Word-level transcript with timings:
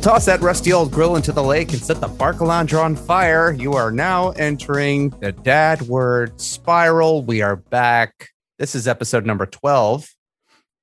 toss 0.00 0.24
that 0.24 0.40
rusty 0.40 0.72
old 0.72 0.90
grill 0.90 1.16
into 1.16 1.30
the 1.30 1.42
lake 1.42 1.72
and 1.72 1.82
set 1.82 2.00
the 2.00 2.08
Barcalandra 2.08 2.82
on 2.82 2.96
fire. 2.96 3.52
You 3.52 3.74
are 3.74 3.90
now 3.90 4.30
entering 4.30 5.10
the 5.20 5.30
dad 5.30 5.82
word 5.82 6.40
spiral. 6.40 7.22
We 7.22 7.42
are 7.42 7.56
back. 7.56 8.28
This 8.58 8.74
is 8.74 8.88
episode 8.88 9.26
number 9.26 9.44
12. 9.44 10.08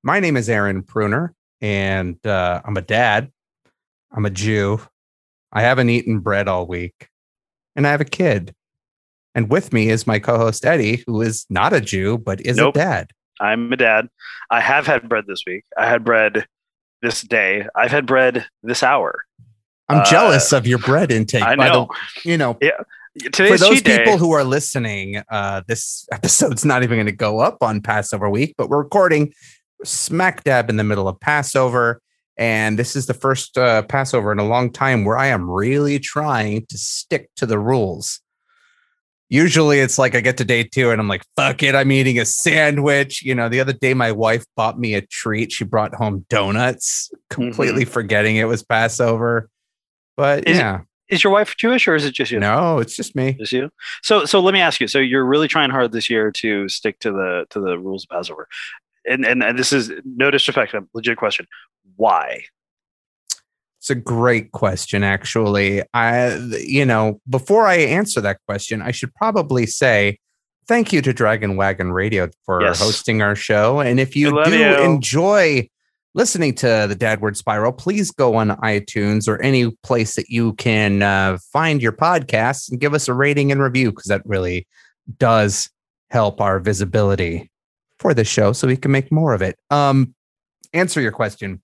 My 0.04 0.20
name 0.20 0.36
is 0.36 0.48
Aaron 0.48 0.82
Pruner, 0.84 1.34
and 1.60 2.24
uh, 2.24 2.62
I'm 2.64 2.76
a 2.76 2.80
dad. 2.80 3.32
I'm 4.12 4.24
a 4.24 4.30
Jew. 4.30 4.80
I 5.52 5.62
haven't 5.62 5.90
eaten 5.90 6.20
bread 6.20 6.46
all 6.46 6.66
week, 6.66 7.08
and 7.74 7.86
I 7.88 7.90
have 7.90 8.00
a 8.00 8.04
kid. 8.06 8.54
And 9.34 9.50
with 9.50 9.72
me 9.72 9.88
is 9.88 10.06
my 10.06 10.20
co 10.20 10.38
host, 10.38 10.64
Eddie, 10.64 11.02
who 11.08 11.22
is 11.22 11.44
not 11.50 11.72
a 11.72 11.80
Jew, 11.80 12.18
but 12.18 12.40
is 12.42 12.56
Nope. 12.56 12.76
a 12.76 12.78
dad. 12.78 13.10
I'm 13.40 13.72
a 13.72 13.76
dad. 13.76 14.08
I 14.50 14.60
have 14.60 14.86
had 14.86 15.08
bread 15.08 15.24
this 15.26 15.42
week. 15.44 15.64
I 15.76 15.88
had 15.88 16.04
bread 16.04 16.46
this 17.02 17.22
day. 17.22 17.66
I've 17.74 17.90
had 17.90 18.06
bread 18.06 18.46
this 18.62 18.82
hour. 18.82 19.24
I'm 19.88 19.98
Uh, 20.00 20.04
jealous 20.04 20.52
of 20.52 20.66
your 20.66 20.78
bread 20.78 21.10
intake. 21.10 21.42
I 21.42 21.56
by 21.56 21.68
the- 21.68 21.72
know. 21.74 21.88
you 22.24 22.36
know, 22.36 22.58
Today's 23.32 23.52
for 23.52 23.58
those 23.58 23.76
cheat 23.76 23.84
day. 23.84 23.98
people 23.98 24.18
who 24.18 24.32
are 24.32 24.44
listening, 24.44 25.22
uh, 25.30 25.62
this 25.66 26.06
episode's 26.12 26.64
not 26.64 26.82
even 26.82 26.96
going 26.98 27.06
to 27.06 27.12
go 27.12 27.40
up 27.40 27.62
on 27.62 27.80
Passover 27.80 28.28
week, 28.28 28.54
but 28.58 28.68
we're 28.68 28.82
recording 28.82 29.32
smack 29.84 30.44
dab 30.44 30.68
in 30.70 30.76
the 30.76 30.84
middle 30.84 31.08
of 31.08 31.18
Passover. 31.20 32.00
And 32.36 32.78
this 32.78 32.94
is 32.94 33.06
the 33.06 33.14
first 33.14 33.58
uh, 33.58 33.82
Passover 33.82 34.30
in 34.30 34.38
a 34.38 34.46
long 34.46 34.70
time 34.70 35.04
where 35.04 35.16
I 35.18 35.26
am 35.28 35.50
really 35.50 35.98
trying 35.98 36.66
to 36.66 36.78
stick 36.78 37.30
to 37.36 37.46
the 37.46 37.58
rules. 37.58 38.20
Usually 39.30 39.80
it's 39.80 39.98
like 39.98 40.14
I 40.14 40.20
get 40.20 40.38
to 40.38 40.44
day 40.44 40.64
two 40.64 40.90
and 40.90 41.00
I'm 41.00 41.08
like, 41.08 41.22
fuck 41.36 41.62
it, 41.62 41.74
I'm 41.74 41.92
eating 41.92 42.18
a 42.18 42.24
sandwich. 42.24 43.22
You 43.22 43.34
know, 43.34 43.48
the 43.48 43.60
other 43.60 43.74
day 43.74 43.92
my 43.92 44.12
wife 44.12 44.44
bought 44.56 44.78
me 44.78 44.94
a 44.94 45.02
treat. 45.02 45.52
She 45.52 45.64
brought 45.64 45.94
home 45.94 46.24
donuts, 46.30 47.10
mm-hmm. 47.12 47.34
completely 47.34 47.84
forgetting 47.84 48.36
it 48.36 48.44
was 48.44 48.62
Passover. 48.62 49.50
But 50.16 50.48
Is 50.48 50.58
yeah, 50.58 50.80
is 51.08 51.24
your 51.24 51.32
wife 51.32 51.56
Jewish 51.56 51.88
or 51.88 51.94
is 51.94 52.04
it 52.04 52.12
just 52.12 52.30
you? 52.30 52.38
no, 52.40 52.78
it's 52.78 52.96
just 52.96 53.14
me. 53.16 53.32
Just 53.34 53.52
you. 53.52 53.70
So 54.02 54.24
so 54.24 54.40
let 54.40 54.54
me 54.54 54.60
ask 54.60 54.80
you. 54.80 54.88
So 54.88 54.98
you're 54.98 55.24
really 55.24 55.48
trying 55.48 55.70
hard 55.70 55.92
this 55.92 56.10
year 56.10 56.30
to 56.32 56.68
stick 56.68 56.98
to 57.00 57.10
the 57.10 57.46
to 57.50 57.60
the 57.60 57.78
rules 57.78 58.04
of 58.04 58.10
Passover. 58.10 58.48
And 59.06 59.24
and, 59.24 59.42
and 59.42 59.58
this 59.58 59.72
is 59.72 59.90
no 60.04 60.30
disrespect, 60.30 60.74
a 60.74 60.84
legit 60.94 61.16
question. 61.16 61.46
Why? 61.96 62.44
It's 63.78 63.90
a 63.90 63.94
great 63.94 64.52
question, 64.52 65.04
actually. 65.04 65.82
I, 65.94 66.34
you 66.60 66.84
know, 66.84 67.20
before 67.28 67.66
I 67.66 67.76
answer 67.76 68.20
that 68.20 68.38
question, 68.46 68.82
I 68.82 68.90
should 68.90 69.14
probably 69.14 69.66
say 69.66 70.18
thank 70.66 70.92
you 70.92 71.00
to 71.02 71.12
Dragon 71.12 71.56
Wagon 71.56 71.92
Radio 71.92 72.28
for 72.44 72.60
Yes. 72.60 72.80
hosting 72.80 73.22
our 73.22 73.34
show. 73.36 73.80
And 73.80 74.00
if 74.00 74.16
you 74.16 74.42
do 74.44 74.58
you. 74.58 74.76
enjoy 74.78 75.68
listening 76.14 76.54
to 76.56 76.86
the 76.88 76.96
Dadward 76.96 77.36
Spiral, 77.36 77.72
please 77.72 78.10
go 78.10 78.34
on 78.34 78.48
iTunes 78.58 79.28
or 79.28 79.40
any 79.40 79.70
place 79.84 80.16
that 80.16 80.28
you 80.28 80.54
can 80.54 81.02
uh, 81.02 81.38
find 81.52 81.80
your 81.80 81.92
podcasts 81.92 82.70
and 82.70 82.80
give 82.80 82.94
us 82.94 83.06
a 83.06 83.14
rating 83.14 83.52
and 83.52 83.62
review 83.62 83.90
because 83.92 84.06
that 84.06 84.22
really 84.24 84.66
does 85.18 85.70
help 86.10 86.40
our 86.40 86.58
visibility 86.58 87.50
for 88.00 88.12
the 88.12 88.24
show 88.24 88.52
so 88.52 88.66
we 88.66 88.76
can 88.76 88.90
make 88.90 89.12
more 89.12 89.32
of 89.34 89.42
it. 89.42 89.56
Um, 89.70 90.14
answer 90.72 91.00
your 91.00 91.12
question. 91.12 91.62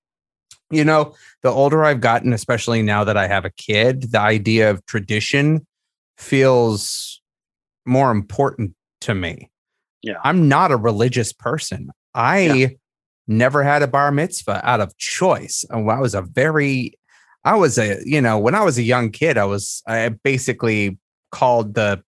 You 0.71 0.85
know, 0.85 1.15
the 1.43 1.51
older 1.51 1.85
I've 1.85 2.01
gotten, 2.01 2.33
especially 2.33 2.83
now 2.83 3.05
that 3.05 3.17
I 3.17 3.27
have 3.27 3.45
a 3.45 3.51
kid, 3.51 4.13
the 4.13 4.21
idea 4.21 4.71
of 4.71 4.85
tradition 4.87 5.67
feels 6.17 7.21
more 7.87 8.11
important 8.11 8.75
to 9.03 9.15
me. 9.15 9.51
Yeah. 10.03 10.15
I'm 10.25 10.49
not 10.49 10.73
a 10.73 10.77
religious 10.77 11.33
person. 11.33 11.91
I 12.15 12.39
Yeah. 12.41 12.69
never 13.27 13.63
had 13.63 13.83
a 13.83 13.87
bar 13.87 14.11
mitzvah 14.11 14.61
out 14.65 14.81
of 14.81 14.97
choice. 14.97 15.65
And 15.71 15.91
I 15.91 16.01
was 16.01 16.15
a 16.15 16.23
very, 16.23 16.95
I 17.45 17.57
was 17.57 17.79
a, 17.79 18.01
you 18.05 18.21
know, 18.21 18.39
when 18.39 18.55
I 18.55 18.63
was 18.63 18.79
a 18.79 18.83
young 18.83 19.11
kid, 19.11 19.37
I 19.39 19.45
was, 19.45 19.83
I 19.87 20.09
basically 20.09 20.99
called 21.31 21.75
the 21.75 22.03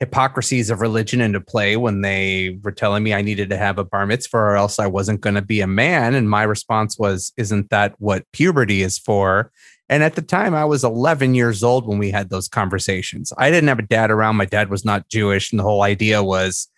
hypocrisies 0.00 0.70
of 0.70 0.80
religion 0.80 1.20
into 1.20 1.40
play 1.40 1.76
when 1.76 2.00
they 2.00 2.58
were 2.62 2.72
telling 2.72 3.02
me 3.02 3.12
I 3.12 3.20
needed 3.20 3.50
to 3.50 3.58
have 3.58 3.78
a 3.78 3.84
bar 3.84 4.06
mitzvah 4.06 4.36
or 4.36 4.56
else 4.56 4.78
I 4.78 4.86
wasn't 4.86 5.20
going 5.20 5.34
to 5.34 5.42
be 5.42 5.60
a 5.60 5.66
man. 5.66 6.14
And 6.14 6.28
my 6.28 6.42
response 6.42 6.98
was, 6.98 7.32
Isn't 7.36 7.68
that 7.70 7.94
what 7.98 8.24
puberty 8.32 8.82
is 8.82 8.98
for? 8.98 9.52
And 9.90 10.02
at 10.02 10.14
the 10.14 10.22
time, 10.22 10.54
I 10.54 10.64
was 10.64 10.84
11 10.84 11.34
years 11.34 11.62
old 11.62 11.86
when 11.86 11.98
we 11.98 12.10
had 12.10 12.30
those 12.30 12.48
conversations. 12.48 13.32
I 13.36 13.50
didn't 13.50 13.68
have 13.68 13.80
a 13.80 13.82
dad 13.82 14.10
around. 14.10 14.36
My 14.36 14.44
dad 14.44 14.70
was 14.70 14.84
not 14.84 15.08
Jewish. 15.08 15.50
And 15.50 15.58
the 15.58 15.64
whole 15.64 15.82
idea 15.82 16.22
was 16.22 16.68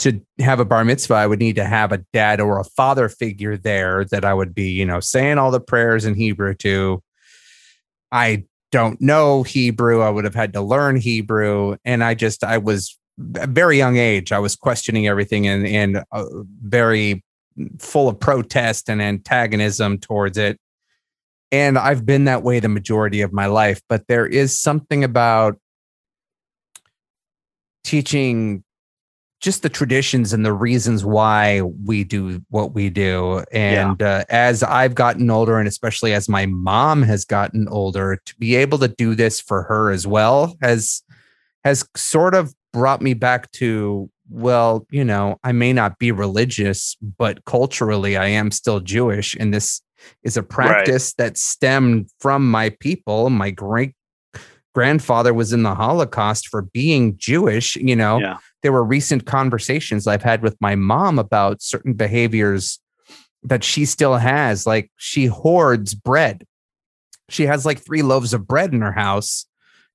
to 0.00 0.20
have 0.40 0.60
a 0.60 0.64
bar 0.64 0.84
mitzvah, 0.84 1.14
I 1.14 1.26
would 1.26 1.38
need 1.38 1.56
to 1.56 1.64
have 1.64 1.92
a 1.92 2.04
dad 2.12 2.40
or 2.40 2.58
a 2.58 2.64
father 2.64 3.08
figure 3.08 3.56
there 3.56 4.04
that 4.06 4.24
I 4.24 4.34
would 4.34 4.54
be, 4.54 4.70
you 4.70 4.84
know, 4.84 5.00
saying 5.00 5.38
all 5.38 5.50
the 5.50 5.60
prayers 5.60 6.04
in 6.04 6.14
Hebrew 6.14 6.54
to. 6.56 7.02
I 8.10 8.44
don't 8.70 9.00
know 9.00 9.42
Hebrew. 9.42 10.02
I 10.02 10.10
would 10.10 10.24
have 10.24 10.34
had 10.34 10.52
to 10.52 10.60
learn 10.60 10.96
Hebrew. 10.96 11.76
And 11.84 12.04
I 12.04 12.14
just, 12.14 12.44
I 12.44 12.58
was 12.58 12.98
a 13.36 13.46
very 13.46 13.76
young 13.76 13.96
age. 13.96 14.32
I 14.32 14.38
was 14.38 14.56
questioning 14.56 15.06
everything 15.06 15.46
and, 15.46 15.66
and 15.66 16.04
uh, 16.12 16.24
very 16.62 17.24
full 17.78 18.08
of 18.08 18.20
protest 18.20 18.88
and 18.88 19.02
antagonism 19.02 19.98
towards 19.98 20.38
it. 20.38 20.58
And 21.50 21.78
I've 21.78 22.04
been 22.04 22.24
that 22.24 22.42
way 22.42 22.60
the 22.60 22.68
majority 22.68 23.22
of 23.22 23.32
my 23.32 23.46
life. 23.46 23.80
But 23.88 24.06
there 24.06 24.26
is 24.26 24.58
something 24.58 25.02
about 25.02 25.58
teaching 27.84 28.64
just 29.40 29.62
the 29.62 29.68
traditions 29.68 30.32
and 30.32 30.44
the 30.44 30.52
reasons 30.52 31.04
why 31.04 31.62
we 31.62 32.02
do 32.02 32.42
what 32.50 32.74
we 32.74 32.90
do. 32.90 33.44
And 33.52 34.02
uh, 34.02 34.24
as 34.28 34.62
I've 34.62 34.94
gotten 34.94 35.30
older, 35.30 35.58
and 35.58 35.68
especially 35.68 36.12
as 36.12 36.28
my 36.28 36.46
mom 36.46 37.02
has 37.02 37.24
gotten 37.24 37.68
older, 37.68 38.20
to 38.24 38.36
be 38.36 38.56
able 38.56 38.78
to 38.78 38.88
do 38.88 39.14
this 39.14 39.40
for 39.40 39.62
her 39.64 39.90
as 39.90 40.06
well 40.06 40.56
has 40.60 41.02
has 41.64 41.88
sort 41.96 42.34
of 42.34 42.54
brought 42.72 43.00
me 43.00 43.14
back 43.14 43.50
to 43.52 44.10
well, 44.30 44.86
you 44.90 45.04
know, 45.04 45.38
I 45.42 45.52
may 45.52 45.72
not 45.72 45.98
be 45.98 46.12
religious, 46.12 46.96
but 47.16 47.44
culturally 47.46 48.16
I 48.16 48.26
am 48.26 48.50
still 48.50 48.80
Jewish, 48.80 49.34
and 49.38 49.54
this 49.54 49.80
is 50.22 50.36
a 50.36 50.42
practice 50.42 51.14
that 51.14 51.38
stemmed 51.38 52.10
from 52.20 52.50
my 52.50 52.70
people. 52.80 53.30
My 53.30 53.50
great 53.50 53.94
grandfather 54.74 55.32
was 55.32 55.52
in 55.52 55.62
the 55.62 55.74
Holocaust 55.74 56.48
for 56.48 56.62
being 56.62 57.16
Jewish, 57.16 57.76
you 57.76 57.96
know 57.96 58.18
Yeah. 58.18 58.38
There 58.62 58.72
were 58.72 58.84
recent 58.84 59.26
conversations 59.26 60.06
I've 60.06 60.22
had 60.22 60.42
with 60.42 60.56
my 60.60 60.74
mom 60.74 61.18
about 61.18 61.62
certain 61.62 61.94
behaviors 61.94 62.78
that 63.42 63.64
she 63.64 63.84
still 63.84 64.16
has. 64.16 64.66
Like 64.66 64.90
she 64.96 65.26
hoards 65.26 65.94
bread. 65.94 66.44
She 67.28 67.46
has 67.46 67.66
like 67.66 67.78
three 67.78 68.02
loaves 68.02 68.34
of 68.34 68.48
bread 68.48 68.72
in 68.72 68.80
her 68.80 68.92
house 68.92 69.46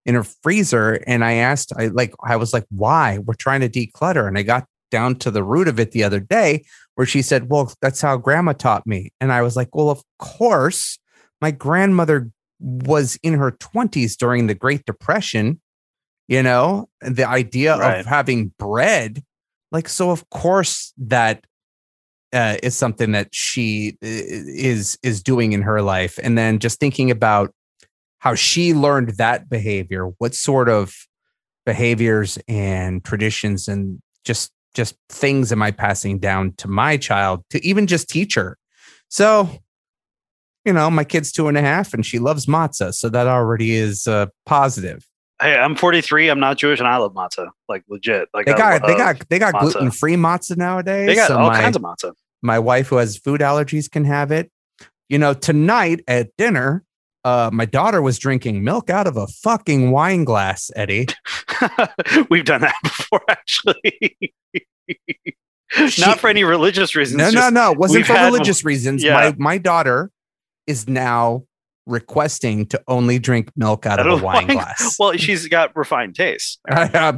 in 0.06 0.16
her 0.16 0.24
freezer. 0.24 1.01
And 1.07 1.24
I 1.24 1.34
asked, 1.34 1.72
I 1.78 1.88
like, 1.88 2.13
I 2.24 2.35
was 2.35 2.53
like, 2.53 2.66
why? 2.69 3.19
We're 3.19 3.34
trying 3.34 3.62
to 3.62 3.69
declutter. 3.69 4.28
And 4.28 4.38
I 4.38 4.44
got 4.44 4.68
down 4.91 5.16
to 5.16 5.31
the 5.31 5.44
root 5.44 5.68
of 5.68 5.80
it 5.80 5.91
the 5.91 6.03
other 6.03 6.19
day 6.19 6.63
where 6.95 7.07
she 7.07 7.24
said, 7.24 7.50
Well, 7.50 7.74
that's 7.81 8.00
how 8.00 8.16
grandma 8.18 8.53
taught 8.53 8.85
me. 8.85 9.12
And 9.19 9.31
I 9.31 9.41
was 9.41 9.56
like, 9.56 9.75
Well, 9.75 9.90
of 9.90 10.03
course, 10.19 11.00
my 11.41 11.50
grandmother 11.50 12.30
was 12.59 13.18
in 13.24 13.34
her 13.34 13.51
20s 13.51 14.16
during 14.16 14.45
the 14.45 14.53
Great 14.53 14.85
Depression 14.85 15.59
you 16.28 16.41
know 16.44 16.89
the 17.01 17.28
idea 17.28 17.78
Right. 17.78 18.00
of 18.00 18.06
having 18.06 18.53
bread 18.57 19.23
like 19.72 19.89
so 19.89 20.11
of 20.11 20.29
course 20.29 20.94
that 20.97 21.45
uh, 22.34 22.57
is 22.63 22.75
something 22.75 23.11
that 23.11 23.29
she 23.34 23.95
is 24.01 24.97
is 25.03 25.22
doing 25.22 25.53
in 25.53 25.62
her 25.62 25.81
life. 25.83 26.19
And 26.23 26.35
then 26.38 26.57
just 26.59 26.79
thinking 26.79 27.12
about 27.12 27.53
how 28.17 28.33
she 28.33 28.73
learned 28.73 29.09
that 29.17 29.50
behavior 29.50 30.06
what 30.17 30.33
sort 30.33 30.67
of 30.67 30.95
behaviors 31.66 32.39
and 32.48 33.03
traditions 33.03 33.68
and 33.68 34.01
just 34.25 34.51
just 34.74 34.95
things 35.09 35.51
am 35.51 35.62
i 35.62 35.69
passing 35.69 36.18
down 36.18 36.53
to 36.53 36.68
my 36.68 36.98
child 36.98 37.44
to 37.51 37.63
even 37.65 37.86
just 37.86 38.09
teach 38.09 38.33
her. 38.36 38.57
So 39.09 39.50
you 40.65 40.74
know 40.74 40.89
my 40.89 41.03
kid's 41.03 41.31
two 41.31 41.48
and 41.48 41.57
a 41.57 41.62
half 41.62 41.94
and 41.94 42.03
she 42.06 42.18
loves 42.19 42.48
matzah 42.48 42.94
so 42.94 43.09
that 43.09 43.27
already 43.27 43.75
is 43.75 44.07
uh, 44.07 44.25
positive 44.45 45.06
Hey, 45.41 45.57
I'm 45.57 45.75
43. 45.75 46.30
I'm 46.30 46.39
not 46.39 46.57
Jewish, 46.57 46.80
and 46.80 46.88
I 46.88 46.97
love 46.97 47.13
matzah. 47.13 47.50
Like 47.68 47.83
legit. 47.88 48.30
Like 48.33 48.45
they 48.45 48.53
got 48.53 48.85
they 48.85 48.95
got 48.95 49.30
they 49.30 49.39
got 49.39 49.59
gluten 49.59 49.91
free 49.91 50.15
matzah 50.15 50.57
nowadays. 50.57 51.07
they 51.07 51.15
got 51.15 51.27
so 51.30 51.38
all 51.38 51.50
my, 51.50 51.59
kinds 51.62 51.75
of 51.75 51.81
matzah. 51.81 52.13
my 52.41 52.59
wife 52.59 52.88
who 52.88 52.97
has 52.97 53.18
food 53.18 53.41
allergies 53.41 53.89
can 53.89 54.06
have 54.06 54.31
it. 54.31 54.51
You 55.09 55.18
know, 55.18 55.33
tonight 55.33 56.01
at 56.07 56.30
dinner, 56.38 56.83
uh, 57.24 57.50
my 57.51 57.65
daughter 57.65 58.01
was 58.01 58.18
drinking 58.19 58.63
milk 58.63 58.89
out 58.89 59.06
of 59.07 59.18
a 59.18 59.27
fucking 59.27 59.91
wine 59.91 60.24
glass, 60.24 60.71
Eddie. 60.75 61.07
We've 62.29 62.45
done 62.45 62.62
that 62.62 62.75
before, 62.83 63.21
actually. 63.29 64.18
She- 65.88 66.01
Not 66.01 66.19
for 66.19 66.29
any 66.29 66.44
religious 66.44 66.95
reasons. 66.95 67.18
No, 67.18 67.29
no, 67.31 67.50
no. 67.50 67.71
It 67.71 67.77
wasn't 67.77 68.06
for 68.06 68.13
religious 68.13 68.63
reasons. 68.63 69.03
yeah. 69.03 69.13
My 69.13 69.36
my 69.38 69.57
daughter 69.57 70.12
is 70.68 70.88
now 70.88 71.44
requesting 71.85 72.65
to 72.68 72.81
only 72.88 73.19
drink 73.19 73.51
milk 73.56 73.85
out 73.85 74.00
of 74.00 74.07
a 74.07 74.24
wine 74.24 74.47
glass. 74.47 74.95
Well, 75.00 75.13
she's 75.13 75.47
got 75.47 75.75
refined 75.75 76.15
taste. 76.15 76.59
Uh, 76.69 77.13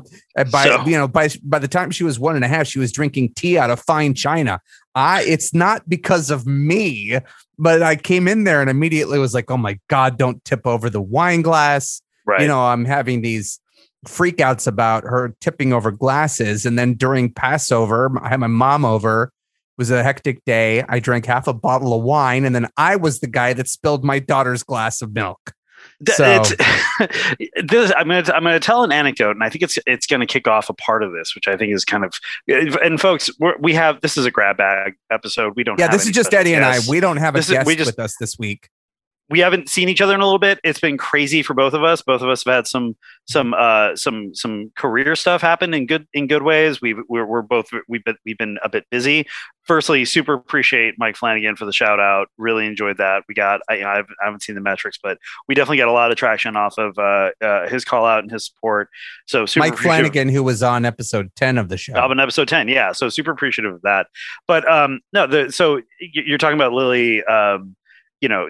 by 0.52 0.64
So- 0.66 0.86
you 0.86 0.98
know 0.98 1.08
by 1.08 1.30
by 1.44 1.60
the 1.60 1.68
time 1.68 1.92
she 1.92 2.04
was 2.04 2.20
one 2.20 2.36
and 2.36 2.44
a 2.44 2.48
half, 2.48 2.68
she 2.68 2.80
was 2.80 2.92
drinking 2.92 3.34
tea 3.36 3.58
out 3.58 3.70
of 3.70 3.80
fine 3.80 4.14
china. 4.14 4.60
I 4.96 5.24
it's 5.24 5.54
not 5.54 5.88
because 5.88 6.30
of 6.32 6.46
me, 6.46 7.20
but 7.58 7.82
I 7.84 7.96
came 7.96 8.28
in 8.28 8.44
there 8.44 8.62
and 8.62 8.70
immediately 8.70 9.20
was 9.20 9.34
like, 9.34 9.50
oh 9.52 9.58
my 9.58 9.80
God, 9.90 10.18
don't 10.18 10.44
tip 10.46 10.66
over 10.66 10.90
the 10.90 11.02
wine 11.02 11.42
glass. 11.42 12.02
Right. 12.26 12.42
You 12.42 12.48
know, 12.48 12.62
I'm 12.66 12.86
having 12.86 13.22
these 13.22 13.60
freakouts 14.08 14.68
about 14.68 15.04
her 15.04 15.36
tipping 15.42 15.74
over 15.74 15.92
glasses. 15.92 16.66
And 16.66 16.78
then 16.78 16.94
during 16.94 17.32
Passover, 17.32 18.12
I 18.22 18.30
had 18.30 18.40
my 18.40 18.48
mom 18.48 18.86
over. 18.86 19.32
It 19.78 19.82
was 19.82 19.92
a 19.92 20.02
hectic 20.04 20.44
day. 20.46 20.84
I 20.88 21.00
drank 21.00 21.26
half 21.26 21.48
a 21.48 21.54
bottle 21.54 21.94
of 21.94 22.02
wine, 22.04 22.46
and 22.46 22.56
then 22.56 22.68
I 22.78 22.96
was 22.96 23.20
the 23.20 23.28
guy 23.28 23.52
that 23.54 23.68
spilled 23.68 24.06
my 24.06 24.20
daughter's 24.20 24.64
glass 24.64 25.02
of 25.02 25.14
milk. 25.14 25.54
So- 26.08 26.44
this, 27.64 27.92
I'm 27.96 28.08
going 28.08 28.24
to 28.24 28.36
I'm 28.36 28.44
going 28.44 28.54
to 28.54 28.60
tell 28.60 28.84
an 28.84 28.92
anecdote, 28.92 29.32
and 29.32 29.44
I 29.44 29.50
think 29.50 29.64
it's 29.64 29.78
it's 29.86 30.08
going 30.08 30.22
to 30.22 30.26
kick 30.26 30.48
off 30.48 30.70
a 30.70 30.74
part 30.74 31.04
of 31.04 31.12
this, 31.12 31.36
which 31.36 31.48
I 31.48 31.58
think 31.58 31.74
is 31.74 31.84
kind 31.86 32.06
of. 32.06 32.14
And 32.48 33.00
folks, 33.00 33.30
we're, 33.40 33.58
we 33.60 33.74
have 33.74 34.02
this 34.02 34.18
is 34.18 34.26
a 34.26 34.32
grab 34.32 34.58
bag 34.58 34.94
episode. 35.12 35.54
We 35.56 35.64
don't. 35.64 35.80
Yeah, 35.80 35.90
this 35.90 36.06
is 36.06 36.12
just 36.12 36.34
Eddie 36.34 36.54
and 36.54 36.64
I. 36.66 36.80
We 36.88 37.00
don't 37.02 37.18
have 37.18 37.36
a 37.36 37.40
This 37.40 37.50
is- 37.50 37.54
guest 37.54 37.68
we 37.68 37.76
just- 37.76 37.88
with 37.90 38.00
us 38.00 38.16
this 38.20 38.38
week. 38.40 38.70
We 39.30 39.40
haven't 39.40 39.70
seen 39.70 39.90
each 39.90 40.02
other 40.02 40.14
in 40.14 40.22
a 40.22 40.24
little 40.24 40.40
bit. 40.40 40.60
It's 40.64 40.80
been 40.80 40.98
crazy 40.98 41.42
for 41.42 41.54
both 41.56 41.74
of 41.74 41.84
us. 41.84 42.02
Both 42.02 42.22
of 42.22 42.30
us 42.30 42.44
have 42.46 42.54
had 42.54 42.68
some 42.68 42.96
some 43.26 43.56
uh 43.56 43.96
some 43.96 44.36
some 44.36 44.72
career 44.76 45.16
stuff 45.16 45.42
happen 45.42 45.74
in 45.74 45.88
good 45.88 46.08
in 46.14 46.28
good 46.28 46.44
ways. 46.44 46.80
We've 46.80 47.00
we're, 47.10 47.26
we're 47.26 47.42
both 47.42 47.70
we've 47.88 48.04
been 48.04 48.18
we've 48.24 48.38
been 48.38 48.60
a 48.64 48.70
bit 48.70 48.86
busy. 48.92 49.26
Firstly, 49.64 50.06
super 50.06 50.34
appreciate 50.34 50.94
Mike 51.00 51.16
Flanagan 51.16 51.56
for 51.56 51.66
the 51.66 51.74
shout 51.74 52.00
out. 52.00 52.28
Really 52.38 52.68
enjoyed 52.68 52.98
that. 52.98 53.24
We 53.28 53.34
got 53.34 53.62
I, 53.68 53.84
I 53.84 54.04
haven't 54.24 54.44
seen 54.44 54.54
the 54.54 54.62
metrics, 54.62 55.00
but 55.02 55.18
we 55.48 55.56
definitely 55.56 55.78
got 55.78 55.88
a 55.88 55.92
lot 55.92 56.12
of 56.12 56.18
traction 56.18 56.56
off 56.56 56.78
of 56.78 56.96
uh, 57.00 57.32
uh 57.42 57.68
his 57.68 57.84
call 57.84 58.06
out 58.06 58.20
and 58.20 58.32
his 58.32 58.46
support. 58.46 58.90
So 59.26 59.48
super 59.48 59.68
Mike 59.68 59.78
Flanagan, 59.78 60.30
who 60.30 60.44
was 60.44 60.62
on 60.62 60.86
episode 60.86 61.32
10 61.36 61.58
of 61.58 61.70
the 61.70 61.78
show. 61.78 61.96
of 61.96 62.12
an 62.12 62.20
episode 62.20 62.48
10 62.48 62.68
yeah 62.68 62.92
so 62.92 63.10
super 63.10 63.32
appreciative 63.32 63.74
of 63.74 63.82
that 63.82 64.08
but 64.48 64.70
um 64.70 65.00
no 65.14 65.28
the 65.28 65.52
so 65.52 65.82
you're 66.00 66.38
talking 66.38 66.58
about 66.58 66.74
lily 66.74 67.24
um 67.26 67.76
you 68.22 68.30
know 68.30 68.50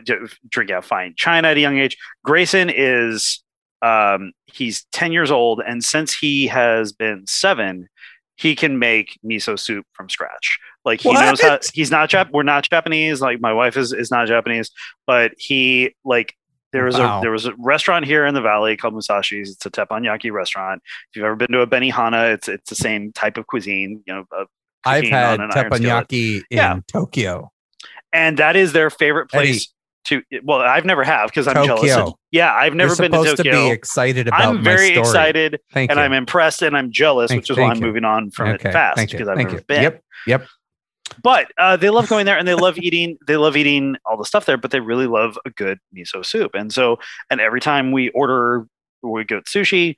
drinking 0.50 0.76
out 0.76 0.86
fine 0.86 1.14
china 1.18 1.48
at 1.50 1.58
a 1.58 1.60
young 1.60 1.78
age 1.78 1.98
grayson 2.24 2.70
is 2.74 3.44
um 3.82 4.32
he's 4.46 4.86
10 4.92 5.12
years 5.12 5.32
old 5.32 5.62
and 5.66 5.84
since 5.84 6.14
he 6.14 6.48
has 6.48 6.92
been 6.94 7.26
seven 7.28 7.88
he 8.38 8.56
can 8.56 8.80
make 8.80 9.18
miso 9.26 9.58
soup 9.60 9.86
from 9.94 10.10
scratch 10.10 10.60
like 10.86 11.02
he 11.02 11.12
knows 11.12 11.42
how 11.42 11.60
he's 11.74 11.92
not 11.92 12.10
Jap- 12.10 12.32
we're 12.32 12.44
not 12.44 12.68
japanese 12.70 13.22
like 13.22 13.42
my 13.42 13.54
wife 13.54 13.76
is 13.78 13.92
is 13.92 14.12
not 14.12 14.28
japanese 14.28 14.72
but 15.08 15.34
he 15.38 15.94
like 16.06 16.36
there 16.74 16.84
was 16.84 16.98
Wow. 16.98 17.20
a 17.20 17.22
there 17.22 17.32
was 17.32 17.46
a 17.46 17.54
restaurant 17.58 18.06
here 18.06 18.26
in 18.26 18.34
the 18.34 18.42
valley 18.42 18.76
called 18.76 18.94
Musashi's. 18.96 19.50
It's 19.52 19.66
a 19.66 19.70
teppanyaki 19.72 20.30
restaurant. 20.30 20.82
If 21.10 21.16
you've 21.16 21.24
ever 21.24 21.38
been 21.38 21.48
to 21.54 21.62
a 21.62 21.68
Benihana, 21.68 22.34
it's 22.34 22.50
it's 22.50 22.70
the 22.70 22.76
same 22.76 23.14
type 23.14 23.38
of 23.38 23.48
cuisine. 23.48 24.04
You 24.06 24.14
know, 24.14 24.46
I've 24.84 25.06
had 25.08 25.40
on 25.40 25.46
an 25.46 25.52
iron 25.56 25.72
skillet. 25.74 26.08
teppanyaki 26.10 26.36
in 26.40 26.44
Yeah. 26.50 26.80
Tokyo. 26.92 27.50
And 28.16 28.38
that 28.38 28.56
is 28.56 28.74
their 28.74 28.90
favorite 28.90 29.30
Eddie. 29.34 29.48
place 29.48 29.74
to. 30.06 30.22
Well, 30.44 30.62
I've 30.62 30.86
never 30.86 31.04
have 31.04 31.30
because 31.30 31.48
I'm 31.48 31.56
Tokyo. 31.56 31.86
jealous. 31.86 32.14
Yeah, 32.32 32.54
I've 32.54 32.74
never 32.76 32.90
You're 32.90 33.10
been 33.10 33.12
to 33.12 33.36
Tokyo. 33.36 33.36
to 33.36 33.68
be 33.68 33.72
excited 33.72 34.28
about 34.28 34.42
I'm 34.42 34.64
very 34.64 34.90
story. 34.92 35.00
excited 35.00 35.60
Thank 35.74 35.92
and 35.92 35.98
you. 35.98 36.04
I'm 36.04 36.14
impressed 36.14 36.62
and 36.62 36.76
I'm 36.78 36.92
jealous, 36.92 37.30
Thank- 37.30 37.42
which 37.42 37.50
is 37.50 37.58
why 37.58 37.70
I'm 37.70 37.78
you. 37.78 37.86
moving 37.88 38.06
on 38.06 38.32
from 38.32 38.50
okay. 38.50 38.70
it 38.70 38.74
fast 38.74 39.12
because 39.12 39.28
I've 39.28 39.36
Thank 39.38 39.50
never 39.50 39.60
you. 39.60 39.66
been. 39.68 39.84
Yep. 39.84 40.04
Yep. 40.28 40.48
But 41.22 41.52
uh, 41.58 41.78
they 41.78 41.90
love 41.90 42.10
going 42.10 42.26
there 42.26 42.38
and 42.38 42.48
they 42.48 42.56
love 42.56 42.78
eating. 42.78 43.18
They 43.28 43.38
love 43.38 43.56
eating 43.56 43.96
all 44.06 44.18
the 44.18 44.26
stuff 44.26 44.46
there, 44.46 44.58
but 44.58 44.72
they 44.72 44.80
really 44.80 45.08
love 45.08 45.38
a 45.46 45.50
good 45.52 45.80
miso 45.96 46.26
soup. 46.26 46.52
And 46.56 46.74
so, 46.74 46.98
and 47.30 47.40
every 47.40 47.62
time 47.62 47.92
we 47.92 48.10
order, 48.10 48.68
we 49.02 49.24
go 49.24 49.40
to 49.40 49.46
sushi, 49.46 49.96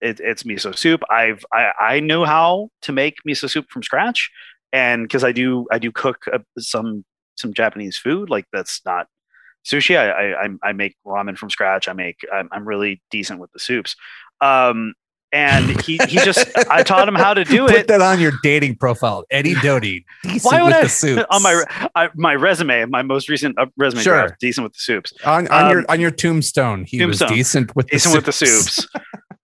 it, 0.00 0.20
it's 0.20 0.42
miso 0.44 0.76
soup. 0.76 1.02
I've 1.10 1.44
I, 1.52 1.72
I 1.80 2.00
know 2.00 2.24
how 2.24 2.68
to 2.82 2.92
make 2.92 3.16
miso 3.26 3.48
soup 3.50 3.66
from 3.70 3.82
scratch, 3.82 4.30
and 4.72 5.04
because 5.04 5.24
I 5.24 5.32
do 5.32 5.66
I 5.72 5.78
do 5.78 5.90
cook 5.90 6.24
uh, 6.32 6.38
some 6.58 7.04
some 7.40 7.54
Japanese 7.54 7.96
food 7.96 8.30
like 8.30 8.46
that's 8.52 8.80
not 8.84 9.06
sushi. 9.66 9.96
I 9.98 10.32
I, 10.32 10.42
I'm- 10.42 10.76
make 10.76 10.96
ramen 11.06 11.36
from 11.36 11.50
scratch. 11.50 11.88
I 11.88 11.92
make 11.92 12.18
I'm, 12.32 12.48
I'm 12.52 12.66
really 12.66 13.02
decent 13.10 13.40
with 13.40 13.50
the 13.52 13.58
soups. 13.58 13.96
Um, 14.40 14.94
and 15.32 15.80
he 15.82 15.96
he 16.08 16.16
just 16.18 16.44
I 16.68 16.82
taught 16.82 17.06
him 17.06 17.14
how 17.14 17.34
to 17.34 17.44
do 17.44 17.66
Put 17.68 17.74
it. 17.76 17.86
that 17.88 18.00
on 18.00 18.18
your 18.18 18.32
dating 18.42 18.74
profile, 18.76 19.24
Eddie 19.30 19.54
Doty. 19.62 20.04
Why 20.42 20.60
would 20.60 20.68
with 20.70 20.74
I 20.76 20.82
the 20.82 20.88
soups. 20.88 21.22
on 21.30 21.42
my 21.42 21.62
I, 21.94 22.08
my 22.16 22.34
resume, 22.34 22.84
my 22.86 23.02
most 23.02 23.28
recent 23.28 23.56
uh, 23.56 23.66
resume 23.76 24.02
Sure. 24.02 24.14
draft, 24.26 24.40
decent 24.40 24.64
with 24.64 24.72
the 24.72 24.80
soups, 24.80 25.12
on, 25.24 25.46
on 25.48 25.64
um, 25.66 25.70
your 25.70 25.84
on 25.88 26.00
your 26.00 26.10
tombstone? 26.10 26.84
He 26.84 26.98
tombstone. 26.98 27.28
was 27.28 27.36
decent 27.36 27.76
with 27.76 27.86
decent 27.86 28.12
the 28.12 28.18
with 28.18 28.24
the 28.26 28.32
soups, 28.32 28.88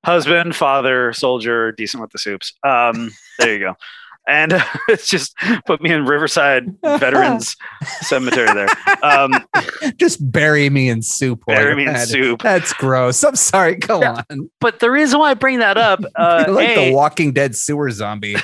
husband, 0.04 0.56
father, 0.56 1.12
soldier, 1.12 1.70
decent 1.70 2.00
with 2.00 2.10
the 2.10 2.19
soups. 2.19 2.52
Um, 2.64 3.12
there 3.38 3.52
you 3.52 3.58
go. 3.60 3.75
And 4.28 4.52
it's 4.88 5.08
just 5.08 5.37
put 5.67 5.81
me 5.81 5.93
in 5.93 6.05
Riverside 6.05 6.64
Veterans 6.82 7.56
Cemetery 8.00 8.52
there. 8.52 8.69
Um, 9.02 9.32
Just 9.99 10.31
bury 10.32 10.69
me 10.69 10.88
in 10.88 11.00
soup. 11.02 11.44
bury 11.46 11.75
me 11.76 11.87
in 11.87 11.96
soup. 11.99 12.43
That's 12.43 12.73
gross. 12.73 13.23
I'm 13.23 13.37
sorry. 13.37 13.76
Go 13.76 14.00
Yeah. 14.00 14.23
on. 14.31 14.50
But 14.61 14.81
the 14.81 14.90
reason 14.90 15.20
why 15.20 15.31
I 15.31 15.34
bring 15.34 15.61
that 15.61 15.78
up, 15.78 16.00
uh, 16.17 16.44
like 16.49 16.70
A, 16.70 16.88
the 16.90 16.94
Walking 16.94 17.32
Dead 17.32 17.55
sewer 17.55 17.90
zombie. 17.90 18.37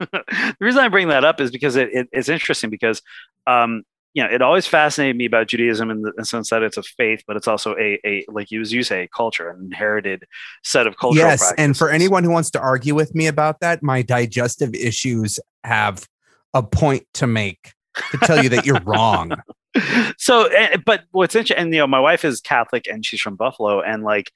the 0.00 0.56
reason 0.60 0.80
I 0.80 0.88
bring 0.88 1.08
that 1.08 1.24
up 1.24 1.40
is 1.40 1.50
because 1.50 1.76
it, 1.76 1.88
it, 1.92 2.08
it's 2.12 2.28
interesting 2.28 2.68
because 2.70 3.00
um, 3.46 3.84
you 4.14 4.22
know 4.22 4.28
it 4.30 4.42
always 4.42 4.66
fascinated 4.66 5.16
me 5.16 5.24
about 5.24 5.48
Judaism 5.48 5.90
in 5.90 6.02
the, 6.02 6.08
in 6.08 6.14
the 6.18 6.24
sense 6.24 6.50
that 6.50 6.62
it's 6.62 6.76
a 6.76 6.82
faith, 6.82 7.22
but 7.26 7.36
it's 7.36 7.48
also 7.48 7.74
a, 7.76 7.98
a 8.04 8.24
like 8.28 8.50
you 8.50 8.60
as 8.60 8.72
you 8.72 8.82
say, 8.82 9.08
culture, 9.14 9.48
an 9.48 9.64
inherited 9.64 10.24
set 10.64 10.86
of 10.86 10.96
cultural 10.96 11.26
yes, 11.26 11.52
and 11.58 11.76
for 11.76 11.90
anyone 11.90 12.24
who 12.24 12.30
wants 12.30 12.50
to 12.52 12.60
argue 12.60 12.94
with 12.94 13.14
me 13.14 13.26
about 13.26 13.60
that, 13.60 13.82
my 13.82 14.02
digestive 14.02 14.74
issues 14.74 15.38
have 15.64 16.06
a 16.54 16.62
point 16.62 17.06
to 17.14 17.26
make 17.26 17.72
to 18.10 18.18
tell 18.18 18.42
you 18.42 18.48
that 18.48 18.64
you're 18.64 18.80
wrong. 18.80 19.32
so 20.18 20.44
eh, 20.46 20.76
but 20.84 21.02
what's 21.10 21.34
interesting 21.34 21.56
and 21.56 21.74
you 21.74 21.80
know 21.80 21.86
my 21.86 22.00
wife 22.00 22.24
is 22.24 22.40
catholic 22.40 22.86
and 22.88 23.04
she's 23.04 23.20
from 23.20 23.36
buffalo 23.36 23.80
and 23.80 24.02
like 24.02 24.32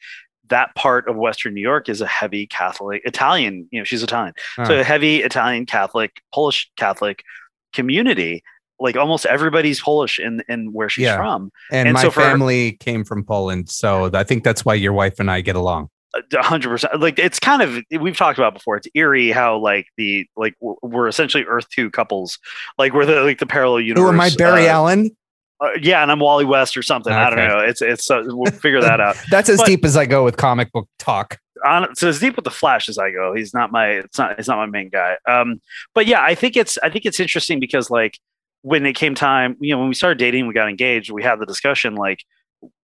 that 0.49 0.73
part 0.75 1.09
of 1.09 1.17
western 1.17 1.55
new 1.55 1.61
york 1.61 1.89
is 1.89 2.01
a 2.01 2.07
heavy 2.07 2.47
catholic 2.47 3.03
italian 3.05 3.67
you 3.71 3.81
know 3.81 3.85
she's 3.85 4.03
italian. 4.03 4.35
So 4.65 4.79
a 4.79 4.85
heavy 4.85 5.23
italian 5.23 5.65
catholic 5.67 6.21
polish 6.33 6.71
catholic 6.77 7.25
community 7.73 8.45
like 8.83 8.97
almost 8.97 9.25
everybody's 9.27 9.81
polish 9.81 10.19
in 10.19 10.43
in 10.49 10.73
where 10.73 10.89
she's 10.89 11.05
Yeah. 11.05 11.17
from 11.17 11.51
And, 11.71 11.89
And 11.89 11.95
my 11.95 12.03
so 12.03 12.11
family 12.11 12.73
came 12.73 13.05
from 13.05 13.25
Poland, 13.25 13.71
so 13.71 14.11
I 14.13 14.25
think 14.25 14.45
that's 14.45 14.65
why 14.65 14.75
your 14.75 14.93
wife 14.93 15.19
and 15.21 15.31
I 15.31 15.41
get 15.41 15.57
along. 15.57 15.89
a 16.15 16.43
hundred 16.43 16.69
percent 16.69 17.01
like 17.01 17.19
it's 17.19 17.39
kind 17.39 17.63
of 17.63 17.79
we've 18.01 18.17
talked 18.19 18.39
about 18.39 18.53
before 18.53 18.77
it's 18.77 18.87
eerie 18.95 19.31
how 19.31 19.57
like 19.57 19.87
the 19.97 20.27
like 20.37 20.55
we're- 20.61 21.09
essentially 21.09 21.45
earth 21.49 21.67
two 21.71 21.91
couples 21.91 22.39
like 22.77 22.93
we're 22.93 23.07
the 23.07 23.23
like 23.23 23.39
the 23.39 23.47
parallel 23.47 23.81
universe 23.81 24.03
Who 24.03 24.09
am 24.13 24.21
I, 24.21 24.29
Barry 24.37 24.69
uh, 24.69 24.73
Allen? 24.75 25.11
uh, 25.63 25.69
yeah 25.81 26.03
and 26.03 26.11
i'm 26.13 26.19
wally 26.19 26.45
west 26.45 26.77
or 26.77 26.83
something 26.83 27.13
i 27.15 27.31
don't 27.31 27.49
know 27.49 27.61
it's 27.61 27.81
it's 27.81 28.11
uh, 28.11 28.23
we'll 28.27 28.53
figure 28.53 28.83
that 28.83 29.01
out 29.01 29.17
That's 29.31 29.49
as 29.49 29.57
but- 29.59 29.67
deep 29.69 29.85
as 29.87 29.97
I 29.97 30.05
go 30.05 30.23
with 30.23 30.37
comic 30.37 30.71
book 30.73 30.87
talk. 30.99 31.39
on 31.65 31.95
so 31.97 32.09
as 32.09 32.19
deep 32.21 32.37
with 32.37 32.45
the 32.45 32.51
flash 32.51 32.91
as 32.91 32.99
I 32.99 33.11
go. 33.11 33.33
He's 33.35 33.55
not 33.55 33.73
my 33.73 33.87
it's 34.05 34.19
not 34.19 34.39
it's 34.39 34.49
not 34.49 34.59
my 34.59 34.67
main 34.67 34.91
guy. 34.91 35.17
Um, 35.27 35.63
but 35.95 36.05
yeah, 36.07 36.21
I 36.23 36.35
think 36.35 36.57
it's 36.59 36.77
I 36.83 36.91
think 36.91 37.07
it's 37.07 37.21
interesting 37.21 37.59
because 37.61 37.89
like 37.89 38.19
when 38.63 38.87
it 38.87 38.95
came 38.95 39.15
time, 39.15 39.57
you 39.61 39.75
know, 39.75 39.81
when 39.81 39.89
we 39.89 39.95
started 39.95 40.19
dating, 40.19 40.47
we 40.47 40.55
got 40.55 40.69
engaged, 40.69 41.11
we 41.11 41.23
had 41.23 41.39
the 41.39 41.47
discussion 41.47 41.95
like, 41.95 42.25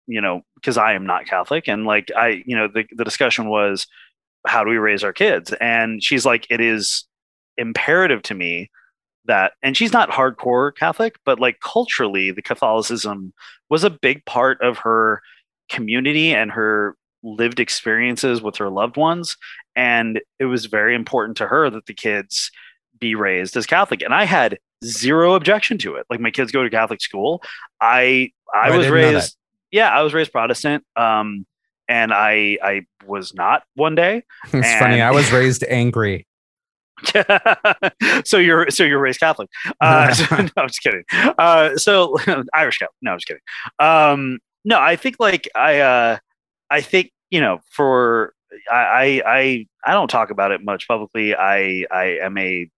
you 0.06 0.20
know, 0.20 0.42
because 0.54 0.76
I 0.76 0.94
am 0.94 1.06
not 1.06 1.26
Catholic, 1.26 1.68
and 1.68 1.84
like 1.84 2.10
I, 2.16 2.42
you 2.46 2.56
know, 2.56 2.68
the 2.68 2.84
the 2.94 3.04
discussion 3.04 3.48
was 3.48 3.86
how 4.46 4.62
do 4.62 4.70
we 4.70 4.76
raise 4.76 5.02
our 5.02 5.12
kids? 5.12 5.52
And 5.54 6.02
she's 6.02 6.26
like, 6.26 6.46
it 6.50 6.60
is 6.60 7.04
imperative 7.56 8.22
to 8.22 8.34
me 8.34 8.70
that 9.26 9.52
and 9.62 9.76
she's 9.76 9.92
not 9.92 10.10
hardcore 10.10 10.74
catholic 10.74 11.18
but 11.24 11.40
like 11.40 11.60
culturally 11.60 12.30
the 12.30 12.42
catholicism 12.42 13.32
was 13.70 13.84
a 13.84 13.90
big 13.90 14.24
part 14.24 14.60
of 14.60 14.78
her 14.78 15.22
community 15.70 16.34
and 16.34 16.50
her 16.50 16.96
lived 17.22 17.58
experiences 17.58 18.42
with 18.42 18.56
her 18.56 18.68
loved 18.68 18.96
ones 18.96 19.36
and 19.74 20.20
it 20.38 20.44
was 20.44 20.66
very 20.66 20.94
important 20.94 21.36
to 21.36 21.46
her 21.46 21.70
that 21.70 21.86
the 21.86 21.94
kids 21.94 22.50
be 22.98 23.14
raised 23.14 23.56
as 23.56 23.66
catholic 23.66 24.02
and 24.02 24.12
i 24.12 24.24
had 24.24 24.58
zero 24.84 25.34
objection 25.34 25.78
to 25.78 25.96
it 25.96 26.06
like 26.10 26.20
my 26.20 26.30
kids 26.30 26.52
go 26.52 26.62
to 26.62 26.70
catholic 26.70 27.00
school 27.00 27.42
i 27.80 28.30
i 28.54 28.68
Oh, 28.70 28.76
was 28.76 28.86
didn't 28.86 29.00
know 29.00 29.06
that. 29.08 29.14
raised 29.14 29.36
yeah 29.70 29.88
i 29.90 30.02
was 30.02 30.12
raised 30.14 30.30
protestant 30.32 30.84
um 30.96 31.46
and 31.88 32.12
i 32.12 32.58
i 32.62 32.86
was 33.06 33.34
not 33.34 33.62
one 33.74 33.94
day 33.94 34.22
It's 34.52 34.78
funny. 34.78 35.00
I 35.00 35.10
was 35.10 35.30
raised 35.32 35.64
angry. 35.64 36.26
so 38.24 38.38
you're 38.38 38.70
so 38.70 38.84
you're 38.84 38.98
raised 39.00 39.20
Catholic. 39.20 39.48
Uh, 39.80 40.12
so- 40.14 40.36
no, 40.36 40.48
I'm 40.56 40.68
just 40.68 40.82
kidding. 40.82 41.04
Uh, 41.12 41.76
so 41.76 42.16
Irish 42.54 42.78
Catholic. 42.78 42.94
No, 43.02 43.12
I'm 43.12 43.18
just 43.18 43.26
kidding. 43.26 43.42
Um, 43.78 44.38
no, 44.64 44.78
I 44.80 44.96
think 44.96 45.16
like 45.18 45.48
I 45.54 45.80
uh, 45.80 46.18
I 46.70 46.80
think 46.80 47.10
you 47.30 47.40
know 47.40 47.60
for 47.70 48.32
I 48.70 49.20
I 49.26 49.66
I 49.84 49.92
don't 49.92 50.08
talk 50.08 50.30
about 50.30 50.52
it 50.52 50.64
much 50.64 50.86
publicly. 50.88 51.34
I 51.34 51.84
I 51.90 52.18
am 52.22 52.38
a 52.38 52.70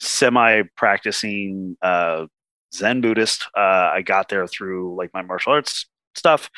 semi 0.00 0.62
practicing 0.76 1.76
uh, 1.82 2.26
Zen 2.74 3.00
Buddhist. 3.00 3.46
Uh, 3.56 3.90
I 3.94 4.02
got 4.02 4.28
there 4.28 4.46
through 4.46 4.96
like 4.96 5.12
my 5.12 5.22
martial 5.22 5.52
arts 5.52 5.86
stuff, 6.14 6.50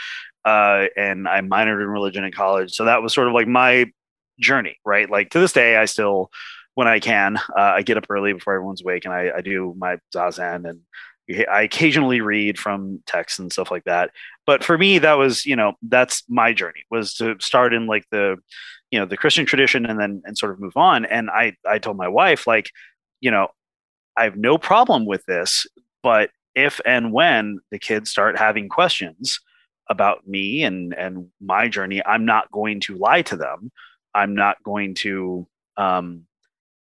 uh, 0.44 0.86
and 0.96 1.28
I 1.28 1.40
minored 1.40 1.82
in 1.82 1.88
religion 1.88 2.24
in 2.24 2.32
college. 2.32 2.72
So 2.72 2.84
that 2.86 3.02
was 3.02 3.12
sort 3.12 3.28
of 3.28 3.34
like 3.34 3.48
my 3.48 3.86
journey, 4.40 4.78
right? 4.84 5.08
Like 5.10 5.30
to 5.30 5.40
this 5.40 5.52
day, 5.52 5.76
I 5.76 5.84
still 5.86 6.30
when 6.74 6.88
I 6.88 7.00
can. 7.00 7.36
Uh, 7.36 7.60
I 7.76 7.82
get 7.82 7.96
up 7.96 8.06
early 8.08 8.32
before 8.32 8.54
everyone's 8.54 8.82
awake, 8.82 9.04
and 9.04 9.14
I, 9.14 9.30
I 9.36 9.40
do 9.40 9.74
my 9.76 9.98
zazen, 10.14 10.68
and 10.68 10.80
I 11.50 11.62
occasionally 11.62 12.20
read 12.20 12.58
from 12.58 13.00
texts 13.06 13.38
and 13.38 13.52
stuff 13.52 13.70
like 13.70 13.84
that. 13.84 14.10
But 14.46 14.64
for 14.64 14.76
me, 14.76 14.98
that 14.98 15.14
was 15.14 15.46
you 15.46 15.56
know 15.56 15.74
that's 15.82 16.24
my 16.28 16.52
journey 16.52 16.84
was 16.90 17.14
to 17.14 17.36
start 17.40 17.74
in 17.74 17.86
like 17.86 18.04
the 18.10 18.36
you 18.90 18.98
know 18.98 19.06
the 19.06 19.16
Christian 19.16 19.46
tradition, 19.46 19.86
and 19.86 19.98
then 19.98 20.22
and 20.24 20.36
sort 20.36 20.52
of 20.52 20.60
move 20.60 20.76
on. 20.76 21.04
And 21.04 21.30
I 21.30 21.54
I 21.66 21.78
told 21.78 21.96
my 21.96 22.08
wife 22.08 22.46
like 22.46 22.70
you 23.22 23.30
know 23.30 23.48
I 24.14 24.24
have 24.24 24.36
no 24.36 24.58
problem 24.58 25.06
with 25.06 25.24
this, 25.24 25.66
but 26.02 26.30
if 26.54 26.80
and 26.84 27.12
when 27.12 27.60
the 27.70 27.78
kids 27.78 28.10
start 28.10 28.38
having 28.38 28.68
questions 28.68 29.40
about 29.88 30.26
me 30.26 30.62
and 30.64 30.92
and 30.94 31.30
my 31.40 31.68
journey, 31.68 32.04
I'm 32.04 32.26
not 32.26 32.50
going 32.52 32.80
to 32.80 32.96
lie 32.98 33.22
to 33.22 33.36
them. 33.36 33.72
I'm 34.14 34.34
not 34.34 34.62
going 34.62 34.94
to 34.96 35.46
um, 35.78 36.26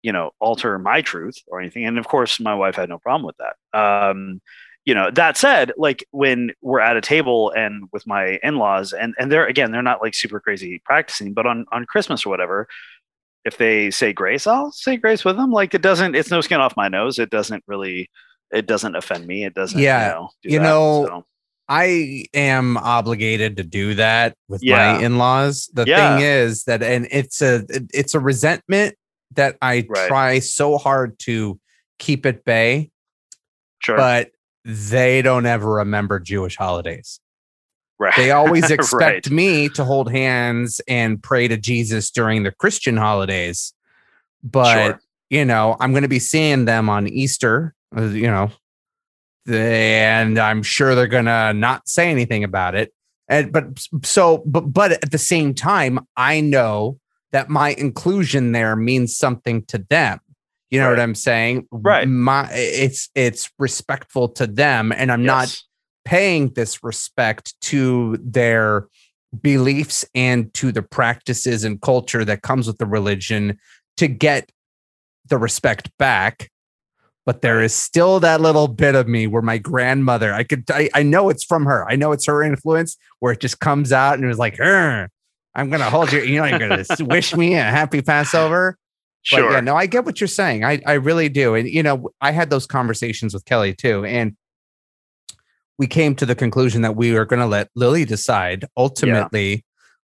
you 0.02 0.12
know 0.12 0.32
alter 0.40 0.80
my 0.80 1.02
truth 1.02 1.38
or 1.48 1.60
anything. 1.60 1.86
And 1.86 2.00
of 2.00 2.08
course, 2.08 2.40
my 2.40 2.56
wife 2.56 2.76
had 2.76 2.90
no 2.90 2.98
problem 2.98 3.26
with 3.26 3.38
that. 3.38 3.80
Um, 3.80 4.42
you 4.86 4.96
know 4.96 5.12
that 5.12 5.38
said 5.38 5.72
like 5.78 6.04
when 6.12 6.52
we're 6.62 6.80
at 6.80 6.98
a 6.98 7.02
table 7.02 7.52
and 7.52 7.88
with 7.94 8.08
my 8.08 8.40
in-laws 8.42 8.94
and 8.94 9.14
and 9.20 9.32
they're 9.32 9.46
again 9.46 9.72
they're 9.72 9.84
not 9.84 10.02
like 10.02 10.16
super 10.16 10.40
crazy 10.40 10.82
practicing 10.84 11.34
but 11.34 11.46
on 11.46 11.66
on 11.72 11.86
christmas 11.86 12.26
or 12.26 12.30
whatever 12.30 12.68
if 13.46 13.58
they 13.58 13.90
say 13.92 14.14
grace 14.14 14.46
i'll 14.46 14.72
say 14.72 14.98
grace 14.98 15.26
with 15.26 15.36
them 15.38 15.52
like 15.52 15.74
it 15.74 15.82
doesn't 15.82 16.16
it's 16.16 16.32
no 16.32 16.42
skin 16.42 16.60
off 16.60 16.76
my 16.78 16.88
nose 16.88 17.20
it 17.20 17.30
doesn't 17.30 17.64
really 17.68 18.10
it 18.52 18.68
doesn't 18.68 18.96
offend 18.96 19.26
me. 19.26 19.46
It 19.46 19.54
doesn't. 19.54 19.80
Yeah, 19.80 20.08
you 20.08 20.14
know, 20.14 20.30
you 20.44 20.60
that, 20.60 20.64
know 20.64 21.06
so. 21.08 21.26
I 21.68 22.26
am 22.34 22.78
obligated 22.78 23.58
to 23.58 23.64
do 23.64 23.96
that 23.96 24.36
with 24.48 24.62
yeah. 24.64 24.94
my 24.94 25.04
in-laws. 25.04 25.70
The 25.74 25.86
yeah. 25.86 26.18
thing 26.18 26.26
is 26.26 26.66
that, 26.66 26.84
and 26.84 27.08
it's 27.12 27.42
a 27.42 27.64
it's 27.94 28.14
a 28.14 28.20
resentment 28.20 28.96
that 29.36 29.58
I 29.62 29.86
right. 29.90 30.08
try 30.08 30.40
so 30.40 30.78
hard 30.78 31.18
to 31.20 31.60
keep 31.98 32.26
at 32.26 32.44
bay. 32.44 32.92
Sure. 33.80 33.98
But 33.98 34.32
they 34.64 35.22
don't 35.22 35.46
ever 35.46 35.76
remember 35.76 36.20
Jewish 36.20 36.56
holidays. 36.56 37.20
Right. 38.01 38.15
They 38.15 38.31
always 38.31 38.72
expect 38.72 39.27
right. 39.27 39.29
me 39.29 39.70
to 39.70 39.86
hold 39.86 40.12
hands 40.12 40.81
and 40.88 41.22
pray 41.22 41.48
to 41.48 41.55
Jesus 41.55 42.10
during 42.10 42.43
the 42.43 42.51
Christian 42.51 42.98
holidays. 42.98 43.74
But, 44.43 44.74
sure. 44.74 45.01
you 45.29 45.46
know, 45.46 45.77
I'm 45.79 45.91
going 45.91 46.01
to 46.01 46.10
be 46.10 46.20
seeing 46.20 46.65
them 46.65 46.89
on 46.89 47.08
Easter 47.08 47.75
uh, 47.96 48.03
you 48.03 48.27
know, 48.27 48.51
and 49.48 50.39
I'm 50.39 50.63
sure 50.63 50.96
they're 50.96 51.08
gonna 51.08 51.53
not 51.53 51.88
say 51.88 52.10
anything 52.10 52.43
about 52.43 52.75
it. 52.75 52.93
And 53.27 53.51
but 53.51 53.86
so 54.03 54.43
but 54.46 54.62
but 54.62 54.91
at 54.91 55.12
the 55.12 55.17
same 55.17 55.53
time, 55.53 56.00
I 56.15 56.41
know 56.41 57.00
that 57.31 57.50
my 57.50 57.70
inclusion 57.72 58.51
there 58.51 58.75
means 58.75 59.17
something 59.17 59.65
to 59.65 59.77
them. 59.89 60.20
You 60.70 60.79
know 60.79 60.86
right. 60.86 60.91
what 60.91 61.00
I'm 61.01 61.15
saying? 61.15 61.67
Right. 61.72 62.08
My 62.08 62.50
it's 62.51 63.10
it's 63.13 63.50
respectful 63.60 64.29
to 64.29 64.48
them, 64.48 64.91
and 64.91 65.12
I'm 65.12 65.24
yes. 65.24 65.27
not 65.27 65.62
paying 66.05 66.50
this 66.53 66.84
respect 66.84 67.60
to 67.62 68.17
their 68.22 68.88
beliefs 69.41 70.05
and 70.13 70.53
to 70.53 70.72
the 70.72 70.81
practices 70.81 71.63
and 71.63 71.81
culture 71.81 72.25
that 72.25 72.41
comes 72.41 72.67
with 72.67 72.77
the 72.77 72.86
religion 72.86 73.58
to 73.98 74.08
get 74.08 74.51
the 75.29 75.38
respect 75.38 75.89
back 75.98 76.50
but 77.25 77.41
there 77.41 77.62
is 77.62 77.74
still 77.74 78.20
that 78.22 78.41
little 78.41 78.67
bit 78.67 78.96
of 78.96 79.08
me 79.08 79.27
where 79.27 79.41
my 79.41 79.58
grandmother, 79.58 80.34
I 80.34 80.43
could, 80.43 80.63
I, 80.72 80.89
I 80.93 81.03
know 81.03 81.29
it's 81.29 81.43
from 81.43 81.65
her. 81.65 81.89
I 81.89 81.96
know 81.96 82.12
it's 82.12 82.25
her 82.25 82.41
influence 82.41 82.98
where 83.20 83.31
it 83.34 83.39
just 83.39 83.60
comes 83.60 83.91
out 83.91 84.15
and 84.15 84.25
it 84.25 84.27
was 84.27 84.39
like, 84.39 84.60
I'm 84.60 85.10
going 85.55 85.79
to 85.79 85.89
hold 85.89 86.12
you, 86.12 86.22
you 86.22 86.39
know, 86.39 86.46
you're 86.46 86.60
going 86.60 86.84
to 86.84 87.05
wish 87.05 87.36
me 87.36 87.55
a 87.55 87.63
happy 87.63 88.01
Passover. 88.01 88.75
Sure. 89.22 89.43
But 89.43 89.51
yeah, 89.51 89.60
no, 89.60 89.75
I 89.75 89.86
get 89.86 90.03
what 90.03 90.20
you're 90.20 90.27
saying. 90.27 90.63
I, 90.65 90.81
I 90.86 90.93
really 90.93 91.29
do. 91.29 91.53
And, 91.53 91.70
you 91.70 91.84
know, 91.84 92.10
I 92.22 92.31
had 92.31 92.50
those 92.50 92.65
conversations 92.65 93.36
with 93.36 93.46
Kelly 93.46 93.75
too. 93.75 94.03
And 94.03 94.36
we 95.82 95.88
came 95.88 96.14
to 96.16 96.28
the 96.28 96.36
conclusion 96.36 96.84
that 96.84 96.96
we 96.96 97.12
were 97.12 97.26
going 97.26 97.40
to 97.40 97.48
let 97.48 97.68
Lily 97.76 98.06
decide 98.06 98.66
ultimately, 98.78 99.52
yeah. 99.52 99.60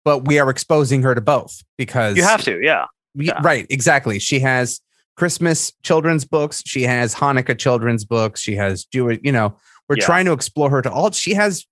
but 0.04 0.28
we 0.28 0.38
are 0.38 0.50
exposing 0.50 1.02
her 1.04 1.16
to 1.16 1.22
both 1.22 1.64
because 1.78 2.18
you 2.18 2.24
have 2.24 2.44
to. 2.44 2.60
Yeah. 2.62 2.88
yeah. 3.16 3.40
Right. 3.42 3.66
Exactly. 3.70 4.20
She 4.20 4.42
has, 4.42 4.82
Christmas 5.18 5.72
children's 5.84 6.26
books. 6.26 6.64
She 6.66 6.84
has 6.84 7.14
Hanukkah 7.14 7.58
children's 7.58 8.06
books. 8.06 8.42
She 8.42 8.56
has 8.56 8.86
Jewish, 8.86 9.20
you 9.24 9.32
know, 9.32 9.56
we're 9.88 9.98
yeah. 9.98 10.06
trying 10.06 10.26
to 10.26 10.32
explore 10.32 10.70
her 10.70 10.82
to 10.82 10.92
all. 10.92 11.12
She 11.12 11.34
has 11.36 11.66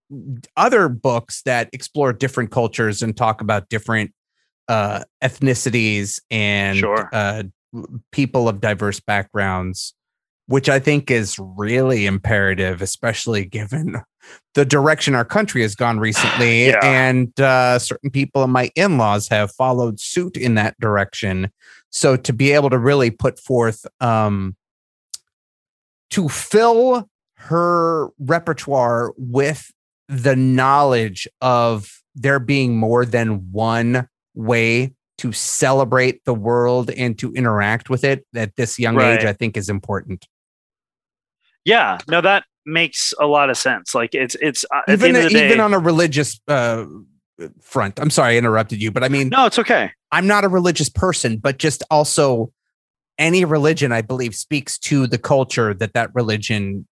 other 0.55 0.89
books 0.89 1.41
that 1.43 1.69
explore 1.73 2.13
different 2.13 2.51
cultures 2.51 3.01
and 3.01 3.15
talk 3.15 3.41
about 3.41 3.69
different 3.69 4.13
uh, 4.67 5.03
ethnicities 5.23 6.21
and 6.29 6.77
sure. 6.77 7.09
uh, 7.11 7.43
people 8.11 8.47
of 8.47 8.61
diverse 8.61 8.99
backgrounds, 8.99 9.93
which 10.49 10.67
I 10.67 10.79
think 10.79 11.11
is 11.11 11.37
really 11.37 12.07
imperative, 12.07 12.81
especially 12.81 13.45
given 13.45 14.01
the 14.55 14.65
direction 14.65 15.13
our 15.13 15.23
country 15.23 15.61
has 15.61 15.75
gone 15.75 15.99
recently. 15.99 16.67
yeah. 16.69 16.79
And 16.81 17.39
uh, 17.39 17.77
certain 17.77 18.09
people 18.09 18.43
in 18.43 18.49
my 18.49 18.71
in 18.75 18.97
laws 18.97 19.27
have 19.27 19.51
followed 19.51 19.99
suit 19.99 20.35
in 20.35 20.55
that 20.55 20.75
direction. 20.79 21.51
So 21.91 22.15
to 22.15 22.33
be 22.33 22.51
able 22.51 22.71
to 22.71 22.79
really 22.79 23.11
put 23.11 23.37
forth 23.37 23.85
um, 24.01 24.55
to 26.09 26.27
fill 26.27 27.07
her 27.35 28.09
repertoire 28.17 29.13
with 29.17 29.71
the 30.07 30.35
knowledge 30.35 31.27
of 31.41 32.01
there 32.15 32.39
being 32.39 32.75
more 32.75 33.05
than 33.05 33.51
one 33.51 34.09
way 34.33 34.95
to 35.19 35.31
celebrate 35.31 36.25
the 36.25 36.33
world 36.33 36.89
and 36.89 37.19
to 37.19 37.31
interact 37.33 37.91
with 37.91 38.03
it 38.03 38.25
at 38.33 38.55
this 38.55 38.79
young 38.79 38.95
right. 38.95 39.19
age, 39.19 39.25
I 39.25 39.33
think 39.33 39.55
is 39.55 39.69
important. 39.69 40.25
Yeah, 41.69 41.99
no, 42.07 42.19
that 42.21 42.45
makes 42.65 43.13
a 43.19 43.27
lot 43.27 43.51
of 43.51 43.57
sense. 43.57 43.93
Like 43.93 44.15
it's 44.15 44.35
it's 44.41 44.65
uh, 44.73 44.81
even 44.87 45.15
even 45.15 45.31
day, 45.31 45.59
on 45.59 45.73
a 45.73 45.79
religious 45.79 46.39
uh, 46.47 46.85
front. 47.61 47.99
I'm 47.99 48.09
sorry 48.09 48.35
I 48.35 48.37
interrupted 48.37 48.81
you, 48.81 48.91
but 48.91 49.03
I 49.03 49.09
mean, 49.09 49.29
no, 49.29 49.45
it's 49.45 49.59
okay. 49.59 49.91
I'm 50.11 50.25
not 50.25 50.43
a 50.43 50.47
religious 50.47 50.89
person, 50.89 51.37
but 51.37 51.59
just 51.59 51.83
also 51.91 52.51
any 53.19 53.45
religion, 53.45 53.91
I 53.91 54.01
believe, 54.01 54.33
speaks 54.33 54.79
to 54.79 55.05
the 55.05 55.19
culture 55.19 55.75
that 55.75 55.93
that 55.93 56.09
religion 56.15 56.87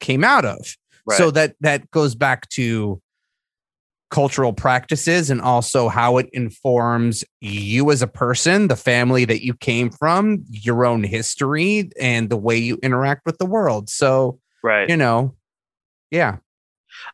came 0.00 0.24
out 0.24 0.44
of. 0.44 0.76
Right. 1.06 1.18
So 1.18 1.30
that 1.30 1.54
that 1.60 1.88
goes 1.92 2.16
back 2.16 2.48
to 2.50 3.00
cultural 4.10 4.52
practices 4.52 5.30
and 5.30 5.40
also 5.40 5.88
how 5.88 6.16
it 6.18 6.28
informs 6.32 7.24
you 7.40 7.90
as 7.90 8.02
a 8.02 8.06
person, 8.06 8.68
the 8.68 8.76
family 8.76 9.24
that 9.24 9.44
you 9.44 9.54
came 9.54 9.90
from, 9.90 10.44
your 10.48 10.84
own 10.86 11.02
history, 11.02 11.90
and 12.00 12.30
the 12.30 12.36
way 12.36 12.56
you 12.56 12.78
interact 12.82 13.26
with 13.26 13.38
the 13.38 13.46
world. 13.46 13.90
So, 13.90 14.38
right, 14.62 14.88
you 14.88 14.96
know, 14.96 15.34
yeah. 16.10 16.36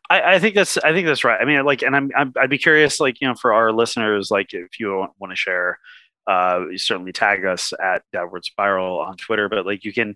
I, 0.09 0.35
I, 0.35 0.39
think 0.39 0.55
that's 0.55 0.77
I 0.77 0.93
think 0.93 1.07
that's 1.07 1.23
right. 1.23 1.39
I 1.41 1.45
mean, 1.45 1.65
like, 1.65 1.81
and 1.81 1.95
I'm, 1.95 2.11
i 2.15 2.23
would 2.41 2.49
be 2.49 2.57
curious, 2.57 2.99
like, 2.99 3.19
you 3.19 3.27
know, 3.27 3.35
for 3.35 3.53
our 3.53 3.71
listeners, 3.71 4.31
like, 4.31 4.53
if 4.53 4.79
you 4.79 5.07
want 5.19 5.31
to 5.31 5.35
share, 5.35 5.79
uh, 6.27 6.61
you 6.71 6.77
certainly 6.77 7.11
tag 7.11 7.45
us 7.45 7.73
at 7.81 8.03
Downward 8.11 8.45
Spiral 8.45 8.99
on 8.99 9.17
Twitter. 9.17 9.49
But 9.49 9.65
like, 9.65 9.83
you 9.83 9.93
can, 9.93 10.15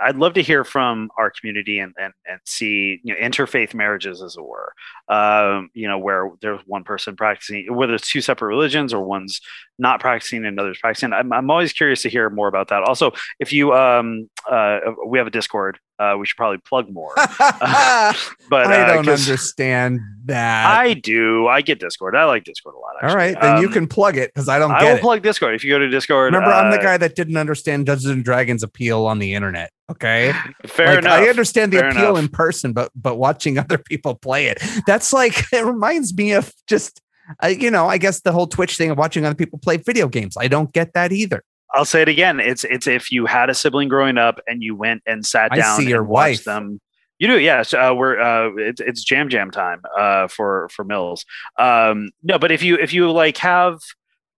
I'd 0.00 0.16
love 0.16 0.34
to 0.34 0.42
hear 0.42 0.64
from 0.64 1.10
our 1.18 1.30
community 1.30 1.78
and 1.78 1.94
and 2.00 2.12
and 2.26 2.40
see, 2.44 3.00
you 3.02 3.14
know, 3.14 3.20
interfaith 3.20 3.74
marriages, 3.74 4.22
as 4.22 4.36
it 4.36 4.44
were. 4.44 4.72
Um, 5.08 5.70
you 5.74 5.88
know, 5.88 5.98
where 5.98 6.30
there's 6.40 6.60
one 6.66 6.84
person 6.84 7.16
practicing, 7.16 7.74
whether 7.74 7.94
it's 7.94 8.10
two 8.10 8.20
separate 8.20 8.48
religions 8.48 8.92
or 8.92 9.04
one's 9.04 9.40
not 9.78 10.00
practicing 10.00 10.44
and 10.44 10.58
others 10.58 10.78
practicing. 10.80 11.12
I'm 11.12 11.32
I'm 11.32 11.50
always 11.50 11.72
curious 11.72 12.02
to 12.02 12.08
hear 12.08 12.30
more 12.30 12.48
about 12.48 12.68
that. 12.68 12.82
Also, 12.84 13.12
if 13.38 13.52
you 13.52 13.74
um 13.74 14.28
uh 14.50 14.78
we 15.06 15.18
have 15.18 15.26
a 15.26 15.30
Discord 15.30 15.78
uh, 15.98 16.16
we 16.18 16.26
should 16.26 16.36
probably 16.36 16.58
plug 16.58 16.90
more. 16.90 17.12
but 17.16 17.26
I 17.30 18.82
uh, 18.82 18.94
don't 18.94 19.08
understand 19.08 20.00
that. 20.24 20.66
I 20.66 20.94
do. 20.94 21.46
I 21.46 21.60
get 21.60 21.78
Discord. 21.78 22.16
I 22.16 22.24
like 22.24 22.44
Discord 22.44 22.74
a 22.74 22.78
lot. 22.78 22.94
Actually. 22.96 23.10
All 23.10 23.16
right, 23.16 23.40
then 23.40 23.56
um, 23.56 23.62
you 23.62 23.68
can 23.68 23.86
plug 23.86 24.16
it 24.16 24.32
because 24.34 24.48
I 24.48 24.58
don't. 24.58 24.72
I 24.72 24.84
will 24.84 24.96
it. 24.96 25.00
plug 25.00 25.22
Discord 25.22 25.54
if 25.54 25.64
you 25.64 25.70
go 25.70 25.78
to 25.78 25.88
Discord. 25.88 26.32
Remember, 26.32 26.52
I'm 26.52 26.70
the 26.70 26.78
uh, 26.78 26.82
guy 26.82 26.96
that 26.96 27.14
didn't 27.14 27.36
understand 27.36 27.86
Dungeons 27.86 28.10
and 28.10 28.24
Dragons 28.24 28.62
appeal 28.62 29.06
on 29.06 29.18
the 29.18 29.34
internet. 29.34 29.70
Okay, 29.90 30.32
fair 30.66 30.96
like, 30.96 30.98
enough. 30.98 31.12
I 31.12 31.28
understand 31.28 31.72
the 31.72 31.78
fair 31.78 31.90
appeal 31.90 32.16
enough. 32.16 32.24
in 32.24 32.28
person, 32.28 32.72
but 32.72 32.90
but 32.94 33.16
watching 33.16 33.58
other 33.58 33.78
people 33.78 34.14
play 34.14 34.46
it, 34.46 34.62
that's 34.86 35.12
like 35.12 35.44
it 35.52 35.64
reminds 35.64 36.14
me 36.14 36.32
of 36.32 36.52
just. 36.66 37.00
Uh, 37.42 37.46
you 37.46 37.70
know, 37.70 37.86
I 37.86 37.96
guess 37.96 38.20
the 38.20 38.32
whole 38.32 38.46
Twitch 38.46 38.76
thing 38.76 38.90
of 38.90 38.98
watching 38.98 39.24
other 39.24 39.34
people 39.34 39.58
play 39.58 39.78
video 39.78 40.08
games. 40.08 40.36
I 40.38 40.46
don't 40.46 40.70
get 40.74 40.92
that 40.92 41.10
either. 41.10 41.42
I'll 41.74 41.84
say 41.84 42.02
it 42.02 42.08
again. 42.08 42.40
It's 42.40 42.64
it's 42.64 42.86
if 42.86 43.10
you 43.10 43.26
had 43.26 43.50
a 43.50 43.54
sibling 43.54 43.88
growing 43.88 44.16
up 44.16 44.40
and 44.46 44.62
you 44.62 44.76
went 44.76 45.02
and 45.06 45.26
sat 45.26 45.52
down 45.52 45.80
I 45.80 45.82
see 45.82 45.88
your 45.88 46.04
wife. 46.04 46.44
them. 46.44 46.80
You 47.18 47.28
do, 47.28 47.40
yes. 47.40 47.72
Uh, 47.74 47.92
we're 47.96 48.18
uh, 48.18 48.50
it's 48.56 48.80
it's 48.80 49.04
jam 49.04 49.28
jam 49.28 49.50
time 49.50 49.82
uh, 49.96 50.28
for 50.28 50.68
for 50.70 50.84
Mills. 50.84 51.24
Um, 51.58 52.10
no, 52.22 52.38
but 52.38 52.52
if 52.52 52.62
you 52.62 52.76
if 52.76 52.92
you 52.92 53.10
like 53.10 53.36
have 53.38 53.80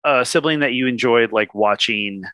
a 0.04 0.24
sibling 0.24 0.60
that 0.60 0.72
you 0.72 0.86
enjoyed 0.86 1.32
like 1.32 1.54
watching 1.54 2.24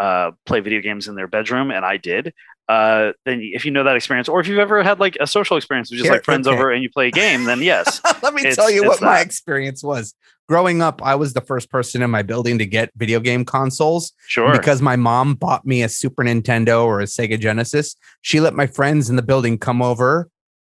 uh, 0.00 0.32
play 0.46 0.60
video 0.60 0.80
games 0.80 1.06
in 1.06 1.14
their 1.14 1.28
bedroom, 1.28 1.70
and 1.70 1.84
I 1.84 1.98
did. 1.98 2.32
Uh, 2.68 3.12
then 3.24 3.40
if 3.42 3.64
you 3.64 3.70
know 3.70 3.84
that 3.84 3.96
experience, 3.96 4.28
or 4.28 4.40
if 4.40 4.46
you've 4.46 4.58
ever 4.58 4.82
had 4.82 5.00
like 5.00 5.16
a 5.20 5.26
social 5.26 5.56
experience 5.56 5.90
with 5.90 5.98
just 5.98 6.06
Here, 6.06 6.14
like 6.14 6.24
friends 6.24 6.46
okay. 6.46 6.56
over 6.56 6.70
and 6.70 6.82
you 6.82 6.88
play 6.88 7.08
a 7.08 7.10
game, 7.10 7.44
then 7.44 7.60
yes. 7.60 8.00
Let 8.22 8.32
me 8.32 8.50
tell 8.52 8.70
you 8.70 8.84
what 8.84 9.02
my 9.02 9.20
experience 9.20 9.82
was. 9.82 10.14
Growing 10.48 10.80
up, 10.80 11.02
I 11.02 11.16
was 11.16 11.32
the 11.32 11.40
first 11.40 11.68
person 11.70 12.00
in 12.00 12.10
my 12.10 12.22
building 12.22 12.58
to 12.58 12.66
get 12.66 12.90
video 12.96 13.20
game 13.20 13.44
consoles 13.44 14.12
Sure. 14.26 14.52
because 14.52 14.80
my 14.80 14.96
mom 14.96 15.34
bought 15.34 15.66
me 15.66 15.82
a 15.82 15.88
Super 15.88 16.24
Nintendo 16.24 16.84
or 16.84 17.00
a 17.00 17.04
Sega 17.04 17.38
Genesis. 17.38 17.94
She 18.22 18.40
let 18.40 18.54
my 18.54 18.66
friends 18.66 19.10
in 19.10 19.16
the 19.16 19.22
building 19.22 19.58
come 19.58 19.82
over, 19.82 20.28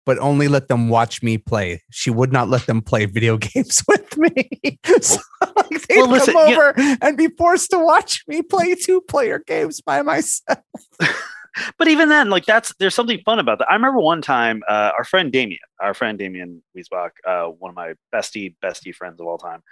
but 0.09 0.19
only 0.21 0.49
let 0.49 0.69
them 0.69 0.89
watch 0.89 1.23
me 1.23 1.37
play. 1.37 1.83
She 1.91 2.09
would 2.09 2.33
not 2.33 2.49
let 2.49 2.65
them 2.65 2.81
play 2.81 3.05
video 3.05 3.37
games 3.37 3.83
with 3.87 4.17
me. 4.17 4.79
so 5.03 5.19
like, 5.55 5.87
they'd 5.87 5.99
Well, 5.99 6.09
listen, 6.09 6.33
come 6.33 6.49
you- 6.49 6.57
over 6.57 6.73
and 7.03 7.15
be 7.15 7.29
forced 7.29 7.69
to 7.73 7.79
watch 7.79 8.25
me 8.27 8.41
play 8.41 8.75
two 8.75 9.03
player 9.03 9.39
games 9.47 9.83
by 9.83 10.01
myself. 10.01 10.61
but 11.79 11.89
even 11.89 12.09
then, 12.09 12.31
like 12.31 12.47
that's 12.47 12.75
there's 12.79 12.95
something 12.95 13.21
fun 13.27 13.39
about 13.39 13.59
that. 13.59 13.69
I 13.71 13.75
remember 13.75 14.01
one 14.01 14.23
time, 14.23 14.63
uh, 14.67 14.93
our 14.97 15.05
friend 15.05 15.31
Damien, 15.31 15.59
our 15.79 15.93
friend 15.93 16.19
Damien 16.19 16.63
Wiesbach, 16.75 17.11
uh, 17.27 17.45
one 17.49 17.69
of 17.69 17.77
my 17.77 17.93
bestie 18.11 18.55
bestie 18.65 18.95
friends 18.95 19.21
of 19.21 19.27
all 19.27 19.37
time. 19.37 19.63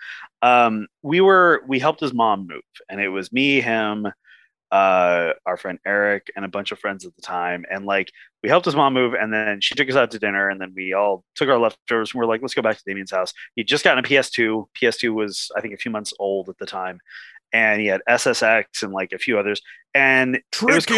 Um, 0.43 0.87
we 1.01 1.23
were 1.23 1.63
we 1.67 1.79
helped 1.79 2.01
his 2.01 2.13
mom 2.13 2.47
move, 2.47 2.61
and 2.91 3.01
it 3.01 3.09
was 3.09 3.33
me, 3.33 3.63
him, 3.63 4.07
uh, 4.71 5.33
our 5.45 5.57
friend 5.57 5.79
Eric, 5.87 6.31
and 6.35 6.45
a 6.45 6.49
bunch 6.49 6.73
of 6.73 6.79
friends 6.79 7.05
at 7.05 7.15
the 7.17 7.23
time. 7.23 7.65
And 7.71 7.87
like 7.87 8.11
we 8.43 8.49
helped 8.49 8.67
his 8.67 8.77
mom 8.77 8.95
move, 8.95 9.15
and 9.15 9.33
then 9.33 9.61
she 9.61 9.75
took 9.75 9.89
us 9.89 9.97
out 9.97 10.11
to 10.13 10.19
dinner, 10.19 10.49
and 10.49 10.61
then 10.61 10.73
we 10.75 10.93
all 10.93 11.25
took 11.35 11.49
our 11.49 11.59
leftovers, 11.59 12.13
and 12.13 12.21
we're 12.21 12.27
like, 12.27 12.43
let's 12.43 12.55
go 12.55 12.63
back 12.63 12.77
to 12.77 12.83
Damien's 12.87 13.11
house. 13.11 13.33
He'd 13.55 13.69
just 13.69 13.85
gotten 13.85 14.05
a 14.05 14.09
PS2. 14.09 14.67
PS2 14.81 15.15
was 15.15 15.51
I 15.57 15.61
think 15.61 15.75
a 15.75 15.79
few 15.79 15.91
months 15.91 16.13
old 16.19 16.49
at 16.49 16.59
the 16.59 16.67
time. 16.67 17.01
And 17.53 17.81
he 17.81 17.87
had 17.87 18.03
SSX 18.09 18.83
and 18.83 18.93
like 18.93 19.13
a 19.13 19.19
few 19.19 19.39
others, 19.39 19.63
and 19.95 20.37
it 20.37 20.63
was 20.63 20.85
cool. 20.85 20.97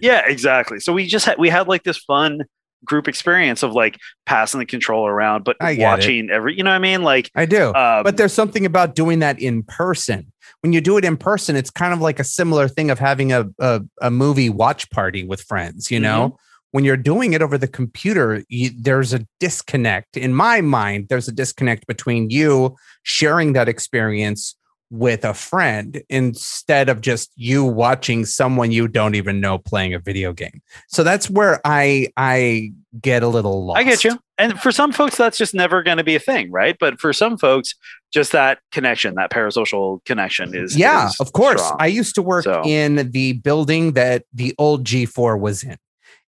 Yeah, 0.00 0.22
exactly. 0.26 0.80
So 0.80 0.92
we 0.92 1.06
just 1.06 1.24
had 1.24 1.38
we 1.38 1.48
had 1.48 1.66
like 1.66 1.82
this 1.82 1.96
fun 1.96 2.44
group 2.84 3.08
experience 3.08 3.62
of 3.62 3.72
like 3.72 3.98
passing 4.26 4.60
the 4.60 4.66
controller 4.66 5.12
around, 5.12 5.44
but 5.44 5.58
get 5.58 5.72
it. 5.72 5.80
watching 5.80 6.30
every. 6.30 6.56
You 6.56 6.62
know 6.62 6.70
what 6.70 6.76
I 6.76 6.80
mean? 6.80 7.02
Like, 7.02 7.30
I 7.34 7.46
do. 7.46 7.74
um, 7.74 8.04
but 8.04 8.16
there's 8.16 8.32
something 8.32 8.66
about 8.66 8.94
doing 8.94 9.20
that 9.20 9.40
in 9.40 9.62
person. 9.62 10.32
When 10.62 10.72
you 10.72 10.80
do 10.80 10.96
it 10.96 11.04
in 11.04 11.16
person, 11.16 11.54
it's 11.54 11.70
kind 11.70 11.92
of 11.92 12.00
like 12.00 12.18
a 12.18 12.24
similar 12.24 12.68
thing 12.68 12.90
of 12.90 12.98
having 12.98 13.32
a 13.32 13.46
a, 13.58 13.80
a 14.02 14.10
movie 14.10 14.50
watch 14.50 14.90
party 14.90 15.24
with 15.24 15.40
friends. 15.42 15.90
You 15.90 16.00
know, 16.00 16.28
mm-hmm. 16.28 16.36
when 16.72 16.84
you're 16.84 16.96
doing 16.96 17.32
it 17.32 17.42
over 17.42 17.56
the 17.56 17.68
computer, 17.68 18.42
you, 18.48 18.70
there's 18.76 19.14
a 19.14 19.26
disconnect. 19.38 20.16
In 20.16 20.34
my 20.34 20.60
mind, 20.60 21.06
there's 21.08 21.28
a 21.28 21.32
disconnect 21.32 21.86
between 21.86 22.30
you 22.30 22.76
sharing 23.04 23.52
that 23.52 23.68
experience 23.68 24.56
with 24.90 25.24
a 25.24 25.34
friend 25.34 26.02
instead 26.08 26.88
of 26.88 27.00
just 27.00 27.30
you 27.36 27.64
watching 27.64 28.24
someone 28.24 28.70
you 28.72 28.88
don't 28.88 29.14
even 29.14 29.40
know 29.40 29.58
playing 29.58 29.92
a 29.94 29.98
video 29.98 30.32
game. 30.32 30.62
So 30.88 31.02
that's 31.04 31.28
where 31.28 31.60
I 31.64 32.08
I 32.16 32.72
get 33.00 33.22
a 33.22 33.28
little 33.28 33.66
lost. 33.66 33.78
I 33.78 33.82
get 33.82 34.02
you. 34.04 34.18
And 34.38 34.58
for 34.60 34.70
some 34.72 34.92
folks, 34.92 35.16
that's 35.16 35.36
just 35.36 35.52
never 35.52 35.82
going 35.82 35.96
to 35.98 36.04
be 36.04 36.14
a 36.14 36.20
thing, 36.20 36.50
right? 36.52 36.76
But 36.78 37.00
for 37.00 37.12
some 37.12 37.36
folks, 37.36 37.74
just 38.12 38.32
that 38.32 38.60
connection, 38.72 39.14
that 39.16 39.30
parasocial 39.30 40.02
connection 40.06 40.54
is 40.56 40.76
yeah 40.76 41.08
is 41.08 41.20
of 41.20 41.32
course 41.32 41.62
strong. 41.62 41.76
i 41.80 41.86
used 41.86 42.14
to 42.14 42.22
work 42.22 42.44
So- 42.44 42.62
in 42.64 43.10
the 43.10 43.34
building 43.34 43.92
that 43.92 44.24
the 44.32 44.54
old 44.58 44.84
g4 44.84 45.38
was 45.38 45.62
in 45.62 45.76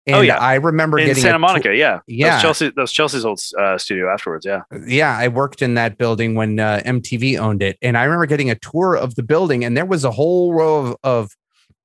and 0.07 0.15
Oh, 0.15 0.21
yeah. 0.21 0.37
i 0.37 0.55
remember 0.55 0.97
in 0.97 1.07
getting 1.07 1.21
Santa 1.21 1.39
Monica. 1.39 1.75
yeah, 1.75 1.99
Yeah. 2.07 2.29
That's 2.29 2.41
Chelsea. 2.41 2.71
That's 2.75 2.91
Chelsea's 2.91 3.25
old 3.25 3.39
uh, 3.59 3.77
studio 3.77 4.09
afterwards. 4.11 4.45
Yeah. 4.45 4.61
yeah 4.87 5.15
i 5.17 5.27
worked 5.27 5.61
in 5.61 5.73
that 5.75 5.97
building 5.97 6.35
when 6.35 6.59
uh, 6.59 6.81
mtv 6.85 7.37
owned 7.37 7.61
it 7.61 7.77
and 7.81 7.97
i 7.97 8.03
remember 8.03 8.25
getting 8.25 8.49
a 8.49 8.55
tour 8.55 8.95
of 8.95 9.15
the 9.15 9.23
building 9.23 9.63
and 9.65 9.75
there 9.77 9.85
was 9.85 10.03
a 10.05 10.11
whole 10.11 10.53
row 10.53 10.77
of, 10.77 10.95
of 11.03 11.31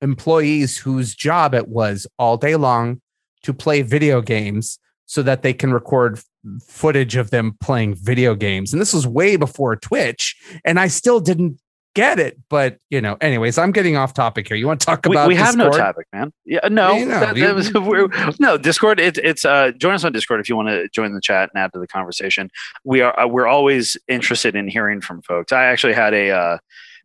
employees 0.02 0.78
whose 0.78 1.14
job 1.14 1.54
it 1.54 1.68
was 1.68 2.06
all 2.18 2.36
day 2.36 2.56
long 2.56 3.00
to 3.42 3.52
play 3.54 3.82
video 3.82 4.20
games 4.20 4.78
so 5.06 5.22
that 5.22 5.42
they 5.42 5.52
can 5.52 5.72
record 5.72 6.20
footage 6.66 7.16
of 7.16 7.30
them 7.30 7.56
playing 7.60 7.94
video 7.94 8.34
games 8.34 8.72
and 8.72 8.80
this 8.80 8.92
was 8.92 9.06
way 9.06 9.36
before 9.36 9.74
twitch 9.76 10.36
and 10.64 10.78
i 10.78 10.86
still 10.88 11.20
didn't 11.20 11.58
get 11.94 12.18
it 12.18 12.36
but 12.48 12.78
you 12.90 13.00
know 13.00 13.16
anyways 13.20 13.56
i'm 13.56 13.70
getting 13.70 13.96
off 13.96 14.12
topic 14.12 14.48
here 14.48 14.56
you 14.56 14.66
want 14.66 14.80
to 14.80 14.86
talk 14.86 15.06
about 15.06 15.28
we 15.28 15.36
have 15.36 15.56
no 15.56 15.70
topic, 15.70 16.06
man. 16.12 16.32
Yeah, 16.44 16.66
no, 16.68 16.92
You 16.96 17.06
know, 17.06 17.20
that- 17.20 17.36
that 17.36 17.54
was- 17.54 18.36
no 18.40 18.58
Discord. 18.58 18.98
It, 19.00 19.16
it's 19.18 19.44
uh, 19.44 19.70
join 19.78 19.94
us 19.94 20.04
on 20.04 20.12
Discord 20.12 20.40
if 20.40 20.48
you 20.48 20.56
want 20.56 20.68
to 20.68 20.88
join 20.88 21.14
the 21.14 21.20
chat 21.20 21.50
and 21.54 21.62
add 21.62 21.72
to 21.72 21.78
the 21.78 21.86
conversation. 21.86 22.50
We 22.84 23.00
are 23.00 23.18
uh, 23.18 23.26
we're 23.26 23.46
always 23.46 23.96
interested 24.08 24.54
in 24.56 24.68
hearing 24.68 25.00
from 25.00 25.22
folks. 25.22 25.52
I 25.52 25.64
actually 25.64 25.94
had 25.94 26.12
a 26.14 26.30
uh, 26.30 26.58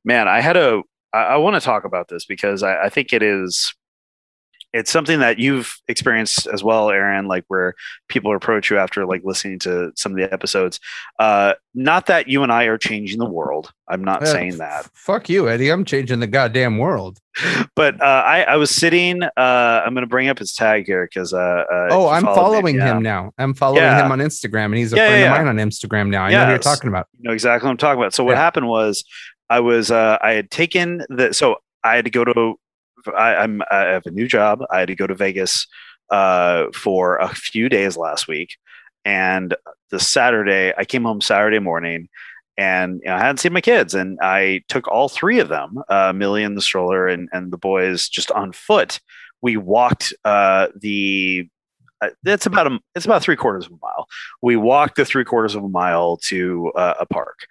man. 0.04 0.28
I 0.28 0.42
had 0.42 0.58
a. 0.58 0.82
I, 1.14 1.20
I 1.20 1.38
want 1.38 1.56
to 1.56 1.62
talk 1.62 1.84
about 1.86 2.08
this 2.10 2.26
because 2.26 2.64
I, 2.64 2.84
I 2.86 2.90
think 2.90 3.14
it 3.14 3.22
is. 3.24 3.74
It's 4.72 4.92
something 4.92 5.20
that 5.20 5.40
you've 5.40 5.76
experienced 5.88 6.46
as 6.48 6.64
well, 6.64 6.90
Aaron. 6.92 7.28
Like 7.28 7.44
where 7.48 7.74
people 8.08 8.36
approach 8.36 8.70
you 8.70 8.78
after 8.78 9.06
like 9.06 9.22
listening 9.24 9.60
to 9.60 9.92
some 9.96 10.12
of 10.12 10.18
the 10.18 10.32
episodes. 10.32 10.80
Uh, 11.18 11.54
not 11.74 12.06
that 12.08 12.28
you 12.28 12.44
and 12.44 12.52
I 12.52 12.66
are 12.66 12.78
changing 12.78 13.18
the 13.20 13.30
world. 13.30 13.72
I'm 13.88 14.04
not 14.04 14.22
Uh, 14.24 14.26
saying 14.28 14.58
that 14.60 14.86
f- 14.86 14.92
fuck 14.94 15.30
you 15.30 15.50
eddie 15.50 15.72
i'm 15.72 15.84
changing 15.84 16.20
the 16.20 16.28
goddamn 16.28 16.78
world 16.78 17.18
but 17.76 18.00
uh, 18.00 18.24
I, 18.26 18.44
I 18.44 18.56
was 18.58 18.70
sitting. 18.70 19.24
Uh, 19.24 19.30
I'm 19.84 19.94
going 19.96 20.04
to 20.04 20.08
bring 20.10 20.28
up 20.30 20.38
his 20.38 20.54
tag 20.54 20.86
here 20.86 21.08
because. 21.12 21.34
Uh, 21.34 21.38
uh, 21.72 21.88
oh 21.92 22.08
i'm 22.08 22.22
followed 22.24 22.36
me. 22.36 22.54
following 22.58 22.76
Yeah. 22.76 22.98
him 22.98 23.02
now 23.02 23.32
i'm 23.40 23.54
following 23.56 23.82
Yeah. 23.84 24.06
him 24.06 24.12
on 24.12 24.20
instagram 24.20 24.66
and 24.66 24.76
he's 24.78 24.94
a 24.94 24.98
Yeah, 24.98 25.08
friend 25.08 25.24
of 25.24 25.30
mine 25.32 25.48
on 25.48 25.58
instagram 25.70 26.10
now 26.10 26.24
i 26.26 26.32
know 26.32 26.44
who 26.46 26.50
you're 26.52 26.60
talking 26.60 26.90
about 26.90 27.08
You 27.18 27.24
know 27.30 27.34
exactly 27.34 27.66
what 27.68 27.72
I'm 27.72 27.78
talking 27.78 28.00
about. 28.00 28.14
So 28.14 28.24
what 28.24 28.38
happened 28.38 28.68
was, 28.68 29.04
I 29.50 29.60
was 29.62 29.90
uh, 29.90 30.18
I 30.22 30.34
had 30.34 30.52
taken 30.52 31.04
the 31.10 31.34
so 31.34 31.56
I 31.84 31.96
had 31.96 32.06
to 32.06 32.12
go 32.12 32.24
to. 32.26 32.60
I, 33.08 33.36
I'm 33.36 33.62
I 33.70 33.86
have 33.86 34.06
a 34.06 34.12
new 34.12 34.28
job. 34.28 34.64
I 34.72 34.80
had 34.80 34.88
to 34.88 34.96
go 34.96 35.08
to 35.08 35.16
Vegas 35.16 35.68
uh, 36.10 36.66
for 36.74 37.18
a 37.18 37.30
few 37.30 37.70
days 37.70 37.98
last 37.98 38.28
week, 38.28 38.58
and 39.06 39.56
the 39.92 40.00
Saturday 40.00 40.74
I 40.78 40.86
came 40.86 41.04
home 41.04 41.22
Saturday 41.22 41.60
morning. 41.60 42.10
And 42.58 43.00
you 43.02 43.10
know, 43.10 43.16
I 43.16 43.20
hadn't 43.20 43.38
seen 43.38 43.54
my 43.54 43.62
kids, 43.62 43.94
and 43.94 44.20
I 44.22 44.64
took 44.68 44.90
all 44.90 45.08
three 45.08 45.40
of 45.40 45.48
them, 45.48 45.82
uh, 45.88 46.12
Millie 46.14 46.44
in 46.44 46.56
the 46.56 46.62
stroller, 46.62 47.08
and 47.08 47.30
and 47.32 47.52
the 47.52 47.58
boys 47.58 48.10
just 48.10 48.32
on 48.32 48.52
foot. 48.52 49.00
We 49.42 49.56
walked 49.56 50.14
uh, 50.26 50.68
the 50.76 51.48
uh, 52.02 52.10
it's 52.26 52.46
about 52.46 52.68
a 52.68 52.80
it's 52.96 53.06
about 53.06 53.22
three 53.22 53.36
quarters 53.36 53.66
of 53.66 53.74
a 53.74 53.78
mile. 53.82 54.08
We 54.42 54.56
walked 54.56 54.96
the 54.96 55.06
three 55.06 55.26
quarters 55.26 55.56
of 55.56 55.64
a 55.64 55.70
mile 55.70 56.18
to 56.28 56.72
uh, 56.76 56.96
a 57.00 57.06
park, 57.06 57.46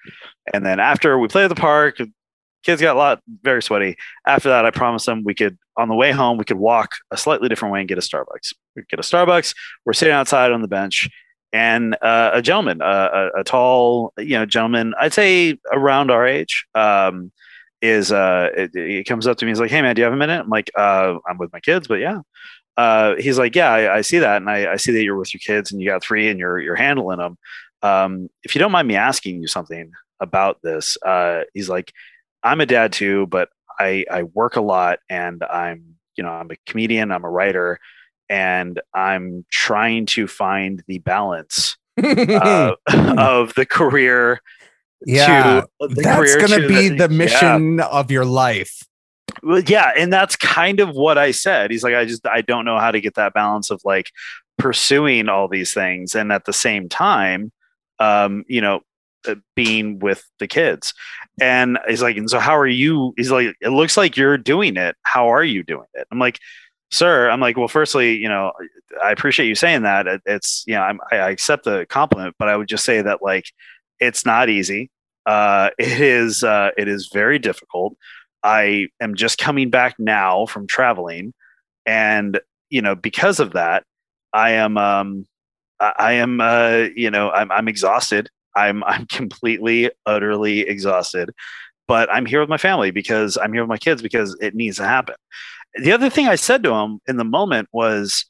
and 0.53 0.65
then 0.65 0.81
after 0.81 1.19
we 1.19 1.29
played 1.29 1.45
at 1.45 1.49
the 1.49 1.55
park, 1.55 1.99
kids 2.63 2.81
got 2.81 2.97
a 2.97 2.99
lot 2.99 3.21
very 3.43 3.63
sweaty. 3.63 3.97
After 4.27 4.49
that, 4.51 4.65
I 4.65 4.71
promised 4.71 5.07
them 5.07 5.23
we 5.25 5.35
could 5.35 5.59
on 5.77 5.89
the 5.89 5.95
way 5.95 6.11
home 6.11 6.39
we 6.39 6.45
could 6.45 6.59
walk 6.59 6.91
a 7.11 7.17
slightly 7.17 7.49
different 7.49 7.73
way 7.73 7.81
and 7.81 7.89
get 7.89 7.99
a 7.99 8.03
Starbucks. 8.03 8.55
We 8.75 8.83
get 8.89 8.99
a 8.99 9.03
Starbucks. 9.03 9.55
We're 9.85 9.93
sitting 9.93 10.15
outside 10.15 10.53
on 10.53 10.63
the 10.63 10.69
bench, 10.69 11.09
and 11.53 11.97
uh, 12.03 12.31
a 12.35 12.43
gentleman, 12.43 12.83
uh, 12.83 13.31
a, 13.37 13.41
a 13.41 13.45
tall 13.45 14.13
you 14.19 14.39
know 14.39 14.47
gentleman, 14.47 14.95
I'd 15.01 15.13
say 15.13 15.59
around 15.73 16.11
our 16.11 16.27
age. 16.27 16.67
Um, 16.75 17.33
is 17.81 18.11
uh 18.11 18.49
it, 18.57 18.71
he 18.75 19.05
comes 19.05 19.29
up 19.29 19.37
to 19.37 19.45
me 19.45 19.53
he's 19.53 19.61
like 19.61 19.71
hey 19.71 19.81
man 19.81 19.95
do 19.95 20.01
you 20.01 20.05
have 20.05 20.13
a 20.13 20.17
minute 20.17 20.41
i'm 20.41 20.49
like 20.49 20.69
uh 20.77 21.15
i'm 21.29 21.39
with 21.39 21.53
my 21.53 21.61
kids 21.61 21.87
but 21.87 22.01
yeah 22.01 22.19
uh, 22.79 23.17
he's 23.19 23.39
like, 23.39 23.57
yeah, 23.57 23.73
I, 23.73 23.97
I 23.97 24.01
see 24.03 24.21
that, 24.21 24.37
and 24.37 24.49
I, 24.49 24.75
I 24.75 24.77
see 24.77 24.93
that 24.93 25.03
you're 25.03 25.17
with 25.17 25.35
your 25.35 25.41
kids, 25.41 25.73
and 25.73 25.81
you 25.81 25.89
got 25.89 26.01
three, 26.01 26.29
and 26.29 26.39
you're 26.39 26.61
you're 26.61 26.77
handling 26.77 27.19
them. 27.19 27.37
Um, 27.83 28.31
if 28.45 28.55
you 28.55 28.61
don't 28.61 28.71
mind 28.71 28.87
me 28.87 28.95
asking 28.95 29.43
you 29.43 29.49
something 29.49 29.91
about 30.21 30.63
this, 30.63 30.97
uh, 31.05 31.43
he's 31.55 31.69
like, 31.69 31.93
I'm 32.43 32.61
a 32.61 32.67
dad 32.67 32.93
too, 32.93 33.27
but 33.27 33.49
I 33.79 34.05
I 34.11 34.25
work 34.25 34.57
a 34.57 34.61
lot, 34.61 34.99
and 35.09 35.43
I'm 35.43 35.97
you 36.17 36.25
know 36.25 36.31
I'm 36.31 36.51
a 36.51 36.57
comedian, 36.67 37.11
I'm 37.13 37.25
a 37.25 37.31
writer, 37.31 37.79
and 38.29 38.81
I'm 38.95 39.45
trying 39.51 40.07
to 40.07 40.27
find 40.27 40.83
the 40.87 40.99
balance 40.99 41.77
uh, 42.03 42.75
of 42.93 43.55
the 43.55 43.67
career. 43.67 44.41
yeah 45.07 45.61
to, 45.81 45.89
the 45.89 46.03
that's 46.03 46.35
gonna 46.37 46.63
to 46.63 46.69
be 46.69 46.89
the 46.89 47.09
yeah. 47.09 47.17
mission 47.17 47.81
of 47.81 48.11
your 48.11 48.25
life 48.25 48.83
Well, 49.43 49.61
yeah, 49.61 49.93
and 49.97 50.13
that's 50.13 50.35
kind 50.37 50.81
of 50.81 50.91
what 50.91 51.19
I 51.19 51.31
said. 51.31 51.71
He's 51.71 51.85
like, 51.85 51.95
I 51.95 52.05
just 52.05 52.27
I 52.27 52.41
don't 52.41 52.65
know 52.65 52.79
how 52.79 52.91
to 52.91 53.01
get 53.01 53.15
that 53.15 53.35
balance 53.35 53.71
of 53.71 53.81
like 53.85 54.11
pursuing 54.59 55.29
all 55.29 55.49
these 55.49 55.73
things 55.73 56.15
and 56.15 56.33
at 56.33 56.45
the 56.45 56.53
same 56.53 56.89
time, 56.89 57.53
um, 58.01 58.45
you 58.49 58.61
know, 58.61 58.81
being 59.55 59.99
with 59.99 60.23
the 60.39 60.47
kids. 60.47 60.95
And 61.41 61.79
he's 61.89 62.03
like, 62.03 62.17
and 62.17 62.29
so 62.31 62.39
how 62.39 62.57
are 62.59 62.67
you? 62.67 63.15
He's 63.17 63.31
like, 63.31 63.55
it 63.61 63.71
looks 63.71 63.97
like 63.97 64.17
you're 64.17 64.39
doing 64.39 64.77
it. 64.77 64.97
How 65.03 65.29
are 65.33 65.45
you 65.45 65.63
doing 65.63 65.87
it? 65.95 66.07
I'm 66.11 66.19
like, 66.19 66.39
sir. 66.91 67.29
I'm 67.31 67.41
like, 67.41 67.57
well, 67.57 67.69
firstly, 67.69 68.17
you 68.17 68.29
know, 68.29 68.53
I 69.03 69.11
appreciate 69.13 69.47
you 69.47 69.55
saying 69.55 69.83
that. 69.83 70.07
It- 70.07 70.23
It's 70.27 70.65
you 70.67 70.75
know, 70.75 70.83
I'm, 70.83 71.01
I 71.11 71.17
accept 71.31 71.65
the 71.65 71.87
compliment, 71.89 72.37
but 72.39 72.49
I 72.49 72.57
would 72.57 72.69
just 72.69 72.85
say 72.85 73.03
that 73.03 73.23
like, 73.23 73.47
it's 74.01 74.25
not 74.27 74.49
easy. 74.49 74.91
Uh, 75.27 75.71
it 75.79 76.01
is 76.01 76.43
uh, 76.45 76.71
it 76.77 76.89
is 76.89 77.11
very 77.13 77.39
difficult. 77.39 77.97
I 78.43 78.89
am 79.01 79.15
just 79.15 79.39
coming 79.39 79.71
back 79.71 79.97
now 79.99 80.47
from 80.47 80.67
traveling, 80.67 81.35
and 81.87 82.41
you 82.71 82.83
know 82.83 82.95
because 82.95 83.41
of 83.41 83.53
that, 83.55 83.85
I 84.33 84.53
am 84.53 84.79
um, 84.79 85.27
I 85.81 85.93
I 85.99 86.13
am 86.15 86.41
uh, 86.41 86.87
you 86.97 87.11
know 87.11 87.31
I'm 87.31 87.51
I'm 87.53 87.69
exhausted. 87.69 88.31
I'm 88.59 88.85
I'm 88.85 89.07
completely 89.07 89.91
utterly 90.07 90.61
exhausted, 90.61 91.31
but 91.87 92.11
I'm 92.13 92.27
here 92.27 92.41
with 92.41 92.49
my 92.49 92.59
family 92.59 92.91
because 92.91 93.39
I'm 93.39 93.53
here 93.53 93.63
with 93.63 93.69
my 93.69 93.79
kids 93.79 94.03
because 94.03 94.37
it 94.41 94.55
needs 94.55 94.77
to 94.79 94.85
happen. 94.85 95.17
The 95.75 95.93
other 95.93 96.11
thing 96.11 96.29
I 96.29 96.35
said 96.35 96.63
to 96.65 96.75
him 96.75 97.01
in 97.07 97.17
the 97.17 97.25
moment 97.25 97.69
was, 97.73 98.25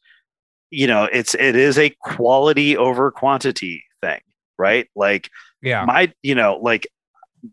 you 0.70 0.86
know, 0.86 1.04
it's 1.04 1.34
it 1.34 1.56
is 1.56 1.78
a 1.78 1.90
quality 2.00 2.76
over 2.76 3.10
quantity 3.10 3.84
thing, 4.02 4.20
right? 4.58 4.88
Like, 4.94 5.30
yeah, 5.62 5.84
my, 5.84 6.12
you 6.22 6.34
know, 6.34 6.58
like 6.60 6.86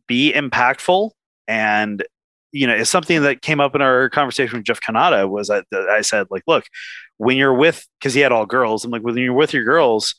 be 0.08 0.34
impactful 0.34 1.12
and 1.48 2.04
you 2.52 2.66
know, 2.66 2.74
it's 2.74 2.90
something 2.90 3.22
that 3.24 3.42
came 3.42 3.60
up 3.60 3.76
in 3.76 3.82
our 3.82 4.10
conversation 4.10 4.58
with 4.58 4.66
Jeff 4.66 4.80
Cannata 4.80 5.30
was 5.30 5.50
that, 5.50 5.66
that 5.72 5.90
I 5.90 6.00
said, 6.00 6.28
like, 6.32 6.44
look, 6.48 6.64
when 7.18 7.36
you're 7.36 7.54
with, 7.54 7.86
because 8.00 8.14
he 8.14 8.22
had 8.22 8.32
all 8.32 8.46
girls, 8.46 8.86
I'm 8.86 8.92
like, 8.92 9.02
when 9.02 9.18
you're 9.18 9.34
with 9.34 9.54
your 9.54 9.66
girls, 9.66 10.16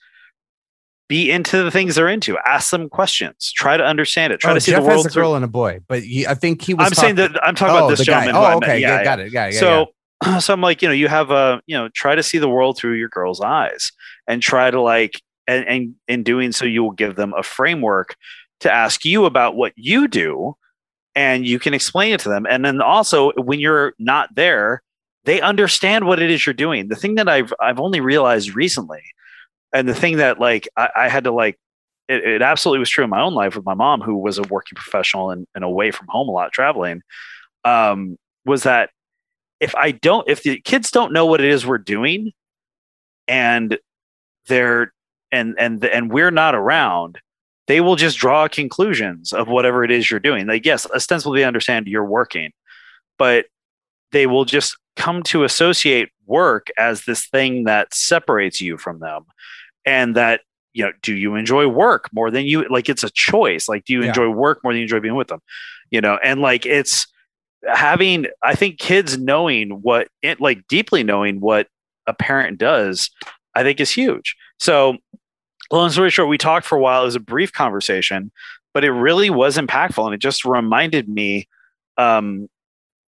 be 1.08 1.30
into 1.30 1.62
the 1.62 1.70
things 1.70 1.94
they're 1.94 2.08
into. 2.08 2.36
Ask 2.46 2.70
them 2.70 2.88
questions. 2.88 3.52
Try 3.54 3.76
to 3.76 3.84
understand 3.84 4.32
it. 4.32 4.40
Try 4.40 4.52
oh, 4.52 4.54
to 4.54 4.60
see 4.60 4.72
Jeff 4.72 4.82
the 4.82 4.88
world. 4.88 5.04
has 5.04 5.14
a 5.14 5.18
girl 5.18 5.34
and 5.34 5.44
a 5.44 5.48
boy, 5.48 5.80
but 5.86 6.02
he, 6.02 6.26
I 6.26 6.34
think 6.34 6.62
he 6.62 6.74
was. 6.74 6.86
I'm 6.86 6.94
saying 6.94 7.14
that 7.16 7.42
I'm 7.44 7.54
talking 7.54 7.74
oh, 7.74 7.78
about 7.78 7.88
this 7.90 8.04
gentleman. 8.04 8.34
Guy. 8.34 8.52
Oh, 8.52 8.56
okay, 8.56 8.66
okay, 8.66 8.80
yeah, 8.80 9.04
got 9.04 9.20
it. 9.20 9.32
Yeah, 9.32 9.46
yeah. 9.46 9.60
So, 9.60 9.86
yeah. 10.24 10.38
so 10.38 10.52
I'm 10.52 10.60
like, 10.60 10.82
you 10.82 10.88
know, 10.88 10.94
you 10.94 11.08
have 11.08 11.30
a, 11.30 11.60
you 11.66 11.76
know, 11.76 11.88
try 11.94 12.14
to 12.14 12.22
see 12.22 12.38
the 12.38 12.48
world 12.48 12.76
through 12.76 12.94
your 12.94 13.08
girl's 13.08 13.40
eyes, 13.40 13.92
and 14.26 14.42
try 14.42 14.70
to 14.70 14.80
like, 14.80 15.20
and, 15.46 15.66
and 15.68 15.94
in 16.08 16.22
doing 16.22 16.52
so, 16.52 16.64
you 16.64 16.82
will 16.82 16.92
give 16.92 17.16
them 17.16 17.34
a 17.36 17.42
framework 17.42 18.16
to 18.60 18.72
ask 18.72 19.04
you 19.04 19.26
about 19.26 19.54
what 19.54 19.72
you 19.76 20.08
do 20.08 20.56
and 21.16 21.46
you 21.46 21.58
can 21.58 21.74
explain 21.74 22.12
it 22.12 22.20
to 22.20 22.28
them. 22.28 22.46
And 22.48 22.64
then 22.64 22.80
also 22.80 23.32
when 23.32 23.58
you're 23.58 23.94
not 23.98 24.34
there, 24.34 24.82
they 25.24 25.40
understand 25.40 26.06
what 26.06 26.20
it 26.20 26.30
is 26.30 26.46
you're 26.46 26.52
doing. 26.52 26.88
The 26.88 26.94
thing 26.94 27.16
that 27.16 27.28
I've 27.28 27.52
I've 27.58 27.80
only 27.80 28.00
realized 28.00 28.54
recently, 28.54 29.02
and 29.76 29.86
the 29.86 29.94
thing 29.94 30.16
that 30.16 30.40
like 30.40 30.68
I, 30.76 30.88
I 30.96 31.08
had 31.08 31.24
to 31.24 31.30
like 31.30 31.58
it, 32.08 32.24
it, 32.24 32.42
absolutely 32.42 32.78
was 32.78 32.88
true 32.88 33.04
in 33.04 33.10
my 33.10 33.20
own 33.20 33.34
life 33.34 33.56
with 33.56 33.64
my 33.64 33.74
mom, 33.74 34.00
who 34.00 34.16
was 34.16 34.38
a 34.38 34.42
working 34.42 34.76
professional 34.76 35.30
and, 35.30 35.46
and 35.54 35.64
away 35.64 35.90
from 35.90 36.06
home 36.08 36.28
a 36.28 36.32
lot 36.32 36.52
traveling, 36.52 37.02
um, 37.64 38.16
was 38.44 38.62
that 38.62 38.90
if 39.60 39.74
I 39.74 39.90
don't 39.90 40.28
if 40.28 40.42
the 40.42 40.60
kids 40.60 40.90
don't 40.90 41.12
know 41.12 41.26
what 41.26 41.40
it 41.40 41.50
is 41.50 41.66
we're 41.66 41.78
doing 41.78 42.32
and 43.28 43.78
they're 44.46 44.92
and 45.30 45.54
and 45.58 45.84
and 45.84 46.10
we're 46.10 46.30
not 46.30 46.54
around, 46.54 47.18
they 47.66 47.82
will 47.82 47.96
just 47.96 48.16
draw 48.16 48.48
conclusions 48.48 49.34
of 49.34 49.48
whatever 49.48 49.84
it 49.84 49.90
is 49.90 50.10
you're 50.10 50.20
doing. 50.20 50.46
Like, 50.46 50.64
yes, 50.64 50.86
ostensibly 50.90 51.44
understand 51.44 51.86
you're 51.86 52.04
working, 52.04 52.52
but 53.18 53.46
they 54.12 54.26
will 54.26 54.46
just 54.46 54.78
come 54.96 55.22
to 55.24 55.44
associate 55.44 56.08
work 56.24 56.68
as 56.78 57.04
this 57.04 57.26
thing 57.26 57.64
that 57.64 57.92
separates 57.92 58.60
you 58.60 58.78
from 58.78 59.00
them. 59.00 59.24
And 59.86 60.16
that, 60.16 60.40
you 60.74 60.84
know, 60.84 60.92
do 61.00 61.14
you 61.14 61.36
enjoy 61.36 61.68
work 61.68 62.10
more 62.12 62.30
than 62.30 62.44
you 62.44 62.68
like 62.68 62.88
it's 62.88 63.04
a 63.04 63.10
choice? 63.10 63.68
Like, 63.68 63.84
do 63.84 63.94
you 63.94 64.02
yeah. 64.02 64.08
enjoy 64.08 64.28
work 64.28 64.60
more 64.62 64.72
than 64.72 64.78
you 64.80 64.84
enjoy 64.84 65.00
being 65.00 65.14
with 65.14 65.28
them? 65.28 65.40
You 65.90 66.00
know, 66.02 66.18
and 66.22 66.40
like 66.40 66.66
it's 66.66 67.06
having, 67.66 68.26
I 68.42 68.54
think 68.54 68.78
kids 68.78 69.16
knowing 69.16 69.70
what 69.70 70.08
it 70.22 70.40
like 70.40 70.66
deeply 70.68 71.02
knowing 71.02 71.40
what 71.40 71.68
a 72.06 72.12
parent 72.12 72.58
does, 72.58 73.10
I 73.54 73.62
think 73.62 73.80
is 73.80 73.90
huge. 73.90 74.36
So 74.58 74.96
long 75.70 75.90
story 75.90 76.10
short, 76.10 76.28
we 76.28 76.38
talked 76.38 76.66
for 76.66 76.76
a 76.76 76.80
while. 76.80 77.02
It 77.02 77.06
was 77.06 77.14
a 77.16 77.20
brief 77.20 77.52
conversation, 77.52 78.30
but 78.74 78.84
it 78.84 78.90
really 78.90 79.30
was 79.30 79.56
impactful. 79.56 80.04
And 80.04 80.14
it 80.14 80.20
just 80.20 80.44
reminded 80.44 81.08
me, 81.08 81.48
um, 81.96 82.48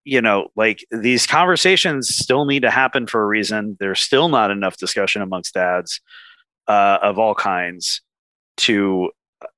you 0.04 0.22
know, 0.22 0.50
like 0.56 0.86
these 0.92 1.26
conversations 1.26 2.10
still 2.16 2.46
need 2.46 2.62
to 2.62 2.70
happen 2.70 3.08
for 3.08 3.24
a 3.24 3.26
reason. 3.26 3.76
There's 3.80 4.00
still 4.00 4.30
not 4.30 4.52
enough 4.52 4.78
discussion 4.78 5.24
amongst 5.24 5.56
dads 5.56 6.00
uh, 6.68 7.00
of 7.02 7.20
all 7.20 7.36
kinds 7.36 8.02
to, 8.58 9.12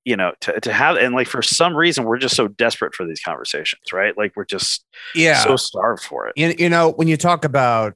you 0.05 0.17
know, 0.17 0.33
to, 0.41 0.59
to 0.61 0.73
have, 0.73 0.97
and 0.97 1.13
like 1.13 1.27
for 1.27 1.41
some 1.41 1.75
reason, 1.75 2.03
we're 2.03 2.17
just 2.17 2.35
so 2.35 2.47
desperate 2.47 2.93
for 2.93 3.05
these 3.05 3.21
conversations, 3.21 3.93
right? 3.93 4.17
Like 4.17 4.33
we're 4.35 4.45
just 4.45 4.85
yeah 5.15 5.43
so 5.43 5.55
starved 5.55 6.03
for 6.03 6.27
it. 6.27 6.33
You, 6.35 6.53
you 6.57 6.69
know, 6.69 6.91
when 6.91 7.07
you 7.07 7.17
talk 7.17 7.45
about 7.45 7.93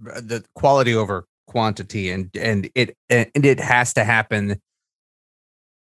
the 0.00 0.44
quality 0.54 0.94
over 0.94 1.26
quantity 1.46 2.10
and 2.10 2.30
and 2.36 2.70
it 2.74 2.96
and 3.10 3.28
it 3.34 3.60
has 3.60 3.92
to 3.92 4.04
happen 4.04 4.60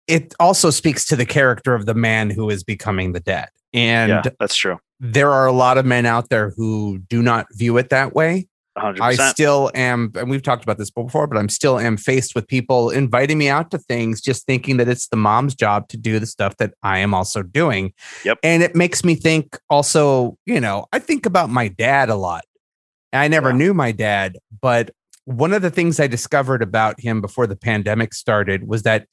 it 0.06 0.34
also 0.38 0.70
speaks 0.70 1.04
to 1.06 1.16
the 1.16 1.26
character 1.26 1.74
of 1.74 1.86
the 1.86 1.94
man 1.94 2.30
who 2.30 2.50
is 2.50 2.62
becoming 2.62 3.12
the 3.12 3.20
dead 3.20 3.48
and 3.72 4.10
yeah, 4.10 4.22
that's 4.38 4.56
true 4.56 4.78
there 5.00 5.30
are 5.30 5.46
a 5.46 5.52
lot 5.52 5.78
of 5.78 5.86
men 5.86 6.04
out 6.04 6.28
there 6.28 6.50
who 6.56 6.98
do 7.08 7.22
not 7.22 7.46
view 7.52 7.78
it 7.78 7.88
that 7.88 8.14
way 8.14 8.46
100%. 8.76 9.00
i 9.00 9.14
still 9.14 9.70
am 9.74 10.12
and 10.16 10.28
we've 10.28 10.42
talked 10.42 10.62
about 10.62 10.78
this 10.78 10.90
before 10.90 11.26
but 11.26 11.38
i'm 11.38 11.48
still 11.48 11.78
am 11.78 11.96
faced 11.96 12.34
with 12.34 12.46
people 12.46 12.90
inviting 12.90 13.38
me 13.38 13.48
out 13.48 13.70
to 13.70 13.78
things 13.78 14.20
just 14.20 14.46
thinking 14.46 14.76
that 14.76 14.88
it's 14.88 15.08
the 15.08 15.16
mom's 15.16 15.54
job 15.54 15.88
to 15.88 15.96
do 15.96 16.18
the 16.18 16.26
stuff 16.26 16.56
that 16.58 16.74
i 16.82 16.98
am 16.98 17.14
also 17.14 17.42
doing 17.42 17.92
yep 18.24 18.38
and 18.42 18.62
it 18.62 18.74
makes 18.74 19.04
me 19.04 19.14
think 19.14 19.58
also 19.70 20.36
you 20.46 20.60
know 20.60 20.86
i 20.92 20.98
think 20.98 21.26
about 21.26 21.48
my 21.48 21.68
dad 21.68 22.10
a 22.10 22.16
lot 22.16 22.44
I 23.12 23.28
never 23.28 23.50
yeah. 23.50 23.56
knew 23.56 23.74
my 23.74 23.92
dad, 23.92 24.36
but 24.60 24.90
one 25.24 25.52
of 25.52 25.62
the 25.62 25.70
things 25.70 25.98
I 25.98 26.06
discovered 26.06 26.62
about 26.62 27.00
him 27.00 27.20
before 27.20 27.46
the 27.46 27.56
pandemic 27.56 28.14
started 28.14 28.68
was 28.68 28.82
that 28.84 29.06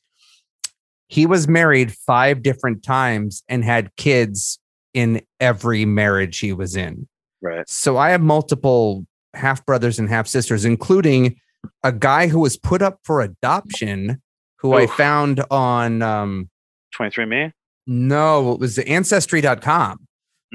he 1.08 1.26
was 1.26 1.48
married 1.48 1.94
five 1.94 2.44
different 2.44 2.84
times 2.84 3.44
and 3.48 3.64
had 3.64 3.96
kids 3.96 4.60
in 4.94 5.22
every 5.40 5.86
marriage 5.86 6.40
he 6.40 6.54
was 6.54 6.76
in. 6.76 7.08
Right. 7.42 7.68
So 7.68 7.98
I 7.98 8.12
have 8.12 8.22
multiple 8.22 9.06
half 9.34 9.66
brothers 9.66 10.00
and 10.00 10.10
half 10.10 10.28
sisters, 10.28 10.66
including 10.66 11.40
a 11.84 11.92
guy 11.92 12.28
who 12.28 12.40
was 12.40 12.58
put 12.58 12.82
up 12.82 13.00
for 13.04 13.22
adoption, 13.22 14.22
who 14.58 14.74
Oof. 14.74 14.82
I 14.82 14.96
found 14.96 15.44
on 15.50 16.02
um, 16.02 16.50
23andMe. 16.98 17.52
No, 17.86 18.54
it 18.54 18.60
was 18.60 18.80
ancestry.com. 18.80 20.08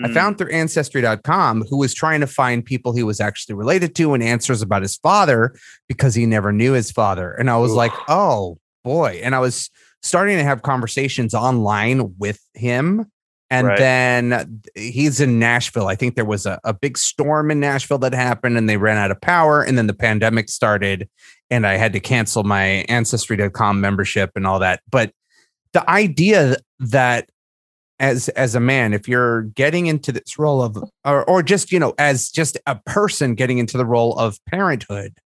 I 0.02 0.08
mm. 0.08 0.14
found 0.14 0.38
through 0.38 0.52
ancestry.com 0.52 1.64
who 1.68 1.76
was 1.76 1.92
trying 1.92 2.20
to 2.20 2.26
find 2.26 2.64
people 2.64 2.92
he 2.92 3.02
was 3.02 3.20
actually 3.20 3.56
related 3.56 3.94
to 3.96 4.14
and 4.14 4.22
answers 4.22 4.62
about 4.62 4.82
his 4.82 4.96
father 4.96 5.54
because 5.88 6.14
he 6.14 6.24
never 6.24 6.52
knew 6.52 6.72
his 6.72 6.90
father. 6.90 7.32
And 7.32 7.50
I 7.50 7.56
was 7.56 7.72
Ooh. 7.72 7.76
like, 7.76 7.92
oh 8.08 8.58
boy. 8.84 9.20
And 9.22 9.34
I 9.34 9.40
was 9.40 9.70
starting 10.02 10.36
to 10.36 10.44
have 10.44 10.62
conversations 10.62 11.34
online 11.34 12.14
with 12.18 12.40
him. 12.54 13.10
And 13.50 13.66
right. 13.66 13.78
then 13.78 14.32
uh, 14.32 14.44
he's 14.74 15.20
in 15.20 15.38
Nashville. 15.38 15.88
I 15.88 15.94
think 15.94 16.16
there 16.16 16.24
was 16.24 16.44
a, 16.44 16.60
a 16.64 16.74
big 16.74 16.98
storm 16.98 17.50
in 17.50 17.60
Nashville 17.60 17.98
that 17.98 18.12
happened 18.12 18.58
and 18.58 18.68
they 18.68 18.76
ran 18.76 18.98
out 18.98 19.10
of 19.10 19.20
power. 19.20 19.62
And 19.62 19.78
then 19.78 19.86
the 19.86 19.94
pandemic 19.94 20.50
started 20.50 21.08
and 21.50 21.66
I 21.66 21.76
had 21.76 21.94
to 21.94 22.00
cancel 22.00 22.44
my 22.44 22.84
ancestry.com 22.88 23.80
membership 23.80 24.32
and 24.36 24.46
all 24.46 24.58
that. 24.58 24.80
But 24.90 25.12
the 25.72 25.88
idea 25.88 26.56
that 26.80 27.30
as 28.00 28.28
as 28.30 28.54
a 28.54 28.60
man 28.60 28.94
if 28.94 29.08
you're 29.08 29.42
getting 29.42 29.86
into 29.86 30.12
this 30.12 30.38
role 30.38 30.62
of 30.62 30.78
or, 31.04 31.24
or 31.28 31.42
just 31.42 31.72
you 31.72 31.78
know 31.78 31.94
as 31.98 32.30
just 32.30 32.56
a 32.66 32.76
person 32.86 33.34
getting 33.34 33.58
into 33.58 33.76
the 33.76 33.84
role 33.84 34.16
of 34.18 34.38
parenthood 34.46 35.18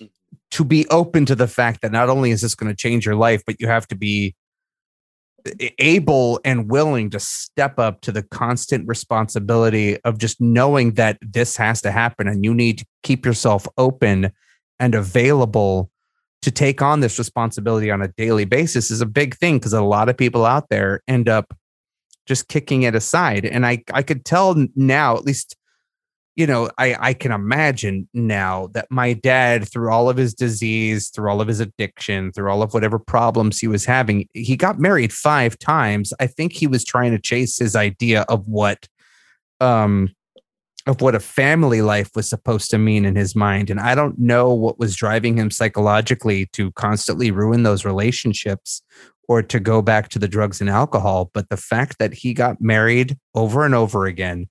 mm. 0.00 0.10
to 0.50 0.64
be 0.64 0.88
open 0.88 1.24
to 1.24 1.36
the 1.36 1.46
fact 1.46 1.82
that 1.82 1.92
not 1.92 2.08
only 2.08 2.32
is 2.32 2.40
this 2.40 2.54
going 2.54 2.70
to 2.70 2.76
change 2.76 3.06
your 3.06 3.14
life 3.14 3.42
but 3.46 3.60
you 3.60 3.68
have 3.68 3.86
to 3.86 3.94
be 3.94 4.34
able 5.78 6.40
and 6.44 6.70
willing 6.70 7.10
to 7.10 7.20
step 7.20 7.78
up 7.78 8.00
to 8.02 8.12
the 8.12 8.22
constant 8.22 8.86
responsibility 8.86 10.00
of 10.02 10.18
just 10.18 10.40
knowing 10.40 10.94
that 10.94 11.18
this 11.20 11.56
has 11.56 11.80
to 11.82 11.90
happen 11.90 12.28
and 12.28 12.44
you 12.44 12.54
need 12.54 12.78
to 12.78 12.86
keep 13.02 13.24
yourself 13.24 13.66
open 13.78 14.32
and 14.78 14.94
available 14.94 15.90
to 16.42 16.50
take 16.50 16.82
on 16.82 17.00
this 17.00 17.18
responsibility 17.18 17.90
on 17.90 18.02
a 18.02 18.08
daily 18.08 18.44
basis 18.44 18.90
is 18.90 19.00
a 19.00 19.06
big 19.06 19.36
thing 19.36 19.58
because 19.58 19.72
a 19.72 19.82
lot 19.82 20.08
of 20.08 20.16
people 20.16 20.44
out 20.44 20.68
there 20.68 21.02
end 21.08 21.28
up 21.28 21.56
just 22.26 22.48
kicking 22.48 22.82
it 22.82 22.94
aside. 22.94 23.44
And 23.44 23.64
I, 23.66 23.82
I 23.92 24.02
could 24.02 24.24
tell 24.24 24.54
now, 24.74 25.16
at 25.16 25.24
least, 25.24 25.56
you 26.36 26.46
know, 26.46 26.70
I, 26.76 26.96
I 27.00 27.14
can 27.14 27.32
imagine 27.32 28.08
now 28.12 28.68
that 28.74 28.86
my 28.90 29.14
dad, 29.14 29.66
through 29.66 29.90
all 29.90 30.10
of 30.10 30.18
his 30.18 30.34
disease, 30.34 31.08
through 31.08 31.30
all 31.30 31.40
of 31.40 31.48
his 31.48 31.60
addiction, 31.60 32.30
through 32.30 32.50
all 32.50 32.62
of 32.62 32.74
whatever 32.74 32.98
problems 32.98 33.58
he 33.58 33.66
was 33.66 33.86
having, 33.86 34.28
he 34.34 34.54
got 34.54 34.78
married 34.78 35.14
five 35.14 35.58
times. 35.58 36.12
I 36.20 36.26
think 36.26 36.52
he 36.52 36.66
was 36.66 36.84
trying 36.84 37.12
to 37.12 37.18
chase 37.18 37.58
his 37.58 37.74
idea 37.74 38.26
of 38.28 38.46
what, 38.46 38.86
um, 39.60 40.10
of 40.86 41.00
what 41.00 41.14
a 41.14 41.20
family 41.20 41.80
life 41.80 42.10
was 42.14 42.28
supposed 42.28 42.70
to 42.70 42.78
mean 42.78 43.06
in 43.06 43.16
his 43.16 43.34
mind. 43.34 43.70
And 43.70 43.80
I 43.80 43.94
don't 43.94 44.18
know 44.18 44.52
what 44.52 44.78
was 44.78 44.94
driving 44.94 45.38
him 45.38 45.50
psychologically 45.50 46.46
to 46.52 46.70
constantly 46.72 47.30
ruin 47.30 47.62
those 47.62 47.86
relationships 47.86 48.82
or 49.26 49.42
to 49.42 49.58
go 49.58 49.80
back 49.80 50.10
to 50.10 50.18
the 50.18 50.28
drugs 50.28 50.60
and 50.60 50.68
alcohol. 50.68 51.30
But 51.32 51.48
the 51.48 51.56
fact 51.56 51.96
that 51.98 52.12
he 52.12 52.34
got 52.34 52.60
married 52.60 53.16
over 53.34 53.64
and 53.64 53.74
over 53.74 54.04
again, 54.04 54.48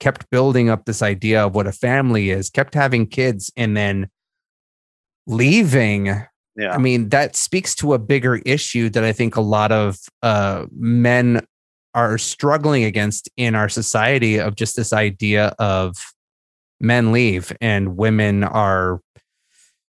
kept 0.00 0.28
building 0.30 0.68
up 0.68 0.84
this 0.84 1.02
idea 1.02 1.46
of 1.46 1.54
what 1.54 1.66
a 1.66 1.72
family 1.72 2.30
is, 2.30 2.50
kept 2.50 2.74
having 2.74 3.06
kids, 3.06 3.50
and 3.56 3.76
then 3.76 4.08
leaving. 5.26 6.06
Yeah. 6.56 6.72
I 6.72 6.78
mean, 6.78 7.08
that 7.08 7.36
speaks 7.36 7.74
to 7.76 7.94
a 7.94 7.98
bigger 7.98 8.36
issue 8.36 8.88
that 8.90 9.04
I 9.04 9.12
think 9.12 9.36
a 9.36 9.40
lot 9.40 9.72
of 9.72 9.98
uh, 10.22 10.66
men 10.72 11.44
are 11.94 12.18
struggling 12.18 12.84
against 12.84 13.28
in 13.36 13.54
our 13.54 13.68
society 13.68 14.38
of 14.38 14.56
just 14.56 14.76
this 14.76 14.92
idea 14.92 15.54
of 15.58 15.96
men 16.80 17.12
leave 17.12 17.56
and 17.60 17.96
women 17.96 18.44
are 18.44 19.00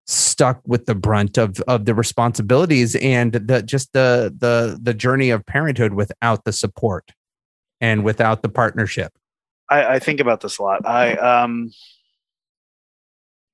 stuck 0.06 0.60
with 0.66 0.86
the 0.86 0.94
brunt 0.94 1.38
of 1.38 1.60
of 1.68 1.84
the 1.84 1.94
responsibilities 1.94 2.96
and 2.96 3.32
the 3.32 3.62
just 3.62 3.92
the 3.92 4.34
the 4.36 4.76
the 4.82 4.92
journey 4.92 5.30
of 5.30 5.46
parenthood 5.46 5.94
without 5.94 6.44
the 6.44 6.52
support 6.52 7.12
and 7.80 8.04
without 8.04 8.42
the 8.42 8.48
partnership? 8.48 9.12
I, 9.70 9.94
I 9.94 9.98
think 9.98 10.20
about 10.20 10.40
this 10.40 10.59
a 10.59 10.62
lot. 10.62 10.87
I 10.87 11.14
um 11.14 11.70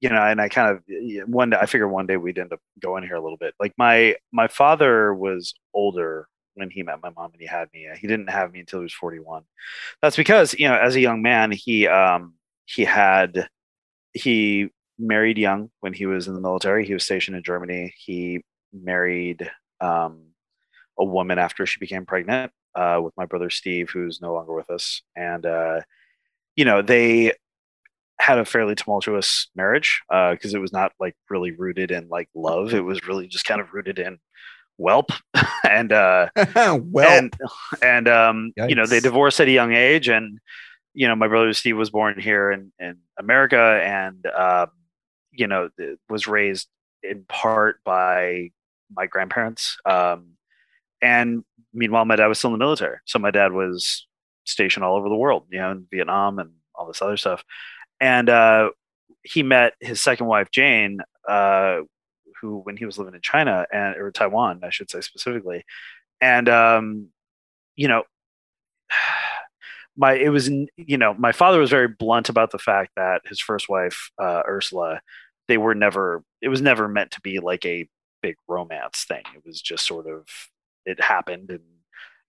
you 0.00 0.10
know, 0.10 0.22
and 0.22 0.40
I 0.40 0.48
kind 0.48 0.76
of 0.76 1.28
one 1.28 1.50
day 1.50 1.58
I 1.60 1.66
figure 1.66 1.88
one 1.88 2.06
day 2.06 2.16
we'd 2.16 2.38
end 2.38 2.52
up 2.52 2.60
going 2.80 3.02
here 3.02 3.16
a 3.16 3.22
little 3.22 3.38
bit. 3.38 3.54
Like 3.60 3.74
my 3.78 4.16
my 4.32 4.48
father 4.48 5.14
was 5.14 5.54
older 5.74 6.28
when 6.54 6.70
he 6.70 6.82
met 6.82 7.02
my 7.02 7.10
mom 7.10 7.32
and 7.32 7.40
he 7.40 7.46
had 7.46 7.68
me. 7.72 7.88
He 8.00 8.06
didn't 8.06 8.30
have 8.30 8.52
me 8.52 8.60
until 8.60 8.80
he 8.80 8.84
was 8.84 8.94
41. 8.94 9.42
That's 10.02 10.16
because, 10.16 10.54
you 10.54 10.68
know, 10.68 10.76
as 10.76 10.96
a 10.96 11.00
young 11.00 11.22
man, 11.22 11.50
he 11.50 11.86
um 11.86 12.34
he 12.66 12.84
had 12.84 13.48
he 14.12 14.70
married 14.98 15.38
young 15.38 15.70
when 15.80 15.92
he 15.92 16.06
was 16.06 16.28
in 16.28 16.34
the 16.34 16.40
military. 16.40 16.86
He 16.86 16.94
was 16.94 17.04
stationed 17.04 17.36
in 17.36 17.42
Germany. 17.42 17.94
He 17.96 18.42
married 18.72 19.50
um 19.80 20.22
a 20.98 21.04
woman 21.04 21.38
after 21.38 21.66
she 21.66 21.78
became 21.80 22.06
pregnant 22.06 22.52
uh, 22.74 23.00
with 23.02 23.16
my 23.16 23.26
brother 23.26 23.50
Steve, 23.50 23.90
who's 23.90 24.20
no 24.20 24.34
longer 24.34 24.54
with 24.54 24.70
us. 24.70 25.02
And 25.16 25.44
uh, 25.46 25.80
you 26.56 26.64
know, 26.64 26.82
they 26.82 27.32
had 28.18 28.38
a 28.38 28.44
fairly 28.44 28.74
tumultuous 28.74 29.48
marriage 29.54 30.02
because 30.08 30.54
uh, 30.54 30.58
it 30.58 30.60
was 30.60 30.72
not 30.72 30.92
like 30.98 31.14
really 31.30 31.52
rooted 31.52 31.90
in 31.90 32.08
like 32.08 32.28
love. 32.34 32.74
It 32.74 32.80
was 32.80 33.06
really 33.06 33.28
just 33.28 33.44
kind 33.44 33.60
of 33.60 33.72
rooted 33.72 33.98
in 33.98 34.18
whelp. 34.78 35.10
And 35.68 35.92
uh 35.92 36.28
well 36.56 37.10
and 37.10 37.32
and 37.82 38.08
um 38.08 38.52
Yikes. 38.56 38.70
you 38.70 38.76
know 38.76 38.86
they 38.86 39.00
divorced 39.00 39.40
at 39.40 39.48
a 39.48 39.52
young 39.52 39.72
age. 39.72 40.08
And 40.08 40.38
you 40.94 41.08
know 41.08 41.16
my 41.16 41.28
brother 41.28 41.52
steve 41.52 41.76
was 41.76 41.90
born 41.90 42.18
here 42.18 42.50
in 42.50 42.72
in 42.78 42.98
america. 43.18 43.80
And 43.84 44.24
um 44.26 44.70
you 45.32 45.46
know 45.48 45.68
was 46.08 46.26
raised 46.26 46.68
in 47.02 47.24
part 47.28 47.82
by 47.84 48.50
my 48.94 49.06
grandparents. 49.06 49.76
Um 49.84 50.36
and 51.02 51.44
meanwhile 51.74 52.04
my 52.04 52.16
dad 52.16 52.28
was 52.28 52.38
still 52.38 52.48
in 52.48 52.58
the 52.58 52.64
military. 52.64 52.98
So 53.04 53.18
my 53.18 53.30
dad 53.30 53.52
was 53.52 54.06
stationed 54.46 54.84
all 54.84 54.96
over 54.96 55.08
the 55.08 55.16
world 55.16 55.44
you 55.50 55.58
know 55.58 55.70
in 55.72 55.86
vietnam 55.90 56.38
and 56.38 56.50
all 56.74 56.86
this 56.86 57.02
other 57.02 57.16
stuff 57.16 57.42
and 58.00 58.28
uh 58.28 58.70
he 59.22 59.42
met 59.42 59.74
his 59.80 60.00
second 60.00 60.26
wife 60.26 60.50
jane 60.50 60.98
uh 61.28 61.80
who 62.40 62.58
when 62.58 62.76
he 62.76 62.84
was 62.84 62.98
living 62.98 63.14
in 63.14 63.20
China 63.20 63.66
and 63.72 63.96
or 63.96 64.10
Taiwan, 64.10 64.60
I 64.62 64.70
should 64.70 64.90
say 64.90 65.00
specifically, 65.00 65.64
and 66.20 66.48
um, 66.48 67.08
you 67.76 67.88
know, 67.88 68.04
my 69.96 70.14
it 70.14 70.28
was 70.28 70.48
you 70.48 70.98
know 70.98 71.14
my 71.14 71.32
father 71.32 71.58
was 71.58 71.70
very 71.70 71.88
blunt 71.88 72.28
about 72.28 72.50
the 72.50 72.58
fact 72.58 72.92
that 72.96 73.22
his 73.26 73.40
first 73.40 73.68
wife 73.68 74.10
uh, 74.18 74.42
Ursula, 74.46 75.00
they 75.48 75.58
were 75.58 75.74
never 75.74 76.22
it 76.42 76.48
was 76.48 76.60
never 76.60 76.88
meant 76.88 77.12
to 77.12 77.20
be 77.20 77.40
like 77.40 77.64
a 77.64 77.88
big 78.22 78.36
romance 78.48 79.04
thing. 79.08 79.22
It 79.34 79.42
was 79.44 79.60
just 79.60 79.86
sort 79.86 80.06
of 80.06 80.26
it 80.84 81.00
happened 81.00 81.50
and 81.50 81.60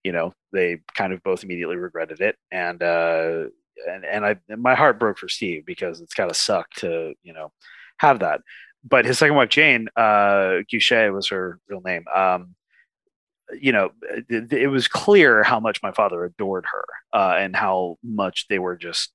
you 0.07 0.11
know 0.11 0.33
they 0.53 0.79
kind 0.95 1.13
of 1.13 1.21
both 1.23 1.43
immediately 1.43 1.75
regretted 1.75 2.21
it 2.21 2.35
and 2.51 2.81
uh 2.81 3.43
and 3.87 4.05
and 4.05 4.25
I 4.25 4.37
my 4.55 4.73
heart 4.73 4.99
broke 4.99 5.19
for 5.19 5.29
Steve 5.29 5.65
because 5.65 6.01
it's 6.01 6.15
gotta 6.15 6.33
suck 6.33 6.69
to 6.75 7.13
you 7.23 7.33
know 7.33 7.51
have 7.99 8.19
that 8.19 8.41
but 8.87 9.05
his 9.05 9.17
second 9.17 9.35
wife, 9.35 9.49
Jane 9.49 9.87
uh, 9.95 10.59
Guichet 10.69 11.11
was 11.11 11.27
her 11.27 11.59
real 11.67 11.81
name. 11.81 12.05
Um, 12.13 12.55
you 13.59 13.71
know, 13.71 13.91
it, 14.29 14.51
it, 14.51 14.67
was 14.67 14.87
clear 14.87 15.43
how 15.43 15.59
much 15.59 15.81
my 15.81 15.91
father 15.91 16.23
adored 16.25 16.65
her 16.71 16.85
uh, 17.13 17.35
and 17.37 17.55
how 17.55 17.97
much 18.03 18.47
they 18.49 18.59
were 18.59 18.75
just 18.75 19.11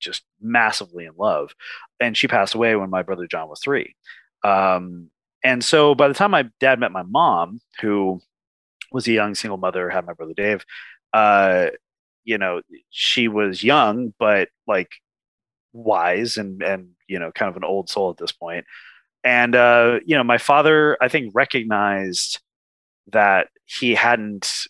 just 0.00 0.24
massively 0.40 1.04
in 1.04 1.12
love. 1.16 1.54
And 2.00 2.16
she 2.16 2.26
passed 2.26 2.54
away 2.54 2.74
when 2.74 2.90
my 2.90 3.02
brother 3.02 3.28
John 3.28 3.48
was 3.48 3.60
three. 3.60 3.94
Um, 4.42 5.10
and 5.44 5.62
so 5.62 5.94
by 5.94 6.08
the 6.08 6.14
time 6.14 6.32
my 6.32 6.48
dad 6.58 6.80
met 6.80 6.90
my 6.90 7.04
mom, 7.04 7.60
who 7.80 8.20
was 8.92 9.06
a 9.08 9.12
young 9.12 9.34
single 9.34 9.58
mother, 9.58 9.90
had 9.90 10.06
my 10.06 10.12
brother 10.12 10.34
Dave, 10.34 10.64
uh, 11.12 11.68
you 12.24 12.38
know, 12.38 12.62
she 12.90 13.28
was 13.28 13.64
young, 13.64 14.14
but 14.18 14.48
like 14.66 14.90
wise 15.72 16.36
and 16.36 16.62
and 16.62 16.90
you 17.08 17.18
know 17.18 17.32
kind 17.32 17.48
of 17.48 17.56
an 17.56 17.64
old 17.64 17.88
soul 17.88 18.10
at 18.10 18.16
this 18.18 18.32
point. 18.32 18.64
and 19.24 19.54
uh, 19.54 20.00
you 20.04 20.16
know 20.16 20.24
my 20.24 20.38
father 20.38 20.96
i 21.00 21.08
think 21.08 21.32
recognized 21.34 22.40
that 23.12 23.48
he 23.64 23.94
hadn't 23.94 24.66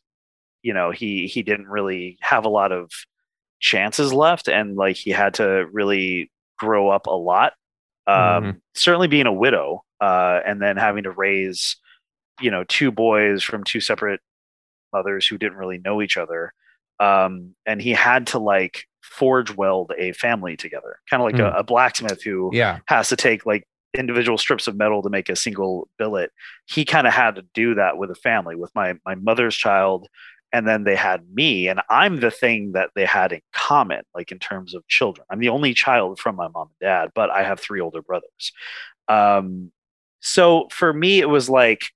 you 0.63 0.75
know 0.75 0.91
he 0.91 1.27
he 1.27 1.43
didn't 1.43 1.69
really 1.69 2.19
have 2.21 2.45
a 2.45 2.51
lot 2.51 2.73
of 2.73 2.91
chances 3.61 4.13
left 4.13 4.49
and 4.49 4.77
like 4.77 4.97
he 4.97 5.11
had 5.11 5.35
to 5.35 5.67
really 5.73 6.31
grow 6.59 6.89
up 6.89 7.07
a 7.07 7.11
lot 7.11 7.53
um, 8.07 8.17
mm-hmm. 8.17 8.51
certainly 8.75 9.09
being 9.09 9.27
a 9.27 9.33
widow 9.33 9.85
uh, 10.01 10.41
and 10.45 10.61
then 10.61 10.77
having 10.77 11.05
to 11.05 11.11
raise 11.11 11.77
you 12.41 12.51
know 12.51 12.65
two 12.65 12.91
boys 12.91 13.43
from 13.43 13.65
two 13.65 13.81
separate 13.81 14.21
mothers 14.93 15.27
who 15.27 15.39
didn't 15.39 15.59
really 15.59 15.79
know 15.79 16.03
each 16.03 16.17
other 16.17 16.53
um, 17.01 17.55
and 17.67 17.81
he 17.81 17.91
had 17.91 18.27
to 18.29 18.39
like 18.39 18.87
forge 19.03 19.55
weld 19.55 19.93
a 19.99 20.13
family 20.13 20.57
together 20.57 21.01
kind 21.11 21.23
of 21.23 21.27
like 21.27 21.35
mm. 21.35 21.55
a, 21.55 21.59
a, 21.59 21.65
blacksmith 21.65 22.23
who 22.23 22.51
yeah. 22.53 22.79
has 22.87 23.09
to 23.09 23.17
take 23.17 23.45
like 23.45 23.67
individual 23.95 24.39
strips 24.39 24.67
of 24.67 24.77
metal 24.77 25.03
to 25.03 25.11
make 25.11 25.29
a 25.29 25.37
single 25.37 25.89
billet. 25.99 26.33
He 26.67 26.85
kind 26.85 27.07
of 27.07 27.13
had 27.13 27.37
to 27.37 27.45
do 27.55 27.75
that 27.75 27.99
with 27.99 28.11
a 28.11 28.15
family, 28.15 28.57
with 28.57 28.75
my 28.75 28.95
my 29.05 29.15
mother's 29.15 29.57
child, 29.57 30.09
and 30.53 30.67
then 30.67 30.85
they 30.85 30.97
had 30.97 31.23
me, 31.33 31.69
and 31.69 31.81
I'm 31.89 32.21
the 32.21 32.31
thing 32.31 32.73
that 32.73 32.91
they 32.95 33.05
had 33.05 33.33
in 33.33 33.41
common, 33.53 34.03
like 34.15 34.33
in 34.33 34.39
terms 34.39 34.75
of 34.75 34.87
children. 34.89 35.27
I'm 35.31 35.41
the 35.41 35.49
only 35.51 35.75
child 35.75 36.19
from 36.19 36.37
my 36.37 36.49
mom 36.49 36.69
and 36.69 36.87
dad, 36.87 37.11
but 37.15 37.31
I 37.31 37.43
have 37.43 37.61
three 37.61 37.81
older 37.81 38.03
brothers. 38.03 38.53
Um, 39.09 39.73
so 40.21 40.69
for 40.71 40.93
me, 40.93 41.21
it 41.21 41.29
was 41.29 41.51
like 41.51 41.91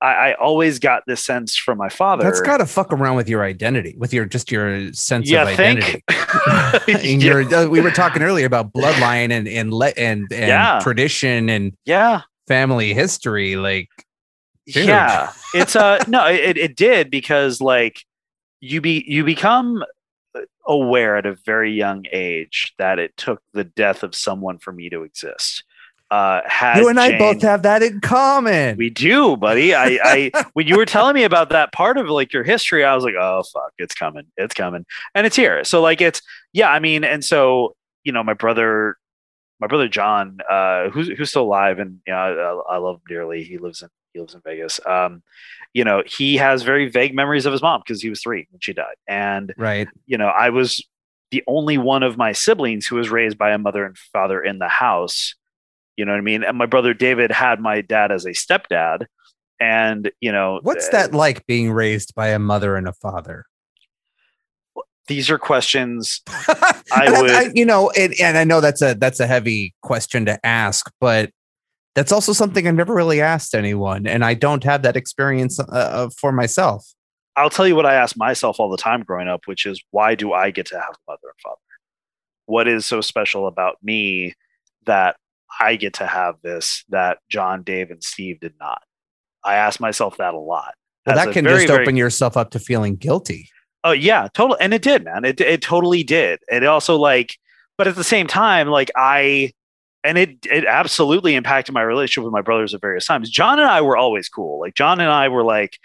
I, 0.00 0.06
I, 0.06 0.34
always 0.34 0.78
got 0.78 1.04
this 1.06 1.24
sense 1.24 1.56
from 1.56 1.78
my 1.78 1.88
father. 1.88 2.22
That's 2.22 2.40
got 2.40 2.58
to 2.58 2.66
fuck 2.66 2.92
around 2.92 3.16
with 3.16 3.28
your 3.28 3.42
identity, 3.42 3.94
with 3.96 4.12
your 4.12 4.26
just 4.26 4.50
your 4.50 4.92
sense 4.92 5.30
of 5.32 5.38
identity. 5.38 6.04
yeah. 6.86 7.58
uh, 7.58 7.68
we 7.68 7.80
were 7.80 7.90
talking 7.90 8.22
earlier 8.22 8.46
about 8.46 8.72
bloodline 8.72 9.30
and 9.30 9.48
and 9.48 9.72
le- 9.72 9.94
and, 9.96 10.26
and 10.30 10.48
yeah. 10.48 10.80
tradition 10.82 11.48
and 11.48 11.72
yeah, 11.86 12.22
family 12.46 12.92
history. 12.92 13.56
Like, 13.56 13.88
dude. 14.66 14.86
yeah, 14.86 15.32
it's 15.54 15.74
uh 15.74 16.04
no, 16.06 16.26
it 16.26 16.58
it 16.58 16.76
did 16.76 17.10
because 17.10 17.62
like 17.62 18.02
you 18.60 18.82
be 18.82 19.02
you 19.06 19.24
become 19.24 19.82
aware 20.66 21.16
at 21.16 21.24
a 21.24 21.36
very 21.46 21.72
young 21.72 22.04
age 22.12 22.74
that 22.78 22.98
it 22.98 23.16
took 23.16 23.40
the 23.54 23.64
death 23.64 24.02
of 24.02 24.14
someone 24.14 24.58
for 24.58 24.72
me 24.72 24.90
to 24.90 25.02
exist 25.02 25.64
uh 26.10 26.40
has 26.46 26.80
you 26.80 26.88
and 26.88 27.00
I 27.00 27.18
both 27.18 27.42
have 27.42 27.62
that 27.62 27.82
in 27.82 28.00
common. 28.00 28.76
We 28.76 28.90
do, 28.90 29.36
buddy. 29.36 29.74
I, 29.74 29.98
I 30.02 30.44
when 30.52 30.66
you 30.66 30.76
were 30.76 30.86
telling 30.86 31.14
me 31.14 31.24
about 31.24 31.50
that 31.50 31.72
part 31.72 31.98
of 31.98 32.08
like 32.08 32.32
your 32.32 32.44
history, 32.44 32.84
I 32.84 32.94
was 32.94 33.04
like, 33.04 33.14
oh 33.18 33.42
fuck, 33.52 33.72
it's 33.78 33.94
coming, 33.94 34.26
it's 34.36 34.54
coming, 34.54 34.86
and 35.14 35.26
it's 35.26 35.36
here. 35.36 35.64
So 35.64 35.80
like 35.80 36.00
it's 36.00 36.22
yeah, 36.52 36.70
I 36.70 36.78
mean, 36.78 37.04
and 37.04 37.24
so 37.24 37.74
you 38.04 38.12
know, 38.12 38.22
my 38.22 38.34
brother, 38.34 38.96
my 39.60 39.66
brother 39.66 39.88
John, 39.88 40.38
uh, 40.48 40.90
who's 40.90 41.08
who's 41.08 41.30
still 41.30 41.42
alive, 41.42 41.78
and 41.78 42.00
you 42.06 42.12
know, 42.12 42.62
I, 42.68 42.74
I 42.74 42.78
love 42.78 42.96
him 42.96 43.02
dearly. 43.08 43.42
He 43.42 43.58
lives 43.58 43.82
in 43.82 43.88
he 44.12 44.20
lives 44.20 44.34
in 44.34 44.40
Vegas. 44.42 44.80
Um, 44.86 45.22
you 45.74 45.84
know, 45.84 46.02
he 46.06 46.36
has 46.36 46.62
very 46.62 46.88
vague 46.88 47.14
memories 47.14 47.46
of 47.46 47.52
his 47.52 47.62
mom 47.62 47.82
because 47.84 48.00
he 48.00 48.08
was 48.08 48.22
three 48.22 48.46
when 48.50 48.60
she 48.60 48.72
died, 48.72 48.94
and 49.08 49.52
right, 49.58 49.88
you 50.06 50.18
know, 50.18 50.28
I 50.28 50.50
was 50.50 50.86
the 51.30 51.42
only 51.48 51.76
one 51.76 52.02
of 52.02 52.16
my 52.16 52.32
siblings 52.32 52.86
who 52.86 52.96
was 52.96 53.10
raised 53.10 53.36
by 53.36 53.50
a 53.50 53.58
mother 53.58 53.84
and 53.84 53.98
father 53.98 54.40
in 54.42 54.58
the 54.58 54.68
house 54.68 55.34
you 55.96 56.04
know 56.04 56.12
what 56.12 56.18
I 56.18 56.22
mean? 56.22 56.44
And 56.44 56.56
my 56.58 56.66
brother 56.66 56.94
David 56.94 57.30
had 57.30 57.60
my 57.60 57.80
dad 57.80 58.12
as 58.12 58.24
a 58.24 58.30
stepdad. 58.30 59.06
And, 59.58 60.10
you 60.20 60.32
know, 60.32 60.60
what's 60.62 60.88
that 60.90 61.14
uh, 61.14 61.16
like 61.16 61.46
being 61.46 61.72
raised 61.72 62.14
by 62.14 62.28
a 62.28 62.38
mother 62.38 62.76
and 62.76 62.86
a 62.86 62.92
father? 62.92 63.46
These 65.08 65.30
are 65.30 65.38
questions 65.38 66.20
I 66.28 67.20
would, 67.20 67.30
I, 67.30 67.50
you 67.54 67.64
know, 67.64 67.90
and, 67.90 68.12
and 68.20 68.36
I 68.36 68.44
know 68.44 68.60
that's 68.60 68.82
a 68.82 68.94
that's 68.94 69.20
a 69.20 69.26
heavy 69.26 69.72
question 69.80 70.26
to 70.26 70.44
ask, 70.44 70.90
but 71.00 71.30
that's 71.94 72.12
also 72.12 72.32
something 72.32 72.66
I've 72.68 72.74
never 72.74 72.94
really 72.94 73.20
asked 73.20 73.54
anyone, 73.54 74.06
and 74.06 74.24
I 74.24 74.34
don't 74.34 74.64
have 74.64 74.82
that 74.82 74.96
experience 74.96 75.58
uh, 75.58 76.10
for 76.10 76.32
myself. 76.32 76.84
I'll 77.36 77.50
tell 77.50 77.66
you 77.66 77.76
what 77.76 77.86
I 77.86 77.94
ask 77.94 78.16
myself 78.16 78.60
all 78.60 78.70
the 78.70 78.76
time 78.76 79.02
growing 79.02 79.28
up, 79.28 79.42
which 79.46 79.64
is 79.64 79.82
why 79.92 80.14
do 80.14 80.32
I 80.32 80.50
get 80.50 80.66
to 80.66 80.74
have 80.74 80.90
a 80.90 81.10
mother 81.10 81.22
and 81.24 81.40
father? 81.42 81.56
What 82.46 82.68
is 82.68 82.84
so 82.84 83.00
special 83.00 83.46
about 83.46 83.76
me 83.82 84.34
that 84.84 85.16
I 85.60 85.76
get 85.76 85.94
to 85.94 86.06
have 86.06 86.36
this 86.42 86.84
that 86.88 87.18
John, 87.28 87.62
Dave, 87.62 87.90
and 87.90 88.02
Steve 88.02 88.40
did 88.40 88.54
not. 88.60 88.82
I 89.44 89.56
ask 89.56 89.80
myself 89.80 90.16
that 90.18 90.34
a 90.34 90.38
lot. 90.38 90.74
Well, 91.06 91.16
that 91.16 91.32
can 91.32 91.44
very, 91.44 91.60
just 91.60 91.70
open 91.70 91.84
very, 91.84 91.98
yourself 91.98 92.36
up 92.36 92.50
to 92.50 92.58
feeling 92.58 92.96
guilty. 92.96 93.48
Oh 93.84 93.92
yeah, 93.92 94.28
totally. 94.34 94.58
And 94.60 94.74
it 94.74 94.82
did, 94.82 95.04
man. 95.04 95.24
It 95.24 95.40
it 95.40 95.62
totally 95.62 96.02
did. 96.02 96.40
It 96.48 96.64
also 96.64 96.96
like, 96.96 97.36
but 97.78 97.86
at 97.86 97.94
the 97.94 98.02
same 98.02 98.26
time, 98.26 98.68
like 98.68 98.90
I, 98.96 99.52
and 100.02 100.18
it 100.18 100.38
it 100.50 100.64
absolutely 100.64 101.36
impacted 101.36 101.72
my 101.72 101.82
relationship 101.82 102.24
with 102.24 102.32
my 102.32 102.42
brothers 102.42 102.74
at 102.74 102.80
various 102.80 103.06
times. 103.06 103.30
John 103.30 103.60
and 103.60 103.68
I 103.68 103.82
were 103.82 103.96
always 103.96 104.28
cool. 104.28 104.58
Like 104.58 104.74
John 104.74 105.00
and 105.00 105.10
I 105.10 105.28
were 105.28 105.44
like 105.44 105.78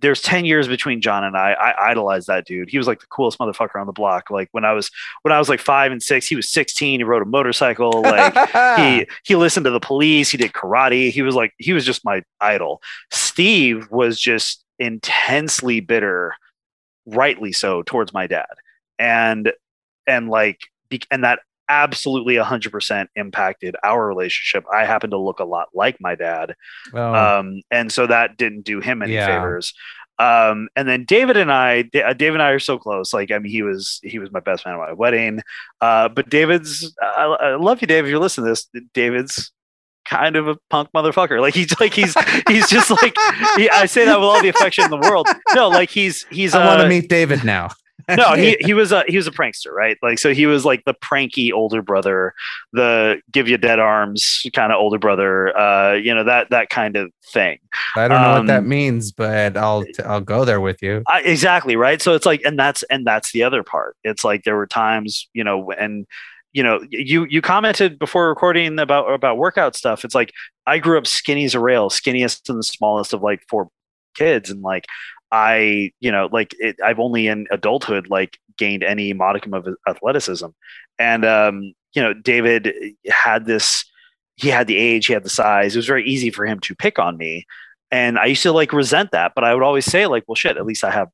there's 0.00 0.20
10 0.22 0.44
years 0.44 0.66
between 0.66 1.00
John 1.00 1.24
and 1.24 1.36
I. 1.36 1.52
I 1.52 1.90
idolized 1.90 2.26
that 2.26 2.46
dude. 2.46 2.68
He 2.68 2.78
was 2.78 2.86
like 2.86 3.00
the 3.00 3.06
coolest 3.06 3.38
motherfucker 3.38 3.80
on 3.80 3.86
the 3.86 3.92
block. 3.92 4.30
Like 4.30 4.48
when 4.52 4.64
I 4.64 4.72
was 4.72 4.90
when 5.22 5.32
I 5.32 5.38
was 5.38 5.48
like 5.48 5.60
five 5.60 5.92
and 5.92 6.02
six, 6.02 6.26
he 6.26 6.36
was 6.36 6.48
16. 6.48 7.00
He 7.00 7.04
rode 7.04 7.22
a 7.22 7.26
motorcycle. 7.26 8.04
Like 8.08 8.78
he 8.78 9.06
he 9.24 9.36
listened 9.36 9.64
to 9.64 9.70
the 9.70 9.80
police. 9.80 10.30
He 10.30 10.38
did 10.38 10.52
karate. 10.52 11.10
He 11.10 11.22
was 11.22 11.34
like 11.34 11.52
he 11.58 11.72
was 11.72 11.84
just 11.84 12.04
my 12.04 12.22
idol. 12.40 12.80
Steve 13.10 13.86
was 13.90 14.18
just 14.18 14.64
intensely 14.78 15.80
bitter 15.80 16.34
rightly 17.06 17.52
so 17.52 17.82
towards 17.82 18.12
my 18.12 18.26
dad 18.26 18.46
and 18.98 19.52
and 20.06 20.28
like 20.28 20.58
and 21.10 21.24
that 21.24 21.40
absolutely 21.68 22.34
100% 22.34 23.06
impacted 23.16 23.76
our 23.82 24.06
relationship 24.06 24.64
i 24.72 24.84
happen 24.84 25.10
to 25.10 25.18
look 25.18 25.38
a 25.40 25.44
lot 25.44 25.68
like 25.74 25.96
my 26.00 26.14
dad 26.14 26.54
oh. 26.94 27.14
um, 27.14 27.60
and 27.70 27.92
so 27.92 28.06
that 28.06 28.36
didn't 28.36 28.62
do 28.62 28.80
him 28.80 29.02
any 29.02 29.14
yeah. 29.14 29.26
favors 29.26 29.74
um, 30.20 30.68
and 30.74 30.88
then 30.88 31.04
David 31.04 31.36
and 31.36 31.52
I, 31.52 31.88
uh, 31.94 32.12
David 32.12 32.34
and 32.34 32.42
I 32.42 32.50
are 32.50 32.58
so 32.58 32.76
close. 32.76 33.14
Like, 33.14 33.30
I 33.30 33.38
mean, 33.38 33.52
he 33.52 33.62
was 33.62 34.00
he 34.02 34.18
was 34.18 34.32
my 34.32 34.40
best 34.40 34.66
man 34.66 34.74
at 34.74 34.78
my 34.78 34.92
wedding. 34.92 35.40
Uh, 35.80 36.08
but 36.08 36.28
David's, 36.28 36.92
I, 37.00 37.24
I 37.24 37.54
love 37.54 37.80
you, 37.80 37.86
Dave. 37.86 38.04
If 38.04 38.10
you're 38.10 38.18
listening 38.18 38.46
to 38.46 38.50
this, 38.50 38.68
David's 38.94 39.52
kind 40.08 40.36
of 40.36 40.48
a 40.48 40.56
punk 40.70 40.88
motherfucker. 40.94 41.40
Like 41.40 41.54
he's 41.54 41.78
like 41.80 41.94
he's 41.94 42.14
he's 42.48 42.68
just 42.68 42.90
like 42.90 43.14
he, 43.56 43.70
I 43.70 43.86
say 43.86 44.04
that 44.06 44.18
with 44.18 44.28
all 44.28 44.42
the 44.42 44.48
affection 44.48 44.84
in 44.84 44.90
the 44.90 44.96
world. 44.96 45.28
No, 45.54 45.68
like 45.68 45.90
he's 45.90 46.24
he's. 46.30 46.54
I 46.54 46.62
uh, 46.62 46.66
want 46.66 46.80
to 46.82 46.88
meet 46.88 47.08
David 47.08 47.44
now. 47.44 47.70
no, 48.16 48.34
he 48.34 48.56
he 48.60 48.74
was 48.74 48.92
a 48.92 49.04
he 49.08 49.16
was 49.16 49.26
a 49.26 49.30
prankster, 49.30 49.72
right? 49.72 49.98
Like 50.02 50.18
so 50.18 50.32
he 50.32 50.46
was 50.46 50.64
like 50.64 50.84
the 50.84 50.94
pranky 50.94 51.52
older 51.52 51.82
brother, 51.82 52.32
the 52.72 53.20
give 53.30 53.48
you 53.48 53.58
dead 53.58 53.78
arms 53.78 54.46
kind 54.54 54.72
of 54.72 54.78
older 54.78 54.98
brother, 54.98 55.56
uh, 55.56 55.94
you 55.94 56.14
know 56.14 56.24
that 56.24 56.50
that 56.50 56.70
kind 56.70 56.96
of 56.96 57.12
thing. 57.32 57.58
I 57.96 58.08
don't 58.08 58.22
know 58.22 58.30
um, 58.30 58.38
what 58.38 58.46
that 58.46 58.58
um, 58.60 58.68
means, 58.68 59.12
but 59.12 59.56
I'll 59.56 59.84
I'll 60.04 60.20
go 60.20 60.44
there 60.44 60.60
with 60.60 60.80
you. 60.82 61.02
I, 61.06 61.20
exactly 61.22 61.76
right. 61.76 62.00
So 62.00 62.14
it's 62.14 62.24
like, 62.26 62.40
and 62.44 62.58
that's 62.58 62.82
and 62.84 63.06
that's 63.06 63.32
the 63.32 63.42
other 63.42 63.62
part. 63.62 63.96
It's 64.04 64.24
like 64.24 64.44
there 64.44 64.56
were 64.56 64.66
times, 64.66 65.28
you 65.34 65.44
know, 65.44 65.70
and 65.72 66.06
you 66.52 66.62
know, 66.62 66.80
you 66.90 67.24
you 67.24 67.42
commented 67.42 67.98
before 67.98 68.28
recording 68.28 68.78
about 68.78 69.12
about 69.12 69.38
workout 69.38 69.76
stuff. 69.76 70.04
It's 70.04 70.14
like 70.14 70.32
I 70.66 70.78
grew 70.78 70.98
up 70.98 71.06
skinny 71.06 71.44
as 71.44 71.54
a 71.54 71.60
rail, 71.60 71.90
skinniest 71.90 72.48
and 72.48 72.58
the 72.58 72.62
smallest 72.62 73.12
of 73.12 73.22
like 73.22 73.42
four 73.48 73.68
kids, 74.14 74.50
and 74.50 74.62
like 74.62 74.86
I, 75.30 75.92
you 76.00 76.10
know, 76.10 76.28
like 76.32 76.54
it, 76.58 76.76
I've 76.84 76.98
only 76.98 77.26
in 77.26 77.46
adulthood 77.50 78.08
like 78.08 78.38
gained 78.56 78.82
any 78.82 79.12
modicum 79.12 79.54
of 79.54 79.68
athleticism, 79.86 80.46
and 80.98 81.24
um, 81.24 81.74
you 81.94 82.02
know, 82.02 82.14
David 82.14 82.72
had 83.08 83.46
this. 83.46 83.84
He 84.36 84.48
had 84.48 84.68
the 84.68 84.76
age, 84.76 85.06
he 85.06 85.12
had 85.12 85.24
the 85.24 85.30
size. 85.30 85.74
It 85.74 85.78
was 85.78 85.86
very 85.88 86.08
easy 86.08 86.30
for 86.30 86.46
him 86.46 86.60
to 86.60 86.74
pick 86.76 86.98
on 87.00 87.16
me, 87.16 87.44
and 87.90 88.18
I 88.18 88.26
used 88.26 88.42
to 88.44 88.52
like 88.52 88.72
resent 88.72 89.10
that. 89.10 89.32
But 89.34 89.44
I 89.44 89.54
would 89.54 89.64
always 89.64 89.84
say 89.84 90.06
like, 90.06 90.24
well, 90.28 90.36
shit, 90.36 90.56
at 90.56 90.64
least 90.64 90.84
I 90.84 90.90
have 90.90 91.08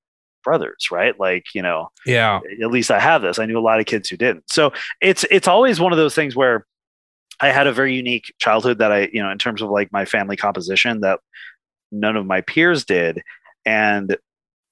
brothers, 0.44 0.88
right? 0.92 1.18
Like, 1.18 1.46
you 1.54 1.62
know, 1.62 1.88
yeah, 2.06 2.40
at 2.62 2.70
least 2.70 2.90
I 2.90 3.00
have 3.00 3.22
this. 3.22 3.38
I 3.38 3.46
knew 3.46 3.58
a 3.58 3.60
lot 3.60 3.80
of 3.80 3.86
kids 3.86 4.08
who 4.08 4.16
didn't. 4.16 4.44
So 4.50 4.72
it's 5.00 5.24
it's 5.30 5.48
always 5.48 5.80
one 5.80 5.92
of 5.92 5.98
those 5.98 6.14
things 6.14 6.36
where 6.36 6.66
I 7.40 7.48
had 7.48 7.66
a 7.66 7.72
very 7.72 7.94
unique 7.94 8.32
childhood 8.38 8.78
that 8.78 8.92
I, 8.92 9.08
you 9.12 9.22
know, 9.22 9.30
in 9.30 9.38
terms 9.38 9.62
of 9.62 9.70
like 9.70 9.90
my 9.90 10.04
family 10.04 10.36
composition 10.36 11.00
that 11.00 11.20
none 11.90 12.16
of 12.16 12.26
my 12.26 12.42
peers 12.42 12.84
did. 12.84 13.22
And 13.64 14.16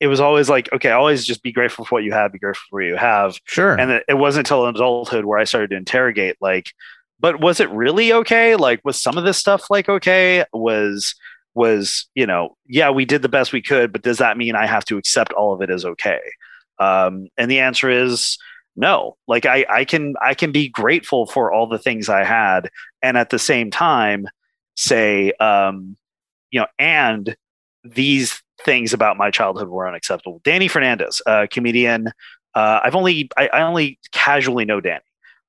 it 0.00 0.08
was 0.08 0.20
always 0.20 0.48
like, 0.48 0.72
okay, 0.72 0.90
always 0.90 1.24
just 1.24 1.42
be 1.42 1.52
grateful 1.52 1.84
for 1.84 1.96
what 1.96 2.04
you 2.04 2.12
have, 2.12 2.32
be 2.32 2.38
grateful 2.38 2.64
for 2.70 2.80
what 2.80 2.86
you 2.86 2.96
have. 2.96 3.38
Sure. 3.44 3.78
And 3.78 4.02
it, 4.08 4.18
wasn't 4.18 4.46
until 4.46 4.66
adulthood 4.66 5.24
where 5.24 5.38
I 5.38 5.44
started 5.44 5.70
to 5.70 5.76
interrogate, 5.76 6.36
like, 6.40 6.72
but 7.20 7.40
was 7.40 7.60
it 7.60 7.70
really 7.70 8.12
okay? 8.12 8.56
Like, 8.56 8.80
was 8.84 9.00
some 9.00 9.16
of 9.16 9.24
this 9.24 9.38
stuff 9.38 9.70
like 9.70 9.88
okay? 9.88 10.44
Was 10.52 11.14
was 11.54 12.08
you 12.14 12.26
know 12.26 12.56
yeah 12.66 12.90
we 12.90 13.04
did 13.04 13.22
the 13.22 13.28
best 13.28 13.52
we 13.52 13.62
could 13.62 13.92
but 13.92 14.02
does 14.02 14.18
that 14.18 14.38
mean 14.38 14.54
i 14.54 14.66
have 14.66 14.84
to 14.84 14.96
accept 14.96 15.32
all 15.32 15.52
of 15.52 15.60
it 15.60 15.70
as 15.70 15.84
okay 15.84 16.20
um, 16.78 17.28
and 17.36 17.50
the 17.50 17.60
answer 17.60 17.90
is 17.90 18.38
no 18.74 19.16
like 19.28 19.44
I, 19.44 19.66
I 19.68 19.84
can 19.84 20.14
i 20.22 20.34
can 20.34 20.52
be 20.52 20.68
grateful 20.68 21.26
for 21.26 21.52
all 21.52 21.66
the 21.66 21.78
things 21.78 22.08
i 22.08 22.24
had 22.24 22.70
and 23.02 23.16
at 23.16 23.30
the 23.30 23.38
same 23.38 23.70
time 23.70 24.26
say 24.76 25.32
um, 25.32 25.96
you 26.50 26.60
know 26.60 26.66
and 26.78 27.36
these 27.84 28.41
things 28.64 28.92
about 28.92 29.16
my 29.16 29.30
childhood 29.30 29.68
were 29.68 29.88
unacceptable 29.88 30.40
Dani 30.40 30.70
Fernandez 30.70 31.20
a 31.26 31.48
comedian 31.48 32.08
uh, 32.54 32.80
i've 32.82 32.94
only 32.94 33.30
I, 33.36 33.48
I 33.48 33.62
only 33.62 33.98
casually 34.12 34.64
know 34.64 34.80
Dani 34.80 35.00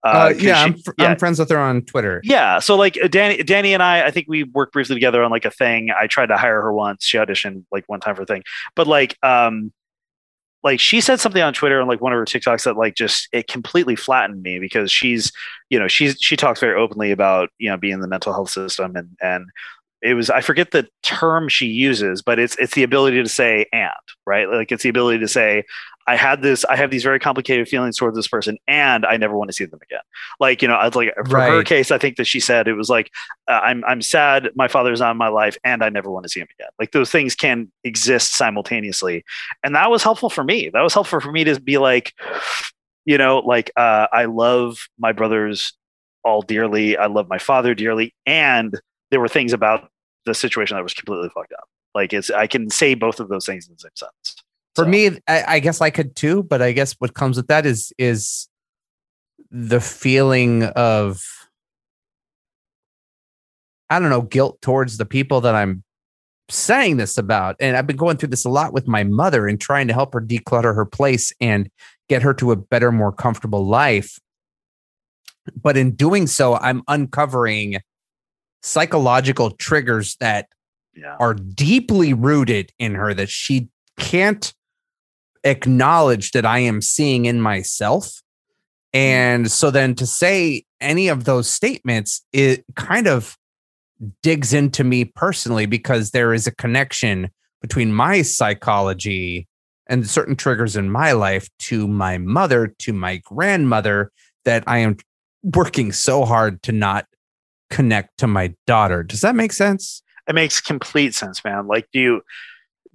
uh, 0.04 0.08
uh, 0.08 0.34
yeah, 0.38 0.62
I'm, 0.62 0.78
fr- 0.78 0.92
yeah, 0.98 1.12
I'm 1.12 1.18
friends 1.18 1.40
with 1.40 1.50
her 1.50 1.58
on 1.58 1.82
Twitter. 1.84 2.20
Yeah, 2.26 2.60
so 2.60 2.76
like 2.76 2.98
uh, 3.02 3.08
Dani, 3.08 3.40
Dani 3.40 3.70
and 3.70 3.82
I, 3.82 4.08
I 4.08 4.12
think 4.12 4.28
we 4.28 4.44
worked 4.44 4.74
briefly 4.74 4.96
together 4.96 5.24
on 5.24 5.32
like 5.32 5.46
a 5.46 5.52
thing. 5.52 5.92
I 5.98 6.08
tried 6.08 6.26
to 6.26 6.36
hire 6.36 6.62
her 6.62 6.74
once. 6.74 7.06
She 7.06 7.18
auditioned 7.18 7.64
like 7.72 7.86
one 7.88 8.02
time 8.02 8.16
for 8.16 8.24
a 8.24 8.26
thing, 8.26 8.44
but 8.76 8.86
like, 8.86 9.18
um, 9.24 9.72
like 10.62 10.80
she 10.80 11.00
said 11.00 11.20
something 11.20 11.42
on 11.42 11.54
Twitter 11.54 11.80
and 11.80 11.88
like 11.88 12.02
one 12.02 12.12
of 12.12 12.18
her 12.18 12.26
TikToks 12.26 12.64
that 12.64 12.76
like 12.76 12.96
just 12.96 13.30
it 13.32 13.48
completely 13.48 13.96
flattened 13.96 14.42
me 14.42 14.60
because 14.60 14.92
she's, 14.92 15.32
you 15.70 15.80
know, 15.80 15.88
she's 15.88 16.18
she 16.20 16.36
talks 16.36 16.60
very 16.60 16.80
openly 16.80 17.12
about 17.12 17.50
you 17.58 17.70
know 17.70 17.78
being 17.78 17.94
in 17.94 18.00
the 18.02 18.08
mental 18.08 18.34
health 18.34 18.50
system 18.50 18.96
and 18.96 19.10
and 19.22 19.46
it 20.04 20.14
was 20.16 20.30
I 20.30 20.42
forget 20.42 20.72
the 20.72 20.88
term 21.02 21.50
she 21.50 21.68
uses, 21.68 22.22
but 22.22 22.40
it's 22.40 22.56
it's 22.58 22.74
the 22.74 22.84
ability 22.84 23.22
to 23.24 23.30
say 23.30 23.66
and 23.72 23.92
right, 24.26 24.50
like 24.50 24.72
it's 24.72 24.84
the 24.84 24.90
ability 24.90 25.20
to 25.20 25.28
say 25.28 25.64
I 26.06 26.16
had 26.16 26.42
this, 26.42 26.66
I 26.66 26.76
have 26.76 26.92
these 26.92 27.04
very 27.04 27.20
complicated 27.20 27.68
feelings 27.68 27.98
towards 27.98 28.16
this 28.16 28.28
person, 28.28 28.58
and 28.68 29.06
I 29.06 29.18
never 29.18 29.38
want 29.38 29.50
to 29.50 29.54
see 29.54 29.66
them 29.66 29.80
again. 29.82 30.02
Like, 30.40 30.62
you 30.62 30.68
know, 30.68 30.76
I 30.76 30.88
like, 30.90 31.14
for 31.16 31.24
right. 31.24 31.50
her 31.50 31.64
case, 31.64 31.92
I 31.92 31.98
think 31.98 32.18
that 32.18 32.26
she 32.26 32.40
said 32.40 32.68
it 32.68 32.74
was 32.74 32.90
like, 32.90 33.10
uh, 33.48 33.62
I'm, 33.64 33.84
I'm 33.86 34.02
sad 34.02 34.50
my 34.56 34.68
father's 34.68 35.00
not 35.00 35.12
in 35.12 35.18
my 35.18 35.30
life, 35.30 35.58
and 35.64 35.84
I 35.84 35.90
never 35.90 36.10
want 36.10 36.24
to 36.24 36.30
see 36.30 36.42
him 36.42 36.48
again. 36.60 36.70
Like, 36.78 36.92
those 36.92 37.10
things 37.10 37.36
can 37.36 37.72
exist 37.84 38.36
simultaneously. 38.36 39.24
And 39.64 39.76
that 39.76 39.90
was 39.90 40.04
helpful 40.04 40.30
for 40.30 40.44
me. 40.44 40.70
That 40.70 40.82
was 40.82 40.94
helpful 40.94 41.22
for 41.22 41.32
me 41.32 41.46
to 41.46 41.60
be 41.60 41.78
like, 41.78 42.14
you 43.06 43.18
know, 43.18 43.40
like, 43.40 43.72
uh, 43.78 44.08
I 44.12 44.26
love 44.26 44.88
my 45.00 45.14
brothers 45.14 45.74
all 46.26 46.42
dearly. 46.42 46.98
I 46.98 47.08
love 47.08 47.30
my 47.30 47.38
father 47.38 47.74
dearly. 47.76 48.14
And 48.26 48.78
there 49.12 49.20
were 49.20 49.30
things 49.30 49.54
about 49.54 49.90
the 50.26 50.34
situation 50.34 50.78
that 50.78 50.84
was 50.84 50.94
completely 50.94 51.30
fucked 51.30 51.54
up. 51.54 51.68
Like, 51.96 52.14
it's, 52.14 52.30
I 52.32 52.48
can 52.48 52.70
say 52.70 52.96
both 52.96 53.20
of 53.20 53.30
those 53.30 53.46
things 53.46 53.68
in 53.68 53.74
the 53.74 53.80
same 53.80 53.92
sentence. 53.96 54.36
For 54.76 54.86
so. 54.86 54.90
me, 54.90 55.20
I, 55.28 55.44
I 55.48 55.60
guess 55.60 55.82
I 55.82 55.90
could 55.90 56.16
too, 56.16 56.44
but 56.44 56.62
I 56.62 56.72
guess 56.72 56.94
what 56.94 57.14
comes 57.14 57.38
with 57.38 57.48
that 57.48 57.66
is 57.66 57.94
is 57.98 58.48
the 59.52 59.80
feeling 59.80 60.64
of 60.64 61.24
I 63.90 64.00
don't 64.00 64.10
know, 64.10 64.24
guilt 64.24 64.60
towards 64.62 64.98
the 64.98 65.06
people 65.06 65.42
that 65.42 65.54
I'm 65.54 65.84
saying 66.50 66.98
this 66.98 67.18
about. 67.18 67.56
And 67.60 67.78
I've 67.78 67.86
been 67.86 67.96
going 67.96 68.18
through 68.18 68.30
this 68.30 68.44
a 68.44 68.50
lot 68.50 68.74
with 68.74 68.88
my 68.88 69.04
mother 69.04 69.48
and 69.48 69.62
trying 69.62 69.88
to 69.88 69.94
help 69.94 70.14
her 70.14 70.22
declutter 70.22 70.74
her 70.74 70.86
place 70.86 71.32
and 71.40 71.70
get 72.10 72.24
her 72.24 72.34
to 72.36 72.52
a 72.52 72.56
better, 72.56 72.92
more 72.92 73.12
comfortable 73.12 73.66
life. 73.66 74.18
But 75.56 75.78
in 75.78 75.92
doing 75.92 76.26
so, 76.26 76.56
I'm 76.56 76.82
uncovering 76.88 77.78
psychological 78.64 79.52
triggers 79.52 80.16
that 80.20 80.48
yeah. 80.96 81.16
are 81.20 81.34
deeply 81.34 82.14
rooted 82.14 82.72
in 82.80 82.96
her 82.96 83.14
that 83.14 83.30
she 83.30 83.70
can't 83.98 84.54
acknowledge 85.44 86.32
that 86.32 86.46
I 86.46 86.60
am 86.60 86.82
seeing 86.82 87.26
in 87.26 87.42
myself. 87.42 88.08
Mm-hmm. 88.08 89.00
And 89.00 89.52
so 89.52 89.70
then 89.72 89.96
to 89.96 90.08
say 90.08 90.64
any 90.80 91.08
of 91.08 91.26
those 91.26 91.50
statements, 91.50 92.26
it 92.32 92.64
kind 92.76 93.08
of 93.08 93.38
digs 94.22 94.54
into 94.54 94.84
me 94.84 95.06
personally 95.06 95.66
because 95.66 96.12
there 96.12 96.34
is 96.34 96.48
a 96.48 96.56
connection 96.56 97.30
between 97.62 97.94
my 97.94 98.22
psychology 98.22 99.48
and 99.88 100.10
certain 100.10 100.36
triggers 100.36 100.76
in 100.76 100.90
my 100.90 101.12
life 101.12 101.50
to 101.60 101.88
my 101.88 102.18
mother, 102.18 102.68
to 102.80 102.94
my 102.94 103.18
grandmother, 103.18 104.12
that 104.46 104.64
I 104.68 104.80
am 104.80 104.98
working 105.44 105.92
so 105.92 106.26
hard 106.26 106.62
to 106.64 106.72
not 106.72 107.06
connect 107.74 108.18
to 108.20 108.28
my 108.28 108.54
daughter. 108.68 109.04
Does 109.04 109.22
that 109.22 109.36
make 109.36 109.52
sense? 109.52 110.04
It 110.28 110.36
makes 110.36 110.62
complete 110.62 111.16
sense, 111.16 111.44
man. 111.44 111.68
Like, 111.68 111.88
do 111.92 112.00
you, 112.00 112.22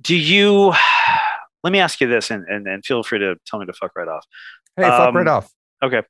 do 0.00 0.16
you, 0.16 0.72
let 1.64 1.72
me 1.72 1.80
ask 1.80 2.00
you 2.00 2.06
this, 2.06 2.30
and, 2.30 2.46
and, 2.48 2.66
and 2.66 2.84
feel 2.84 3.02
free 3.02 3.18
to 3.18 3.36
tell 3.46 3.58
me 3.58 3.66
to 3.66 3.72
fuck 3.72 3.92
right 3.96 4.08
off. 4.08 4.24
Hey, 4.76 4.84
um, 4.84 5.06
fuck 5.06 5.14
right 5.14 5.28
off. 5.28 5.52
Okay. 5.82 6.02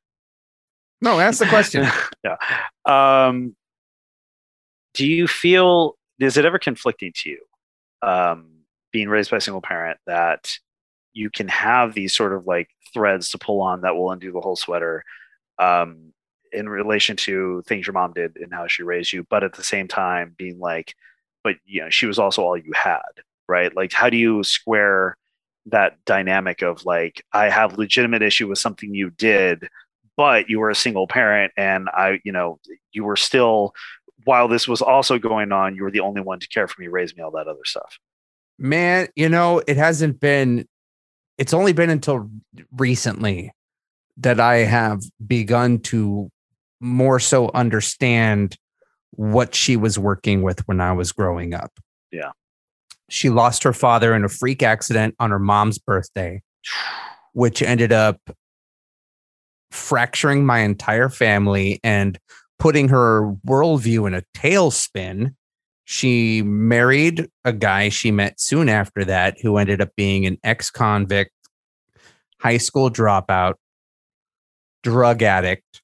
No, 1.01 1.19
ask 1.19 1.39
the 1.39 1.47
question. 1.47 1.87
yeah. 2.25 2.37
Um, 2.85 3.57
do 4.95 5.07
you 5.07 5.27
feel 5.27 5.97
is 6.19 6.37
it 6.37 6.45
ever 6.45 6.59
conflicting 6.59 7.13
to 7.15 7.31
you, 7.31 7.39
um, 8.03 8.51
being 8.93 9.09
raised 9.09 9.31
by 9.31 9.37
a 9.37 9.41
single 9.41 9.63
parent, 9.63 9.99
that 10.07 10.53
you 11.13 11.31
can 11.31 11.49
have 11.49 11.95
these 11.95 12.15
sort 12.15 12.33
of 12.33 12.47
like 12.47 12.69
threads 12.93 13.31
to 13.31 13.39
pull 13.39 13.61
on 13.61 13.83
that 13.83 13.95
will 13.95 14.11
undo 14.11 14.33
the 14.33 14.41
whole 14.41 14.57
sweater, 14.57 15.05
um, 15.59 16.13
in 16.53 16.69
relation 16.69 17.17
to 17.17 17.63
things 17.67 17.87
your 17.87 17.95
mom 17.95 18.13
did 18.13 18.37
and 18.37 18.53
how 18.53 18.67
she 18.67 18.83
raised 18.83 19.13
you, 19.13 19.27
but 19.29 19.45
at 19.45 19.55
the 19.55 19.65
same 19.65 19.89
time 19.89 20.35
being 20.37 20.59
like, 20.59 20.95
but 21.45 21.57
you 21.65 21.81
know, 21.81 21.91
she 21.91 22.07
was 22.07 22.19
also 22.19 22.43
all 22.43 22.57
you 22.57 22.72
had, 22.75 23.01
right? 23.49 23.75
Like, 23.75 23.93
how 23.93 24.11
do 24.11 24.16
you 24.16 24.43
square 24.43 25.16
that 25.70 26.03
dynamic 26.05 26.62
of 26.62 26.85
like 26.85 27.25
i 27.33 27.49
have 27.49 27.79
legitimate 27.79 28.22
issue 28.22 28.49
with 28.49 28.59
something 28.59 28.95
you 28.95 29.11
did 29.11 29.68
but 30.16 30.49
you 30.49 30.59
were 30.59 30.70
a 30.70 30.75
single 30.75 31.07
parent 31.07 31.53
and 31.57 31.89
i 31.91 32.20
you 32.25 32.33
know 32.33 32.59
you 32.93 33.05
were 33.05 33.16
still 33.16 33.75
while 34.25 34.49
this 34.49 34.66
was 34.66 34.83
also 34.83 35.18
going 35.18 35.53
on 35.53 35.75
you 35.75 35.83
were 35.83 35.91
the 35.91 36.01
only 36.01 36.20
one 36.20 36.41
to 36.41 36.49
care 36.49 36.68
for 36.68 36.81
me 36.81 36.89
raise 36.89 37.14
me 37.16 37.22
all 37.22 37.31
that 37.31 37.49
other 37.49 37.64
stuff 37.64 37.99
man 38.59 39.09
you 39.14 39.29
know 39.29 39.62
it 39.66 39.77
hasn't 39.77 40.20
been 40.20 40.66
it's 41.37 41.55
only 41.55 41.72
been 41.72 41.91
until 41.91 42.31
recently 42.77 43.53
that 44.16 44.41
i 44.41 44.57
have 44.59 45.03
begun 45.27 45.79
to 45.79 46.31
more 46.81 47.18
so 47.18 47.51
understand 47.55 48.57
what 49.12 49.55
she 49.55 49.76
was 49.76 49.99
working 49.99 50.43
with 50.43 50.66
when 50.68 50.81
i 50.81 50.93
was 50.93 51.12
growing 51.12 51.55
up 51.55 51.72
yeah 52.12 52.31
she 53.09 53.31
lost 53.31 53.62
her 53.62 53.72
father 53.72 54.14
in 54.14 54.24
a 54.24 54.29
freak 54.29 54.62
accident 54.62 55.14
on 55.18 55.31
her 55.31 55.39
mom's 55.39 55.79
birthday. 55.79 56.43
which 57.33 57.62
ended 57.62 57.93
up 57.93 58.20
fracturing 59.70 60.45
my 60.45 60.61
entire 60.61 61.09
family 61.09 61.79
and 61.85 62.18
putting 62.59 62.89
her 62.89 63.33
worldview 63.47 64.07
in 64.07 64.14
a 64.14 64.22
tailspin. 64.37 65.35
She 65.85 66.43
married 66.43 67.29
a 67.45 67.53
guy 67.53 67.91
she 67.91 68.11
met 68.11 68.41
soon 68.41 68.68
after 68.68 69.05
that 69.05 69.41
who 69.41 69.57
ended 69.57 69.81
up 69.81 69.91
being 69.97 70.26
an 70.26 70.39
ex 70.43 70.70
convict, 70.70 71.33
high 72.41 72.59
school 72.59 72.91
dropout, 72.91 73.55
drug 74.83 75.22
addict 75.22 75.83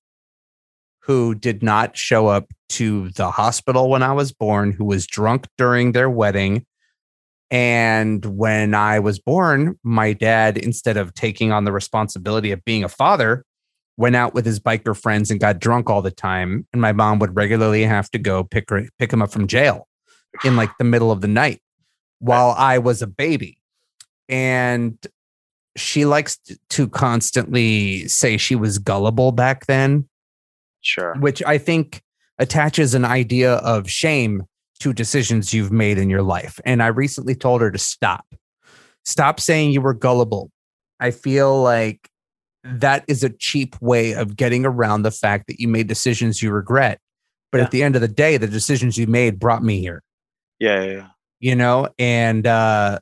who 1.04 1.34
did 1.34 1.62
not 1.62 1.96
show 1.96 2.28
up 2.28 2.50
to 2.70 3.10
the 3.10 3.30
hospital 3.30 3.90
when 3.90 4.02
I 4.02 4.12
was 4.12 4.32
born, 4.32 4.72
who 4.72 4.86
was 4.86 5.06
drunk 5.06 5.46
during 5.58 5.92
their 5.92 6.08
wedding. 6.08 6.64
And 7.50 8.24
when 8.24 8.74
I 8.74 8.98
was 9.00 9.18
born, 9.18 9.78
my 9.82 10.14
dad, 10.14 10.56
instead 10.56 10.96
of 10.96 11.12
taking 11.12 11.52
on 11.52 11.64
the 11.64 11.72
responsibility 11.72 12.52
of 12.52 12.64
being 12.64 12.84
a 12.84 12.88
father, 12.88 13.44
went 13.98 14.16
out 14.16 14.32
with 14.32 14.46
his 14.46 14.58
biker 14.58 14.98
friends 14.98 15.30
and 15.30 15.38
got 15.38 15.60
drunk 15.60 15.90
all 15.90 16.00
the 16.00 16.10
time. 16.10 16.66
And 16.72 16.80
my 16.80 16.92
mom 16.92 17.18
would 17.18 17.36
regularly 17.36 17.84
have 17.84 18.10
to 18.12 18.18
go 18.18 18.42
pick 18.42 18.70
her, 18.70 18.88
pick 18.98 19.12
him 19.12 19.20
up 19.20 19.30
from 19.30 19.46
jail 19.46 19.86
in 20.42 20.56
like 20.56 20.70
the 20.78 20.84
middle 20.84 21.12
of 21.12 21.20
the 21.20 21.28
night 21.28 21.60
while 22.18 22.54
I 22.56 22.78
was 22.78 23.02
a 23.02 23.06
baby. 23.06 23.58
And 24.28 24.96
she 25.76 26.06
likes 26.06 26.38
to 26.70 26.88
constantly 26.88 28.08
say 28.08 28.38
she 28.38 28.56
was 28.56 28.78
gullible 28.78 29.32
back 29.32 29.66
then. 29.66 30.08
Sure. 30.84 31.14
Which 31.18 31.42
I 31.44 31.58
think 31.58 32.02
attaches 32.38 32.94
an 32.94 33.04
idea 33.04 33.54
of 33.54 33.90
shame 33.90 34.44
to 34.80 34.92
decisions 34.92 35.54
you've 35.54 35.72
made 35.72 35.98
in 35.98 36.10
your 36.10 36.22
life. 36.22 36.60
And 36.64 36.82
I 36.82 36.88
recently 36.88 37.34
told 37.34 37.60
her 37.62 37.70
to 37.70 37.78
stop. 37.78 38.26
Stop 39.04 39.40
saying 39.40 39.72
you 39.72 39.80
were 39.80 39.94
gullible. 39.94 40.50
I 41.00 41.10
feel 41.10 41.60
like 41.62 42.08
that 42.64 43.04
is 43.08 43.22
a 43.22 43.30
cheap 43.30 43.80
way 43.80 44.12
of 44.12 44.36
getting 44.36 44.64
around 44.64 45.02
the 45.02 45.10
fact 45.10 45.46
that 45.48 45.60
you 45.60 45.68
made 45.68 45.86
decisions 45.86 46.42
you 46.42 46.50
regret. 46.50 47.00
But 47.52 47.58
yeah. 47.58 47.64
at 47.64 47.70
the 47.70 47.82
end 47.82 47.94
of 47.94 48.00
the 48.00 48.08
day, 48.08 48.36
the 48.36 48.46
decisions 48.46 48.98
you 48.98 49.06
made 49.06 49.38
brought 49.38 49.62
me 49.62 49.80
here. 49.80 50.02
Yeah, 50.58 50.84
yeah, 50.84 50.92
yeah. 50.92 51.06
You 51.40 51.54
know, 51.56 51.88
and 51.98 52.46
uh 52.46 53.00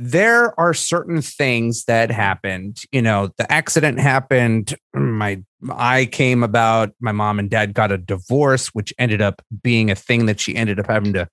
there 0.00 0.58
are 0.58 0.72
certain 0.72 1.20
things 1.20 1.84
that 1.86 2.12
happened. 2.12 2.78
You 2.92 3.02
know, 3.02 3.30
the 3.36 3.50
accident 3.52 3.98
happened. 3.98 4.76
Mm, 4.96 5.12
my 5.14 5.42
I 5.74 6.06
came 6.06 6.44
about. 6.44 6.92
My 7.00 7.10
mom 7.10 7.40
and 7.40 7.50
dad 7.50 7.74
got 7.74 7.90
a 7.90 7.98
divorce, 7.98 8.68
which 8.68 8.94
ended 8.96 9.20
up 9.20 9.42
being 9.62 9.90
a 9.90 9.96
thing 9.96 10.26
that 10.26 10.38
she 10.38 10.54
ended 10.54 10.78
up 10.78 10.86
having 10.86 11.12
to 11.14 11.28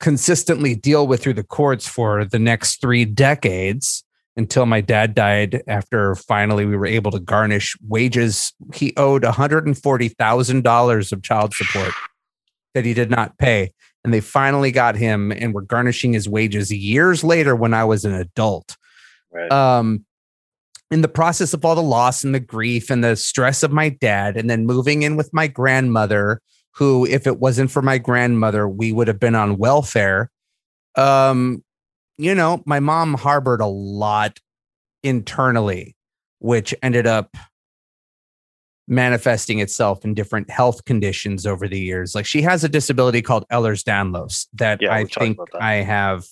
consistently 0.00 0.74
deal 0.74 1.06
with 1.06 1.22
through 1.22 1.34
the 1.34 1.44
courts 1.44 1.86
for 1.86 2.24
the 2.24 2.38
next 2.38 2.80
three 2.80 3.04
decades 3.04 4.04
until 4.36 4.64
my 4.64 4.80
dad 4.80 5.14
died. 5.14 5.62
After 5.68 6.14
finally 6.14 6.64
we 6.64 6.78
were 6.78 6.86
able 6.86 7.10
to 7.10 7.20
garnish 7.20 7.76
wages, 7.86 8.54
he 8.74 8.94
owed 8.96 9.22
one 9.22 9.34
hundred 9.34 9.66
and 9.66 9.76
forty 9.76 10.08
thousand 10.08 10.64
dollars 10.64 11.12
of 11.12 11.22
child 11.22 11.52
support 11.52 11.92
that 12.72 12.86
he 12.86 12.94
did 12.94 13.10
not 13.10 13.36
pay 13.36 13.72
and 14.04 14.12
they 14.12 14.20
finally 14.20 14.70
got 14.72 14.96
him 14.96 15.32
and 15.32 15.54
were 15.54 15.62
garnishing 15.62 16.12
his 16.12 16.28
wages 16.28 16.72
years 16.72 17.22
later 17.22 17.54
when 17.54 17.74
I 17.74 17.84
was 17.84 18.04
an 18.04 18.14
adult. 18.14 18.76
Right. 19.30 19.50
Um, 19.50 20.04
in 20.90 21.00
the 21.00 21.08
process 21.08 21.54
of 21.54 21.64
all 21.64 21.74
the 21.74 21.82
loss 21.82 22.22
and 22.22 22.34
the 22.34 22.40
grief 22.40 22.90
and 22.90 23.02
the 23.02 23.16
stress 23.16 23.62
of 23.62 23.72
my 23.72 23.88
dad, 23.88 24.36
and 24.36 24.50
then 24.50 24.66
moving 24.66 25.02
in 25.02 25.16
with 25.16 25.32
my 25.32 25.46
grandmother, 25.46 26.40
who, 26.74 27.06
if 27.06 27.26
it 27.26 27.38
wasn't 27.38 27.70
for 27.70 27.80
my 27.80 27.98
grandmother, 27.98 28.68
we 28.68 28.92
would 28.92 29.08
have 29.08 29.18
been 29.20 29.34
on 29.34 29.56
welfare. 29.56 30.30
Um, 30.96 31.64
you 32.18 32.34
know, 32.34 32.62
my 32.66 32.78
mom 32.80 33.14
harbored 33.14 33.62
a 33.62 33.66
lot 33.66 34.38
internally, 35.02 35.96
which 36.40 36.74
ended 36.82 37.06
up 37.06 37.36
manifesting 38.92 39.58
itself 39.58 40.04
in 40.04 40.12
different 40.12 40.50
health 40.50 40.84
conditions 40.84 41.46
over 41.46 41.66
the 41.66 41.80
years. 41.80 42.14
Like 42.14 42.26
she 42.26 42.42
has 42.42 42.62
a 42.62 42.68
disability 42.68 43.22
called 43.22 43.48
Ehlers-Danlos 43.50 44.48
that 44.52 44.82
yeah, 44.82 44.92
I 44.92 45.04
think 45.06 45.38
that. 45.38 45.62
I 45.62 45.76
have 45.76 46.26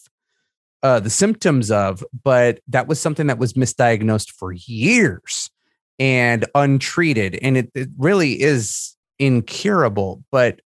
uh, 0.83 1.01
the 1.01 1.11
symptoms 1.11 1.71
of, 1.71 2.05
but 2.23 2.61
that 2.69 2.87
was 2.87 3.01
something 3.01 3.29
that 3.29 3.39
was 3.39 3.55
misdiagnosed 3.55 4.31
for 4.31 4.53
years 4.53 5.51
and 5.99 6.45
untreated. 6.55 7.39
And 7.41 7.57
it, 7.57 7.71
it 7.75 7.89
really 7.97 8.43
is 8.43 8.95
incurable. 9.19 10.23
But 10.31 10.61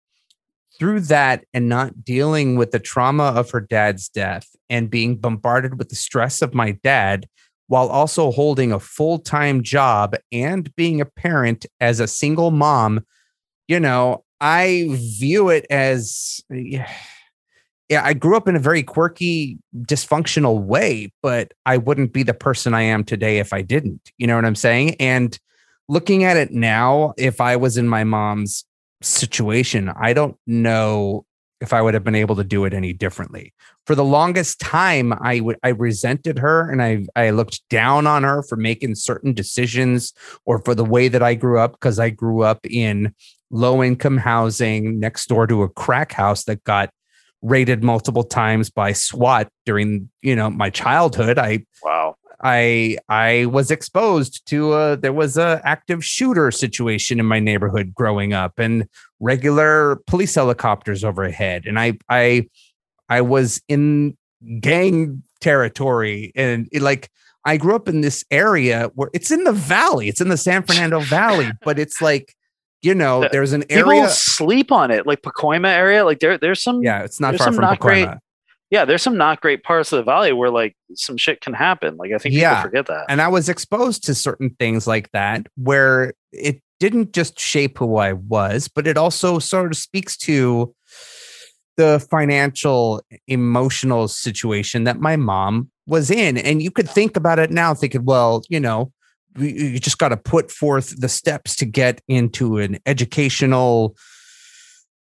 through 0.77 1.01
that 1.01 1.45
and 1.55 1.69
not 1.69 2.05
dealing 2.05 2.57
with 2.57 2.73
the 2.73 2.81
trauma 2.81 3.25
of 3.25 3.53
her 3.53 3.61
dad's 3.61 4.09
death 4.09 4.49
and 4.69 4.91
being 4.91 5.17
bombarded 5.17 5.79
with 5.79 5.91
the 5.91 5.97
stress 5.97 6.43
of 6.43 6.55
my 6.55 6.73
dad, 6.83 7.29
while 7.69 7.89
also 7.89 8.31
holding 8.31 8.73
a 8.73 8.81
full 8.81 9.19
time 9.19 9.63
job 9.63 10.15
and 10.33 10.75
being 10.77 11.01
a 11.01 11.07
parent 11.07 11.67
as 11.81 12.01
a 12.01 12.07
single 12.07 12.51
mom, 12.51 13.05
you 13.69 13.81
know, 13.81 14.25
I 14.41 14.89
view 14.91 15.49
it 15.49 15.67
as, 15.71 16.41
yeah, 16.51 16.87
I 18.05 18.15
grew 18.15 18.37
up 18.37 18.49
in 18.49 18.57
a 18.57 18.61
very 18.61 18.83
quirky, 18.83 19.59
dysfunctional 19.77 20.63
way, 20.63 21.13
but 21.23 21.53
I 21.67 21.77
wouldn't 21.77 22.13
be 22.13 22.23
the 22.23 22.35
person 22.35 22.75
I 22.75 22.83
am 22.83 23.05
today 23.05 23.39
if 23.39 23.53
I 23.53 23.63
didn't. 23.63 24.13
You 24.19 24.27
know 24.27 24.37
what 24.37 24.45
I'm 24.45 24.55
saying? 24.55 24.97
And 25.01 25.39
looking 25.89 26.25
at 26.25 26.37
it 26.37 26.51
now, 26.51 27.15
if 27.17 27.41
I 27.41 27.57
was 27.57 27.77
in 27.77 27.89
my 27.89 28.05
mom's 28.05 28.65
situation, 29.03 29.93
I 29.97 30.13
don't 30.13 30.37
know 30.47 31.27
if 31.61 31.73
I 31.73 31.81
would 31.81 31.95
have 31.95 32.05
been 32.05 32.15
able 32.15 32.37
to 32.37 32.45
do 32.45 32.65
it 32.65 32.75
any 32.75 32.93
differently. 32.93 33.55
For 33.87 33.95
the 33.95 34.05
longest 34.05 34.61
time, 34.61 35.13
I 35.21 35.41
would 35.41 35.57
I 35.63 35.69
resented 35.69 36.39
her 36.39 36.71
and 36.71 36.83
I 36.83 37.05
I 37.17 37.31
looked 37.31 37.63
down 37.69 38.07
on 38.07 38.23
her 38.23 38.43
for 38.43 38.57
making 38.57 38.97
certain 38.97 39.33
decisions 39.33 40.13
or 40.45 40.59
for 40.61 40.75
the 40.75 40.85
way 40.85 41.09
that 41.09 41.23
I 41.23 41.35
grew 41.35 41.59
up 41.59 41.73
because 41.73 41.99
I 41.99 42.11
grew 42.11 42.43
up 42.43 42.61
in 42.69 43.15
low 43.51 43.83
income 43.83 44.17
housing 44.19 44.99
next 44.99 45.29
door 45.29 45.47
to 45.47 45.63
a 45.63 45.69
crack 45.69 46.13
house 46.13 46.45
that 46.45 46.65
got 46.65 46.91
raided 47.41 47.85
multiple 47.85 48.25
times 48.25 48.71
by 48.71 48.93
SWAT 48.93 49.49
during 49.65 50.11
you 50.23 50.35
know 50.35 50.51
my 50.51 50.71
childhood. 50.71 51.39
I 51.39 51.65
wow. 51.83 52.17
I 52.43 52.99
I 53.09 53.47
was 53.47 53.71
exposed 53.71 54.47
to 54.47 54.75
a 54.75 54.97
there 54.97 55.13
was 55.13 55.37
a 55.37 55.61
active 55.65 56.05
shooter 56.05 56.51
situation 56.51 57.21
in 57.21 57.27
my 57.27 57.39
neighborhood 57.39 57.95
growing 57.95 58.33
up 58.33 58.59
and 58.59 58.89
regular 59.21 59.97
police 60.07 60.35
helicopters 60.35 61.05
overhead 61.05 61.65
and 61.67 61.79
I 61.79 61.99
I 62.09 62.49
I 63.09 63.21
was 63.21 63.63
in 63.69 64.17
gang 64.61 65.23
territory 65.41 66.33
and 66.35 66.69
it, 66.73 66.83
like 66.83 67.11
I 67.45 67.57
grew 67.57 67.75
up 67.75 67.89
in 67.89 68.01
this 68.01 68.25
area 68.31 68.91
where 68.95 69.11
it's 69.13 69.31
in 69.31 69.45
the 69.45 69.53
valley 69.53 70.09
it's 70.09 70.21
in 70.21 70.29
the 70.29 70.37
San 70.37 70.63
Fernando 70.63 71.01
Valley 71.01 71.51
but 71.63 71.79
it's 71.79 72.01
like 72.01 72.35
you 72.83 72.95
know 72.95 73.29
there's 73.33 73.53
an 73.53 73.65
area 73.71 73.85
people 73.85 74.09
sleep 74.09 74.73
on 74.73 74.91
it 74.91 75.07
like 75.07 75.23
Pacoima 75.23 75.69
area 75.69 76.05
like 76.05 76.21
there 76.21 76.39
there's 76.39 76.63
some 76.63 76.83
yeah 76.83 77.03
it's 77.03 77.21
not 77.21 77.37
far 77.37 77.53
from 77.53 77.65
Pacoima. 77.65 78.19
Yeah, 78.75 78.85
there's 78.85 79.03
some 79.03 79.17
not 79.17 79.41
great 79.41 79.63
parts 79.63 79.93
of 79.93 79.99
the 79.99 80.03
valley 80.03 80.33
where 80.33 80.51
like 80.51 80.77
some 80.95 81.17
shit 81.17 81.41
can 81.41 81.53
happen. 81.55 81.97
Like 81.97 82.11
I 82.11 82.19
think 82.19 82.35
yeah. 82.35 82.57
people 82.57 82.71
forget 82.71 82.87
that. 82.87 83.07
And 83.09 83.23
I 83.23 83.29
was 83.29 83.49
exposed 83.49 84.03
to 84.07 84.17
certain 84.17 84.51
things 84.59 84.89
like 84.89 85.13
that 85.13 85.47
where 85.55 86.13
it 86.33 86.61
didn't 86.81 87.13
just 87.13 87.39
shape 87.39 87.79
who 87.79 87.99
I 87.99 88.15
was, 88.15 88.67
but 88.67 88.89
it 88.89 88.97
also 88.97 89.39
sort 89.39 89.71
of 89.71 89.77
speaks 89.77 90.17
to 90.17 90.75
the 91.77 92.05
financial 92.11 93.01
emotional 93.29 94.09
situation 94.09 94.83
that 94.83 94.99
my 94.99 95.15
mom 95.15 95.71
was 95.87 96.11
in. 96.11 96.37
And 96.37 96.61
you 96.61 96.73
could 96.73 96.91
think 96.91 97.17
about 97.17 97.39
it 97.39 97.53
now, 97.53 97.75
thinking, 97.75 98.05
well, 98.05 98.43
you 98.49 98.59
know, 98.59 98.91
you 99.39 99.79
just 99.79 99.99
got 99.99 100.09
to 100.09 100.17
put 100.17 100.51
forth 100.51 101.01
the 101.01 101.09
steps 101.09 101.55
to 101.59 101.65
get 101.65 102.01
into 102.09 102.59
an 102.59 102.79
educational 102.87 103.97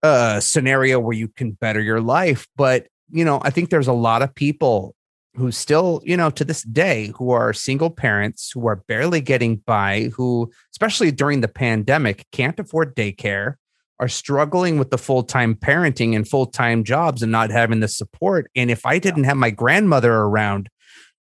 uh, 0.03 0.41
scenario 0.41 0.99
where 0.99 1.17
you 1.17 1.29
can 1.29 1.53
better 1.53 1.81
your 1.81 2.01
life. 2.01 2.49
But 2.57 2.89
you 3.13 3.25
know, 3.25 3.41
I 3.43 3.51
think 3.51 3.71
there's 3.71 3.89
a 3.89 3.93
lot 3.93 4.23
of 4.23 4.35
people 4.35 4.95
who 5.37 5.53
still, 5.53 6.03
you 6.05 6.17
know, 6.17 6.31
to 6.31 6.45
this 6.45 6.63
day, 6.63 7.13
who 7.17 7.31
are 7.31 7.53
single 7.53 7.91
parents 7.91 8.51
who 8.53 8.67
are 8.67 8.83
barely 8.89 9.21
getting 9.21 9.57
by, 9.57 10.11
who, 10.17 10.51
especially 10.73 11.13
during 11.13 11.41
the 11.41 11.49
pandemic, 11.49 12.27
can't 12.33 12.59
afford 12.59 12.97
daycare, 12.97 13.55
are 14.01 14.09
struggling 14.09 14.79
with 14.79 14.91
the 14.91 14.99
full 14.99 15.23
time 15.23 15.55
parenting 15.55 16.17
and 16.17 16.27
full 16.27 16.47
time 16.47 16.83
jobs 16.83 17.23
and 17.23 17.31
not 17.31 17.51
having 17.51 17.81
the 17.81 17.89
support. 17.89 18.51
And 18.57 18.71
if 18.71 18.85
I 18.85 18.99
didn't 18.99 19.25
have 19.25 19.37
my 19.37 19.51
grandmother 19.51 20.13
around 20.13 20.69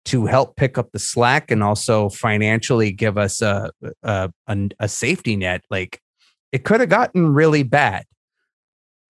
to 0.07 0.27
help 0.27 0.57
pick 0.57 0.79
up 0.79 0.93
the 0.93 0.99
slack 0.99 1.51
and 1.51 1.63
also 1.63 2.09
financially 2.09 2.93
give 2.93 3.19
us 3.19 3.43
a, 3.43 3.71
a, 4.03 4.31
a 4.81 4.89
safety 4.89 5.37
net, 5.37 5.65
like 5.71 6.01
it 6.53 6.65
could 6.65 6.81
have 6.81 6.89
gotten 6.89 7.35
really 7.35 7.63
bad. 7.63 8.05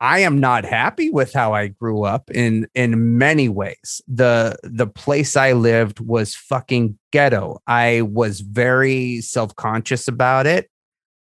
I 0.00 0.20
am 0.20 0.38
not 0.38 0.64
happy 0.64 1.10
with 1.10 1.32
how 1.32 1.54
I 1.54 1.68
grew 1.68 2.04
up 2.04 2.30
in 2.30 2.68
in 2.74 3.18
many 3.18 3.48
ways. 3.48 4.00
The 4.06 4.56
the 4.62 4.86
place 4.86 5.36
I 5.36 5.52
lived 5.52 6.00
was 6.00 6.34
fucking 6.34 6.98
ghetto. 7.10 7.60
I 7.66 8.02
was 8.02 8.40
very 8.40 9.20
self-conscious 9.20 10.06
about 10.06 10.46
it. 10.46 10.70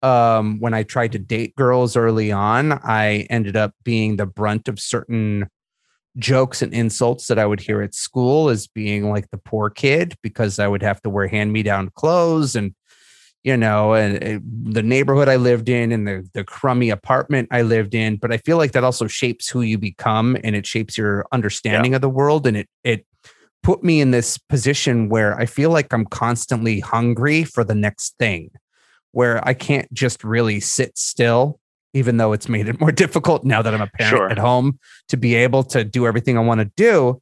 Um, 0.01 0.59
when 0.59 0.73
I 0.73 0.83
tried 0.83 1.13
to 1.13 1.19
date 1.19 1.55
girls 1.55 1.95
early 1.95 2.31
on, 2.31 2.73
I 2.73 3.27
ended 3.29 3.55
up 3.55 3.73
being 3.83 4.17
the 4.17 4.25
brunt 4.25 4.67
of 4.67 4.79
certain 4.79 5.47
jokes 6.17 6.61
and 6.61 6.73
insults 6.73 7.27
that 7.27 7.39
I 7.39 7.45
would 7.45 7.59
hear 7.59 7.81
at 7.81 7.93
school 7.93 8.49
as 8.49 8.67
being 8.67 9.09
like 9.09 9.29
the 9.31 9.37
poor 9.37 9.69
kid 9.69 10.15
because 10.21 10.59
I 10.59 10.67
would 10.67 10.81
have 10.81 11.01
to 11.01 11.09
wear 11.09 11.27
hand 11.27 11.51
me 11.53 11.63
down 11.63 11.91
clothes 11.95 12.55
and 12.55 12.73
you 13.45 13.55
know, 13.55 13.93
and, 13.93 14.21
and 14.23 14.73
the 14.73 14.81
neighborhood 14.81 15.29
I 15.29 15.35
lived 15.35 15.69
in 15.69 15.91
and 15.91 16.07
the 16.07 16.27
the 16.33 16.43
crummy 16.43 16.89
apartment 16.89 17.47
I 17.51 17.61
lived 17.61 17.93
in. 17.93 18.17
But 18.17 18.33
I 18.33 18.37
feel 18.37 18.57
like 18.57 18.71
that 18.71 18.83
also 18.83 19.05
shapes 19.05 19.47
who 19.47 19.61
you 19.61 19.77
become 19.77 20.35
and 20.43 20.55
it 20.55 20.65
shapes 20.65 20.97
your 20.97 21.27
understanding 21.31 21.91
yeah. 21.91 21.97
of 21.97 22.01
the 22.01 22.09
world. 22.09 22.47
And 22.47 22.57
it 22.57 22.67
it 22.83 23.05
put 23.61 23.83
me 23.83 24.01
in 24.01 24.09
this 24.09 24.39
position 24.39 25.09
where 25.09 25.39
I 25.39 25.45
feel 25.45 25.69
like 25.69 25.93
I'm 25.93 26.05
constantly 26.05 26.79
hungry 26.79 27.43
for 27.43 27.63
the 27.63 27.75
next 27.75 28.15
thing, 28.17 28.49
where 29.11 29.47
I 29.47 29.53
can't 29.53 29.93
just 29.93 30.23
really 30.23 30.59
sit 30.59 30.97
still, 30.97 31.59
even 31.93 32.17
though 32.17 32.33
it's 32.33 32.49
made 32.49 32.67
it 32.67 32.79
more 32.79 32.91
difficult 33.03 33.43
now 33.43 33.61
that 33.61 33.75
I'm 33.75 33.81
a 33.81 33.87
parent 33.87 34.17
sure. 34.17 34.29
at 34.31 34.39
home 34.39 34.79
to 35.09 35.17
be 35.17 35.35
able 35.35 35.61
to 35.65 35.83
do 35.83 36.07
everything 36.07 36.35
I 36.35 36.41
want 36.41 36.61
to 36.61 36.71
do. 36.75 37.21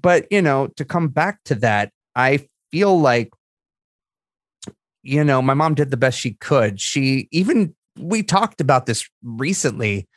But, 0.00 0.26
you 0.32 0.42
know, 0.42 0.66
to 0.76 0.84
come 0.84 1.08
back 1.08 1.38
to 1.44 1.54
that, 1.56 1.92
I 2.16 2.48
feel 2.72 2.98
like 2.98 3.30
you 5.02 5.24
know, 5.24 5.40
my 5.40 5.54
mom 5.54 5.74
did 5.74 5.90
the 5.90 5.96
best 5.96 6.18
she 6.18 6.34
could. 6.34 6.80
She 6.80 7.28
even 7.30 7.74
we 7.98 8.22
talked 8.22 8.60
about 8.60 8.86
this 8.86 9.08
recently. 9.22 10.08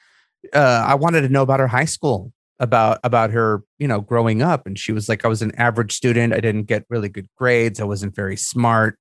Uh, 0.53 0.85
I 0.87 0.95
wanted 0.95 1.21
to 1.21 1.29
know 1.29 1.41
about 1.41 1.59
her 1.59 1.67
high 1.67 1.85
school, 1.85 2.33
about 2.59 2.99
about 3.03 3.31
her, 3.31 3.63
you 3.79 3.87
know, 3.87 4.01
growing 4.01 4.41
up, 4.41 4.67
and 4.67 4.77
she 4.77 4.91
was 4.91 5.07
like, 5.07 5.25
I 5.25 5.27
was 5.27 5.41
an 5.41 5.53
average 5.55 5.93
student. 5.93 6.33
I 6.33 6.39
didn't 6.39 6.63
get 6.63 6.85
really 6.89 7.09
good 7.09 7.27
grades. 7.37 7.79
I 7.79 7.85
wasn't 7.85 8.15
very 8.15 8.37
smart, 8.37 8.97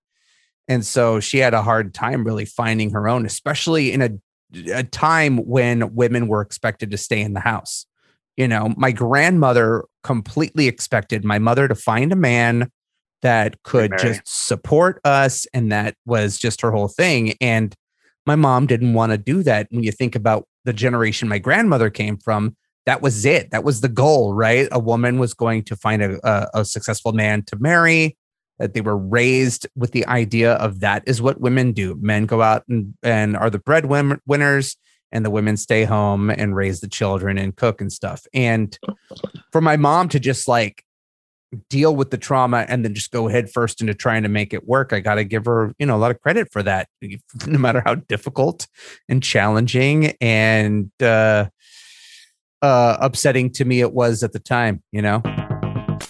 and 0.69 0.87
so 0.87 1.21
she 1.21 1.39
had 1.39 1.55
a 1.55 1.63
hard 1.63 1.95
time 1.95 2.25
really 2.25 2.45
finding 2.45 2.91
her 2.91 3.09
own, 3.09 3.27
especially 3.27 3.93
in 3.93 4.03
a 4.03 4.11
a 4.73 4.85
time 4.85 5.39
when 5.39 5.95
women 5.95 6.29
were 6.29 6.43
expected 6.43 6.91
to 6.91 6.99
stay 6.99 7.21
in 7.21 7.33
the 7.33 7.41
house. 7.41 7.87
You 8.37 8.49
know, 8.49 8.73
my 8.77 8.93
grandmother 8.93 9.85
completely 10.03 10.67
expected 10.69 11.25
my 11.25 11.39
mother 11.39 11.69
to 11.69 11.75
find 11.75 12.13
a 12.13 12.17
man 12.17 12.71
that 13.23 13.63
could 13.63 13.93
just 13.99 14.23
support 14.25 15.01
us 15.05 15.47
and 15.55 15.71
that 15.73 15.95
was 16.05 16.39
just 16.39 16.61
her 16.61 16.71
whole 16.71 16.89
thing 16.89 17.35
and 17.41 17.75
my 18.27 18.37
mom 18.37 18.67
didn't 18.67 18.95
want 18.95 19.11
to 19.11 19.19
do 19.19 19.43
that. 19.43 19.67
When 19.71 19.83
you 19.83 19.91
think 19.91 20.15
about 20.15 20.47
the 20.65 20.73
generation 20.73 21.29
my 21.29 21.39
grandmother 21.39 21.91
came 21.91 22.19
from 22.19 22.57
that 22.85 23.01
was 23.01 23.25
it. 23.25 23.51
That 23.53 23.65
was 23.65 23.81
the 23.81 23.89
goal 23.89 24.35
right? 24.35 24.69
A 24.73 24.79
woman 24.79 25.19
was 25.19 25.35
going 25.35 25.65
to 25.65 25.77
find 25.77 26.03
a, 26.03 26.29
a, 26.29 26.61
a 26.61 26.65
successful 26.65 27.13
man 27.13 27.43
to 27.45 27.57
marry 27.57 28.17
that 28.59 28.75
they 28.75 28.81
were 28.81 28.97
raised 28.97 29.67
with 29.75 29.93
the 29.93 30.07
idea 30.07 30.55
of 30.55 30.81
that 30.81 31.03
is 31.07 31.23
what 31.23 31.41
women 31.41 31.73
do. 31.73 31.97
Men 32.01 32.27
go 32.27 32.43
out 32.43 32.65
and, 32.69 32.95
and 33.03 33.37
are 33.37 33.51
the 33.51 33.59
breadwinners 33.59 34.77
and 35.11 35.25
the 35.25 35.31
women 35.31 35.57
stay 35.57 35.85
home 35.85 36.31
and 36.31 36.57
raise 36.57 36.81
the 36.81 36.89
children 36.89 37.39
and 37.39 37.57
cook 37.57 37.81
and 37.81 37.93
stuff. 37.93 38.25
And 38.33 38.77
for 39.51 39.61
my 39.61 39.77
mom 39.77 40.09
to 40.11 40.21
just 40.21 40.49
like 40.49 40.85
deal 41.69 41.95
with 41.95 42.11
the 42.11 42.19
trauma 42.19 42.65
and 42.69 42.85
then 42.85 42.95
just 42.95 43.11
go 43.11 43.29
head 43.29 43.51
first 43.51 43.81
into 43.81 43.95
trying 43.95 44.23
to 44.23 44.29
make 44.29 44.55
it 44.55 44.67
work. 44.67 44.93
I 44.93 45.01
got 45.01 45.17
to 45.17 45.25
give 45.25 45.45
her, 45.45 45.75
you 45.79 45.87
know, 45.87 45.97
a 45.97 45.99
lot 45.99 46.11
of 46.11 46.21
credit 46.21 46.51
for 46.51 46.63
that, 46.63 46.89
no 47.47 47.59
matter 47.59 47.83
how 47.85 47.97
difficult 47.97 48.67
and 49.09 49.23
challenging 49.23 50.17
and 50.21 50.91
uh, 51.01 51.47
uh, 52.63 52.97
upsetting 53.01 53.51
to 53.51 53.65
me 53.65 53.81
it 53.81 53.93
was 53.93 54.23
at 54.23 54.33
the 54.33 54.39
time, 54.39 54.83
you 54.93 55.03
know. 55.03 55.23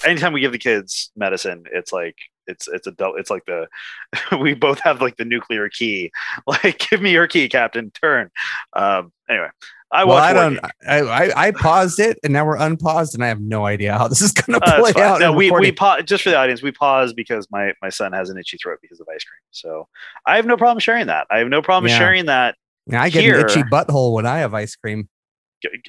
Anytime 0.05 0.33
we 0.33 0.41
give 0.41 0.53
the 0.53 0.59
kids 0.59 1.11
medicine, 1.17 1.65
it's 1.73 1.93
like 1.93 2.17
it's 2.47 2.69
it's 2.69 2.87
a 2.87 2.93
double. 2.93 3.17
it's 3.17 3.31
like 3.31 3.45
the 3.47 3.69
we 4.41 4.55
both 4.55 4.81
have 4.81 5.01
like 5.01 5.17
the 5.17 5.25
nuclear 5.25 5.69
key. 5.69 6.11
Like, 6.47 6.87
give 6.91 7.01
me 7.01 7.13
your 7.13 7.27
key, 7.27 7.49
Captain. 7.49 7.91
Turn. 7.91 8.31
Um, 8.73 9.13
anyway, 9.29 9.49
I 9.93 10.05
well, 10.05 10.17
I 10.17 10.33
don't. 10.33 10.59
I, 10.87 11.01
I, 11.01 11.49
I 11.49 11.51
paused 11.51 12.01
it, 12.01 12.19
and 12.25 12.33
now 12.33 12.47
we're 12.47 12.57
unpaused, 12.57 13.15
and 13.15 13.23
I 13.23 13.29
have 13.29 13.41
no 13.41 13.67
idea 13.67 13.97
how 13.97 14.09
this 14.09 14.23
is 14.23 14.33
going 14.33 14.59
to 14.59 14.67
uh, 14.67 14.81
play 14.81 15.03
out. 15.03 15.21
No, 15.21 15.33
we 15.33 15.51
we 15.51 15.71
pa- 15.71 16.01
just 16.01 16.25
for 16.25 16.31
the 16.31 16.37
audience. 16.37 16.63
We 16.63 16.73
paused 16.73 17.15
because 17.15 17.47
my 17.51 17.75
my 17.83 17.91
son 17.91 18.13
has 18.13 18.31
an 18.31 18.39
itchy 18.39 18.57
throat 18.57 18.79
because 18.81 19.01
of 19.01 19.07
ice 19.09 19.23
cream. 19.23 19.41
So 19.51 19.89
I 20.27 20.37
have 20.37 20.47
no 20.47 20.57
problem 20.57 20.81
sharing 20.81 21.07
that. 21.07 21.27
I 21.31 21.39
have 21.39 21.49
no 21.49 21.61
problem 21.63 21.91
yeah. 21.91 21.99
sharing 21.99 22.27
that. 22.27 22.57
I 22.91 23.11
get 23.11 23.23
here. 23.23 23.39
an 23.39 23.47
itchy 23.47 23.63
butthole 23.63 24.15
when 24.15 24.27
I 24.27 24.39
have 24.39 24.55
ice 24.55 24.77
cream. 24.77 25.09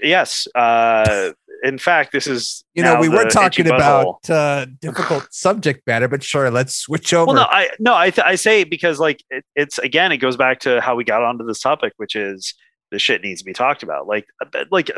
Yes. 0.01 0.47
Uh, 0.54 1.32
in 1.64 1.78
fact, 1.78 2.11
this 2.11 2.28
is 2.28 2.64
you 2.74 2.84
know 2.84 2.99
we 2.99 3.09
were 3.09 3.26
talking 3.26 3.68
about 3.68 4.30
uh, 4.30 4.66
difficult 4.82 5.28
subject 5.32 5.86
matter, 5.88 6.07
but 6.07 6.24
sure, 6.24 6.51
let's 6.51 6.76
switch 6.76 7.14
over. 7.14 7.28
Well, 7.28 7.36
no, 7.36 7.43
I 7.43 7.70
no, 7.80 7.95
I 7.95 8.09
th- 8.09 8.26
I 8.26 8.36
say 8.36 8.64
because 8.64 8.99
like 8.99 9.24
it, 9.30 9.43
it's 9.55 9.80
again, 9.80 10.11
it 10.11 10.18
goes 10.18 10.38
back 10.38 10.59
to 10.61 10.82
how 10.82 10.95
we 10.95 11.03
got 11.03 11.24
onto 11.24 11.45
this 11.45 11.59
topic, 11.59 11.93
which 11.97 12.16
is 12.16 12.53
the 12.91 12.99
shit 12.99 13.24
needs 13.24 13.41
to 13.41 13.45
be 13.45 13.53
talked 13.53 13.82
about. 13.82 14.07
Like, 14.07 14.26
uh, 14.41 14.66
like 14.72 14.91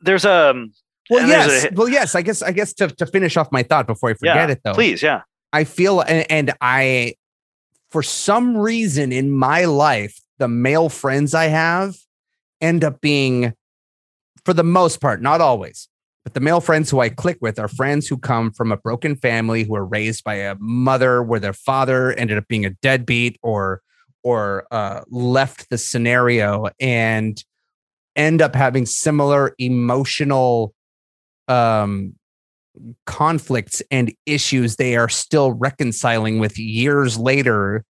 there's 0.00 0.24
a 0.24 0.50
um, 0.50 0.72
well, 1.10 1.26
yes, 1.26 1.64
a, 1.64 1.74
well, 1.74 1.88
yes. 1.88 2.14
I 2.14 2.22
guess, 2.22 2.42
I 2.42 2.52
guess 2.52 2.72
to 2.74 2.88
to 2.88 3.06
finish 3.06 3.36
off 3.36 3.50
my 3.52 3.62
thought 3.62 3.86
before 3.86 4.10
I 4.10 4.14
forget 4.14 4.36
yeah, 4.36 4.50
it, 4.50 4.60
though, 4.64 4.74
please, 4.74 5.02
yeah. 5.02 5.22
I 5.52 5.64
feel, 5.64 6.00
and, 6.00 6.26
and 6.30 6.52
I, 6.60 7.14
for 7.90 8.02
some 8.02 8.56
reason 8.56 9.12
in 9.12 9.30
my 9.30 9.66
life, 9.66 10.18
the 10.38 10.48
male 10.48 10.88
friends 10.88 11.32
I 11.32 11.44
have 11.44 11.94
end 12.60 12.82
up 12.82 13.00
being, 13.00 13.52
for 14.44 14.52
the 14.52 14.64
most 14.64 15.00
part, 15.00 15.22
not 15.22 15.40
always, 15.40 15.88
but 16.24 16.32
the 16.32 16.40
male 16.40 16.62
friends 16.62 16.90
who 16.90 17.00
I 17.00 17.10
click 17.10 17.36
with 17.42 17.58
are 17.58 17.68
friends 17.68 18.08
who 18.08 18.16
come 18.16 18.50
from 18.50 18.72
a 18.72 18.78
broken 18.78 19.14
family, 19.14 19.62
who 19.62 19.76
are 19.76 19.84
raised 19.84 20.24
by 20.24 20.36
a 20.36 20.56
mother 20.58 21.22
where 21.22 21.38
their 21.38 21.52
father 21.52 22.12
ended 22.14 22.38
up 22.38 22.48
being 22.48 22.64
a 22.64 22.70
deadbeat 22.70 23.38
or 23.42 23.82
or 24.22 24.66
uh, 24.70 25.02
left 25.10 25.68
the 25.68 25.76
scenario 25.76 26.66
and 26.80 27.44
end 28.16 28.40
up 28.40 28.54
having 28.54 28.86
similar 28.86 29.54
emotional 29.58 30.72
um, 31.46 32.14
conflicts 33.04 33.82
and 33.90 34.14
issues 34.24 34.76
they 34.76 34.96
are 34.96 35.10
still 35.10 35.52
reconciling 35.52 36.38
with 36.38 36.58
years 36.58 37.18
later. 37.18 37.84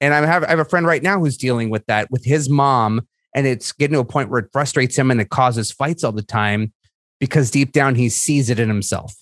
And 0.00 0.14
I 0.14 0.24
have, 0.24 0.42
I 0.44 0.48
have 0.48 0.58
a 0.58 0.64
friend 0.64 0.86
right 0.86 1.02
now 1.02 1.18
who's 1.18 1.36
dealing 1.36 1.68
with 1.68 1.84
that 1.84 2.10
with 2.10 2.24
his 2.24 2.48
mom, 2.48 3.06
and 3.34 3.46
it's 3.46 3.72
getting 3.72 3.92
to 3.92 4.00
a 4.00 4.06
point 4.06 4.30
where 4.30 4.40
it 4.40 4.48
frustrates 4.50 4.96
him 4.96 5.10
and 5.10 5.20
it 5.20 5.28
causes 5.28 5.70
fights 5.70 6.02
all 6.02 6.12
the 6.12 6.22
time 6.22 6.72
because 7.20 7.50
deep 7.50 7.72
down 7.72 7.94
he 7.94 8.08
sees 8.08 8.50
it 8.50 8.58
in 8.58 8.68
himself. 8.68 9.14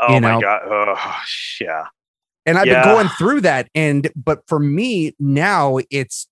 Oh 0.00 0.14
you 0.14 0.20
know? 0.20 0.34
my 0.34 0.40
god! 0.40 0.62
Oh, 0.66 1.22
yeah. 1.60 1.86
And 2.46 2.58
I've 2.58 2.66
yeah. 2.66 2.82
been 2.82 2.94
going 2.94 3.08
through 3.08 3.40
that. 3.42 3.68
And, 3.74 4.10
but 4.14 4.42
for 4.46 4.58
me 4.58 5.14
now, 5.18 5.78
it's 5.90 6.28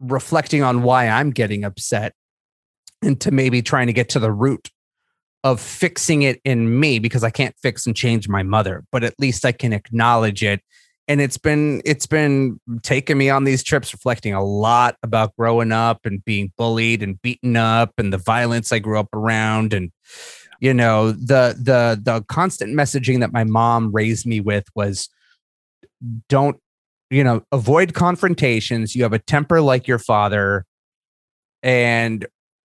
reflecting 0.00 0.62
on 0.62 0.82
why 0.82 1.08
I'm 1.08 1.30
getting 1.30 1.64
upset 1.64 2.14
and 3.02 3.20
to 3.20 3.30
maybe 3.30 3.62
trying 3.62 3.86
to 3.86 3.92
get 3.92 4.10
to 4.10 4.18
the 4.18 4.30
root 4.30 4.70
of 5.44 5.60
fixing 5.60 6.22
it 6.22 6.40
in 6.44 6.78
me 6.78 6.98
because 6.98 7.24
I 7.24 7.30
can't 7.30 7.54
fix 7.62 7.86
and 7.86 7.96
change 7.96 8.28
my 8.28 8.42
mother, 8.42 8.84
but 8.92 9.02
at 9.02 9.14
least 9.18 9.44
I 9.44 9.52
can 9.52 9.72
acknowledge 9.72 10.42
it. 10.42 10.60
And 11.08 11.20
it's 11.20 11.36
been 11.36 11.82
it's 11.84 12.06
been 12.06 12.60
taking 12.82 13.18
me 13.18 13.28
on 13.28 13.44
these 13.44 13.62
trips 13.62 13.92
reflecting 13.92 14.34
a 14.34 14.44
lot 14.44 14.96
about 15.02 15.36
growing 15.36 15.72
up 15.72 16.00
and 16.04 16.24
being 16.24 16.52
bullied 16.56 17.02
and 17.02 17.20
beaten 17.20 17.56
up 17.56 17.92
and 17.98 18.12
the 18.12 18.18
violence 18.18 18.72
I 18.72 18.78
grew 18.78 18.98
up 18.98 19.12
around 19.12 19.74
and 19.74 19.90
you 20.60 20.72
know 20.72 21.10
the 21.10 21.56
the 21.60 22.00
the 22.00 22.24
constant 22.28 22.74
messaging 22.74 23.20
that 23.20 23.32
my 23.32 23.42
mom 23.42 23.92
raised 23.92 24.26
me 24.26 24.40
with 24.40 24.64
was 24.76 25.08
don't 26.28 26.56
you 27.10 27.24
know 27.24 27.42
avoid 27.52 27.94
confrontations. 27.94 28.94
You 28.94 29.02
have 29.02 29.12
a 29.12 29.18
temper 29.18 29.60
like 29.60 29.88
your 29.88 29.98
father. 29.98 30.64
And 31.64 32.26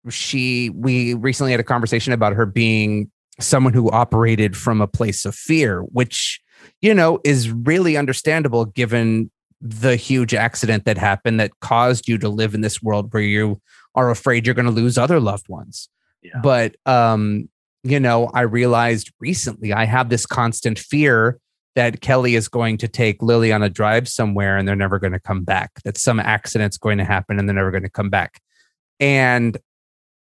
she 0.10 0.70
we 0.70 1.14
recently 1.14 1.52
had 1.52 1.60
a 1.60 1.64
conversation 1.64 2.14
about 2.14 2.34
her 2.34 2.46
being 2.46 3.12
someone 3.40 3.74
who 3.74 3.90
operated 3.92 4.56
from 4.56 4.82
a 4.82 4.88
place 4.88 5.26
of 5.26 5.36
fear 5.36 5.82
which 5.82 6.40
you 6.82 6.94
know 6.94 7.20
is 7.24 7.52
really 7.52 7.98
understandable 7.98 8.66
given 8.66 9.30
the 9.62 9.96
huge 9.96 10.34
accident 10.34 10.86
that 10.86 10.98
happened 10.98 11.40
that 11.40 11.52
caused 11.62 12.08
you 12.08 12.18
to 12.18 12.30
live 12.30 12.54
in 12.54 12.62
this 12.62 12.82
world 12.84 13.12
where 13.14 13.24
you 13.24 13.60
are 13.96 14.10
afraid 14.10 14.46
you're 14.46 14.56
going 14.56 14.66
to 14.66 14.72
lose 14.72 14.98
other 14.98 15.20
loved 15.20 15.48
ones 15.50 15.90
yeah. 16.22 16.40
but 16.42 16.76
um 16.86 17.48
you 17.86 18.00
know, 18.00 18.32
I 18.34 18.42
realized 18.42 19.14
recently 19.20 19.72
I 19.72 19.86
have 19.86 20.10
this 20.10 20.26
constant 20.26 20.80
fear 20.80 21.40
that 21.76 22.02
Kelly 22.02 22.34
is 22.34 22.48
going 22.48 22.78
to 22.80 22.88
take 22.88 23.22
Lily 23.22 23.52
on 23.52 23.62
a 23.62 23.70
drive 23.70 24.08
somewhere 24.08 24.58
and 24.58 24.68
they're 24.68 24.76
never 24.76 24.98
going 24.98 25.14
to 25.14 25.20
come 25.20 25.44
back, 25.44 25.70
that 25.84 25.98
some 25.98 26.20
accident's 26.20 26.78
going 26.78 26.98
to 26.98 27.06
happen 27.06 27.38
and 27.38 27.48
they're 27.48 27.56
never 27.56 27.70
going 27.70 27.84
to 27.84 27.90
come 27.90 28.10
back. 28.10 28.42
And 29.00 29.56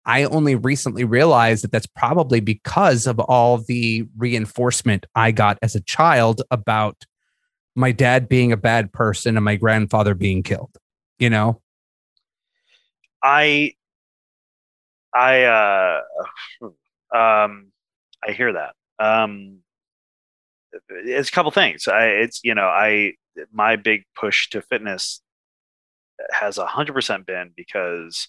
I 0.06 0.24
only 0.24 0.54
recently 0.54 1.04
realized 1.04 1.64
that 1.64 1.72
that's 1.72 1.86
probably 1.86 2.40
because 2.40 3.06
of 3.06 3.18
all 3.18 3.58
the 3.58 4.06
reinforcement 4.16 5.04
I 5.14 5.32
got 5.32 5.58
as 5.62 5.74
a 5.74 5.80
child 5.80 6.42
about 6.50 7.04
my 7.74 7.92
dad 7.92 8.28
being 8.28 8.52
a 8.52 8.56
bad 8.56 8.92
person 8.92 9.36
and 9.36 9.44
my 9.44 9.56
grandfather 9.56 10.14
being 10.14 10.42
killed, 10.42 10.70
you 11.18 11.28
know? 11.28 11.60
I, 13.22 13.74
I, 15.12 15.42
uh, 15.42 16.00
um, 17.14 17.72
I 18.26 18.32
hear 18.32 18.52
that. 18.52 18.74
Um, 18.98 19.58
it's 20.90 21.28
a 21.28 21.32
couple 21.32 21.50
things. 21.50 21.88
I, 21.88 22.06
it's 22.06 22.40
you 22.44 22.54
know, 22.54 22.66
I 22.66 23.14
my 23.52 23.76
big 23.76 24.04
push 24.18 24.48
to 24.50 24.62
fitness 24.62 25.20
has 26.30 26.58
a 26.58 26.66
hundred 26.66 26.92
percent 26.92 27.26
been 27.26 27.50
because 27.56 28.28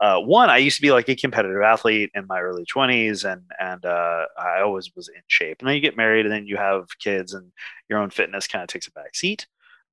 uh, 0.00 0.20
one, 0.20 0.48
I 0.48 0.58
used 0.58 0.76
to 0.76 0.82
be 0.82 0.92
like 0.92 1.08
a 1.08 1.16
competitive 1.16 1.60
athlete 1.62 2.10
in 2.14 2.26
my 2.26 2.40
early 2.40 2.64
20s, 2.64 3.30
and 3.30 3.42
and 3.58 3.84
uh, 3.84 4.26
I 4.38 4.60
always 4.60 4.94
was 4.94 5.08
in 5.08 5.22
shape. 5.26 5.58
And 5.58 5.68
then 5.68 5.74
you 5.74 5.80
get 5.80 5.96
married, 5.96 6.24
and 6.24 6.32
then 6.32 6.46
you 6.46 6.56
have 6.56 6.86
kids, 7.00 7.34
and 7.34 7.50
your 7.88 7.98
own 7.98 8.10
fitness 8.10 8.46
kind 8.46 8.62
of 8.62 8.68
takes 8.68 8.86
a 8.86 8.92
back 8.92 9.16
seat. 9.16 9.46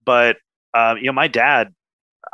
But 0.06 0.38
um, 0.76 0.98
you 0.98 1.06
know, 1.06 1.14
my 1.14 1.28
dad, 1.28 1.74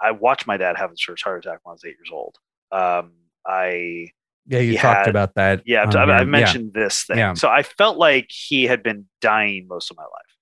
I 0.02 0.12
watched 0.12 0.48
my 0.48 0.58
dad 0.58 0.78
have 0.78 0.90
his 0.90 1.02
first 1.02 1.24
heart 1.24 1.46
attack 1.46 1.60
when 1.64 1.72
I 1.72 1.74
was 1.74 1.86
eight 1.86 1.96
years 1.98 2.10
old. 2.12 2.38
Um, 2.74 3.14
I 3.48 4.10
yeah, 4.48 4.60
you 4.60 4.78
talked 4.78 5.06
had, 5.06 5.08
about 5.08 5.36
that. 5.36 5.64
Yeah, 5.66 5.86
I've, 5.88 6.10
I've 6.10 6.28
mentioned 6.28 6.72
yeah. 6.76 6.84
this 6.84 7.04
thing. 7.04 7.18
Yeah. 7.18 7.34
So 7.36 7.48
I 7.48 7.64
felt 7.64 7.98
like 7.98 8.30
he 8.30 8.66
had 8.66 8.84
been 8.84 9.06
dying 9.22 9.68
most 9.68 9.92
of 9.92 9.98
my 9.98 10.04
life, 10.04 10.36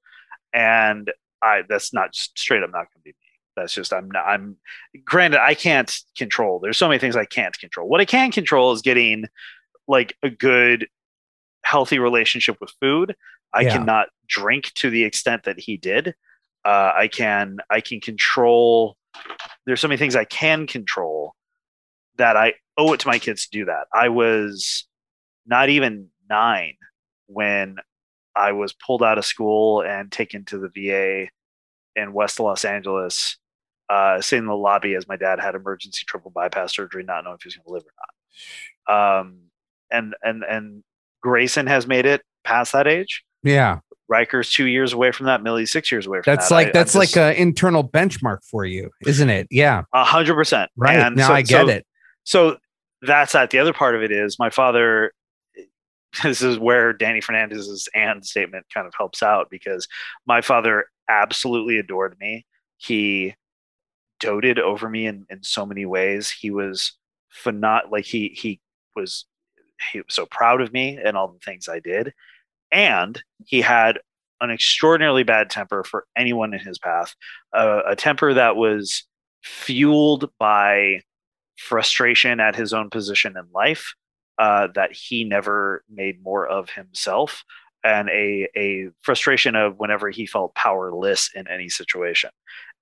and 0.54 1.12
I 1.44 1.62
that's 1.70 1.94
not 1.94 2.14
just 2.14 2.38
straight 2.40 2.64
up 2.64 2.72
not 2.72 2.88
going 2.88 2.88
to 2.96 3.04
be 3.04 3.10
me. 3.12 3.29
That's 3.60 3.74
just 3.74 3.94
I'm 3.94 4.10
not, 4.10 4.26
I'm 4.26 4.58
granted 5.04 5.42
I 5.42 5.54
can't 5.54 5.94
control. 6.18 6.60
There's 6.60 6.78
so 6.78 6.88
many 6.88 7.00
things 7.00 7.16
I 7.16 7.26
can't 7.26 7.58
control. 7.58 7.88
What 7.88 8.02
I 8.02 8.06
can 8.06 8.32
control 8.32 8.72
is 8.72 8.82
getting 8.82 9.26
like 9.88 10.16
a 10.24 10.30
good 10.30 10.88
healthy 11.64 12.00
relationship 12.00 12.58
with 12.62 12.72
food. 12.82 13.16
I 13.54 13.62
yeah. 13.62 13.78
cannot 13.78 14.08
drink 14.28 14.72
to 14.76 14.90
the 14.90 15.04
extent 15.04 15.44
that 15.44 15.60
he 15.60 15.78
did. 15.78 16.16
Uh, 16.66 16.92
I 16.96 17.08
can 17.08 17.58
I 17.70 17.82
can 17.82 18.00
control. 18.00 18.98
There's 19.66 19.82
so 19.82 19.88
many 19.88 19.98
things 19.98 20.16
I 20.16 20.26
can 20.26 20.68
control 20.68 21.36
that 22.18 22.38
I 22.38 22.54
owe 22.78 22.94
it 22.94 23.00
to 23.02 23.08
my 23.08 23.20
kids 23.20 23.48
to 23.48 23.60
do 23.60 23.66
that. 23.66 23.88
I 23.94 24.10
was 24.10 24.86
not 25.46 25.70
even 25.70 26.10
nine 26.30 26.76
when 27.28 27.78
I 28.36 28.52
was 28.52 28.74
pulled 28.74 29.04
out 29.04 29.18
of 29.18 29.26
school 29.26 29.82
and 29.82 30.12
taken 30.12 30.46
to 30.46 30.60
the 30.60 30.70
VA 30.70 31.30
in 31.96 32.14
West 32.14 32.40
Los 32.40 32.64
Angeles 32.66 33.38
uh, 33.90 34.22
sitting 34.22 34.44
in 34.44 34.48
the 34.48 34.56
lobby 34.56 34.94
as 34.96 35.08
my 35.08 35.16
dad 35.16 35.40
had 35.40 35.56
emergency 35.56 36.04
triple 36.08 36.32
bypass 36.32 36.74
surgery, 36.74 37.04
not 37.04 37.24
knowing 37.24 37.36
if 37.36 37.44
he 37.44 37.48
was 37.48 37.56
going 37.56 37.66
to 37.66 37.72
live 37.72 37.84
or 37.84 37.94
not. 38.88 39.20
Um, 39.20 39.40
and 39.92 40.16
and 40.22 40.44
and 40.44 40.84
Grayson 41.22 41.68
has 41.68 41.88
made 41.88 42.06
it 42.06 42.22
past 42.44 42.74
that 42.74 42.88
age. 42.88 43.24
Yeah, 43.44 43.80
Riker's 44.08 44.52
two 44.52 44.68
years 44.68 44.94
away 44.94 45.12
from 45.12 45.26
that. 45.26 45.42
Millie's 45.42 45.72
six 45.72 45.92
years 45.92 46.06
away 46.06 46.22
from 46.22 46.34
that's 46.34 46.50
that. 46.50 46.56
Like, 46.56 46.68
I, 46.68 46.72
that's 46.72 46.94
just, 46.94 47.16
like 47.16 47.18
an 47.18 47.42
internal 47.42 47.88
benchmark 47.88 48.40
for 48.50 48.66
you, 48.66 48.92
isn't 49.06 49.30
it? 49.30 49.48
Yeah, 49.50 49.84
a 49.94 50.04
hundred 50.04 50.36
percent. 50.36 50.70
Right 50.76 51.00
and 51.00 51.16
now, 51.16 51.30
so, 51.30 51.34
I 51.34 51.42
get 51.42 51.66
so, 51.66 51.70
it. 51.70 51.86
So 52.24 52.58
that's 53.02 53.34
that. 53.34 53.50
The 53.50 53.60
other 53.60 53.74
part 53.74 53.96
of 53.96 54.04
it 54.04 54.12
is 54.12 54.38
my 54.38 54.50
father. 54.50 55.14
This 56.24 56.42
is 56.42 56.58
where 56.58 56.92
Dani 56.92 57.24
Fernandez's 57.24 57.88
and 57.94 58.26
statement 58.26 58.66
kind 58.74 58.88
of 58.88 58.96
helps 58.98 59.22
out 59.22 59.52
because 59.52 59.88
my 60.26 60.42
father 60.42 60.86
absolutely 61.08 61.78
adored 61.78 62.18
me. 62.20 62.48
He 62.78 63.36
doted 64.20 64.60
over 64.60 64.90
me 64.90 65.08
in, 65.08 65.26
in 65.30 65.44
so 65.44 65.66
many 65.66 65.86
ways. 65.86 66.30
He 66.30 66.52
was 66.52 66.94
phenot 67.44 67.92
like 67.92 68.06
he 68.06 68.30
he 68.30 68.60
was 68.96 69.26
he 69.92 70.00
was 70.00 70.14
so 70.14 70.26
proud 70.26 70.62
of 70.62 70.74
me 70.74 71.00
and 71.04 71.16
all 71.16 71.30
the 71.30 71.40
things 71.40 71.68
I 71.70 71.80
did. 71.80 72.14
And 72.72 73.22
he 73.46 73.62
had 73.62 74.00
an 74.42 74.52
extraordinarily 74.52 75.24
bad 75.24 75.50
temper 75.50 75.84
for 75.84 76.06
anyone 76.16 76.54
in 76.54 76.60
his 76.60 76.80
path, 76.80 77.16
uh, 77.54 77.82
a 77.88 77.96
temper 77.96 78.34
that 78.34 78.56
was 78.56 79.04
fueled 79.44 80.30
by 80.40 81.02
frustration 81.58 82.40
at 82.40 82.56
his 82.56 82.74
own 82.74 82.90
position 82.90 83.36
in 83.38 83.46
life 83.54 83.94
uh, 84.38 84.68
that 84.76 84.94
he 84.94 85.24
never 85.24 85.84
made 85.90 86.24
more 86.24 86.48
of 86.48 86.70
himself, 86.70 87.44
and 87.84 88.10
a 88.10 88.48
a 88.56 88.90
frustration 89.02 89.56
of 89.56 89.78
whenever 89.78 90.10
he 90.10 90.26
felt 90.26 90.56
powerless 90.56 91.30
in 91.36 91.48
any 91.48 91.70
situation 91.70 92.30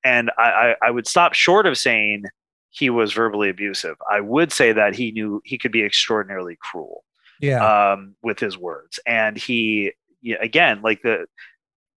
and 0.04 0.32
I, 0.38 0.43
I, 0.43 0.76
I 0.88 0.91
would 0.91 1.08
stop 1.08 1.34
short 1.34 1.66
of 1.66 1.78
saying 1.78 2.26
he 2.70 2.89
was 2.89 3.14
verbally 3.14 3.50
abusive. 3.50 3.95
I 4.10 4.22
would 4.22 4.52
say 4.52 4.72
that 4.72 4.95
he 4.95 5.12
knew 5.12 5.41
he 5.45 5.58
could 5.58 5.72
be 5.72 5.84
extraordinarily 5.84 6.58
cruel. 6.62 7.04
Yeah. 7.39 7.91
Um, 7.91 8.16
with 8.24 8.39
his 8.39 8.58
words, 8.58 9.00
and 9.06 9.38
he 9.38 9.93
again, 10.41 10.82
like 10.82 11.04
the, 11.04 11.26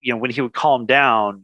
you 0.00 0.12
know, 0.12 0.18
when 0.18 0.32
he 0.32 0.40
would 0.40 0.52
calm 0.52 0.84
down, 0.84 1.42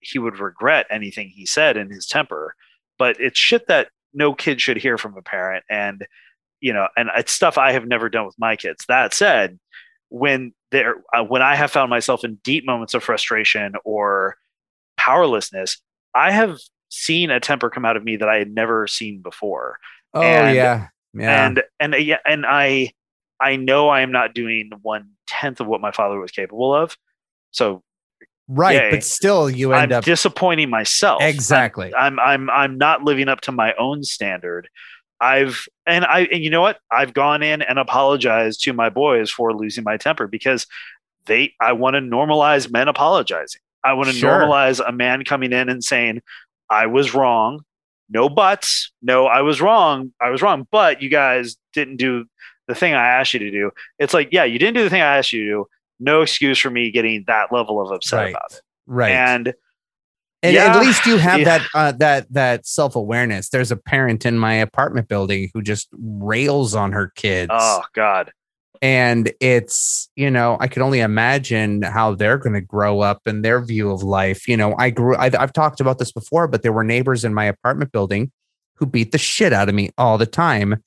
he 0.00 0.18
would 0.18 0.38
regret 0.38 0.86
anything 0.90 1.28
he 1.28 1.46
said 1.46 1.76
in 1.76 1.90
his 1.90 2.06
temper. 2.06 2.54
But 2.98 3.18
it's 3.20 3.38
shit 3.38 3.68
that 3.68 3.88
no 4.12 4.34
kid 4.34 4.60
should 4.60 4.76
hear 4.76 4.98
from 4.98 5.16
a 5.16 5.22
parent, 5.22 5.64
and 5.70 6.06
you 6.60 6.72
know, 6.72 6.88
and 6.96 7.08
it's 7.16 7.32
stuff 7.32 7.58
I 7.58 7.72
have 7.72 7.86
never 7.86 8.08
done 8.08 8.26
with 8.26 8.38
my 8.38 8.56
kids. 8.56 8.84
That 8.86 9.14
said, 9.14 9.58
when 10.10 10.52
there, 10.70 10.96
uh, 11.14 11.24
when 11.24 11.42
I 11.42 11.54
have 11.54 11.70
found 11.70 11.90
myself 11.90 12.24
in 12.24 12.36
deep 12.44 12.66
moments 12.66 12.94
of 12.94 13.02
frustration 13.02 13.74
or 13.84 14.36
powerlessness, 15.02 15.78
I 16.14 16.30
have 16.30 16.58
seen 16.88 17.30
a 17.30 17.40
temper 17.40 17.70
come 17.70 17.84
out 17.84 17.96
of 17.96 18.04
me 18.04 18.16
that 18.16 18.28
I 18.28 18.36
had 18.36 18.52
never 18.52 18.86
seen 18.86 19.20
before. 19.20 19.78
Oh 20.14 20.22
and, 20.22 20.54
yeah. 20.54 20.88
Yeah. 21.14 21.46
And 21.46 21.62
and 21.80 21.94
yeah, 21.94 22.18
and 22.24 22.46
I 22.46 22.92
I 23.40 23.56
know 23.56 23.88
I 23.88 24.02
am 24.02 24.12
not 24.12 24.34
doing 24.34 24.70
one 24.82 25.10
tenth 25.26 25.60
of 25.60 25.66
what 25.66 25.80
my 25.80 25.90
father 25.90 26.18
was 26.18 26.30
capable 26.30 26.74
of. 26.74 26.96
So 27.50 27.82
right, 28.48 28.74
yay, 28.74 28.90
but 28.90 29.04
still 29.04 29.50
you 29.50 29.72
end 29.72 29.92
I'm 29.92 29.98
up 29.98 30.04
disappointing 30.04 30.70
myself. 30.70 31.22
Exactly. 31.22 31.94
I'm, 31.94 32.18
I'm 32.18 32.48
I'm 32.48 32.50
I'm 32.50 32.78
not 32.78 33.02
living 33.02 33.28
up 33.28 33.42
to 33.42 33.52
my 33.52 33.74
own 33.74 34.04
standard. 34.04 34.68
I've 35.20 35.66
and 35.86 36.04
I 36.04 36.20
and 36.32 36.42
you 36.42 36.50
know 36.50 36.62
what? 36.62 36.78
I've 36.90 37.12
gone 37.12 37.42
in 37.42 37.60
and 37.62 37.78
apologized 37.78 38.62
to 38.64 38.72
my 38.72 38.88
boys 38.88 39.30
for 39.30 39.54
losing 39.54 39.84
my 39.84 39.96
temper 39.96 40.26
because 40.26 40.66
they 41.26 41.54
I 41.60 41.72
want 41.72 41.94
to 41.94 42.00
normalize 42.00 42.70
men 42.70 42.88
apologizing. 42.88 43.60
I 43.84 43.94
want 43.94 44.08
to 44.08 44.14
sure. 44.14 44.30
normalize 44.30 44.80
a 44.86 44.92
man 44.92 45.24
coming 45.24 45.52
in 45.52 45.68
and 45.68 45.82
saying, 45.82 46.22
I 46.70 46.86
was 46.86 47.14
wrong. 47.14 47.64
No 48.08 48.28
buts. 48.28 48.92
No, 49.00 49.26
I 49.26 49.42
was 49.42 49.60
wrong. 49.60 50.12
I 50.20 50.30
was 50.30 50.42
wrong. 50.42 50.66
But 50.70 51.02
you 51.02 51.08
guys 51.08 51.56
didn't 51.72 51.96
do 51.96 52.26
the 52.68 52.74
thing 52.74 52.94
I 52.94 53.06
asked 53.06 53.32
you 53.32 53.40
to 53.40 53.50
do. 53.50 53.70
It's 53.98 54.14
like, 54.14 54.28
yeah, 54.32 54.44
you 54.44 54.58
didn't 54.58 54.74
do 54.74 54.84
the 54.84 54.90
thing 54.90 55.02
I 55.02 55.18
asked 55.18 55.32
you 55.32 55.44
to 55.44 55.50
do. 55.50 55.66
No 55.98 56.22
excuse 56.22 56.58
for 56.58 56.70
me 56.70 56.90
getting 56.90 57.24
that 57.26 57.52
level 57.52 57.80
of 57.80 57.90
upset 57.92 58.18
right. 58.18 58.30
about 58.30 58.52
it. 58.52 58.60
Right. 58.86 59.12
And 59.12 59.54
and 60.42 60.54
yeah, 60.54 60.76
at 60.76 60.80
least 60.80 61.06
you 61.06 61.18
have 61.18 61.38
yeah. 61.40 61.44
that 61.44 61.68
uh, 61.74 61.92
that 61.92 62.32
that 62.32 62.66
self 62.66 62.96
awareness. 62.96 63.48
There's 63.48 63.70
a 63.70 63.76
parent 63.76 64.26
in 64.26 64.38
my 64.38 64.54
apartment 64.54 65.08
building 65.08 65.50
who 65.54 65.62
just 65.62 65.88
rails 65.92 66.74
on 66.74 66.92
her 66.92 67.12
kids. 67.14 67.50
Oh 67.54 67.82
God! 67.94 68.32
And 68.82 69.32
it's 69.40 70.10
you 70.16 70.30
know 70.30 70.58
i 70.60 70.66
can 70.66 70.82
only 70.82 71.00
imagine 71.00 71.80
how 71.82 72.14
they're 72.14 72.36
going 72.36 72.52
to 72.52 72.60
grow 72.60 73.00
up 73.00 73.22
and 73.26 73.44
their 73.44 73.62
view 73.64 73.90
of 73.90 74.02
life. 74.02 74.46
You 74.46 74.56
know 74.56 74.74
i 74.78 74.90
grew 74.90 75.16
I've, 75.16 75.34
I've, 75.36 75.52
talked 75.52 75.80
about 75.80 75.98
this 75.98 76.12
before 76.12 76.48
but 76.48 76.62
there 76.62 76.72
were 76.72 76.84
neighbors 76.84 77.24
in 77.24 77.32
my 77.32 77.44
apartment 77.44 77.92
building 77.92 78.32
who 78.76 78.86
beat 78.86 79.12
the 79.12 79.18
shit 79.18 79.52
out 79.52 79.68
of 79.68 79.76
me 79.76 79.90
all 79.96 80.18
the 80.18 80.26
time. 80.26 80.82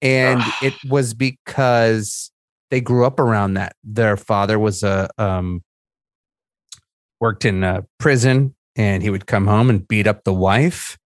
And 0.00 0.40
it 0.62 0.74
was 0.88 1.12
because 1.12 2.30
they 2.70 2.80
grew 2.80 3.04
up 3.04 3.18
around 3.18 3.54
that. 3.54 3.74
Their 3.82 4.16
father 4.16 4.58
was 4.58 4.84
a 4.84 5.08
um 5.18 5.62
worked 7.20 7.44
in 7.44 7.64
a 7.64 7.84
prison 7.98 8.54
and 8.76 9.02
he 9.02 9.10
would 9.10 9.26
come 9.26 9.46
home 9.46 9.70
and 9.70 9.86
beat 9.86 10.06
up 10.06 10.24
the 10.24 10.32
wife. 10.32 10.96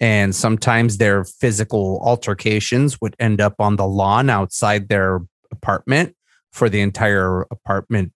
And 0.00 0.34
sometimes 0.34 0.98
their 0.98 1.24
physical 1.24 2.00
altercations 2.04 3.00
would 3.00 3.16
end 3.18 3.40
up 3.40 3.54
on 3.58 3.76
the 3.76 3.86
lawn 3.86 4.30
outside 4.30 4.88
their 4.88 5.20
apartment 5.50 6.14
for 6.52 6.68
the 6.68 6.80
entire 6.80 7.42
apartment 7.50 8.12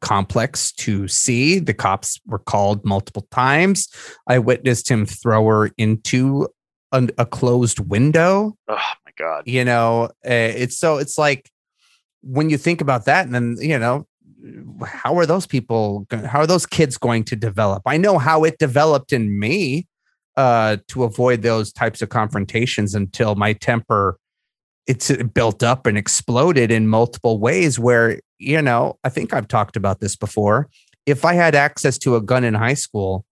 complex 0.00 0.72
to 0.72 1.08
see. 1.08 1.58
The 1.58 1.74
cops 1.74 2.20
were 2.26 2.38
called 2.38 2.84
multiple 2.84 3.26
times. 3.30 3.88
I 4.28 4.38
witnessed 4.38 4.90
him 4.90 5.06
throw 5.06 5.46
her 5.46 5.70
into 5.78 6.48
a, 6.92 7.08
a 7.18 7.26
closed 7.26 7.80
window. 7.80 8.56
Oh 8.68 8.74
my 8.74 9.12
god! 9.16 9.44
You 9.46 9.64
know, 9.64 10.04
uh, 10.24 10.30
it's 10.30 10.78
so 10.78 10.98
it's 10.98 11.18
like 11.18 11.50
when 12.22 12.50
you 12.50 12.58
think 12.58 12.80
about 12.80 13.04
that, 13.06 13.26
and 13.26 13.34
then 13.34 13.56
you 13.60 13.78
know, 13.78 14.06
how 14.86 15.16
are 15.18 15.26
those 15.26 15.46
people? 15.46 16.06
How 16.10 16.40
are 16.40 16.46
those 16.46 16.66
kids 16.66 16.96
going 16.96 17.24
to 17.24 17.36
develop? 17.36 17.82
I 17.86 17.96
know 17.96 18.18
how 18.18 18.44
it 18.44 18.58
developed 18.58 19.12
in 19.12 19.38
me 19.38 19.86
uh, 20.36 20.78
to 20.88 21.04
avoid 21.04 21.42
those 21.42 21.72
types 21.72 22.02
of 22.02 22.08
confrontations 22.08 22.94
until 22.94 23.34
my 23.34 23.52
temper 23.52 24.18
it's 24.86 25.10
built 25.34 25.62
up 25.62 25.86
and 25.86 25.96
exploded 25.96 26.70
in 26.70 26.88
multiple 26.88 27.38
ways 27.38 27.78
where 27.78 28.20
you 28.38 28.60
know 28.60 28.98
i 29.04 29.08
think 29.08 29.32
i've 29.32 29.48
talked 29.48 29.76
about 29.76 30.00
this 30.00 30.16
before 30.16 30.68
if 31.06 31.24
i 31.24 31.34
had 31.34 31.54
access 31.54 31.98
to 31.98 32.16
a 32.16 32.20
gun 32.20 32.44
in 32.44 32.54
high 32.54 32.74
school 32.74 33.24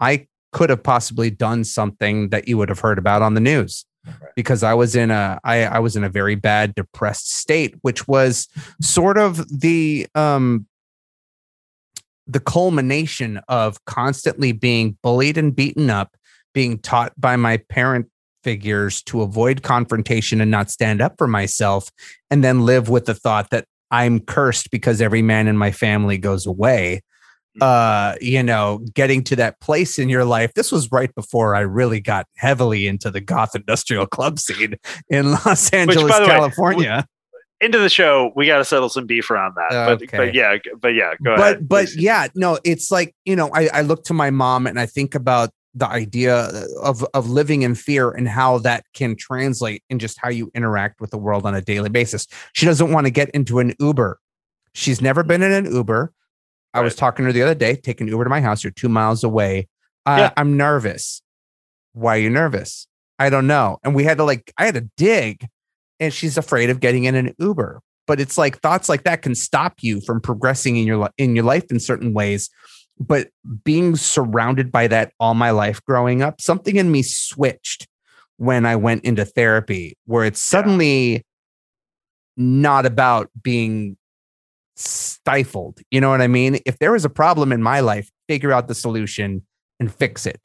i 0.00 0.26
could 0.52 0.70
have 0.70 0.82
possibly 0.82 1.30
done 1.30 1.64
something 1.64 2.28
that 2.28 2.48
you 2.48 2.58
would 2.58 2.68
have 2.68 2.80
heard 2.80 2.98
about 2.98 3.22
on 3.22 3.34
the 3.34 3.40
news 3.40 3.84
right. 4.06 4.16
because 4.34 4.62
i 4.62 4.74
was 4.74 4.96
in 4.96 5.10
a 5.10 5.38
I, 5.44 5.64
I 5.64 5.78
was 5.78 5.96
in 5.96 6.04
a 6.04 6.08
very 6.08 6.34
bad 6.34 6.74
depressed 6.74 7.32
state 7.32 7.74
which 7.82 8.08
was 8.08 8.48
sort 8.80 9.18
of 9.18 9.60
the 9.60 10.06
um 10.14 10.66
the 12.26 12.40
culmination 12.40 13.40
of 13.48 13.84
constantly 13.84 14.52
being 14.52 14.96
bullied 15.02 15.36
and 15.36 15.54
beaten 15.54 15.90
up 15.90 16.16
being 16.54 16.78
taught 16.78 17.12
by 17.18 17.36
my 17.36 17.56
parent 17.56 18.08
figures 18.42 19.02
to 19.04 19.22
avoid 19.22 19.62
confrontation 19.62 20.40
and 20.40 20.50
not 20.50 20.70
stand 20.70 21.00
up 21.00 21.14
for 21.18 21.26
myself, 21.26 21.90
and 22.30 22.42
then 22.44 22.64
live 22.64 22.88
with 22.88 23.04
the 23.06 23.14
thought 23.14 23.50
that 23.50 23.66
I'm 23.90 24.20
cursed 24.20 24.70
because 24.70 25.00
every 25.00 25.22
man 25.22 25.48
in 25.48 25.56
my 25.58 25.70
family 25.72 26.18
goes 26.18 26.46
away. 26.46 27.02
uh 27.60 28.14
you 28.18 28.42
know 28.42 28.78
getting 28.94 29.22
to 29.22 29.36
that 29.36 29.60
place 29.60 29.98
in 29.98 30.08
your 30.08 30.24
life 30.24 30.54
this 30.54 30.72
was 30.72 30.90
right 30.90 31.14
before 31.14 31.54
i 31.54 31.60
really 31.60 32.00
got 32.00 32.26
heavily 32.38 32.86
into 32.86 33.10
the 33.10 33.20
goth 33.20 33.54
industrial 33.54 34.06
club 34.06 34.38
scene 34.38 34.74
in 35.10 35.32
los 35.32 35.70
angeles 35.74 36.08
by 36.10 36.18
the 36.18 36.24
way, 36.24 36.30
california 36.30 37.06
into 37.60 37.78
the 37.78 37.90
show, 37.90 38.32
we 38.34 38.46
got 38.46 38.56
to 38.58 38.64
settle 38.64 38.88
some 38.88 39.06
beef 39.06 39.30
around 39.30 39.54
that. 39.54 39.68
But, 39.70 40.02
Okay. 40.02 40.16
but 40.16 40.34
yeah, 40.34 40.56
but 40.80 40.94
yeah, 40.94 41.12
go 41.22 41.36
but 41.36 41.40
ahead. 41.56 41.68
but 41.68 41.94
yeah 41.94 42.26
no 42.34 42.58
it's 42.64 42.90
like 42.90 43.14
you 43.26 43.36
know 43.36 43.50
I, 43.54 43.68
I 43.72 43.80
look 43.82 44.02
to 44.04 44.14
my 44.14 44.30
mom 44.30 44.66
and 44.66 44.80
i 44.80 44.86
think 44.86 45.14
about 45.14 45.50
the 45.74 45.88
idea 45.88 46.34
of 46.82 47.02
of 47.14 47.30
living 47.30 47.62
in 47.62 47.74
fear 47.74 48.10
and 48.10 48.28
how 48.28 48.58
that 48.58 48.84
can 48.94 49.16
translate 49.16 49.82
in 49.88 49.98
just 49.98 50.18
how 50.18 50.28
you 50.28 50.50
interact 50.54 51.00
with 51.00 51.10
the 51.10 51.18
world 51.18 51.46
on 51.46 51.54
a 51.54 51.60
daily 51.62 51.88
basis. 51.88 52.26
She 52.52 52.66
doesn't 52.66 52.92
want 52.92 53.06
to 53.06 53.10
get 53.10 53.30
into 53.30 53.58
an 53.58 53.74
uber. 53.80 54.18
She's 54.74 55.00
never 55.00 55.22
been 55.22 55.42
in 55.42 55.52
an 55.52 55.72
uber. 55.72 56.12
I 56.74 56.80
was 56.80 56.94
talking 56.94 57.24
to 57.24 57.28
her 57.28 57.32
the 57.32 57.42
other 57.42 57.54
day 57.54 57.76
taking 57.76 58.08
uber 58.08 58.24
to 58.24 58.30
my 58.30 58.40
house 58.40 58.64
you're 58.64 58.70
two 58.70 58.88
miles 58.88 59.24
away. 59.24 59.68
Uh, 60.04 60.16
Yeah. 60.18 60.30
i'm 60.36 60.56
nervous. 60.56 61.22
Why 61.94 62.16
are 62.16 62.20
you 62.20 62.30
nervous? 62.30 62.86
I 63.18 63.30
don't 63.30 63.46
know. 63.46 63.78
And 63.84 63.94
we 63.94 64.04
had 64.04 64.18
to 64.18 64.24
like 64.24 64.52
i 64.58 64.64
had 64.66 64.74
to 64.74 64.88
dig 64.96 65.46
and 66.00 66.12
she's 66.12 66.36
afraid 66.36 66.68
of 66.70 66.80
getting 66.80 67.04
in 67.04 67.14
an 67.14 67.34
uber. 67.38 67.80
But 68.06 68.20
it's 68.20 68.36
like 68.36 68.58
thoughts 68.58 68.88
like 68.88 69.04
that 69.04 69.22
can 69.22 69.34
stop 69.34 69.74
you 69.80 70.00
from 70.00 70.20
progressing 70.20 70.76
in 70.76 70.86
your 70.86 71.08
in 71.16 71.34
your 71.36 71.44
life 71.44 71.70
in 71.70 71.78
certain 71.80 72.12
ways 72.12 72.50
but 73.06 73.28
being 73.64 73.96
surrounded 73.96 74.70
by 74.70 74.86
that 74.86 75.12
all 75.18 75.34
my 75.34 75.50
life 75.50 75.82
growing 75.84 76.22
up 76.22 76.40
something 76.40 76.76
in 76.76 76.90
me 76.90 77.02
switched 77.02 77.88
when 78.36 78.64
i 78.66 78.76
went 78.76 79.04
into 79.04 79.24
therapy 79.24 79.96
where 80.06 80.24
it's 80.24 80.40
suddenly 80.42 81.24
not 82.36 82.86
about 82.86 83.28
being 83.42 83.96
stifled 84.76 85.80
you 85.90 86.00
know 86.00 86.10
what 86.10 86.22
i 86.22 86.26
mean? 86.28 86.58
If 86.64 86.78
there 86.78 86.94
is 86.94 87.04
a 87.04 87.10
problem 87.10 87.52
in 87.52 87.62
my 87.62 87.80
life 87.80 88.10
figure 88.28 88.52
out 88.52 88.68
the 88.68 88.74
solution 88.74 89.44
and 89.80 89.92
fix 89.92 90.26
it. 90.26 90.40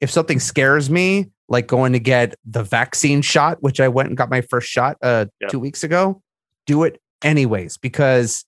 If 0.00 0.10
something 0.10 0.40
scares 0.40 0.90
me 0.90 1.30
like 1.48 1.66
going 1.68 1.92
to 1.92 2.00
get 2.00 2.34
the 2.44 2.62
vaccine 2.62 3.22
shot 3.22 3.62
which 3.62 3.80
i 3.80 3.88
went 3.88 4.08
and 4.08 4.16
got 4.16 4.30
my 4.30 4.40
first 4.40 4.68
shot 4.68 4.96
uh 5.02 5.26
Yeah. 5.40 5.48
2 5.48 5.58
weeks 5.58 5.82
ago 5.84 6.20
do 6.66 6.82
it 6.84 7.00
anyways 7.22 7.76
because 7.78 8.44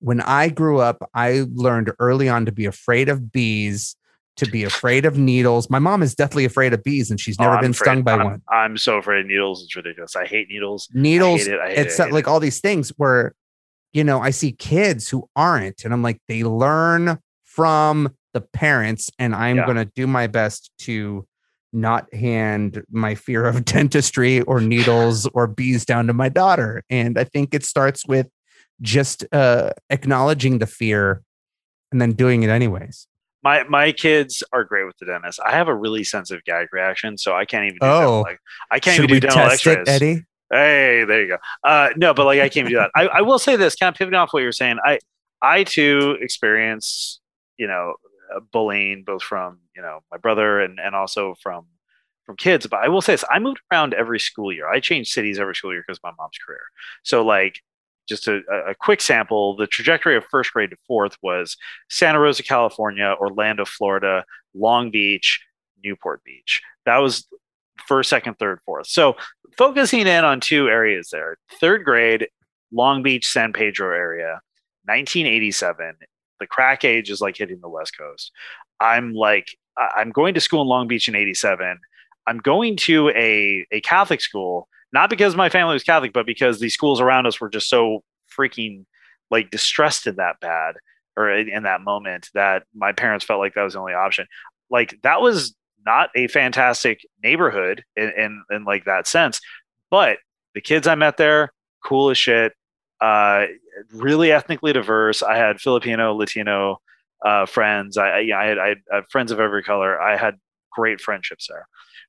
when 0.00 0.20
I 0.20 0.48
grew 0.48 0.78
up, 0.78 1.08
I 1.14 1.44
learned 1.52 1.90
early 1.98 2.28
on 2.28 2.46
to 2.46 2.52
be 2.52 2.64
afraid 2.66 3.08
of 3.08 3.32
bees, 3.32 3.96
to 4.36 4.46
be 4.46 4.64
afraid 4.64 5.04
of 5.06 5.16
needles. 5.16 5.70
My 5.70 5.78
mom 5.78 6.02
is 6.02 6.14
deathly 6.14 6.44
afraid 6.44 6.74
of 6.74 6.82
bees 6.84 7.10
and 7.10 7.18
she's 7.18 7.36
Oh, 7.40 7.44
never 7.44 7.56
I'm 7.56 7.62
been 7.62 7.70
afraid- 7.70 7.84
stung 7.86 8.02
by 8.02 8.12
I'm, 8.12 8.24
one. 8.24 8.42
I'm 8.50 8.76
so 8.78 8.98
afraid 8.98 9.20
of 9.20 9.26
needles. 9.26 9.62
It's 9.64 9.74
ridiculous. 9.74 10.14
I 10.14 10.26
hate 10.26 10.48
needles. 10.50 10.88
Needles, 10.92 11.40
I 11.40 11.44
hate 11.44 11.52
it. 11.54 11.60
I 11.60 11.64
uh, 11.64 11.68
hate 11.68 11.78
it's 11.78 11.98
it. 12.00 12.12
Like 12.12 12.28
all 12.28 12.40
these 12.40 12.60
things 12.60 12.90
where, 12.96 13.34
you 13.92 14.04
know, 14.04 14.20
I 14.20 14.30
see 14.30 14.52
kids 14.52 15.08
who 15.08 15.28
aren't, 15.34 15.84
and 15.84 15.94
I'm 15.94 16.02
like, 16.02 16.20
they 16.28 16.44
learn 16.44 17.18
from 17.44 18.14
the 18.34 18.42
parents, 18.42 19.08
and 19.18 19.34
I'm 19.34 19.56
Yeah. 19.56 19.64
going 19.64 19.78
to 19.78 19.86
do 19.86 20.06
my 20.06 20.26
best 20.26 20.70
to 20.80 21.26
not 21.72 22.12
hand 22.12 22.82
my 22.90 23.14
fear 23.14 23.46
of 23.46 23.64
dentistry 23.64 24.42
or 24.42 24.60
needles 24.60 25.26
or 25.32 25.46
bees 25.46 25.86
down 25.86 26.06
to 26.08 26.12
my 26.12 26.28
daughter. 26.28 26.82
And 26.90 27.18
I 27.18 27.24
think 27.24 27.54
it 27.54 27.64
starts 27.64 28.06
with 28.06 28.28
just 28.80 29.24
uh, 29.32 29.70
acknowledging 29.90 30.58
the 30.58 30.66
fear 30.66 31.22
and 31.92 32.00
then 32.00 32.12
doing 32.12 32.42
it 32.42 32.50
anyways. 32.50 33.06
my 33.42 33.62
my 33.64 33.92
kids 33.92 34.42
are 34.52 34.64
great 34.64 34.84
with 34.86 34.96
the 34.98 35.06
dentist. 35.06 35.38
I 35.44 35.52
have 35.52 35.68
a 35.68 35.74
really 35.74 36.04
sensitive 36.04 36.42
gag 36.44 36.68
reaction, 36.72 37.16
so 37.16 37.34
I 37.34 37.44
can't 37.44 37.64
even 37.64 37.78
do 37.80 37.86
Oh. 37.86 37.98
dental, 38.00 38.20
like 38.22 38.40
I 38.70 38.80
can't 38.80 38.98
even 38.98 39.08
do 39.08 39.20
dental 39.20 39.40
X-rays. 39.42 39.76
it, 39.78 39.88
Eddie? 39.88 40.24
Hey, 40.50 41.04
there 41.04 41.22
you 41.22 41.28
go. 41.28 41.38
Uh, 41.64 41.90
no, 41.96 42.12
but 42.14 42.26
like 42.26 42.40
I 42.40 42.48
can't 42.48 42.68
even 42.68 42.72
do 42.72 42.76
that. 42.78 42.90
I, 42.94 43.06
I 43.06 43.20
will 43.22 43.38
say 43.38 43.56
this, 43.56 43.74
kind 43.76 43.92
of 43.94 43.98
pivoting 43.98 44.18
off 44.18 44.32
what 44.32 44.42
you're 44.42 44.52
saying. 44.52 44.78
I 44.84 44.98
I 45.42 45.64
too 45.64 46.16
experience 46.20 47.20
you 47.56 47.66
know 47.66 47.94
uh, 48.34 48.40
bullying 48.52 49.04
both 49.04 49.22
from 49.22 49.58
you 49.74 49.82
know 49.82 50.00
my 50.10 50.18
brother 50.18 50.60
and 50.60 50.78
and 50.80 50.94
also 50.94 51.34
from 51.42 51.66
from 52.24 52.36
kids. 52.36 52.66
But 52.66 52.80
I 52.80 52.88
will 52.88 53.00
say 53.00 53.12
this: 53.14 53.24
I 53.30 53.38
moved 53.38 53.60
around 53.72 53.94
every 53.94 54.18
school 54.20 54.52
year. 54.52 54.68
I 54.68 54.80
changed 54.80 55.12
cities 55.12 55.38
every 55.38 55.54
school 55.54 55.72
year 55.72 55.84
because 55.86 56.00
my 56.02 56.12
mom's 56.18 56.38
career. 56.44 56.62
So 57.04 57.24
like. 57.24 57.60
Just 58.08 58.28
a, 58.28 58.40
a 58.68 58.74
quick 58.74 59.00
sample, 59.00 59.56
the 59.56 59.66
trajectory 59.66 60.16
of 60.16 60.24
first 60.30 60.52
grade 60.52 60.70
to 60.70 60.76
fourth 60.86 61.16
was 61.22 61.56
Santa 61.88 62.20
Rosa, 62.20 62.42
California, 62.42 63.14
Orlando, 63.18 63.64
Florida, 63.64 64.24
Long 64.54 64.90
Beach, 64.90 65.44
Newport 65.84 66.22
Beach. 66.24 66.62
That 66.84 66.98
was 66.98 67.26
first, 67.86 68.10
second, 68.10 68.38
third, 68.38 68.60
fourth. 68.64 68.86
So 68.86 69.16
focusing 69.56 70.06
in 70.06 70.24
on 70.24 70.40
two 70.40 70.68
areas 70.68 71.08
there. 71.10 71.36
Third 71.60 71.84
grade, 71.84 72.28
Long 72.72 73.02
Beach, 73.02 73.26
San 73.26 73.52
Pedro 73.52 73.94
area, 73.94 74.40
1987. 74.84 75.94
The 76.38 76.46
crack 76.46 76.84
age 76.84 77.10
is 77.10 77.20
like 77.20 77.36
hitting 77.36 77.60
the 77.60 77.68
West 77.68 77.96
Coast. 77.96 78.30
I'm 78.80 79.14
like, 79.14 79.48
I'm 79.76 80.10
going 80.10 80.34
to 80.34 80.40
school 80.40 80.62
in 80.62 80.68
Long 80.68 80.88
Beach 80.88 81.08
in 81.08 81.14
87. 81.14 81.78
I'm 82.26 82.38
going 82.38 82.76
to 82.76 83.10
a, 83.10 83.66
a 83.70 83.80
Catholic 83.82 84.20
school, 84.20 84.68
not 84.92 85.10
because 85.10 85.36
my 85.36 85.48
family 85.48 85.74
was 85.74 85.84
Catholic, 85.84 86.12
but 86.12 86.26
because 86.26 86.58
the 86.58 86.68
schools 86.68 87.00
around 87.00 87.26
us 87.26 87.40
were 87.40 87.48
just 87.48 87.68
so 87.68 88.02
freaking 88.36 88.84
like 89.30 89.50
distressed 89.50 90.06
in 90.06 90.16
that 90.16 90.40
bad 90.40 90.76
or 91.16 91.30
in, 91.30 91.48
in 91.48 91.62
that 91.64 91.80
moment 91.80 92.28
that 92.34 92.64
my 92.74 92.92
parents 92.92 93.24
felt 93.24 93.40
like 93.40 93.54
that 93.54 93.62
was 93.62 93.74
the 93.74 93.80
only 93.80 93.94
option. 93.94 94.26
Like 94.70 94.98
that 95.02 95.20
was 95.20 95.54
not 95.84 96.10
a 96.14 96.26
fantastic 96.28 97.06
neighborhood 97.22 97.84
in, 97.96 98.12
in, 98.16 98.44
in 98.50 98.64
like 98.64 98.84
that 98.84 99.06
sense, 99.06 99.40
but 99.90 100.18
the 100.54 100.60
kids 100.60 100.86
I 100.86 100.94
met 100.94 101.16
there, 101.16 101.52
cool 101.84 102.10
as 102.10 102.18
shit, 102.18 102.52
uh, 103.00 103.46
really 103.92 104.32
ethnically 104.32 104.72
diverse. 104.72 105.22
I 105.22 105.36
had 105.36 105.60
Filipino, 105.60 106.14
Latino 106.14 106.80
uh, 107.24 107.46
friends. 107.46 107.96
I, 107.98 108.08
I, 108.08 108.42
I, 108.42 108.46
had, 108.46 108.58
I 108.58 108.68
had 108.90 109.04
friends 109.10 109.32
of 109.32 109.40
every 109.40 109.62
color. 109.62 110.00
I 110.00 110.16
had 110.16 110.36
great 110.72 111.00
friendships 111.00 111.48
there. 111.48 111.66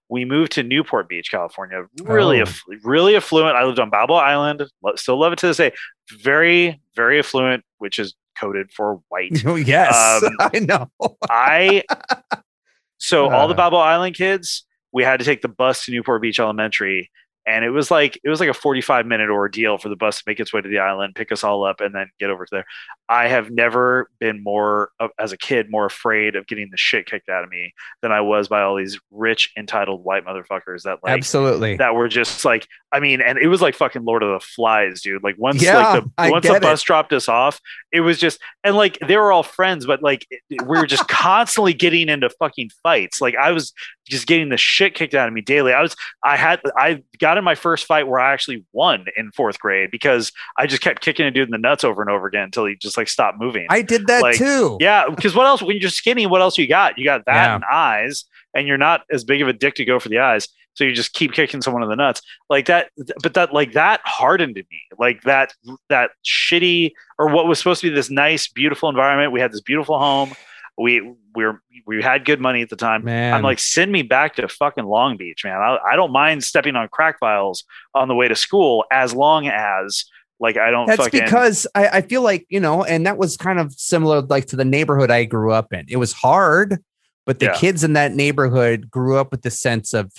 We 0.09 0.23
moved 0.25 0.53
to 0.53 0.63
Newport 0.63 1.09
Beach, 1.09 1.29
California. 1.31 1.83
Really, 2.03 2.39
Oh. 2.39 2.43
aff- 2.43 2.63
really 2.83 3.15
affluent. 3.15 3.57
I 3.57 3.63
lived 3.65 3.79
on 3.79 3.89
Balboa 3.89 4.19
Island. 4.19 4.63
Lo- 4.81 4.95
Still 4.95 5.19
love 5.19 5.33
it 5.33 5.39
to 5.39 5.47
this 5.47 5.57
day. 5.57 5.73
Very, 6.21 6.79
very 6.95 7.19
affluent, 7.19 7.63
which 7.79 7.99
is 7.99 8.15
coded 8.39 8.71
for 8.71 9.01
white. 9.09 9.31
Oh, 9.45 9.55
yes, 9.55 10.23
Um, 10.23 10.31
I 10.53 10.59
know. 10.59 10.89
I 11.29 11.83
so 12.97 13.29
all 13.29 13.47
the 13.47 13.53
Uh. 13.53 13.57
Balboa 13.57 13.81
Island 13.81 14.15
kids, 14.15 14.63
we 14.91 15.03
had 15.03 15.19
to 15.19 15.25
take 15.25 15.41
the 15.41 15.47
bus 15.49 15.85
to 15.85 15.91
Newport 15.91 16.21
Beach 16.21 16.39
Elementary, 16.39 17.11
and 17.47 17.63
it 17.63 17.69
was 17.69 17.89
like 17.89 18.19
it 18.23 18.29
was 18.29 18.41
like 18.41 18.49
a 18.49 18.53
45 18.53 19.05
minute 19.05 19.29
ordeal 19.29 19.77
for 19.77 19.87
the 19.87 19.95
bus 19.95 20.17
to 20.17 20.23
make 20.27 20.39
its 20.39 20.51
way 20.51 20.61
to 20.61 20.67
the 20.67 20.79
island, 20.79 21.15
pick 21.15 21.31
us 21.31 21.43
all 21.45 21.63
up, 21.63 21.79
and 21.79 21.95
then 21.95 22.11
get 22.19 22.29
over 22.29 22.45
to 22.45 22.49
there. 22.51 22.65
I 23.07 23.29
have 23.29 23.49
never 23.49 24.09
been 24.19 24.43
more 24.43 24.91
as 25.17 25.31
a 25.31 25.37
kid 25.37 25.71
more 25.71 25.85
afraid 25.85 26.35
of 26.35 26.45
getting 26.45 26.69
the 26.69 26.77
shit 26.77 27.05
kicked 27.05 27.29
out 27.29 27.45
of 27.45 27.49
me 27.49 27.73
than 28.01 28.11
I 28.11 28.19
was 28.19 28.49
by 28.49 28.61
all 28.61 28.75
these 28.75 28.99
rich 29.11 29.53
entitled 29.57 30.03
white 30.03 30.25
motherfuckers 30.25 30.83
that 30.83 30.99
like 31.03 31.17
Absolutely. 31.17 31.77
that 31.77 31.95
were 31.95 32.09
just 32.09 32.43
like 32.43 32.67
I 32.91 32.99
mean, 32.99 33.21
and 33.21 33.37
it 33.37 33.47
was 33.47 33.61
like 33.61 33.75
fucking 33.75 34.03
Lord 34.03 34.23
of 34.23 34.31
the 34.31 34.45
Flies, 34.45 35.01
dude. 35.01 35.23
Like 35.23 35.35
once 35.37 35.61
Yeah, 35.61 35.77
like 35.77 36.03
the 36.03 36.31
once 36.31 36.47
the 36.47 36.59
bus 36.59 36.81
dropped 36.81 37.13
us 37.13 37.29
off, 37.29 37.61
it 37.93 38.01
was 38.01 38.17
just 38.17 38.39
and 38.63 38.75
like 38.75 38.97
they 38.99 39.15
were 39.15 39.31
all 39.31 39.43
friends, 39.43 39.85
but 39.85 40.03
like 40.03 40.27
we 40.49 40.77
were 40.77 40.85
just 40.85 41.07
constantly 41.09 41.73
getting 41.73 42.09
into 42.09 42.29
fucking 42.29 42.71
fights. 42.83 43.21
Like 43.21 43.35
I 43.35 43.51
was 43.51 43.73
just 44.07 44.27
getting 44.27 44.49
the 44.49 44.57
shit 44.57 44.95
kicked 44.95 45.13
out 45.13 45.27
of 45.27 45.33
me 45.33 45.41
daily. 45.41 45.73
I 45.73 45.81
was 45.81 45.95
I 46.23 46.37
had 46.37 46.61
I 46.77 47.03
got 47.19 47.36
in 47.37 47.43
my 47.43 47.55
first 47.55 47.85
fight 47.85 48.07
where 48.07 48.19
I 48.19 48.33
actually 48.33 48.65
won 48.73 49.05
in 49.15 49.31
fourth 49.31 49.59
grade 49.59 49.89
because 49.91 50.31
I 50.57 50.67
just 50.67 50.81
kept 50.81 51.01
kicking 51.01 51.25
a 51.25 51.31
dude 51.31 51.47
in 51.47 51.51
the 51.51 51.57
nuts 51.57 51.83
over 51.83 52.01
and 52.01 52.11
over 52.11 52.27
again 52.27 52.43
until 52.43 52.65
he 52.65 52.75
just 52.75 52.97
like 52.97 53.07
stopped 53.07 53.39
moving. 53.39 53.67
I 53.69 53.81
did 53.81 54.07
that 54.07 54.21
like, 54.21 54.37
too. 54.37 54.77
Yeah, 54.79 55.09
because 55.09 55.35
what 55.35 55.45
else? 55.45 55.61
When 55.61 55.77
you're 55.77 55.89
skinny, 55.89 56.25
what 56.27 56.41
else 56.41 56.57
you 56.57 56.67
got? 56.67 56.97
You 56.97 57.05
got 57.05 57.25
that 57.25 57.33
Yeah. 57.35 57.55
and 57.55 57.63
eyes, 57.71 58.25
and 58.53 58.67
you're 58.67 58.77
not 58.77 59.01
as 59.11 59.23
big 59.23 59.41
of 59.41 59.47
a 59.47 59.53
dick 59.53 59.75
to 59.75 59.85
go 59.85 59.99
for 59.99 60.09
the 60.09 60.19
eyes. 60.19 60.47
So 60.73 60.83
you 60.83 60.93
just 60.93 61.13
keep 61.13 61.33
kicking 61.33 61.63
someone 61.63 61.81
in 61.81 61.89
the 61.89 61.95
nuts 61.95 62.21
like 62.51 62.67
that. 62.67 62.91
But 63.23 63.33
that 63.33 63.51
like 63.51 63.73
that 63.73 63.99
hardened 64.03 64.53
me. 64.55 64.81
Like 64.99 65.23
that 65.23 65.53
that 65.89 66.11
shitty 66.23 66.91
or 67.17 67.29
what 67.29 67.47
was 67.47 67.57
supposed 67.57 67.81
to 67.81 67.89
be 67.89 67.95
this 67.95 68.11
nice, 68.11 68.47
beautiful 68.47 68.87
environment. 68.87 69.31
We 69.31 69.39
had 69.39 69.51
this 69.51 69.61
beautiful 69.61 69.97
home. 69.97 70.33
We 70.77 71.01
we 71.35 71.45
were 71.45 71.61
we 71.85 72.01
had 72.03 72.25
good 72.25 72.39
money 72.39 72.61
at 72.61 72.69
the 72.69 72.75
time. 72.75 73.03
Man, 73.05 73.33
I'm 73.33 73.41
like, 73.43 73.59
send 73.59 73.91
me 73.91 74.01
back 74.03 74.35
to 74.35 74.47
fucking 74.47 74.85
Long 74.85 75.17
Beach, 75.17 75.43
man. 75.43 75.57
I, 75.57 75.77
I 75.91 75.95
don't 75.95 76.11
mind 76.11 76.43
stepping 76.43 76.75
on 76.75 76.87
crack 76.89 77.19
vials 77.19 77.63
on 77.95 78.07
the 78.07 78.15
way 78.15 78.27
to 78.27 78.35
school 78.35 78.85
as 78.91 79.13
long 79.13 79.47
as 79.47 80.05
like 80.39 80.57
I 80.57 80.69
don't. 80.69 80.85
That's 80.87 81.01
fucking, 81.03 81.23
because 81.23 81.65
I, 81.73 81.87
I 81.87 82.01
feel 82.01 82.21
like, 82.21 82.45
you 82.49 82.59
know, 82.59 82.83
and 82.83 83.07
that 83.07 83.17
was 83.17 83.37
kind 83.37 83.59
of 83.59 83.73
similar 83.73 84.21
like 84.21 84.45
to 84.47 84.55
the 84.55 84.65
neighborhood 84.65 85.09
I 85.09 85.23
grew 85.25 85.51
up 85.51 85.73
in. 85.73 85.85
It 85.89 85.97
was 85.97 86.13
hard, 86.13 86.77
but 87.25 87.39
the 87.39 87.47
Yeah. 87.47 87.55
kids 87.55 87.83
in 87.83 87.93
that 87.93 88.13
neighborhood 88.13 88.91
grew 88.91 89.17
up 89.17 89.31
with 89.31 89.41
the 89.41 89.49
sense 89.51 89.93
of 89.95 90.11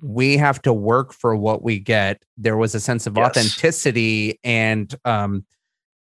we 0.00 0.36
have 0.36 0.60
to 0.62 0.72
work 0.72 1.12
for 1.12 1.36
what 1.36 1.62
we 1.62 1.78
get. 1.78 2.20
There 2.36 2.56
was 2.56 2.74
a 2.74 2.80
sense 2.80 3.06
of 3.06 3.16
Yes. 3.16 3.28
authenticity 3.30 4.40
and 4.42 4.92
um 5.04 5.44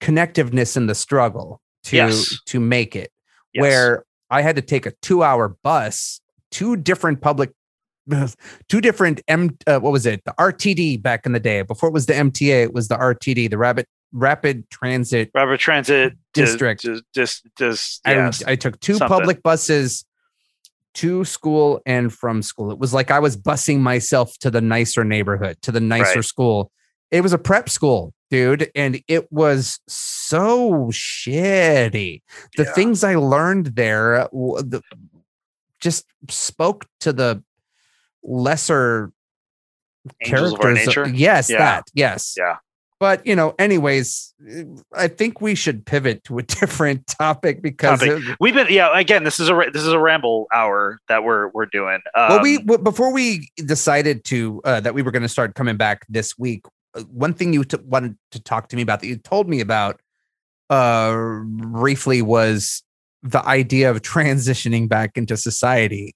connectiveness 0.02 0.78
in 0.78 0.86
the 0.86 0.94
struggle 0.96 1.62
to 1.86 1.96
Yes. 1.96 2.40
to 2.46 2.60
make 2.60 2.96
it. 2.96 3.12
Yes. 3.58 3.62
Where 3.62 4.06
I 4.30 4.42
had 4.42 4.56
to 4.56 4.62
take 4.62 4.86
a 4.86 4.92
two 5.02 5.24
hour 5.24 5.58
bus, 5.64 6.22
two 6.52 6.76
different 6.76 7.22
public 7.22 7.52
two 8.70 8.82
different 8.82 9.22
M 9.28 9.58
uh, 9.68 9.80
what 9.80 9.92
was 9.92 10.06
it? 10.06 10.24
The 10.26 10.34
RTD 10.40 11.02
back 11.02 11.26
in 11.26 11.34
the 11.34 11.40
day. 11.40 11.62
Before 11.62 11.90
it 11.90 11.94
was 11.94 12.06
the 12.06 12.14
MTA, 12.14 12.64
it 12.64 12.74
was 12.74 12.88
the 12.88 12.96
RTD, 12.96 13.50
the 13.50 13.58
Rabbit 13.58 13.88
rapid 14.14 14.70
transit 14.70 15.32
Rapid 15.34 15.60
Transit 15.60 16.14
District. 16.34 16.82
Just, 16.82 17.04
just, 17.14 17.48
just 17.58 18.02
I, 18.08 18.14
yes. 18.14 18.44
I 18.46 18.56
took 18.56 18.80
two 18.80 18.94
something. 18.94 19.08
public 19.18 19.44
buses 19.44 20.06
to 20.96 21.26
school 21.26 21.82
and 21.86 22.12
from 22.12 22.42
school. 22.42 22.72
It 22.72 22.80
was 22.80 22.94
like 22.94 23.12
I 23.12 23.20
was 23.20 23.38
busing 23.38 23.80
myself 23.80 24.36
to 24.40 24.50
the 24.50 24.62
nicer 24.62 25.04
neighborhood, 25.04 25.58
to 25.64 25.72
the 25.72 25.80
nicer 25.80 26.16
Right. 26.16 26.26
school. 26.26 26.72
It 27.12 27.22
was 27.22 27.34
a 27.34 27.38
prep 27.38 27.70
school, 27.70 28.14
dude, 28.30 28.70
and 28.76 29.02
it 29.08 29.32
was 29.32 29.80
so 29.88 30.88
shitty. 30.92 32.22
The 32.56 32.64
Yeah. 32.64 32.74
things 32.74 33.04
I 33.04 33.16
learned 33.16 33.68
there 33.76 34.28
the, 34.32 34.82
just 35.80 36.06
spoke 36.30 36.86
to 37.02 37.14
the 37.14 37.44
lesser 38.24 39.12
Angels 40.24 40.54
of 40.54 40.60
our 40.60 40.74
characters. 40.74 40.88
nature. 40.88 41.08
Yes, 41.10 41.50
Yeah. 41.50 41.58
that. 41.58 41.84
Yes. 41.94 42.36
Yeah. 42.38 42.58
But 43.00 43.28
you 43.28 43.36
know, 43.36 43.54
anyways, 43.60 44.34
I 44.96 45.08
think 45.08 45.40
we 45.40 45.54
should 45.54 45.86
pivot 45.86 46.24
to 46.24 46.40
a 46.40 46.44
different 46.60 47.06
topic 47.06 47.62
because 47.62 48.00
Topic. 48.00 48.24
it- 48.26 48.38
We've 48.40 48.56
been 48.56 48.68
yeah. 48.72 48.98
Again, 48.98 49.24
this 49.24 49.40
is 49.40 49.50
a 49.50 49.66
this 49.72 49.84
is 49.84 49.90
a 49.94 50.00
ramble 50.00 50.48
hour 50.52 51.00
that 51.08 51.24
we're 51.24 51.50
we're 51.50 51.68
doing. 51.68 52.00
Um, 52.16 52.30
well, 52.30 52.42
we 52.42 52.58
before 52.60 53.14
we 53.14 53.50
decided 53.58 54.24
to 54.26 54.62
uh, 54.66 54.80
that 54.80 54.96
we 54.96 55.04
were 55.04 55.12
going 55.12 55.22
to 55.24 55.30
start 55.30 55.54
coming 55.54 55.78
back 55.78 56.06
this 56.10 56.40
week. 56.40 56.64
One 57.12 57.34
thing 57.34 57.54
you 57.54 57.64
t- 57.64 57.78
wanted 57.86 58.18
to 58.32 58.42
talk 58.42 58.70
to 58.70 58.76
me 58.76 58.82
about 58.82 59.00
that 59.02 59.08
you 59.08 59.18
told 59.18 59.48
me 59.50 59.60
about 59.62 60.00
uh, 60.70 61.42
briefly 61.46 62.22
was 62.22 62.84
the 63.24 63.46
idea 63.46 63.90
of 63.90 64.02
transitioning 64.02 64.88
back 64.90 65.18
into 65.18 65.38
society. 65.38 66.14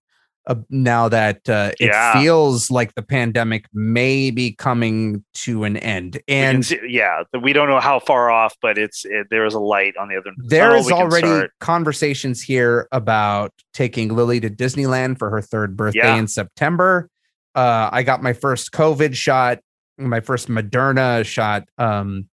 Uh, 0.48 0.56
now 0.72 1.08
that 1.08 1.48
uh, 1.48 1.72
it 1.80 1.88
Yeah. 1.90 2.14
feels 2.20 2.72
like 2.72 2.96
the 2.96 3.04
pandemic 3.04 3.66
may 3.74 4.32
be 4.32 4.54
coming 4.54 5.24
to 5.36 5.64
an 5.66 5.78
end, 5.78 6.16
we 6.28 6.34
and 6.34 6.66
see- 6.66 6.80
yeah, 6.90 7.22
we 7.44 7.54
don't 7.54 7.70
know 7.70 7.80
how 7.80 8.00
far 8.00 8.32
off, 8.32 8.56
but 8.60 8.76
it's 8.78 9.06
it, 9.06 9.28
there 9.30 9.46
is 9.46 9.54
a 9.54 9.60
light 9.60 9.96
on 9.98 10.10
the 10.10 10.18
other. 10.18 10.32
There 10.38 10.76
is 10.76 10.88
We 10.88 10.94
already 10.94 11.48
conversations 11.60 12.42
here 12.42 12.88
about 12.92 13.54
taking 13.74 14.16
Lily 14.16 14.40
to 14.40 14.50
Disneyland 14.50 15.20
for 15.20 15.30
her 15.30 15.42
third 15.42 15.78
birthday 15.78 16.00
Yeah. 16.00 16.16
in 16.16 16.28
September. 16.28 17.08
Uh, 17.54 17.90
I 17.92 18.02
got 18.02 18.24
my 18.24 18.34
first 18.34 18.72
COVID 18.72 19.14
shot, 19.16 19.60
my 19.98 20.20
first 20.20 20.48
Moderna 20.48 21.26
shot 21.26 21.68
um, 21.78 22.28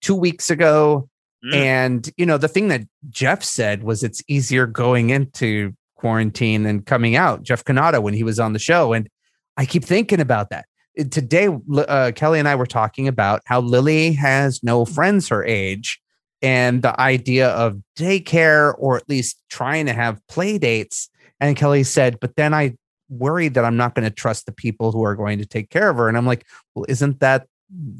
two 0.00 0.14
weeks 0.14 0.50
ago. 0.50 1.08
Mm. 1.44 1.54
And, 1.54 2.10
you 2.16 2.26
know, 2.26 2.38
the 2.38 2.48
thing 2.48 2.68
that 2.68 2.82
Jeff 3.10 3.42
said 3.42 3.82
was 3.82 4.02
it's 4.02 4.22
easier 4.28 4.66
going 4.66 5.10
into 5.10 5.72
quarantine 5.96 6.62
than 6.62 6.82
coming 6.82 7.16
out. 7.16 7.42
Jeff 7.42 7.64
Cannata, 7.64 8.02
when 8.02 8.14
he 8.14 8.22
was 8.22 8.38
on 8.38 8.52
the 8.52 8.58
show. 8.58 8.92
And 8.92 9.08
I 9.56 9.66
keep 9.66 9.84
thinking 9.84 10.20
about 10.20 10.50
that. 10.50 10.66
Today, 11.10 11.48
uh, 11.76 12.12
Kelly 12.14 12.38
and 12.38 12.46
I 12.46 12.54
were 12.54 12.66
talking 12.66 13.08
about 13.08 13.42
how 13.46 13.60
Lily 13.60 14.12
has 14.12 14.62
no 14.62 14.84
friends 14.84 15.28
her 15.28 15.44
age 15.44 16.00
and 16.40 16.82
the 16.82 16.98
idea 17.00 17.48
of 17.48 17.80
daycare 17.98 18.74
or 18.78 18.96
at 18.96 19.08
least 19.08 19.40
trying 19.48 19.86
to 19.86 19.92
have 19.92 20.20
play 20.28 20.58
dates. 20.58 21.08
And 21.40 21.56
Kelly 21.56 21.84
said, 21.84 22.20
but 22.20 22.36
then 22.36 22.54
I 22.54 22.76
worry 23.18 23.48
that 23.48 23.64
I'm 23.64 23.76
not 23.76 23.94
going 23.94 24.08
to 24.08 24.14
trust 24.14 24.46
the 24.46 24.52
people 24.52 24.92
who 24.92 25.04
are 25.04 25.14
going 25.14 25.38
to 25.38 25.46
take 25.46 25.70
care 25.70 25.90
of 25.90 25.96
her. 25.96 26.08
And 26.08 26.16
I'm 26.16 26.26
like, 26.26 26.46
well, 26.74 26.84
isn't 26.88 27.20
that 27.20 27.46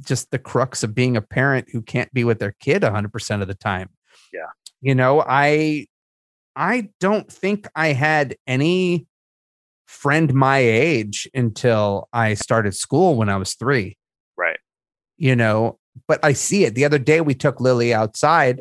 just 0.02 0.30
the 0.30 0.38
crux 0.38 0.82
of 0.82 0.94
being 0.94 1.16
a 1.16 1.22
parent 1.22 1.68
who 1.70 1.82
can't 1.82 2.12
be 2.12 2.24
with 2.24 2.38
their 2.38 2.54
kid 2.60 2.82
100% 2.82 3.42
of 3.42 3.48
the 3.48 3.54
time? 3.54 3.90
Yeah. 4.32 4.46
You 4.80 4.94
know, 4.94 5.24
I 5.26 5.86
I 6.56 6.90
don't 7.00 7.30
think 7.30 7.66
I 7.74 7.88
had 7.88 8.36
any 8.46 9.06
friend 9.86 10.32
my 10.32 10.58
age 10.58 11.28
until 11.34 12.08
I 12.12 12.34
started 12.34 12.74
school 12.74 13.16
when 13.16 13.28
I 13.28 13.36
was 13.36 13.54
3 13.54 13.96
right. 14.36 14.58
you 15.16 15.36
know, 15.36 15.78
but 16.06 16.20
I 16.24 16.32
see 16.32 16.64
it. 16.64 16.74
The 16.74 16.84
other 16.84 16.98
day 16.98 17.20
we 17.20 17.34
took 17.34 17.60
Lily 17.60 17.94
outside 17.94 18.60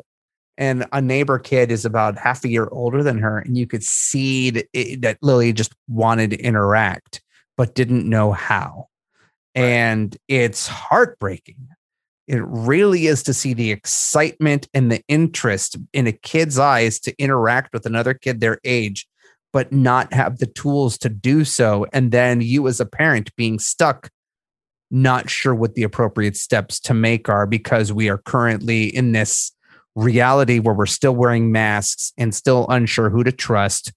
and 0.57 0.85
a 0.91 1.01
neighbor 1.01 1.39
kid 1.39 1.71
is 1.71 1.85
about 1.85 2.17
half 2.17 2.43
a 2.43 2.49
year 2.49 2.67
older 2.71 3.03
than 3.03 3.17
her. 3.19 3.39
And 3.39 3.57
you 3.57 3.65
could 3.65 3.83
see 3.83 4.49
that, 4.51 4.67
it, 4.73 5.01
that 5.01 5.17
Lily 5.21 5.53
just 5.53 5.73
wanted 5.87 6.31
to 6.31 6.39
interact, 6.39 7.21
but 7.57 7.75
didn't 7.75 8.07
know 8.07 8.31
how. 8.31 8.87
And 9.55 10.15
it's 10.27 10.67
heartbreaking. 10.67 11.67
It 12.27 12.43
really 12.45 13.07
is 13.07 13.23
to 13.23 13.33
see 13.33 13.53
the 13.53 13.71
excitement 13.71 14.67
and 14.73 14.91
the 14.91 15.01
interest 15.07 15.77
in 15.91 16.07
a 16.07 16.11
kid's 16.11 16.57
eyes 16.57 16.99
to 17.01 17.13
interact 17.19 17.73
with 17.73 17.85
another 17.85 18.13
kid 18.13 18.39
their 18.39 18.59
age, 18.63 19.07
but 19.51 19.71
not 19.71 20.13
have 20.13 20.37
the 20.37 20.47
tools 20.47 20.97
to 20.99 21.09
do 21.09 21.43
so. 21.43 21.85
And 21.91 22.11
then 22.11 22.41
you, 22.41 22.67
as 22.67 22.79
a 22.79 22.85
parent, 22.85 23.35
being 23.35 23.59
stuck 23.59 24.09
not 24.93 25.27
sure 25.27 25.55
what 25.55 25.73
the 25.73 25.83
appropriate 25.83 26.37
steps 26.37 26.79
to 26.79 26.93
make 26.93 27.27
are 27.27 27.47
because 27.47 27.91
we 27.91 28.09
are 28.09 28.19
currently 28.19 28.83
in 28.85 29.11
this 29.11 29.51
reality 29.95 30.59
where 30.59 30.73
we're 30.73 30.85
still 30.85 31.15
wearing 31.15 31.51
masks 31.51 32.13
and 32.17 32.33
still 32.33 32.65
unsure 32.69 33.09
who 33.09 33.23
to 33.23 33.31
trust 33.31 33.93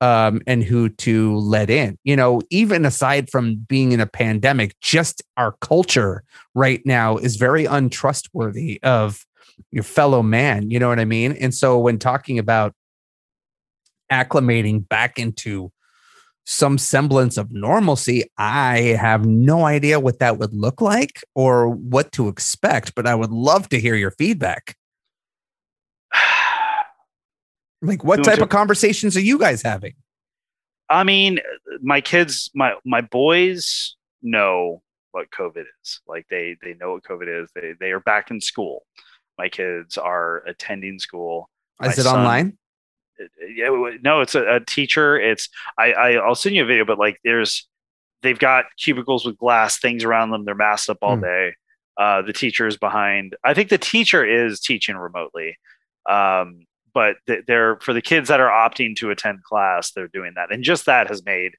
um, 0.00 0.42
and 0.46 0.62
who 0.62 0.88
to 0.88 1.36
let 1.36 1.70
in. 1.70 1.98
You 2.04 2.16
know, 2.16 2.40
even 2.50 2.84
aside 2.84 3.30
from 3.30 3.56
being 3.56 3.92
in 3.92 4.00
a 4.00 4.06
pandemic, 4.06 4.78
just 4.80 5.22
our 5.36 5.52
culture 5.60 6.22
right 6.54 6.82
now 6.84 7.16
is 7.16 7.36
very 7.36 7.64
untrustworthy 7.64 8.82
of 8.82 9.24
your 9.70 9.84
fellow 9.84 10.22
man. 10.22 10.70
You 10.70 10.78
know 10.78 10.88
what 10.88 11.00
I 11.00 11.04
mean? 11.04 11.32
And 11.32 11.54
so 11.54 11.78
when 11.78 11.98
talking 11.98 12.38
about 12.38 12.74
acclimating 14.12 14.88
back 14.88 15.18
into 15.18 15.72
some 16.44 16.78
semblance 16.78 17.36
of 17.36 17.50
normalcy, 17.50 18.24
I 18.38 18.96
have 19.00 19.26
no 19.26 19.64
idea 19.64 19.98
what 19.98 20.20
that 20.20 20.38
would 20.38 20.54
look 20.54 20.80
like 20.80 21.24
or 21.34 21.68
what 21.68 22.12
to 22.12 22.28
expect, 22.28 22.94
but 22.94 23.06
I 23.06 23.14
would 23.14 23.32
love 23.32 23.68
to 23.70 23.80
hear 23.80 23.96
your 23.96 24.12
feedback. 24.12 24.76
Like, 27.82 28.02
what 28.04 28.24
type 28.24 28.38
of 28.40 28.48
conversations 28.48 29.16
are 29.16 29.20
you 29.20 29.38
guys 29.38 29.62
having? 29.62 29.94
I 30.88 31.04
mean, 31.04 31.40
my 31.82 32.00
kids, 32.00 32.50
my 32.54 32.74
my 32.84 33.00
boys 33.00 33.96
know 34.22 34.82
what 35.12 35.30
COVID 35.30 35.64
is. 35.82 36.00
Like 36.06 36.26
they 36.30 36.56
they 36.62 36.74
know 36.74 36.92
what 36.92 37.02
COVID 37.04 37.42
is. 37.44 37.50
They 37.54 37.72
they 37.78 37.90
are 37.90 38.00
back 38.00 38.30
in 38.30 38.40
school. 38.40 38.84
My 39.38 39.48
kids 39.48 39.98
are 39.98 40.38
attending 40.46 40.98
school. 40.98 41.50
My 41.80 41.88
Is 41.88 41.98
it 41.98 42.04
son- 42.04 42.18
online? 42.20 42.58
yeah, 43.54 43.68
no, 44.02 44.20
it's 44.20 44.34
a, 44.34 44.56
a 44.56 44.60
teacher. 44.60 45.18
It's 45.18 45.48
I, 45.78 45.92
I 45.92 46.10
I'll 46.14 46.34
send 46.34 46.54
you 46.54 46.62
a 46.62 46.66
video, 46.66 46.84
but 46.84 46.98
like 46.98 47.18
there's 47.24 47.66
they've 48.22 48.38
got 48.38 48.66
cubicles 48.78 49.26
with 49.26 49.36
glass 49.38 49.78
things 49.78 50.04
around 50.04 50.30
them. 50.30 50.44
They're 50.44 50.54
masked 50.54 50.88
up 50.90 50.98
all 51.02 51.16
Hmm. 51.16 51.22
day. 51.22 51.54
Uh, 51.98 52.22
the 52.22 52.32
teacher 52.32 52.66
is 52.66 52.76
behind. 52.76 53.36
I 53.42 53.54
think 53.54 53.70
the 53.70 53.78
teacher 53.78 54.24
is 54.24 54.60
teaching 54.60 54.96
remotely. 54.96 55.56
Um, 56.08 56.66
but 56.96 57.16
they're 57.46 57.78
for 57.80 57.92
the 57.92 58.00
kids 58.00 58.28
that 58.28 58.40
are 58.40 58.48
opting 58.48 58.96
to 58.96 59.10
attend 59.10 59.44
class, 59.44 59.90
they're 59.90 60.08
doing 60.08 60.32
that, 60.36 60.50
and 60.50 60.64
just 60.64 60.86
that 60.86 61.08
has 61.08 61.22
made 61.26 61.52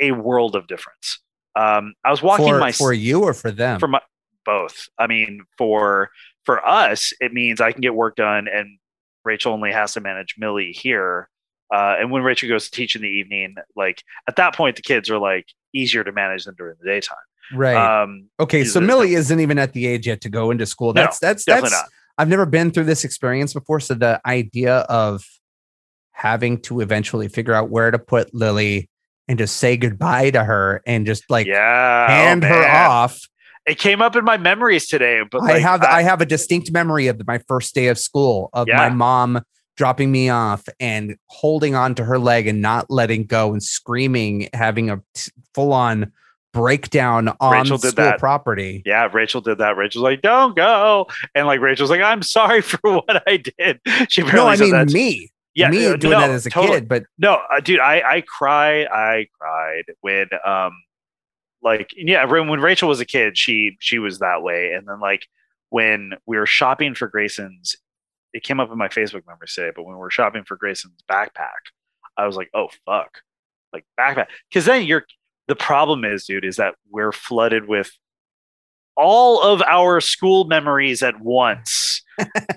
a 0.00 0.10
world 0.10 0.56
of 0.56 0.66
difference. 0.66 1.20
Um, 1.54 1.94
I 2.04 2.10
was 2.10 2.20
walking 2.20 2.48
For, 2.48 2.58
my 2.58 2.72
for 2.72 2.92
you 2.92 3.22
or 3.22 3.34
for 3.34 3.52
them? 3.52 3.78
for 3.78 3.86
my 3.86 4.00
both. 4.44 4.88
I 4.98 5.06
mean, 5.06 5.44
for 5.56 6.10
for 6.42 6.66
us, 6.66 7.12
it 7.20 7.32
means 7.32 7.60
I 7.60 7.70
can 7.70 7.82
get 7.82 7.94
work 7.94 8.16
done, 8.16 8.48
and 8.52 8.80
Rachel 9.24 9.52
only 9.52 9.70
has 9.70 9.92
to 9.92 10.00
manage 10.00 10.34
Millie 10.38 10.72
here. 10.72 11.28
Uh, 11.72 11.94
and 12.00 12.10
when 12.10 12.24
Rachel 12.24 12.48
goes 12.48 12.64
to 12.64 12.72
teach 12.72 12.96
in 12.96 13.02
the 13.02 13.08
evening, 13.08 13.54
like 13.76 14.02
at 14.26 14.34
that 14.36 14.56
point, 14.56 14.74
the 14.74 14.82
kids 14.82 15.08
are 15.08 15.18
like 15.18 15.46
easier 15.72 16.02
to 16.02 16.10
manage 16.10 16.46
than 16.46 16.56
during 16.56 16.74
the 16.80 16.88
daytime. 16.88 17.16
right. 17.54 18.02
Um, 18.02 18.28
okay. 18.40 18.64
So 18.64 18.80
Millie 18.80 19.14
isn't 19.14 19.38
even 19.38 19.56
at 19.60 19.72
the 19.72 19.86
age 19.86 20.08
yet 20.08 20.20
to 20.22 20.28
go 20.28 20.50
into 20.50 20.66
school. 20.66 20.94
No, 20.94 21.02
That's, 21.02 21.20
that's, 21.20 21.44
definitely 21.44 21.70
that's, 21.70 21.82
not. 21.84 21.90
I've 22.18 22.28
never 22.28 22.46
been 22.46 22.70
through 22.70 22.84
this 22.84 23.04
experience 23.04 23.52
before. 23.52 23.80
So 23.80 23.94
the 23.94 24.20
idea 24.26 24.78
of 24.88 25.24
having 26.12 26.60
to 26.62 26.80
eventually 26.80 27.28
figure 27.28 27.54
out 27.54 27.70
where 27.70 27.90
to 27.90 27.98
put 27.98 28.32
Lily 28.32 28.88
and 29.26 29.38
just 29.38 29.56
say 29.56 29.76
goodbye 29.76 30.30
to 30.30 30.44
her 30.44 30.82
and 30.86 31.06
just 31.06 31.24
like 31.28 31.46
yeah, 31.46 32.06
oh, 32.08 32.12
hand 32.12 32.44
her 32.44 32.66
off. 32.66 33.20
It 33.66 33.78
came 33.78 34.02
up 34.02 34.14
in 34.14 34.24
my 34.24 34.36
memories 34.36 34.86
today, 34.86 35.22
but 35.28 35.42
I 35.42 35.54
like, 35.54 35.62
have 35.62 35.82
I, 35.82 36.02
have 36.02 36.20
a 36.20 36.26
distinct 36.26 36.70
memory 36.70 37.06
of 37.06 37.26
my 37.26 37.38
first 37.48 37.74
day 37.74 37.88
of 37.88 37.98
school 37.98 38.50
of 38.52 38.68
my 38.68 38.90
mom 38.90 39.40
dropping 39.76 40.12
me 40.12 40.28
off 40.28 40.68
and 40.78 41.16
holding 41.26 41.74
on 41.74 41.94
to 41.94 42.04
her 42.04 42.18
leg 42.18 42.46
and 42.46 42.60
not 42.60 42.90
letting 42.90 43.24
go 43.24 43.52
and 43.52 43.62
screaming, 43.62 44.48
having 44.52 44.90
a 44.90 45.00
full 45.54 45.72
on 45.72 46.12
breakdown 46.54 47.34
on 47.40 47.52
Rachel 47.52 47.76
did 47.76 47.90
school 47.90 48.04
that. 48.04 48.18
property. 48.18 48.82
Yeah, 48.86 49.08
Rachel 49.12 49.42
did 49.42 49.58
that. 49.58 49.76
Rachel's 49.76 50.02
like, 50.04 50.22
"Don't 50.22 50.56
go," 50.56 51.06
and 51.34 51.46
like 51.46 51.60
Rachel's 51.60 51.90
like, 51.90 52.00
"I'm 52.00 52.22
sorry 52.22 52.62
for 52.62 52.78
what 52.82 53.22
I 53.28 53.36
did." 53.36 53.80
She 54.08 54.22
No, 54.22 54.46
I 54.46 54.56
mean 54.56 54.70
that. 54.72 54.88
me. 54.88 55.30
yeah, 55.54 55.68
me 55.70 55.84
uh, 55.86 55.96
doing 55.96 56.12
no, 56.12 56.20
that 56.20 56.30
as 56.30 56.46
a 56.46 56.50
totally. 56.50 56.78
kid, 56.78 56.88
but 56.88 57.04
No, 57.18 57.40
uh, 57.54 57.60
dude, 57.60 57.80
I 57.80 58.00
I 58.00 58.20
cry, 58.22 58.84
I 58.84 59.26
cried 59.38 59.84
when 60.00 60.28
um 60.46 60.72
like 61.62 61.92
yeah, 61.96 62.24
when 62.24 62.48
when 62.48 62.60
Rachel 62.60 62.88
was 62.88 63.00
a 63.00 63.04
kid, 63.06 63.36
she 63.36 63.76
she 63.80 63.98
was 63.98 64.20
that 64.20 64.42
way, 64.42 64.72
and 64.72 64.86
then 64.88 65.00
like 65.00 65.26
when 65.70 66.12
we 66.26 66.36
were 66.38 66.46
shopping 66.46 66.94
for 66.94 67.08
Grayson's, 67.08 67.74
it 68.32 68.42
came 68.44 68.60
up 68.60 68.70
in 68.70 68.78
my 68.78 68.88
Facebook 68.88 69.26
memories 69.26 69.54
today. 69.54 69.72
But 69.74 69.84
when 69.84 69.94
we 69.96 70.00
were 70.00 70.10
shopping 70.10 70.44
for 70.44 70.56
Grayson's 70.56 71.02
backpack, 71.10 71.72
I 72.16 72.26
was 72.26 72.36
like, 72.36 72.50
oh 72.54 72.68
fuck, 72.86 73.20
like 73.72 73.84
backpack, 73.98 74.26
because 74.48 74.66
then 74.66 74.84
you're 74.84 75.04
the 75.48 75.56
problem 75.56 76.04
is, 76.04 76.24
dude, 76.24 76.44
is 76.44 76.56
that 76.56 76.74
we're 76.90 77.12
flooded 77.12 77.68
with 77.68 77.90
all 78.96 79.42
of 79.42 79.62
our 79.62 80.00
school 80.00 80.44
memories 80.44 81.02
at 81.02 81.20
once. 81.20 82.02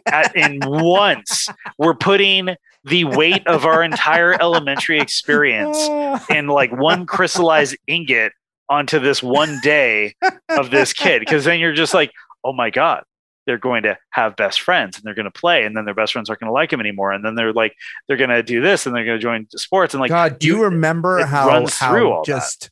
at, 0.06 0.36
in 0.36 0.60
once, 0.64 1.50
we're 1.78 1.96
putting 1.96 2.50
the 2.84 3.04
weight 3.04 3.46
of 3.48 3.66
our 3.66 3.84
entire 3.84 4.34
elementary 4.40 5.00
experience 5.00 5.78
in 6.30 6.48
like 6.48 6.72
one 6.72 7.06
crystallized 7.06 7.76
ingot 7.88 8.32
onto 8.70 9.00
this 9.00 9.24
one 9.24 9.60
day 9.64 10.14
of 10.50 10.70
this 10.70 10.94
kid. 10.94 11.20
Because 11.20 11.44
then 11.44 11.60
you're 11.60 11.74
just 11.74 11.94
like, 11.94 12.12
oh 12.44 12.54
my 12.54 12.70
God, 12.70 13.04
they're 13.48 13.58
going 13.58 13.84
to 13.84 13.98
have 14.12 14.36
best 14.36 14.62
friends 14.62 14.98
and 14.98 15.04
they're 15.04 15.16
going 15.16 15.26
to 15.26 15.32
play 15.32 15.66
and 15.66 15.76
then 15.76 15.86
their 15.86 15.96
best 15.96 16.14
friends 16.14 16.30
aren't 16.30 16.40
going 16.40 16.50
to 16.50 16.54
like 16.54 16.72
him 16.72 16.80
anymore 16.80 17.14
and 17.14 17.26
then 17.26 17.34
they're 17.34 17.54
like 17.54 17.74
they're 18.08 18.18
going 18.18 18.30
to 18.30 18.44
do 18.44 18.62
this 18.62 18.86
and 18.86 18.94
they're 18.94 19.06
going 19.06 19.18
to 19.18 19.24
join 19.24 19.48
sports 19.52 19.94
and 19.94 20.02
like 20.02 20.10
god 20.10 20.38
do 20.38 20.48
you, 20.48 20.58
you 20.58 20.64
remember 20.66 21.26
how 21.26 21.48
runs 21.48 21.74
how 21.78 21.92
through 21.92 22.12
all 22.12 22.24
just. 22.24 22.70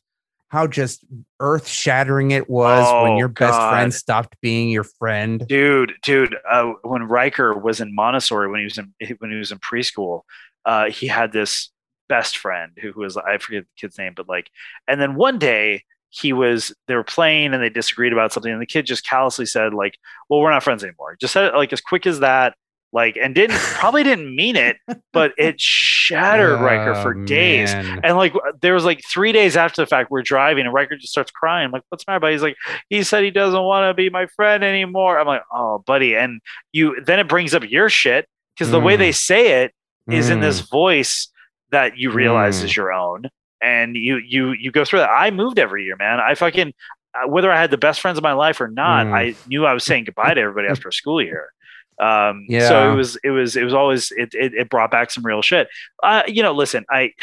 How 0.48 0.66
just 0.66 1.04
earth 1.40 1.66
shattering 1.66 2.30
it 2.30 2.48
was 2.48 2.86
oh, 2.88 3.02
when 3.04 3.16
your 3.16 3.28
best 3.28 3.52
god. 3.52 3.70
friend 3.70 3.94
stopped 3.94 4.36
being 4.40 4.68
your 4.68 4.84
friend 4.84 5.46
dude 5.48 5.92
dude 6.02 6.36
uh, 6.50 6.72
when 6.82 7.02
Riker 7.04 7.54
was 7.54 7.80
in 7.80 7.94
Montessori 7.94 8.50
when 8.50 8.60
he 8.60 8.64
was 8.64 8.78
in 8.78 8.92
when 9.18 9.30
he 9.30 9.36
was 9.36 9.52
in 9.52 9.58
preschool 9.58 10.22
uh, 10.64 10.90
he 10.90 11.06
had 11.06 11.32
this 11.32 11.70
best 12.08 12.38
friend 12.38 12.72
who, 12.80 12.92
who 12.92 13.00
was 13.00 13.16
I 13.16 13.38
forget 13.38 13.64
the 13.64 13.80
kid's 13.80 13.98
name 13.98 14.12
but 14.16 14.28
like 14.28 14.50
and 14.86 15.00
then 15.00 15.16
one 15.16 15.38
day 15.38 15.82
he 16.10 16.32
was 16.32 16.74
they 16.86 16.94
were 16.94 17.04
playing 17.04 17.52
and 17.52 17.62
they 17.62 17.68
disagreed 17.68 18.12
about 18.12 18.32
something 18.32 18.52
and 18.52 18.62
the 18.62 18.66
kid 18.66 18.86
just 18.86 19.06
callously 19.06 19.46
said 19.46 19.74
like 19.74 19.98
well 20.28 20.40
we're 20.40 20.50
not 20.50 20.62
friends 20.62 20.84
anymore 20.84 21.16
just 21.20 21.32
said 21.32 21.46
it 21.46 21.54
like 21.54 21.72
as 21.72 21.80
quick 21.80 22.06
as 22.06 22.20
that 22.20 22.54
like 22.92 23.18
and 23.20 23.34
didn't 23.34 23.58
probably 23.58 24.04
didn't 24.04 24.34
mean 24.34 24.56
it 24.56 24.76
but 25.12 25.32
it 25.36 25.60
shattered 26.06 26.58
oh, 26.58 26.62
Riker 26.62 26.94
for 27.02 27.14
days 27.14 27.72
man. 27.72 28.00
and 28.04 28.16
like 28.16 28.34
there 28.60 28.74
was 28.74 28.84
like 28.84 29.02
three 29.04 29.32
days 29.32 29.56
after 29.56 29.82
the 29.82 29.86
fact 29.86 30.10
we're 30.10 30.22
driving 30.22 30.64
and 30.64 30.74
Riker 30.74 30.96
just 30.96 31.12
starts 31.12 31.30
crying 31.30 31.66
I'm 31.66 31.72
like 31.72 31.82
what's 31.88 32.04
the 32.04 32.12
matter 32.12 32.20
buddy 32.20 32.34
he's 32.34 32.42
like 32.42 32.56
he 32.88 33.02
said 33.02 33.24
he 33.24 33.30
doesn't 33.30 33.62
want 33.62 33.88
to 33.88 33.94
be 33.94 34.10
my 34.10 34.26
friend 34.36 34.62
anymore 34.64 35.18
I'm 35.18 35.26
like 35.26 35.42
oh 35.52 35.82
buddy 35.86 36.14
and 36.16 36.40
you 36.72 37.02
then 37.04 37.18
it 37.18 37.28
brings 37.28 37.54
up 37.54 37.68
your 37.68 37.88
shit 37.88 38.26
because 38.54 38.70
the 38.70 38.80
mm. 38.80 38.84
way 38.84 38.96
they 38.96 39.12
say 39.12 39.62
it 39.62 39.74
is 40.08 40.28
mm. 40.28 40.32
in 40.32 40.40
this 40.40 40.62
mm. 40.62 40.70
voice 40.70 41.28
that 41.70 41.98
you 41.98 42.10
realize 42.10 42.60
mm. 42.60 42.64
is 42.64 42.76
your 42.76 42.92
own 42.92 43.28
and 43.62 43.96
you 43.96 44.18
you 44.18 44.52
you 44.52 44.70
go 44.70 44.84
through 44.84 45.00
that. 45.00 45.10
I 45.10 45.30
moved 45.30 45.58
every 45.58 45.84
year, 45.84 45.96
man. 45.96 46.20
I 46.20 46.34
fucking 46.34 46.72
uh, 47.14 47.28
whether 47.28 47.50
I 47.50 47.60
had 47.60 47.70
the 47.70 47.78
best 47.78 48.00
friends 48.00 48.18
of 48.18 48.22
my 48.22 48.32
life 48.32 48.60
or 48.60 48.68
not, 48.68 49.06
mm. 49.06 49.12
I 49.12 49.34
knew 49.48 49.66
I 49.66 49.72
was 49.72 49.84
saying 49.84 50.04
goodbye 50.04 50.34
to 50.34 50.40
everybody 50.40 50.68
after 50.70 50.88
a 50.88 50.92
school 50.92 51.22
year. 51.22 51.52
Um, 51.98 52.46
yeah. 52.48 52.68
So 52.68 52.92
it 52.92 52.94
was 52.94 53.16
it 53.24 53.30
was 53.30 53.56
it 53.56 53.64
was 53.64 53.74
always 53.74 54.12
it 54.12 54.34
it, 54.34 54.54
it 54.54 54.70
brought 54.70 54.90
back 54.90 55.10
some 55.10 55.24
real 55.24 55.42
shit. 55.42 55.68
Uh, 56.02 56.22
you 56.26 56.42
know, 56.42 56.52
listen, 56.52 56.84
I. 56.90 57.12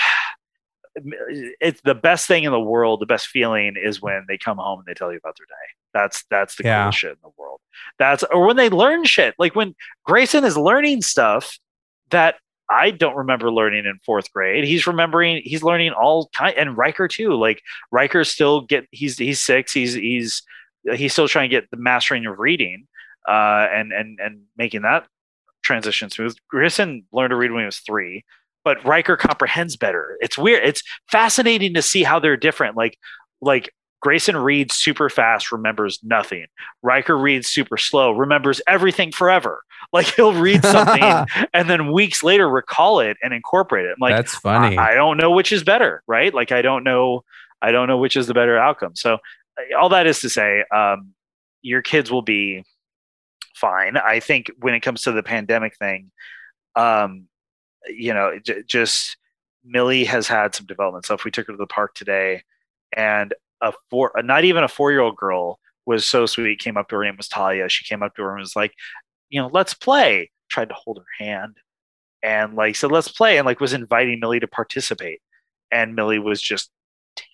It's 0.96 1.82
the 1.82 1.96
best 1.96 2.28
thing 2.28 2.44
in 2.44 2.52
the 2.52 2.60
world. 2.60 3.00
The 3.00 3.08
best 3.08 3.26
feeling 3.26 3.74
is 3.84 4.00
when 4.00 4.26
they 4.28 4.38
come 4.38 4.60
home 4.60 4.78
and 4.78 4.86
they 4.86 4.94
tell 4.94 5.12
you 5.12 5.18
about 5.18 5.36
their 5.40 5.48
day. 5.48 5.74
That's 5.92 6.24
that's 6.30 6.56
the 6.56 6.66
yeah. 6.66 6.84
coolest 6.84 7.00
shit 7.00 7.12
in 7.14 7.18
the 7.24 7.32
world. 7.36 7.62
That's 7.98 8.24
or 8.32 8.46
when 8.46 8.58
they 8.58 8.70
learn 8.70 9.04
shit. 9.06 9.34
Like 9.40 9.56
when 9.56 9.74
Grayson 10.06 10.44
is 10.44 10.56
learning 10.56 11.02
stuff 11.02 11.58
that 12.12 12.36
I 12.70 12.92
don't 12.92 13.16
remember 13.16 13.52
learning 13.52 13.86
in 13.86 14.00
fourth 14.06 14.32
grade. 14.32 14.64
He's 14.64 14.88
remembering, 14.88 15.42
he's 15.44 15.64
learning 15.64 15.92
all 15.92 16.30
kind, 16.34 16.58
and 16.58 16.78
Riker 16.78 17.08
too. 17.08 17.36
Like 17.36 17.62
Riker 17.92 18.24
still 18.24 18.62
get, 18.62 18.88
he's 18.92 19.18
he's 19.18 19.42
six. 19.42 19.74
He's 19.74 19.94
he's 19.94 20.44
he's 20.96 21.14
still 21.14 21.28
trying 21.28 21.50
to 21.50 21.56
get 21.56 21.70
the 21.72 21.78
mastering 21.78 22.26
of 22.26 22.40
reading, 22.40 22.88
uh, 23.28 23.68
and 23.72 23.92
and 23.92 24.20
and 24.20 24.42
making 24.58 24.82
that 24.84 25.08
transition 25.64 26.10
smooth. 26.10 26.36
Grayson 26.50 27.06
learned 27.12 27.32
to 27.32 27.36
read 27.36 27.52
when 27.52 27.62
he 27.62 27.66
was 27.66 27.80
three, 27.80 28.24
but 28.64 28.84
Riker 28.86 29.18
comprehends 29.18 29.76
better. 29.76 30.18
It's 30.22 30.38
weird. 30.38 30.64
It's 30.64 30.84
fascinating 31.10 31.74
to 31.76 31.82
see 31.82 32.04
how 32.04 32.20
they're 32.20 32.38
different. 32.38 32.76
Like 32.76 32.98
like 33.42 33.72
Grayson 34.04 34.36
reads 34.36 34.76
super 34.76 35.10
fast, 35.10 35.52
remembers 35.52 36.00
nothing. 36.04 36.46
Riker 36.82 37.18
reads 37.18 37.48
super 37.48 37.78
slow, 37.78 38.12
remembers 38.12 38.62
everything 38.68 39.12
forever. 39.12 39.62
Like 39.92 40.08
he'll 40.16 40.34
read 40.34 40.64
something 40.64 41.04
and 41.54 41.70
then 41.70 41.92
weeks 41.92 42.24
later 42.24 42.50
recall 42.50 43.00
it 43.00 43.18
and 43.22 43.32
incorporate 43.32 43.86
it. 43.86 43.90
I'm 43.90 43.98
like, 44.00 44.16
that's 44.16 44.34
funny. 44.34 44.76
I, 44.76 44.92
I, 44.92 44.94
don't 44.96 45.18
know 45.18 45.30
which 45.30 45.52
is 45.52 45.64
better, 45.64 46.02
right? 46.08 46.34
Like 46.34 46.52
I 46.52 46.64
don't 46.64 46.84
know, 46.84 47.24
I 47.62 47.72
don't 47.72 47.88
know 47.88 47.98
which 47.98 48.16
is 48.16 48.26
the 48.26 48.34
better 48.34 48.58
outcome. 48.58 48.96
So 48.96 49.20
all 49.78 49.90
that 49.90 50.08
is 50.08 50.22
to 50.22 50.30
say, 50.30 50.64
um, 50.74 51.14
your 51.62 51.84
kids 51.84 52.10
will 52.10 52.24
be 52.24 52.64
fine. 53.54 53.98
I 53.98 54.20
think 54.20 54.52
when 54.60 54.74
it 54.74 54.82
comes 54.82 55.04
to 55.04 55.12
the 55.12 55.24
pandemic 55.24 55.78
thing, 55.78 56.12
um, 56.76 57.28
you 57.88 58.14
know, 58.14 58.40
j- 58.40 58.64
just 58.66 59.18
Millie 59.64 60.06
has 60.06 60.28
had 60.28 60.56
some 60.56 60.66
development. 60.66 61.06
So 61.06 61.14
if 61.14 61.24
we 61.24 61.32
took 61.32 61.48
her 61.48 61.54
to 61.54 61.58
the 61.58 61.68
park 61.68 61.94
today, 61.96 62.44
and 62.96 63.34
a 63.62 63.74
four, 63.90 64.12
not 64.24 64.44
even 64.44 64.64
a 64.64 64.68
four 64.68 64.92
year 64.92 65.02
old 65.02 65.16
girl 65.16 65.60
was 65.86 66.06
so 66.06 66.26
sweet. 66.26 66.60
Came 66.60 66.78
up 66.78 66.90
to 66.90 66.96
her 66.96 67.04
name 67.04 67.18
was 67.18 67.28
Talia. 67.28 67.70
She 67.70 67.86
came 67.86 68.04
up 68.04 68.16
to 68.16 68.24
her 68.24 68.32
and 68.32 68.40
was 68.40 68.56
like, 68.56 68.74
you 69.30 69.42
know, 69.42 69.50
let's 69.52 69.74
play. 69.74 70.32
Tried 70.50 70.70
to 70.70 70.76
hold 70.76 71.00
her 71.00 71.26
hand 71.26 71.58
and 72.24 72.56
like 72.56 72.76
said, 72.76 72.92
let's 72.92 73.10
play, 73.10 73.38
and 73.38 73.46
like 73.46 73.60
was 73.60 73.74
inviting 73.74 74.20
Millie 74.20 74.40
to 74.40 74.48
participate. 74.48 75.22
And 75.72 75.96
Millie 75.96 76.20
was 76.20 76.42
just 76.42 76.72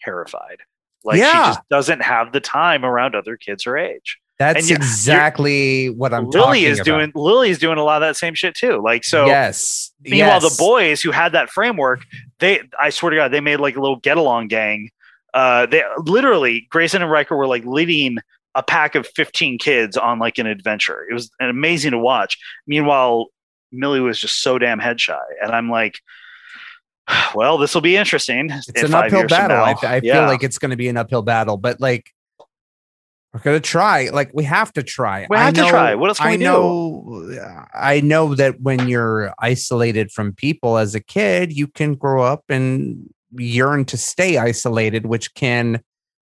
terrified. 0.04 0.60
Like 1.04 1.20
yeah. 1.20 1.32
she 1.32 1.50
just 1.50 1.70
doesn't 1.70 2.02
have 2.02 2.32
the 2.32 2.42
time 2.42 2.84
around 2.84 3.16
other 3.16 3.38
kids 3.38 3.64
her 3.66 3.78
age. 3.78 4.18
That's 4.40 4.72
exactly 4.72 5.90
what 5.90 6.14
I'm. 6.14 6.30
Lily 6.30 6.64
is 6.64 6.80
about. 6.80 6.86
doing. 6.86 7.12
Lily 7.14 7.50
is 7.50 7.60
doing 7.60 7.78
a 7.78 7.84
lot 7.84 8.02
of 8.02 8.08
that 8.08 8.16
same 8.16 8.34
shit 8.34 8.56
too. 8.56 8.82
Like 8.82 9.04
so. 9.04 9.26
Yes. 9.26 9.92
Meanwhile, 10.02 10.42
yes. 10.42 10.58
the 10.58 10.64
boys 10.64 11.02
who 11.02 11.12
had 11.12 11.34
that 11.34 11.50
framework, 11.50 12.06
they, 12.40 12.62
I 12.80 12.90
swear 12.90 13.10
to 13.10 13.16
God, 13.18 13.32
they 13.32 13.42
made 13.42 13.58
like 13.58 13.76
a 13.76 13.82
little 13.82 13.98
get 13.98 14.18
along 14.18 14.48
gang. 14.48 14.92
Uh, 15.34 15.66
they 15.66 15.84
literally 15.98 16.68
Grayson 16.70 17.02
and 17.02 17.12
Riker 17.12 17.36
were 17.36 17.48
like 17.48 17.66
leading 17.66 18.18
a 18.56 18.64
pack 18.64 18.96
of 18.96 19.06
15 19.08 19.58
kids 19.58 19.98
on 19.98 20.20
like 20.20 20.38
an 20.38 20.48
adventure. 20.48 21.06
It 21.10 21.14
was 21.14 21.30
amazing 21.42 21.92
to 21.92 22.00
watch. 22.00 22.38
Meanwhile, 22.66 23.28
Millie 23.72 24.00
was 24.00 24.20
just 24.20 24.42
so 24.42 24.58
damn 24.58 24.80
head 24.80 25.00
shy. 25.00 25.20
And 25.42 25.52
I'm 25.52 25.70
like, 25.70 26.00
well, 27.36 27.58
this 27.58 27.74
will 27.74 27.82
be 27.82 27.98
interesting. 27.98 28.50
It's 28.52 28.84
an 28.84 28.94
uphill 28.94 29.28
battle. 29.28 29.58
I, 29.58 29.76
I 29.84 30.00
yeah. 30.04 30.14
feel 30.14 30.24
like 30.24 30.44
it's 30.44 30.58
going 30.58 30.72
to 30.72 30.78
be 30.78 30.88
an 30.88 30.98
uphill 30.98 31.22
battle, 31.22 31.58
but 31.58 31.80
like, 31.80 32.14
we're 33.34 33.42
gonna 33.42 33.60
try. 33.60 34.10
Like 34.10 34.32
we 34.34 34.44
have 34.46 34.74
to 34.74 34.84
try. 34.84 35.28
We 35.30 35.38
have 35.38 35.56
know, 35.56 35.66
to 35.66 35.70
try. 35.70 35.96
What 35.96 36.10
else 36.10 36.18
can 36.18 36.28
I 36.28 36.32
we 36.32 36.38
know, 36.38 37.26
do? 37.30 37.40
I 37.74 38.02
know 38.02 38.36
that 38.36 38.62
when 38.62 38.88
you're 38.88 39.34
isolated 39.40 40.12
from 40.12 40.34
people 40.34 40.78
as 40.78 40.96
a 40.96 41.00
kid, 41.00 41.54
you 41.54 41.68
can 41.68 41.96
grow 41.96 42.24
up 42.24 42.44
and 42.50 43.14
yearn 43.32 43.86
to 43.86 43.98
stay 43.98 44.38
isolated, 44.38 45.06
which 45.06 45.34
can 45.36 45.82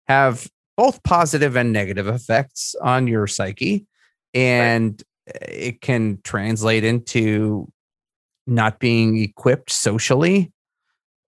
have 0.09 0.49
both 0.77 1.03
positive 1.03 1.57
and 1.57 1.73
negative 1.73 2.09
effects 2.09 2.75
on 2.81 3.07
your 3.07 3.27
psyche. 3.27 3.87
And 4.33 5.03
right. 5.27 5.49
it 5.49 5.81
can 5.81 6.21
translate 6.25 6.85
into 6.85 7.71
not 8.47 8.79
being 8.79 9.19
equipped 9.19 9.71
socially 9.71 10.53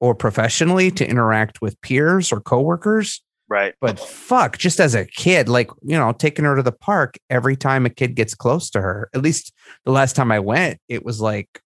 or 0.00 0.14
professionally 0.14 0.90
to 0.90 1.08
interact 1.08 1.62
with 1.62 1.80
peers 1.80 2.32
or 2.32 2.40
coworkers. 2.40 3.22
Right. 3.48 3.74
But 3.80 4.00
fuck, 4.00 4.58
just 4.58 4.80
as 4.80 4.94
a 4.94 5.04
kid, 5.04 5.48
like, 5.48 5.70
you 5.82 5.96
know, 5.96 6.12
taking 6.12 6.44
her 6.44 6.56
to 6.56 6.62
the 6.62 6.72
park 6.72 7.16
every 7.30 7.56
time 7.56 7.86
a 7.86 7.90
kid 7.90 8.16
gets 8.16 8.34
close 8.34 8.70
to 8.70 8.80
her, 8.80 9.08
at 9.14 9.22
least 9.22 9.52
the 9.84 9.92
last 9.92 10.16
time 10.16 10.32
I 10.32 10.40
went, 10.40 10.80
it 10.88 11.04
was 11.04 11.20
like, 11.20 11.60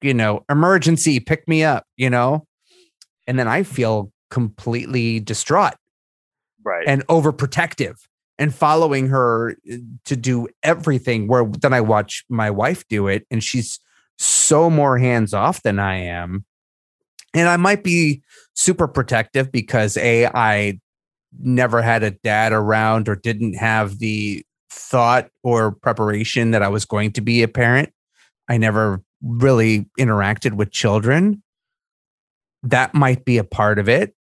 you 0.00 0.14
know, 0.14 0.44
emergency, 0.48 1.18
pick 1.18 1.48
me 1.48 1.64
up, 1.64 1.84
you 1.96 2.08
know? 2.08 2.46
And 3.26 3.38
then 3.38 3.48
I 3.48 3.64
feel 3.64 4.12
completely 4.30 5.20
distraught 5.20 5.74
right 6.64 6.84
and 6.88 7.06
overprotective 7.06 7.94
and 8.36 8.52
following 8.52 9.08
her 9.08 9.52
uh, 9.70 9.76
to 10.04 10.16
do 10.16 10.48
everything 10.64 11.28
where 11.28 11.44
then 11.60 11.72
i 11.72 11.80
watch 11.80 12.24
my 12.28 12.50
wife 12.50 12.82
do 12.88 13.06
it 13.06 13.24
and 13.30 13.44
she's 13.44 13.78
so 14.18 14.68
more 14.68 14.98
hands 14.98 15.32
off 15.32 15.62
than 15.62 15.78
i 15.78 15.94
am 15.94 16.44
and 17.32 17.48
i 17.48 17.56
might 17.56 17.84
be 17.84 18.22
super 18.54 18.88
protective 18.88 19.52
because 19.52 19.96
a 19.98 20.26
i 20.26 20.78
never 21.38 21.82
had 21.82 22.02
a 22.02 22.10
dad 22.10 22.52
around 22.52 23.08
or 23.08 23.16
didn't 23.16 23.54
have 23.54 23.98
the 23.98 24.44
thought 24.70 25.28
or 25.42 25.72
preparation 25.72 26.50
that 26.50 26.62
i 26.62 26.68
was 26.68 26.84
going 26.84 27.12
to 27.12 27.20
be 27.20 27.42
a 27.42 27.48
parent 27.48 27.92
i 28.48 28.56
never 28.56 29.02
really 29.22 29.88
interacted 29.98 30.54
with 30.54 30.70
children 30.70 31.42
that 32.62 32.94
might 32.94 33.24
be 33.24 33.38
a 33.38 33.44
part 33.44 33.78
of 33.78 33.88
it 33.88 34.14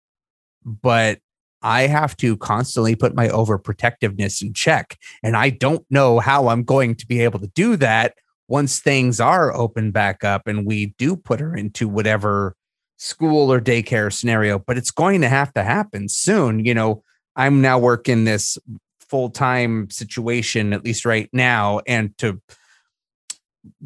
but 0.65 1.19
I 1.63 1.87
have 1.87 2.17
to 2.19 2.37
constantly 2.37 2.97
put 2.97 3.15
my 3.15 3.29
overprotectiveness 3.29 4.43
in 4.43 4.53
check. 4.53 4.99
And 5.23 5.37
I 5.37 5.51
don't 5.51 5.85
know 5.91 6.19
how 6.19 6.49
I'm 6.49 6.65
going 6.65 6.97
to 6.97 7.07
be 7.07 7.21
able 7.21 7.39
to 7.39 7.47
do 7.49 7.77
that 7.77 8.15
once 8.49 8.81
things 8.81 9.21
are 9.21 9.55
open 9.55 9.93
back 9.93 10.25
up 10.25 10.47
and 10.47 10.67
we 10.67 10.95
do 10.99 11.17
put 11.17 11.41
her 11.41 11.55
into 11.55 11.89
whatever 11.89 12.57
school 12.97 13.53
or 13.53 13.61
daycare 13.61 14.13
scenario. 14.13 14.59
But 14.59 14.79
it's 14.79 14.91
going 14.91 15.21
to 15.23 15.29
have 15.29 15.53
to 15.55 15.63
happen 15.63 16.09
soon. 16.09 16.65
You 16.65 16.75
know, 16.75 17.03
I'm 17.37 17.61
now 17.61 17.79
working 17.79 18.25
this 18.25 18.59
full 19.01 19.31
time 19.31 19.91
situation, 19.91 20.73
at 20.73 20.85
least 20.85 21.05
right 21.05 21.29
now. 21.33 21.81
And 21.87 22.17
to, 22.19 22.41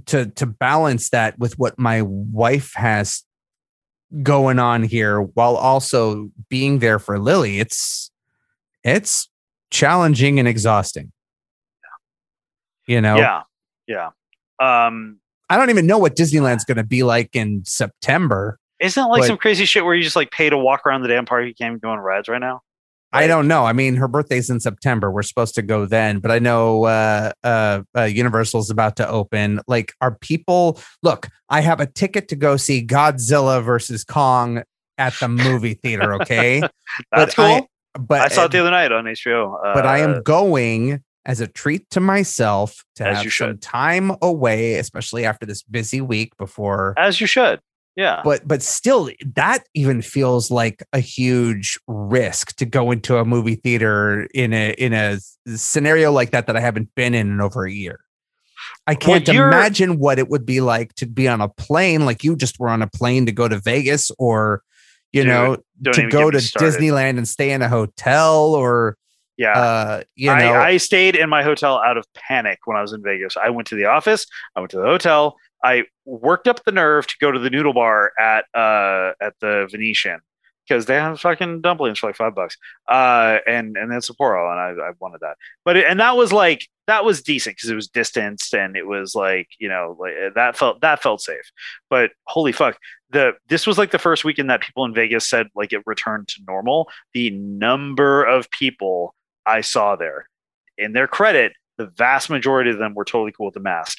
to 0.07 0.27
to 0.27 0.47
balance 0.47 1.11
that 1.11 1.39
with 1.39 1.59
what 1.59 1.79
my 1.79 2.03
wife 2.03 2.73
has 2.75 3.25
going 4.23 4.59
on 4.59 4.83
here 4.83 5.21
while 5.21 5.57
also 5.57 6.31
being 6.49 6.79
there 6.79 6.99
for 6.99 7.19
Lily. 7.19 7.59
It's 7.59 8.11
it's 8.85 9.29
challenging 9.71 10.39
and 10.39 10.47
exhausting. 10.47 11.13
You 12.87 13.01
know? 13.01 13.17
Yeah. 13.17 13.43
Yeah. 13.89 14.11
Um, 14.61 15.19
I 15.51 15.57
don't 15.57 15.71
even 15.71 15.87
know 15.87 15.99
what 15.99 16.17
Disneyland's 16.17 16.65
going 16.65 16.77
to 16.77 16.85
be 16.85 17.03
like 17.03 17.35
in 17.35 17.65
September. 17.65 18.59
Isn't 18.81 19.03
it 19.03 19.07
like 19.07 19.23
But- 19.23 19.27
some 19.29 19.37
crazy 19.39 19.65
shit 19.65 19.85
where 19.85 19.95
you 19.95 20.03
just 20.03 20.17
like 20.17 20.31
pay 20.31 20.51
to 20.51 20.59
walk 20.59 20.87
around 20.87 21.03
the 21.03 21.09
damn 21.09 21.25
park? 21.27 21.47
You 21.47 21.55
can't 21.55 21.71
even 21.73 21.79
go 21.81 21.91
on 21.91 21.99
rides 21.99 22.29
right 22.29 22.41
now. 22.41 22.61
I 23.13 23.29
don't 23.29 23.49
know. 23.49 23.65
I 23.65 23.73
mean, 23.73 23.97
her 23.97 24.09
birthday's 24.09 24.51
in 24.51 24.61
September. 24.61 25.11
We're 25.11 25.23
supposed 25.23 25.55
to 25.55 25.63
go 25.63 25.87
then, 25.87 26.19
but 26.19 26.31
I 26.31 26.39
know 26.39 26.85
uh, 26.85 27.33
uh, 27.43 27.83
uh, 27.97 28.03
Universal's 28.03 28.69
about 28.69 28.97
to 28.97 29.09
open. 29.09 29.61
Like, 29.67 29.95
are 30.03 30.19
people? 30.21 30.79
Look, 31.03 31.29
I 31.49 31.61
have 31.63 31.81
a 31.81 31.87
ticket 31.87 32.29
to 32.29 32.37
go 32.37 32.57
see 32.59 32.85
Godzilla 32.85 33.65
versus 33.65 34.05
Kong 34.05 34.63
at 34.99 35.15
the 35.15 35.29
movie 35.29 35.75
theater. 35.75 36.15
Okay, 36.15 36.61
That's 37.13 37.35
But 37.35 37.39
I- 37.39 37.59
cool. 37.61 37.69
but 37.99 38.21
I, 38.21 38.29
saw 38.29 38.47
it 38.47 38.53
the 38.53 38.59
other 38.59 38.71
night 38.73 38.93
on 38.93 39.05
HBO. 39.05 39.65
Uh, 39.65 39.73
but 39.73 39.87
I 39.87 39.99
am 40.01 40.23
going 40.23 41.03
as 41.25 41.41
a 41.41 41.47
treat 41.47 41.89
to 41.91 42.01
myself 42.01 42.85
to 42.97 43.07
As 43.07 43.23
have 43.23 43.33
some 43.33 43.59
time 43.59 44.13
away, 44.21 44.75
especially 44.75 45.25
after 45.25 45.47
this 45.47 45.63
busy 45.63 46.01
week 46.03 46.37
before. 46.37 46.93
as 46.99 47.21
you 47.21 47.27
should. 47.27 47.61
Yeah. 47.97 48.21
But 48.23 48.47
but 48.47 48.63
still, 48.63 49.11
that 49.35 49.65
even 49.75 50.03
feels 50.03 50.51
like 50.51 50.85
a 50.93 51.01
huge 51.01 51.79
risk 51.89 52.55
to 52.57 52.67
go 52.67 52.91
into 52.91 53.17
a 53.17 53.25
movie 53.25 53.55
theater 53.55 54.29
in 54.35 54.53
a 54.53 54.73
in 54.73 54.93
a 54.93 55.19
scenario 55.57 56.13
like 56.13 56.31
that 56.33 56.47
that 56.47 56.57
I 56.57 56.61
haven't 56.61 56.95
been 56.95 57.15
in 57.15 57.31
in 57.33 57.41
over 57.41 57.65
a 57.65 57.73
year. 57.73 58.01
I 58.87 58.95
can't 58.95 59.27
you're- 59.27 59.49
imagine 59.49 59.99
what 59.99 60.19
it 60.19 60.29
would 60.29 60.45
be 60.45 60.61
like 60.61 60.95
to 60.97 61.07
be 61.07 61.27
on 61.27 61.41
a 61.41 61.49
plane, 61.49 62.05
like 62.05 62.23
you 62.23 62.37
just 62.37 62.61
were 62.61 62.69
on 62.69 62.83
a 62.83 62.87
plane 62.87 63.27
to 63.27 63.33
go 63.33 63.49
to 63.49 63.59
Vegas, 63.59 64.11
or 64.19 64.63
you 65.13 65.23
Dude, 65.23 65.29
know, 65.29 65.57
to 65.93 66.09
go 66.11 66.31
to. 66.31 66.37
Disneyland 66.39 67.17
and 67.17 67.27
stay 67.27 67.51
in 67.53 67.63
a 67.63 67.69
hotel, 67.69 68.55
or 68.55 68.97
Yeah. 69.39 69.53
uh, 69.59 70.03
you 70.15 70.27
know, 70.29 70.35
I, 70.35 70.69
I 70.69 70.77
stayed 70.77 71.17
in 71.17 71.31
my 71.31 71.43
hotel 71.43 71.79
out 71.79 71.97
of 71.97 72.05
panic 72.15 72.59
when 72.67 72.77
I 72.77 72.83
was 72.83 72.93
in 72.93 73.03
Vegas. 73.03 73.37
I 73.37 73.49
went 73.51 73.69
to 73.69 73.75
the 73.77 73.87
office. 73.87 74.27
I 74.55 74.61
went 74.61 74.71
to 74.73 74.79
the 74.79 74.85
hotel. 74.85 75.37
I 75.63 75.85
worked 76.05 76.49
up 76.49 76.65
the 76.65 76.73
nerve 76.73 77.07
to 77.07 77.15
go 77.21 77.33
to 77.33 77.39
the 77.39 77.51
noodle 77.51 77.73
bar 77.73 78.13
at 78.19 78.45
uh 78.55 79.13
at 79.21 79.35
the 79.41 79.67
Venetian 79.71 80.21
because 80.67 80.87
they 80.87 80.95
have 80.95 81.21
fucking 81.21 81.61
dumplings 81.61 81.99
for 81.99 82.09
like 82.09 82.17
five 82.17 82.35
bucks. 82.35 82.57
Uh, 82.89 83.39
and 83.47 83.77
and 83.77 83.91
then 83.91 84.01
Sapporo, 84.01 84.51
and 84.51 84.81
I, 84.81 84.89
I 84.89 84.93
wanted 84.99 85.21
that. 85.21 85.37
But 85.65 85.77
it, 85.77 85.87
and 85.89 86.01
that 86.01 86.17
was 86.17 86.33
like 86.33 86.69
that 86.87 87.05
was 87.05 87.23
decent 87.23 87.57
because 87.57 87.71
it 87.71 87.75
was 87.75 87.89
distanced 87.89 88.55
and 88.55 88.77
it 88.77 88.87
was 88.87 89.15
like 89.15 89.49
you 89.59 89.69
know 89.69 89.97
like 89.99 90.15
that 90.35 90.57
felt 90.57 90.81
that 90.81 91.03
felt 91.03 91.21
safe. 91.21 91.51
But 91.89 92.11
holy 92.25 92.53
fuck, 92.53 92.79
the 93.11 93.33
this 93.49 93.67
was 93.67 93.79
like 93.79 93.91
the 93.91 93.99
first 93.99 94.25
weekend 94.25 94.51
that 94.51 94.61
people 94.61 94.85
in 94.85 94.95
Vegas 94.95 95.29
said 95.29 95.49
like 95.55 95.73
it 95.73 95.83
returned 95.87 96.29
to 96.29 96.43
normal. 96.47 96.89
The 97.13 97.31
number 97.31 98.25
of 98.25 98.51
people 98.51 99.15
I 99.45 99.61
saw 99.61 99.97
there, 99.97 100.29
in 100.77 100.93
their 100.93 101.09
credit, 101.09 101.53
the 101.79 101.87
vast 101.87 102.31
majority 102.31 102.71
of 102.71 102.79
them 102.79 102.95
were 102.95 103.05
totally 103.05 103.33
cool 103.33 103.47
with 103.47 103.55
the 103.55 103.61
mask, 103.61 103.99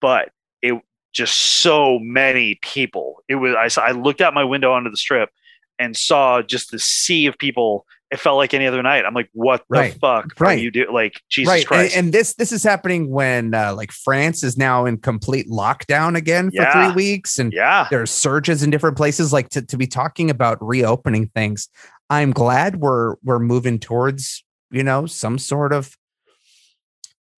but 0.00 0.30
it 0.62 0.80
just 1.16 1.34
so 1.36 1.98
many 2.00 2.58
people. 2.62 3.22
It 3.28 3.36
was 3.36 3.54
I 3.54 3.68
saw 3.68 3.82
I 3.82 3.92
looked 3.92 4.20
out 4.20 4.34
my 4.34 4.44
window 4.44 4.72
onto 4.72 4.90
the 4.90 4.96
strip 4.96 5.30
and 5.78 5.96
saw 5.96 6.42
just 6.42 6.70
the 6.70 6.78
sea 6.78 7.26
of 7.26 7.38
people. 7.38 7.86
It 8.10 8.20
felt 8.20 8.36
like 8.36 8.54
any 8.54 8.66
other 8.66 8.82
night. 8.82 9.04
I'm 9.04 9.14
like, 9.14 9.28
what 9.32 9.62
the 9.68 9.78
Right. 9.78 9.94
fuck 10.00 10.26
are 10.40 10.44
Right. 10.44 10.60
you 10.60 10.70
do? 10.70 10.86
Like 10.92 11.20
Jesus 11.28 11.50
right. 11.50 11.58
And, 11.60 11.66
Christ. 11.66 11.96
and 11.96 12.12
this 12.12 12.34
this 12.34 12.52
is 12.52 12.62
happening 12.62 13.10
when 13.10 13.54
uh, 13.54 13.74
like 13.74 13.90
France 13.92 14.44
is 14.44 14.56
now 14.58 14.84
in 14.86 14.98
complete 14.98 15.48
lockdown 15.48 16.16
again 16.16 16.50
for 16.50 16.56
Yeah. 16.62 16.92
three 16.92 16.94
weeks, 16.94 17.38
and 17.38 17.52
yeah. 17.52 17.88
there's 17.90 18.10
surges 18.10 18.62
in 18.62 18.70
different 18.70 18.96
places 18.96 19.32
like 19.32 19.48
to, 19.50 19.62
to 19.62 19.76
be 19.76 19.86
talking 19.86 20.30
about 20.30 20.58
reopening 20.60 21.28
things 21.34 21.68
i'm 22.08 22.30
glad 22.30 22.76
we're 22.76 23.16
we're 23.24 23.40
moving 23.40 23.80
towards 23.80 24.44
you 24.70 24.84
know 24.84 25.06
some 25.06 25.38
sort 25.38 25.72
of 25.72 25.96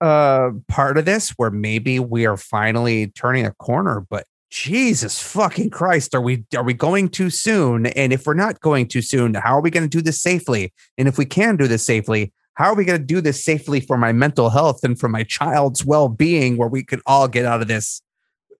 uh 0.00 0.50
part 0.68 0.96
of 0.96 1.04
this 1.04 1.30
where 1.30 1.50
maybe 1.50 1.98
we 1.98 2.26
are 2.26 2.36
finally 2.36 3.08
turning 3.08 3.44
a 3.44 3.52
corner 3.54 4.06
but 4.08 4.26
jesus 4.50 5.20
fucking 5.20 5.68
christ 5.68 6.14
are 6.14 6.20
we 6.20 6.44
are 6.56 6.62
we 6.62 6.72
going 6.72 7.08
too 7.08 7.30
soon? 7.30 7.86
And 7.86 8.12
if 8.12 8.26
we're 8.26 8.34
not 8.34 8.60
going 8.60 8.86
too 8.88 9.02
soon 9.02 9.34
how 9.34 9.56
are 9.56 9.60
we 9.60 9.70
going 9.70 9.88
to 9.88 9.96
do 9.96 10.00
this 10.02 10.20
safely? 10.20 10.72
And 10.96 11.08
if 11.08 11.18
we 11.18 11.26
can 11.26 11.56
do 11.56 11.66
this 11.66 11.84
safely 11.84 12.32
how 12.54 12.66
are 12.66 12.74
we 12.74 12.84
going 12.84 12.98
to 12.98 13.04
do 13.04 13.20
this 13.20 13.44
safely 13.44 13.80
for 13.80 13.98
my 13.98 14.12
mental 14.12 14.50
health 14.50 14.82
and 14.82 14.98
for 14.98 15.08
my 15.08 15.22
child's 15.22 15.84
well-being 15.84 16.56
where 16.56 16.68
we 16.68 16.82
could 16.82 17.00
all 17.06 17.28
get 17.28 17.44
out 17.44 17.60
of 17.60 17.68
this 17.68 18.00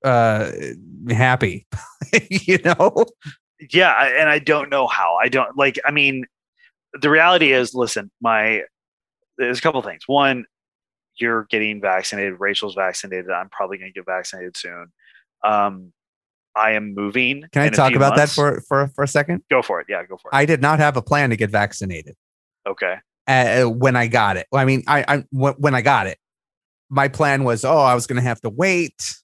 uh 0.04 0.50
happy 1.10 1.66
you 2.30 2.58
know? 2.64 3.06
Yeah 3.70 4.10
and 4.18 4.28
i 4.28 4.38
don't 4.38 4.70
know 4.70 4.86
how. 4.86 5.16
I 5.22 5.28
don't 5.28 5.56
like 5.56 5.78
i 5.86 5.90
mean 5.90 6.26
the 7.00 7.10
reality 7.10 7.52
is 7.52 7.74
listen 7.74 8.10
my 8.20 8.62
there's 9.38 9.58
a 9.58 9.62
couple 9.62 9.80
things. 9.82 10.02
One 10.06 10.44
you're 11.18 11.44
getting 11.50 11.80
vaccinated 11.80 12.38
rachel's 12.38 12.74
vaccinated 12.74 13.30
i'm 13.30 13.48
probably 13.48 13.78
going 13.78 13.90
to 13.92 13.94
get 13.94 14.06
vaccinated 14.06 14.56
soon. 14.56 14.86
Um 15.44 15.92
i 16.56 16.72
am 16.72 16.94
moving 16.94 17.44
can 17.52 17.62
i 17.62 17.68
talk 17.68 17.94
about 17.94 18.16
months. 18.16 18.34
that 18.34 18.40
for 18.40 18.60
for 18.62 18.88
for 18.88 19.04
a 19.04 19.08
second? 19.08 19.42
Go 19.50 19.62
for 19.62 19.80
it. 19.80 19.86
Yeah 19.88 20.04
go 20.04 20.16
for 20.16 20.28
it. 20.32 20.34
I 20.36 20.44
did 20.44 20.60
not 20.60 20.78
have 20.80 20.96
a 20.96 21.02
plan 21.02 21.30
to 21.30 21.36
get 21.36 21.50
vaccinated. 21.50 22.16
Okay. 22.66 22.96
Uh, 23.26 23.64
when 23.66 23.94
i 23.94 24.06
got 24.06 24.36
it. 24.36 24.46
I 24.52 24.64
mean 24.64 24.82
i 24.86 25.04
i 25.08 25.24
when 25.30 25.74
i 25.74 25.82
got 25.82 26.06
it. 26.06 26.18
My 26.90 27.08
plan 27.08 27.44
was 27.44 27.64
oh 27.64 27.78
i 27.78 27.94
was 27.94 28.06
going 28.06 28.16
to 28.16 28.22
have 28.22 28.40
to 28.40 28.48
wait. 28.50 29.14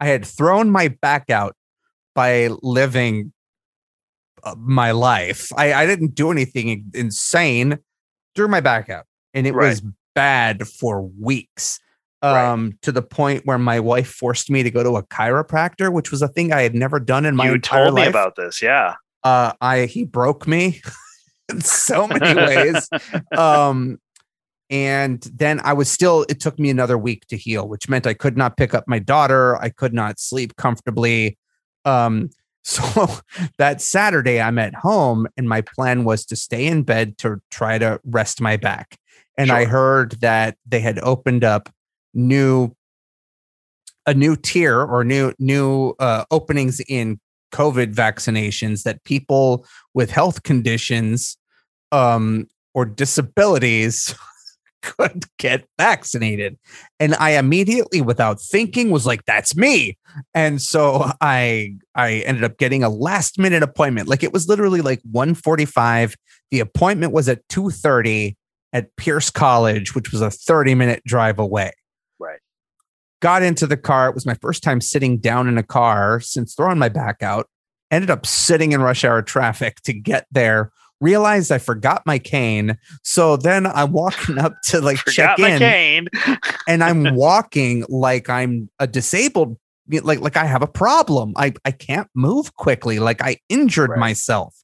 I 0.00 0.06
had 0.06 0.24
thrown 0.26 0.70
my 0.70 0.88
back 0.88 1.30
out 1.30 1.54
by 2.14 2.48
living 2.62 3.32
uh, 4.44 4.54
my 4.58 4.90
life. 4.90 5.50
I 5.56 5.72
i 5.72 5.86
didn't 5.86 6.14
do 6.14 6.30
anything 6.30 6.90
insane. 6.94 7.78
Threw 8.36 8.48
my 8.48 8.60
back 8.60 8.88
out 8.90 9.06
and 9.34 9.46
it 9.46 9.54
Right. 9.54 9.68
was 9.68 9.82
bad 10.14 10.66
for 10.66 11.02
weeks 11.02 11.78
Right. 12.24 12.44
um 12.52 12.78
to 12.82 12.92
the 12.92 13.02
point 13.02 13.46
where 13.46 13.58
my 13.58 13.80
wife 13.80 14.06
forced 14.08 14.48
me 14.48 14.62
to 14.62 14.70
go 14.70 14.84
to 14.84 14.90
a 14.96 15.02
chiropractor 15.02 15.92
which 15.92 16.12
was 16.12 16.22
a 16.22 16.28
thing 16.28 16.52
i 16.52 16.62
had 16.62 16.72
never 16.72 17.00
done 17.00 17.26
in 17.26 17.34
my 17.34 17.46
you 17.46 17.54
entire 17.54 17.86
told 17.86 17.96
me 17.96 18.02
life. 18.02 18.10
about 18.10 18.36
this 18.36 18.62
yeah. 18.62 18.94
Uh 19.24 19.54
i 19.60 19.86
he 19.86 20.04
broke 20.04 20.46
me 20.46 20.80
in 21.50 21.60
so 21.62 22.06
many 22.06 22.36
ways 22.36 22.88
um 23.36 23.98
and 24.70 25.22
then 25.34 25.60
i 25.64 25.72
was 25.72 25.90
still 25.90 26.24
it 26.28 26.38
took 26.38 26.60
me 26.60 26.70
another 26.70 26.96
week 26.96 27.26
to 27.26 27.36
heal 27.36 27.66
which 27.68 27.88
meant 27.88 28.06
i 28.06 28.14
could 28.14 28.36
not 28.36 28.56
pick 28.56 28.72
up 28.72 28.84
my 28.86 29.00
daughter 29.00 29.56
i 29.60 29.68
could 29.68 29.92
not 29.92 30.20
sleep 30.20 30.54
comfortably 30.54 31.36
um 31.84 32.30
so 32.64 33.08
that 33.58 33.80
saturday 33.80 34.40
i'm 34.40 34.60
at 34.60 34.76
home 34.76 35.26
and 35.36 35.48
my 35.48 35.60
plan 35.60 36.04
was 36.04 36.24
to 36.24 36.36
stay 36.36 36.68
in 36.68 36.84
bed 36.84 37.18
to 37.18 37.40
try 37.50 37.78
to 37.78 37.98
rest 38.04 38.40
my 38.40 38.56
back 38.56 38.96
and 39.36 39.50
i 39.50 39.64
heard 39.64 40.12
that 40.20 40.56
they 40.66 40.80
had 40.80 40.98
opened 41.00 41.44
up 41.44 41.68
new 42.14 42.74
a 44.06 44.14
new 44.14 44.36
tier 44.36 44.80
or 44.80 45.04
new 45.04 45.32
new 45.38 45.94
uh, 45.98 46.24
openings 46.30 46.80
in 46.88 47.18
covid 47.52 47.94
vaccinations 47.94 48.82
that 48.82 49.02
people 49.04 49.66
with 49.94 50.10
health 50.10 50.42
conditions 50.42 51.36
um 51.92 52.46
or 52.74 52.84
disabilities 52.84 54.14
could 54.82 55.24
get 55.38 55.64
vaccinated. 55.78 56.58
And 56.98 57.14
i 57.14 57.30
immediately 57.30 58.00
without 58.00 58.40
thinking 58.40 58.90
was 58.90 59.06
like 59.06 59.24
that's 59.24 59.56
me. 59.56 59.96
And 60.34 60.60
so 60.60 61.10
i 61.20 61.74
i 61.94 62.14
ended 62.26 62.44
up 62.44 62.58
getting 62.58 62.82
a 62.82 62.88
last 62.88 63.38
minute 63.38 63.62
appointment. 63.62 64.08
Like 64.08 64.22
it 64.22 64.32
was 64.32 64.48
literally 64.48 64.80
like 64.80 65.00
145 65.10 66.16
the 66.50 66.60
appointment 66.60 67.12
was 67.12 67.28
at 67.28 67.46
2:30 67.48 68.36
at 68.72 68.94
Pierce 68.96 69.30
College 69.30 69.94
which 69.94 70.12
was 70.12 70.20
a 70.20 70.30
30 70.30 70.74
minute 70.74 71.02
drive 71.06 71.38
away 71.38 71.72
Right. 72.18 72.40
got 73.20 73.42
into 73.42 73.66
the 73.66 73.76
car 73.76 74.08
it 74.08 74.14
was 74.14 74.26
my 74.26 74.34
first 74.34 74.62
time 74.62 74.80
sitting 74.80 75.18
down 75.18 75.48
in 75.48 75.58
a 75.58 75.62
car 75.62 76.20
since 76.20 76.54
throwing 76.54 76.78
my 76.78 76.88
back 76.88 77.22
out 77.22 77.48
ended 77.90 78.10
up 78.10 78.24
sitting 78.26 78.72
in 78.72 78.80
rush 78.80 79.04
hour 79.04 79.22
traffic 79.22 79.80
to 79.82 79.92
get 79.92 80.26
there 80.30 80.70
realized 81.00 81.50
i 81.50 81.58
forgot 81.58 82.00
my 82.06 82.16
cane 82.18 82.78
so 83.02 83.36
then 83.36 83.66
i'm 83.66 83.92
walking 83.92 84.38
up 84.38 84.54
to 84.64 84.80
like 84.80 84.96
check 85.08 85.38
in 85.38 86.08
and 86.68 86.82
I'm 86.84 87.14
walking 87.16 87.84
like 87.88 88.28
I'm 88.30 88.70
a 88.78 88.86
disabled, 88.86 89.56
like 89.90 90.20
like 90.20 90.36
I 90.36 90.44
have 90.44 90.62
a 90.62 90.66
problem. 90.68 91.32
I 91.36 91.52
I 91.64 91.72
can't 91.72 92.08
move 92.14 92.54
quickly. 92.54 92.98
Like 93.00 93.20
I 93.20 93.38
injured 93.48 93.90
Right. 93.90 93.98
myself. 93.98 94.54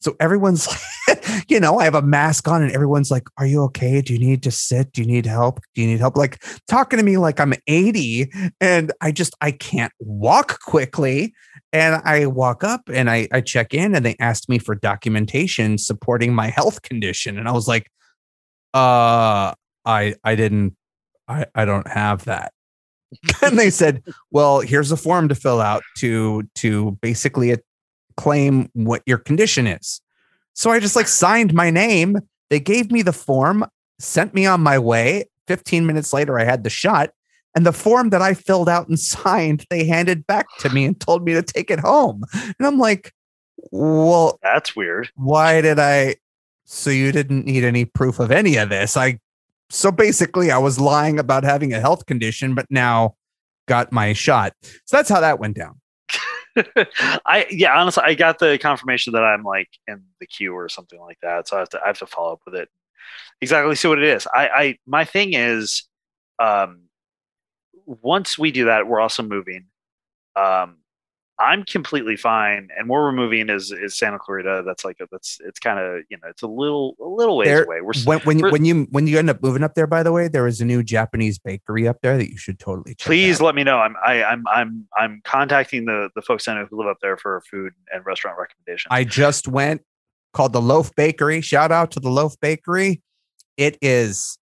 So 0.00 0.16
everyone's, 0.20 0.68
like, 1.08 1.50
you 1.50 1.60
know, 1.60 1.78
I 1.78 1.84
have 1.84 1.94
a 1.94 2.02
mask 2.02 2.46
on, 2.48 2.62
and 2.62 2.72
everyone's 2.72 3.10
like, 3.10 3.24
"Are 3.38 3.46
you 3.46 3.62
okay? 3.64 4.02
Do 4.02 4.12
you 4.12 4.18
need 4.18 4.42
to 4.42 4.50
sit? 4.50 4.92
Do 4.92 5.02
you 5.02 5.06
need 5.06 5.26
help? 5.26 5.60
Do 5.74 5.82
you 5.82 5.86
need 5.86 6.00
help?" 6.00 6.16
Like 6.16 6.42
talking 6.68 6.98
to 6.98 7.04
me 7.04 7.16
like 7.16 7.40
I'm 7.40 7.54
80, 7.66 8.30
and 8.60 8.92
I 9.00 9.12
just 9.12 9.34
I 9.40 9.50
can't 9.52 9.92
walk 9.98 10.60
quickly. 10.60 11.34
And 11.72 12.00
I 12.04 12.26
walk 12.26 12.62
up 12.62 12.82
and 12.92 13.10
I 13.10 13.28
I 13.32 13.40
check 13.40 13.74
in, 13.74 13.94
and 13.94 14.04
they 14.04 14.16
asked 14.20 14.48
me 14.48 14.58
for 14.58 14.74
documentation 14.74 15.78
supporting 15.78 16.34
my 16.34 16.48
health 16.48 16.82
condition, 16.82 17.38
and 17.38 17.48
I 17.48 17.52
was 17.52 17.66
like, 17.66 17.90
"Uh, 18.74 19.54
I 19.84 20.14
I 20.22 20.34
didn't 20.34 20.76
I, 21.28 21.46
I 21.54 21.64
don't 21.64 21.88
have 21.88 22.24
that. 22.24 22.52
and 23.42 23.58
they 23.58 23.70
said, 23.70 24.02
well, 24.30 24.60
here's 24.60 24.92
a 24.92 24.96
form 24.96 25.28
to 25.28 25.34
fill 25.34 25.60
out 25.60 25.82
to 25.98 26.42
to 26.56 26.92
basically 27.00 27.50
claim 28.16 28.68
what 28.74 29.02
your 29.06 29.18
condition 29.18 29.66
is. 29.66 30.00
So 30.52 30.70
I 30.70 30.80
just 30.80 30.96
like 30.96 31.08
signed 31.08 31.52
my 31.54 31.70
name. 31.70 32.18
They 32.50 32.60
gave 32.60 32.90
me 32.92 33.02
the 33.02 33.12
form, 33.12 33.64
sent 33.98 34.34
me 34.34 34.46
on 34.46 34.60
my 34.60 34.78
way. 34.78 35.24
15 35.48 35.86
minutes 35.86 36.12
later, 36.12 36.38
I 36.38 36.44
had 36.44 36.64
the 36.64 36.70
shot. 36.70 37.10
And 37.56 37.64
the 37.66 37.72
form 37.72 38.10
that 38.10 38.22
I 38.22 38.34
filled 38.34 38.68
out 38.68 38.88
and 38.88 38.98
signed, 39.16 39.64
they 39.70 39.84
handed 39.86 40.26
back 40.26 40.46
to 40.60 40.70
me 40.70 40.84
and 40.84 40.98
told 41.00 41.24
me 41.24 41.32
to 41.34 41.42
take 41.42 41.70
it 41.70 41.80
home. 41.80 42.22
And 42.32 42.66
I'm 42.66 42.78
like, 42.78 43.12
well, 43.70 44.38
That's 44.42 44.74
weird. 44.76 45.10
why 45.14 45.60
did 45.60 45.78
I? 45.78 46.16
So 46.64 46.90
you 46.90 47.12
didn't 47.12 47.44
need 47.46 47.62
any 47.64 47.84
proof 47.84 48.18
of 48.20 48.30
any 48.30 48.56
of 48.56 48.68
this. 48.70 48.96
I, 48.96 49.18
so 49.70 49.90
basically, 49.92 50.50
I 50.50 50.58
was 50.58 50.78
lying 50.80 51.18
about 51.18 51.44
having 51.44 51.72
a 51.72 51.80
health 51.80 52.06
condition, 52.06 52.54
but 52.54 52.66
now 52.70 53.16
got 53.66 53.92
my 53.92 54.12
shot. 54.12 54.52
So 54.62 54.96
that's 54.96 55.08
how 55.08 55.20
that 55.20 55.38
went 55.38 55.56
down. 55.56 55.80
I 57.26 57.46
yeah, 57.50 57.78
honestly, 57.78 58.02
I 58.06 58.14
got 58.14 58.38
the 58.38 58.58
confirmation 58.58 59.12
that 59.14 59.24
I'm 59.24 59.42
like 59.42 59.68
in 59.88 60.02
the 60.20 60.26
queue 60.26 60.52
or 60.54 60.68
something 60.68 61.00
like 61.00 61.18
that. 61.22 61.48
So 61.48 61.56
I 61.56 61.60
have 61.60 61.68
to 61.70 61.80
I 61.82 61.86
have 61.88 61.98
to 61.98 62.06
follow 62.06 62.32
up 62.32 62.40
with 62.46 62.54
it. 62.54 62.68
Exactly 63.40 63.74
see 63.76 63.88
what 63.88 63.98
it 63.98 64.04
is. 64.08 64.26
I 64.34 64.48
I 64.48 64.78
my 64.86 65.04
thing 65.04 65.34
is 65.34 65.84
um 66.40 66.82
once 67.86 68.38
we 68.38 68.50
do 68.50 68.66
that, 68.66 68.86
we're 68.86 69.00
also 69.00 69.22
moving. 69.22 69.66
Um 70.36 70.78
I'm 71.38 71.64
completely 71.64 72.16
fine, 72.16 72.68
and 72.78 72.88
where 72.88 73.02
we're 73.02 73.10
moving 73.12 73.50
is 73.50 73.72
is 73.72 73.96
Santa 73.98 74.18
Clarita. 74.20 74.62
That's 74.64 74.84
like 74.84 74.98
a, 75.00 75.06
that's 75.10 75.38
it's 75.44 75.58
kind 75.58 75.78
of 75.80 76.02
you 76.08 76.16
know 76.22 76.28
it's 76.28 76.42
a 76.42 76.46
little 76.46 76.94
a 77.00 77.04
little 77.08 77.36
ways 77.36 77.46
There- 77.48 77.64
away. 77.64 77.80
We're 77.80 77.92
When 78.04 78.20
when 78.20 78.38
you, 78.38 78.42
we're- 78.44 78.52
when 78.52 78.64
you 78.64 78.86
when 78.90 79.06
you 79.08 79.18
end 79.18 79.28
up 79.30 79.42
moving 79.42 79.64
up 79.64 79.74
there, 79.74 79.86
by 79.88 80.02
the 80.04 80.12
way, 80.12 80.28
there 80.28 80.46
is 80.46 80.60
a 80.60 80.64
new 80.64 80.82
Japanese 80.84 81.38
bakery 81.40 81.88
up 81.88 81.96
there 82.02 82.16
that 82.16 82.30
you 82.30 82.36
should 82.38 82.58
totally 82.60 82.94
check 82.94 83.06
please 83.06 83.40
out. 83.40 83.46
let 83.46 83.54
me 83.56 83.64
know. 83.64 83.78
I'm 83.78 83.96
I, 84.06 84.22
I'm 84.22 84.44
I'm 84.46 84.86
I'm 84.96 85.20
contacting 85.24 85.86
the 85.86 86.08
the 86.14 86.22
folks 86.22 86.46
I 86.46 86.54
know 86.54 86.66
who 86.70 86.78
live 86.78 86.86
up 86.88 86.98
there 87.02 87.16
for 87.16 87.42
food 87.50 87.72
and 87.92 88.06
restaurant 88.06 88.38
recommendations. 88.38 88.88
I 88.90 89.02
just 89.04 89.48
went 89.48 89.82
called 90.32 90.52
the 90.52 90.62
Loaf 90.62 90.94
Bakery. 90.94 91.40
Shout 91.40 91.72
out 91.72 91.90
to 91.92 92.00
the 92.00 92.10
Loaf 92.10 92.38
Bakery. 92.40 93.02
It 93.56 93.76
is 93.82 94.38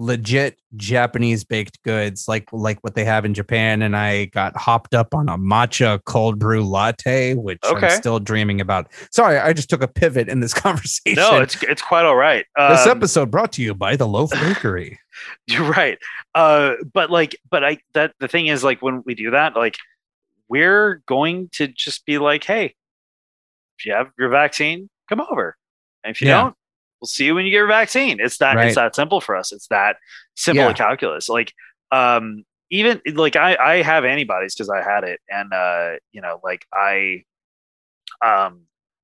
legit 0.00 0.58
Japanese 0.76 1.44
baked 1.44 1.82
goods, 1.82 2.26
like 2.26 2.48
like 2.52 2.78
what 2.82 2.94
they 2.94 3.04
have 3.04 3.24
in 3.24 3.34
Japan. 3.34 3.82
And 3.82 3.94
I 3.96 4.24
got 4.26 4.56
hopped 4.56 4.94
up 4.94 5.14
on 5.14 5.28
a 5.28 5.36
matcha 5.36 6.00
cold 6.06 6.38
brew 6.38 6.64
latte, 6.64 7.34
which 7.34 7.60
Okay. 7.64 7.86
I'm 7.88 8.00
still 8.00 8.18
dreaming 8.18 8.60
about. 8.60 8.90
Sorry, 9.12 9.38
I 9.38 9.52
just 9.52 9.68
took 9.68 9.82
a 9.82 9.88
pivot 9.88 10.28
in 10.28 10.40
this 10.40 10.54
conversation. 10.66 11.16
no, 11.16 11.40
it's 11.40 11.62
it's 11.62 11.82
quite 11.82 12.04
all 12.06 12.16
right. 12.16 12.46
this 12.56 12.86
Um, 12.86 12.96
episode 12.96 13.30
brought 13.30 13.52
to 13.52 13.62
you 13.62 13.74
by 13.74 13.94
the 13.96 14.08
Loaf 14.08 14.30
Bakery. 14.30 14.98
You're 15.46 15.70
right. 15.70 15.98
Uh, 16.34 16.72
but 16.92 17.10
like, 17.10 17.36
but 17.50 17.62
I 17.62 17.78
that 17.92 18.14
the 18.20 18.28
thing 18.28 18.46
is 18.46 18.64
like 18.64 18.80
when 18.80 19.02
we 19.04 19.14
do 19.14 19.30
that, 19.32 19.54
like 19.54 19.76
we're 20.48 21.02
going 21.06 21.50
to 21.52 21.66
just 21.68 22.06
be 22.06 22.18
like, 22.18 22.42
hey, 22.44 22.74
if 23.78 23.86
you 23.86 23.92
have 23.92 24.08
your 24.18 24.30
vaccine, 24.30 24.88
come 25.08 25.20
over. 25.20 25.56
And 26.04 26.10
if 26.14 26.20
you 26.22 26.28
Yeah. 26.28 26.42
don't, 26.42 26.54
we'll 27.00 27.08
see 27.08 27.24
you 27.26 27.34
when 27.34 27.44
you 27.44 27.50
get 27.50 27.56
your 27.58 27.66
vaccine. 27.66 28.20
It's 28.20 28.38
that 28.38 28.56
Right. 28.56 28.66
it's 28.66 28.74
that 28.76 28.94
simple 28.94 29.20
for 29.20 29.36
us. 29.36 29.52
It's 29.52 29.66
that 29.68 29.96
simple 30.36 30.64
Yeah. 30.64 30.70
a 30.70 30.74
calculus. 30.74 31.28
Like 31.28 31.52
um 31.92 32.44
even 32.70 33.00
like 33.14 33.36
I 33.36 33.56
I 33.56 33.82
have 33.82 34.04
antibodies 34.04 34.54
because 34.54 34.70
I 34.70 34.82
had 34.82 35.04
it, 35.04 35.20
and 35.28 35.52
uh 35.52 35.92
you 36.12 36.20
know 36.20 36.40
like 36.44 36.66
I 36.72 37.24
um 38.24 38.62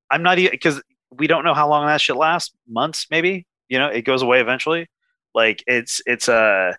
I'm 0.09 0.23
not 0.23 0.37
even 0.39 0.51
because 0.51 0.81
we 1.11 1.27
don't 1.27 1.43
know 1.43 1.53
how 1.53 1.67
long 1.69 1.85
that 1.87 2.01
shit 2.01 2.15
lasts. 2.15 2.53
Months 2.67 3.07
maybe. 3.11 3.45
You 3.69 3.79
know, 3.79 3.87
it 3.87 4.03
goes 4.03 4.21
away 4.21 4.39
eventually. 4.39 4.87
Like 5.33 5.63
it's 5.67 6.01
it's 6.05 6.29
uh 6.29 6.73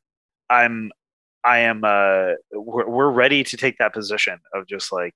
I'm 0.48 0.90
I 1.44 1.58
am 1.60 1.84
uh 1.84 2.32
we're, 2.52 2.88
we're 2.88 3.10
ready 3.10 3.44
to 3.44 3.56
take 3.56 3.78
that 3.78 3.92
position 3.92 4.38
of 4.54 4.66
just 4.66 4.92
like 4.92 5.14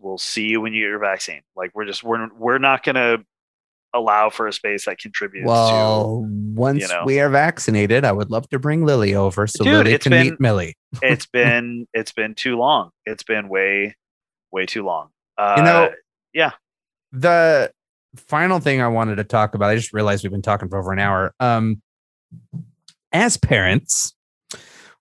we'll 0.00 0.18
see 0.18 0.46
you 0.46 0.60
when 0.60 0.72
you 0.72 0.82
get 0.82 0.88
your 0.88 0.98
vaccine. 0.98 1.42
Like 1.56 1.72
we're 1.74 1.84
just 1.84 2.02
we're 2.02 2.28
we're 2.34 2.58
not 2.58 2.82
gonna 2.82 3.18
allow 3.94 4.28
for 4.28 4.46
a 4.48 4.52
space 4.52 4.84
that 4.86 4.98
contributes 4.98 5.44
to 5.44 5.50
Well, 5.50 6.26
once 6.54 6.88
know. 6.90 7.04
we 7.06 7.20
are 7.20 7.28
vaccinated, 7.30 8.04
I 8.04 8.12
would 8.12 8.30
love 8.30 8.48
to 8.50 8.58
bring 8.58 8.84
Lily 8.84 9.14
over 9.14 9.46
so 9.46 9.62
Dude, 9.64 9.86
Lily 9.86 9.98
can 9.98 10.10
been- 10.10 10.26
meet 10.30 10.40
Millie. 10.40 10.76
it's 11.02 11.24
been 11.32 11.86
it's 11.94 12.12
been 12.12 12.34
too 12.34 12.56
long. 12.56 12.90
It's 13.06 13.22
been 13.22 13.48
way 13.48 13.96
way 14.52 14.66
too 14.66 14.84
long. 14.84 15.08
Uh, 15.38 15.54
You 15.56 15.62
know, 15.64 15.90
yeah. 16.32 16.50
The 17.12 17.72
final 18.16 18.58
thing 18.60 18.80
I 18.80 18.88
wanted 18.88 19.16
to 19.16 19.24
talk 19.24 19.54
about, 19.54 19.70
I 19.70 19.76
just 19.76 19.92
realized 19.92 20.22
we've 20.24 20.30
been 20.32 20.42
talking 20.42 20.68
for 20.68 20.78
over 20.78 20.92
an 20.92 20.98
hour. 20.98 21.32
Um, 21.40 21.80
as 23.12 23.36
parents, 23.36 24.14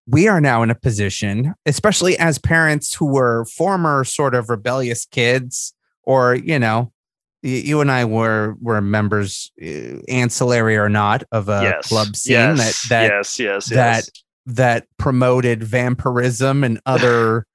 we 0.08 0.28
are 0.28 0.42
now 0.42 0.62
in 0.64 0.70
a 0.70 0.76
position, 0.76 1.54
especially 1.66 2.18
as 2.18 2.38
parents 2.38 2.94
who 2.96 3.06
were 3.08 3.46
former 3.46 4.04
sort 4.04 4.36
of 4.36 4.50
rebellious 4.50 5.06
kids, 5.06 5.74
or 6.04 6.36
you 6.36 6.60
know, 6.60 6.92
you 7.44 7.82
and 7.82 7.92
I 7.92 8.06
were 8.06 8.56
were 8.62 8.82
members, 8.82 9.52
uh, 9.62 10.00
ancillary 10.08 10.78
or 10.78 10.90
not, 10.90 11.24
of 11.32 11.50
a 11.50 11.62
yes. 11.64 11.88
club 11.88 12.16
scene 12.16 12.34
yes. 12.34 12.88
that 12.88 12.90
that 12.90 13.12
yes. 13.12 13.40
Yes. 13.40 13.66
that 13.68 13.96
yes. 13.96 14.10
that 14.46 14.88
promoted 14.98 15.64
vampirism 15.64 16.64
and 16.64 16.80
other 16.86 17.46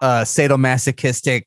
uh, 0.00 0.22
sadomasochistic 0.22 1.44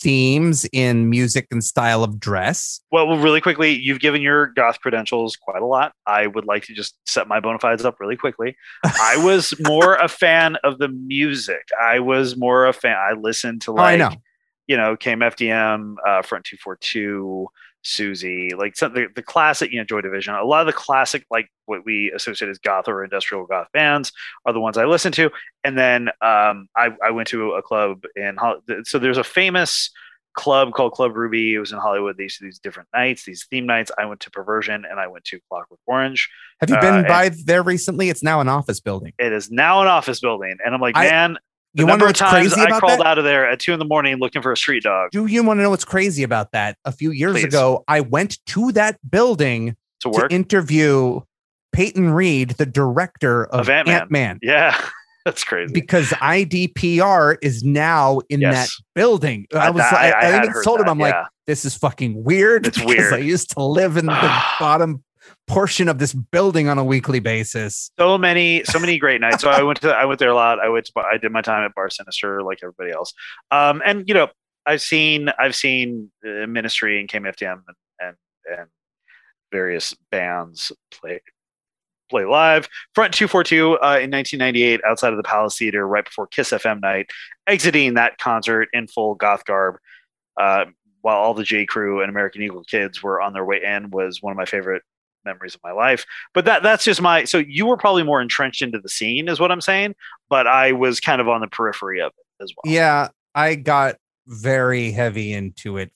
themes 0.00 0.66
in 0.72 1.10
music 1.10 1.46
and 1.50 1.62
style 1.62 2.02
of 2.02 2.18
dress. 2.18 2.80
Well, 2.90 3.18
really 3.18 3.40
quickly, 3.40 3.72
you've 3.72 4.00
given 4.00 4.22
your 4.22 4.46
goth 4.46 4.80
credentials 4.80 5.36
quite 5.36 5.60
a 5.60 5.66
lot. 5.66 5.92
I 6.06 6.26
would 6.26 6.46
like 6.46 6.64
to 6.64 6.74
just 6.74 6.96
set 7.06 7.28
my 7.28 7.40
bona 7.40 7.58
fides 7.58 7.84
up 7.84 8.00
really 8.00 8.16
quickly. 8.16 8.56
I 8.84 9.16
was 9.22 9.54
more 9.60 9.96
a 9.96 10.08
fan 10.08 10.56
of 10.64 10.78
the 10.78 10.88
music. 10.88 11.68
I 11.80 11.98
was 11.98 12.36
more 12.36 12.66
a 12.66 12.72
fan. 12.72 12.96
I 12.96 13.12
listened 13.12 13.62
to 13.62 13.72
Oh, 13.72 13.76
I 13.76 13.96
like, 13.96 13.98
know. 13.98 14.20
You 14.70 14.76
know, 14.76 14.96
KMFDM, 14.96 15.96
uh, 16.06 16.22
Front 16.22 16.44
Two 16.44 16.56
Four 16.58 16.76
Two, 16.80 17.48
Siouxsie, 17.84 18.56
like 18.56 18.76
some, 18.76 18.94
the 18.94 19.08
the 19.14 19.22
classic, 19.22 19.72
you 19.72 19.78
know, 19.78 19.84
Joy 19.84 20.00
Division. 20.00 20.34
A 20.34 20.44
lot 20.44 20.60
of 20.60 20.66
the 20.66 20.72
classic, 20.72 21.24
like 21.30 21.48
what 21.66 21.84
we 21.84 22.12
associate 22.14 22.48
as 22.50 22.58
goth 22.58 22.88
or 22.88 23.02
industrial 23.02 23.46
goth 23.46 23.68
bands, 23.72 24.12
are 24.46 24.52
the 24.52 24.60
ones 24.60 24.76
I 24.76 24.84
listen 24.84 25.12
to. 25.12 25.30
And 25.64 25.76
then 25.76 26.08
um, 26.20 26.68
I 26.76 26.90
I 27.02 27.10
went 27.10 27.28
to 27.28 27.52
a 27.52 27.62
club 27.62 28.04
in 28.14 28.36
so 28.84 28.98
there's 28.98 29.18
a 29.18 29.24
famous 29.24 29.90
club 30.34 30.72
called 30.72 30.92
Club 30.92 31.16
Ruby. 31.16 31.54
It 31.54 31.58
was 31.58 31.72
in 31.72 31.78
Hollywood. 31.78 32.16
They 32.16 32.24
used 32.24 32.38
to 32.38 32.44
do 32.44 32.48
these 32.48 32.58
different 32.58 32.88
nights, 32.94 33.24
these 33.24 33.46
theme 33.50 33.66
nights. 33.66 33.90
I 33.98 34.04
went 34.06 34.20
to 34.20 34.30
Perversion 34.30 34.84
and 34.88 35.00
I 35.00 35.06
went 35.08 35.24
to 35.26 35.40
Clockwork 35.48 35.80
Orange. 35.86 36.28
Have 36.60 36.70
you 36.70 36.76
uh, 36.76 36.80
been 36.80 36.94
and- 36.96 37.06
by 37.06 37.30
there 37.44 37.62
recently? 37.62 38.08
It's 38.08 38.22
now 38.22 38.40
an 38.40 38.48
office 38.48 38.80
building. 38.80 39.12
It 39.18 39.32
is 39.32 39.50
now 39.50 39.82
an 39.82 39.88
office 39.88 40.20
building, 40.20 40.56
and 40.64 40.74
I'm 40.74 40.80
like, 40.80 40.96
I- 40.96 41.08
man, 41.08 41.38
the 41.74 41.82
You 41.82 41.86
want 41.86 41.98
to 42.00 42.04
know 42.04 42.06
what's 42.08 42.20
crazy 42.20 42.60
I 42.60 42.78
crawled 42.78 43.00
that? 43.00 43.06
out 43.06 43.18
of 43.18 43.24
there 43.24 43.48
at 43.48 43.60
two 43.60 43.72
in 43.72 43.78
the 43.78 43.84
morning 43.84 44.16
looking 44.16 44.42
for 44.42 44.52
a 44.52 44.56
street 44.56 44.82
dog 44.82 45.10
Do 45.12 45.26
you 45.26 45.42
want 45.44 45.58
to 45.58 45.62
know 45.62 45.70
what's 45.70 45.84
crazy 45.84 46.22
about 46.22 46.52
that? 46.52 46.76
A 46.84 46.92
few 46.92 47.10
years 47.12 47.34
Please. 47.34 47.44
ago, 47.44 47.84
I 47.88 48.00
went 48.00 48.38
to 48.46 48.72
that 48.72 48.98
building 49.08 49.76
to 50.00 50.08
work. 50.08 50.30
to 50.30 50.34
interview 50.34 51.20
Peyton 51.72 52.10
Reed, 52.10 52.50
the 52.50 52.66
director 52.66 53.44
of, 53.46 53.60
Of 53.60 53.68
Ant-Man. 53.68 54.00
Ant 54.00 54.10
Man. 54.10 54.38
yeah, 54.42 54.80
that's 55.24 55.44
crazy. 55.44 55.72
because 55.72 56.08
IDPR 56.08 57.36
is 57.42 57.62
now 57.62 58.20
in 58.28 58.40
that 58.40 58.68
building. 58.94 59.46
I 59.54 59.58
I- 59.66 59.70
was, 59.70 59.82
that- 59.82 59.94
I, 59.94 60.10
I 60.10 60.30
I, 60.32 60.42
even 60.44 60.62
told 60.64 60.80
him, 60.80 60.88
I'm 60.88 60.98
like, 60.98 61.14
this 61.46 61.64
is 61.64 61.76
fucking 61.76 62.22
weird. 62.24 62.66
It's 62.66 62.80
weird. 62.84 63.12
I 63.14 63.18
used 63.18 63.50
to 63.52 63.62
live 63.62 63.96
in 63.96 64.06
the 64.06 64.12
bottom 64.60 65.02
portion 65.50 65.88
of 65.88 65.98
this 65.98 66.14
building 66.14 66.68
on 66.68 66.78
a 66.78 66.84
weekly 66.84 67.20
basis. 67.20 67.90
so 67.98 68.16
many, 68.16 68.64
so 68.64 68.78
many 68.78 68.98
great 68.98 69.20
nights. 69.20 69.42
So 69.42 69.50
I 69.50 69.62
went 69.62 69.80
to, 69.80 69.92
I 69.92 70.04
went 70.04 70.18
there 70.18 70.30
a 70.30 70.34
lot. 70.34 70.60
I 70.60 70.68
went 70.68 70.86
to, 70.86 70.92
I 71.00 71.18
did 71.18 71.32
my 71.32 71.42
time 71.42 71.64
at 71.64 71.74
Bar 71.74 71.90
Sinister 71.90 72.42
like 72.42 72.58
everybody 72.62 72.92
else. 72.92 73.12
Um, 73.50 73.82
and 73.84 74.06
you 74.08 74.14
know, 74.14 74.28
I've 74.66 74.82
seen, 74.82 75.30
I've 75.38 75.56
seen 75.56 76.10
uh, 76.24 76.46
Ministry 76.46 77.00
and 77.00 77.08
KMFDM 77.08 77.62
and, 77.66 77.76
and 78.00 78.16
and 78.50 78.68
various 79.52 79.94
bands 80.10 80.72
play 80.90 81.20
play 82.08 82.24
live. 82.24 82.68
Front 82.94 83.14
242 83.14 83.74
uh, 83.74 83.98
in 84.02 84.10
1998 84.10 84.80
outside 84.84 85.12
of 85.12 85.16
the 85.16 85.22
Palace 85.22 85.56
Theater 85.56 85.86
right 85.86 86.04
before 86.04 86.26
Kiss 86.26 86.50
FM 86.50 86.80
night, 86.80 87.06
exiting 87.46 87.94
that 87.94 88.18
concert 88.18 88.68
in 88.72 88.88
full 88.88 89.14
goth 89.14 89.44
garb. 89.44 89.76
Uh, 90.36 90.66
while 91.02 91.16
all 91.16 91.34
the 91.34 91.44
J 91.44 91.64
Crew 91.64 92.02
and 92.02 92.10
American 92.10 92.42
Eagle 92.42 92.64
kids 92.64 93.02
were 93.02 93.20
on 93.20 93.32
their 93.32 93.44
way 93.44 93.62
in 93.64 93.90
was 93.90 94.20
one 94.20 94.32
of 94.32 94.36
my 94.36 94.44
favorite 94.44 94.82
memories 95.24 95.54
of 95.54 95.60
my 95.62 95.72
life. 95.72 96.04
But 96.34 96.44
that 96.44 96.62
that's 96.62 96.84
just 96.84 97.00
my 97.00 97.24
so 97.24 97.38
you 97.38 97.66
were 97.66 97.76
probably 97.76 98.02
more 98.02 98.20
entrenched 98.20 98.62
into 98.62 98.78
the 98.78 98.88
scene 98.88 99.28
is 99.28 99.40
what 99.40 99.52
I'm 99.52 99.60
saying, 99.60 99.94
but 100.28 100.46
I 100.46 100.72
was 100.72 101.00
kind 101.00 101.20
of 101.20 101.28
on 101.28 101.40
the 101.40 101.48
periphery 101.48 102.00
of 102.00 102.12
it 102.18 102.42
as 102.42 102.52
well. 102.56 102.72
Yeah, 102.72 103.08
I 103.34 103.54
got 103.54 103.96
very 104.26 104.92
heavy 104.92 105.32
into 105.32 105.76
it 105.76 105.92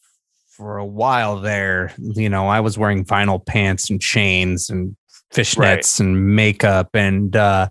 for 0.48 0.78
a 0.78 0.86
while 0.86 1.40
there. 1.40 1.92
You 1.98 2.28
know, 2.28 2.46
I 2.46 2.60
was 2.60 2.78
wearing 2.78 3.04
vinyl 3.04 3.44
pants 3.44 3.90
and 3.90 4.00
chains 4.00 4.70
and 4.70 4.96
fishnets 5.32 6.00
and 6.00 6.34
makeup. 6.34 6.90
And 6.94 7.34
uh, 7.34 7.68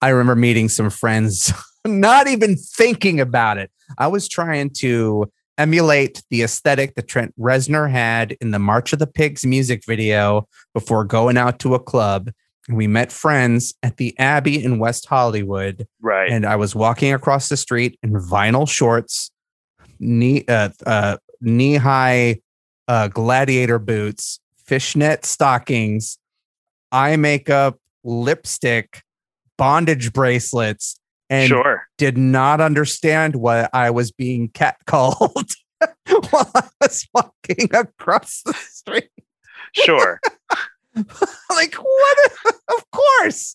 I 0.00 0.10
remember 0.10 0.36
meeting 0.36 0.68
some 0.68 0.90
friends, 0.90 1.52
not 1.84 2.28
even 2.28 2.56
thinking 2.56 3.20
about 3.20 3.58
it. 3.58 3.70
I 3.98 4.06
was 4.06 4.28
trying 4.28 4.70
to 4.78 5.30
emulate 5.60 6.22
the 6.30 6.42
aesthetic 6.42 6.94
that 6.94 7.06
Trent 7.06 7.34
Reznor 7.38 7.90
had 7.90 8.32
in 8.40 8.50
the 8.50 8.58
March 8.58 8.92
of 8.94 8.98
the 8.98 9.06
Pigs 9.06 9.44
music 9.44 9.84
video 9.86 10.48
before 10.72 11.04
going 11.04 11.36
out 11.36 11.58
to 11.60 11.74
a 11.74 11.78
club. 11.78 12.30
We 12.68 12.86
met 12.86 13.12
friends 13.12 13.74
at 13.82 13.98
the 13.98 14.18
Abbey 14.18 14.62
in 14.64 14.78
West 14.78 15.06
Hollywood 15.06 15.86
Right. 16.00 16.30
and 16.30 16.46
I 16.46 16.56
was 16.56 16.74
walking 16.74 17.12
across 17.12 17.48
the 17.50 17.56
street 17.58 17.98
in 18.02 18.12
vinyl 18.12 18.68
shorts, 18.68 19.30
knee 19.98 20.44
uh, 20.48 20.70
uh, 20.86 21.18
knee 21.42 21.74
high 21.76 22.40
uh, 22.88 23.08
gladiator 23.08 23.78
boots, 23.78 24.40
fishnet 24.64 25.24
stockings, 25.26 26.18
eye 26.90 27.16
makeup, 27.16 27.78
lipstick, 28.02 29.02
bondage 29.58 30.12
bracelets, 30.12 30.98
and 31.28 31.48
sure. 31.48 31.86
Did 32.00 32.16
not 32.16 32.62
understand 32.62 33.36
what 33.36 33.68
I 33.74 33.90
was 33.90 34.10
being 34.10 34.48
catcalled 34.48 35.52
while 36.30 36.50
I 36.54 36.66
was 36.80 37.06
walking 37.12 37.68
across 37.74 38.40
the 38.42 38.54
street. 38.54 39.10
Sure. 39.74 40.18
like 41.50 41.74
what? 41.74 42.18
of 42.46 42.90
course. 42.90 43.54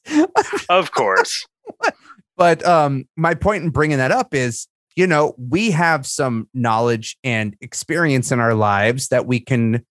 of 0.69 0.91
course. 0.91 1.45
But 2.37 2.65
um, 2.65 3.07
my 3.15 3.33
point 3.33 3.63
in 3.63 3.69
bringing 3.69 3.97
that 3.97 4.11
up 4.11 4.33
is, 4.33 4.67
you 4.97 5.07
know, 5.07 5.35
we 5.37 5.71
have 5.71 6.05
some 6.05 6.49
knowledge 6.53 7.17
and 7.23 7.55
experience 7.61 8.29
in 8.29 8.41
our 8.41 8.53
lives 8.53 9.07
that 9.07 9.25
we 9.25 9.39
can 9.39 9.85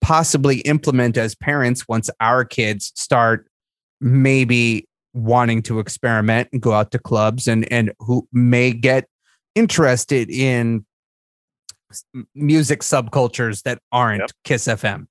possibly 0.00 0.60
implement 0.60 1.18
as 1.18 1.34
parents 1.34 1.86
once 1.86 2.08
our 2.18 2.46
kids 2.46 2.92
start 2.96 3.46
maybe 4.00 4.88
wanting 5.14 5.62
to 5.62 5.78
experiment 5.78 6.48
and 6.52 6.62
go 6.62 6.72
out 6.72 6.90
to 6.92 6.98
clubs 6.98 7.46
and 7.46 7.70
and 7.72 7.92
who 7.98 8.26
may 8.32 8.72
get 8.72 9.06
interested 9.54 10.30
in 10.30 10.84
music 12.34 12.80
subcultures 12.80 13.62
that 13.62 13.78
aren't 13.90 14.20
yep. 14.20 14.30
Kiss 14.44 14.66
FM. 14.66 15.06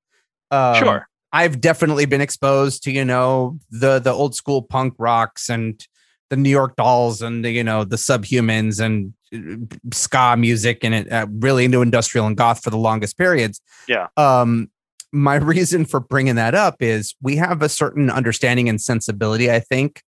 Um, 0.50 0.76
sure. 0.76 1.08
I've 1.34 1.62
definitely 1.62 2.06
been 2.06 2.22
exposed 2.22 2.84
to, 2.84 2.92
you 2.92 3.06
know, 3.06 3.58
the 3.70 4.00
the 4.00 4.12
old 4.12 4.36
school 4.36 4.62
punk 4.62 4.96
rocks 4.98 5.50
and 5.50 5.86
the 6.30 6.36
New 6.36 6.50
York 6.50 6.76
Dolls 6.76 7.22
and 7.22 7.44
the, 7.44 7.52
you 7.52 7.64
know, 7.64 7.84
the 7.84 7.96
Subhumans 7.96 8.80
and 8.82 9.14
uh, 9.34 9.76
ska 9.94 10.36
music 10.38 10.84
and 10.84 10.94
it 10.94 11.12
uh, 11.12 11.28
really 11.30 11.66
into 11.66 11.82
industrial 11.82 12.28
and 12.28 12.36
goth 12.36 12.64
for 12.64 12.70
the 12.70 12.78
longest 12.78 13.18
periods. 13.18 13.62
Yeah. 13.88 14.08
Um 14.18 14.70
my 15.12 15.36
reason 15.36 15.86
for 15.86 16.00
bringing 16.00 16.36
that 16.36 16.56
up 16.56 16.82
is 16.82 17.16
we 17.22 17.36
have 17.38 17.62
a 17.62 17.70
certain 17.70 18.10
understanding 18.10 18.70
and 18.70 18.82
sensibility, 18.82 19.52
I 19.52 19.60
think, 19.60 20.04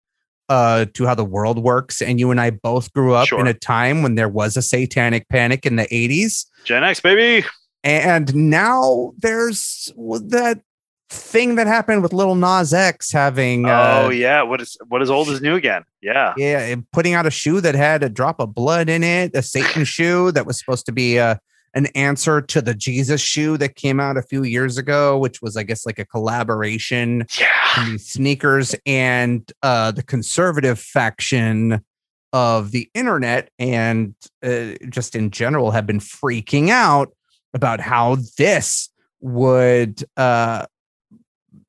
uh, 0.50 0.86
to 0.94 1.06
how 1.06 1.16
the 1.16 1.26
world 1.26 1.60
works. 1.60 2.02
And 2.02 2.20
you 2.20 2.32
and 2.32 2.40
I 2.40 2.52
both 2.52 2.92
grew 2.94 3.14
up 3.14 3.28
sure. 3.28 3.40
in 3.40 3.48
a 3.48 3.54
time 3.54 4.04
when 4.04 4.16
there 4.16 4.30
was 4.30 4.58
a 4.58 4.62
satanic 4.62 5.28
panic 5.30 5.66
in 5.66 5.76
the 5.76 5.86
80s. 5.86 6.46
Gen 6.64 6.84
X, 6.84 7.00
baby. 7.00 7.46
And 7.84 8.34
now 8.34 9.14
there's 9.18 9.92
that 9.98 10.62
thing 11.10 11.56
that 11.56 11.68
happened 11.68 12.02
with 12.02 12.14
Lil 12.14 12.36
Nas 12.36 12.74
X 12.74 13.12
having. 13.12 13.66
Uh, 13.66 14.04
oh 14.06 14.10
yeah, 14.10 14.42
what 14.42 14.62
is 14.62 14.78
what 14.88 15.02
is 15.02 15.10
old 15.10 15.30
is 15.30 15.42
new 15.42 15.56
again? 15.56 15.84
Yeah, 16.02 16.34
yeah, 16.38 16.76
putting 16.94 17.14
out 17.14 17.26
a 17.26 17.32
shoe 17.32 17.60
that 17.62 17.76
had 17.76 18.02
a 18.04 18.10
drop 18.10 18.40
of 18.40 18.56
blood 18.56 18.90
in 18.90 19.04
it, 19.04 19.36
a 19.36 19.42
Satan 19.42 19.84
shoe 19.86 20.32
that 20.32 20.46
was 20.46 20.58
supposed 20.58 20.86
to 20.86 20.92
be 20.92 21.18
a 21.18 21.32
uh, 21.32 21.36
an 21.74 21.88
answer 21.88 22.42
to 22.42 22.62
the 22.62 22.74
Jesus 22.74 23.22
shoe 23.22 23.58
that 23.58 23.76
came 23.76 24.00
out 24.00 24.18
a 24.18 24.22
few 24.22 24.44
years 24.44 24.78
ago, 24.78 25.18
which 25.18 25.42
was, 25.42 25.58
I 25.58 25.64
guess, 25.64 25.86
like 25.86 26.00
a 26.00 26.06
collaboration. 26.06 27.26
Yeah. 27.40 27.98
Sneakers 27.98 28.76
and 28.86 29.52
uh, 29.64 29.92
the 29.92 30.04
conservative 30.04 30.80
faction 30.80 31.84
of 32.32 32.72
the 32.72 32.90
internet 32.94 33.50
and 33.60 34.16
uh, 34.44 34.74
just 34.90 35.16
in 35.16 35.30
general 35.32 35.72
have 35.72 35.86
been 35.86 36.00
freaking 36.00 36.70
out 36.70 37.14
about 37.54 37.80
how 37.80 38.18
this 38.38 38.90
would 39.22 40.04
uh, 40.18 40.66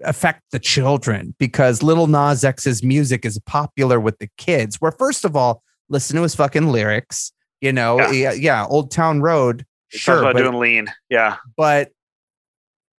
affect 0.02 0.42
the 0.50 0.58
children 0.58 1.34
because 1.38 1.82
Lil 1.82 2.06
Nas 2.06 2.44
X's 2.44 2.82
music 2.82 3.24
is 3.24 3.38
popular 3.40 4.00
with 4.00 4.18
the 4.18 4.28
kids. 4.36 4.80
Where, 4.80 4.92
first 4.92 5.24
of 5.24 5.36
all, 5.36 5.62
listen 5.88 6.16
to 6.16 6.22
his 6.22 6.34
fucking 6.34 6.68
lyrics. 6.68 7.32
You 7.60 7.72
know, 7.72 7.98
yeah, 7.98 8.10
yeah, 8.10 8.32
yeah 8.32 8.66
Old 8.66 8.90
Town 8.90 9.20
Road 9.20 9.64
sure, 9.94 10.20
about 10.20 10.34
but, 10.34 10.42
doing 10.42 10.58
lean. 10.58 10.92
Yeah, 11.08 11.36
but 11.56 11.90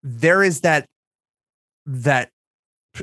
there 0.03 0.43
is 0.43 0.61
that 0.61 0.87
that 1.85 2.29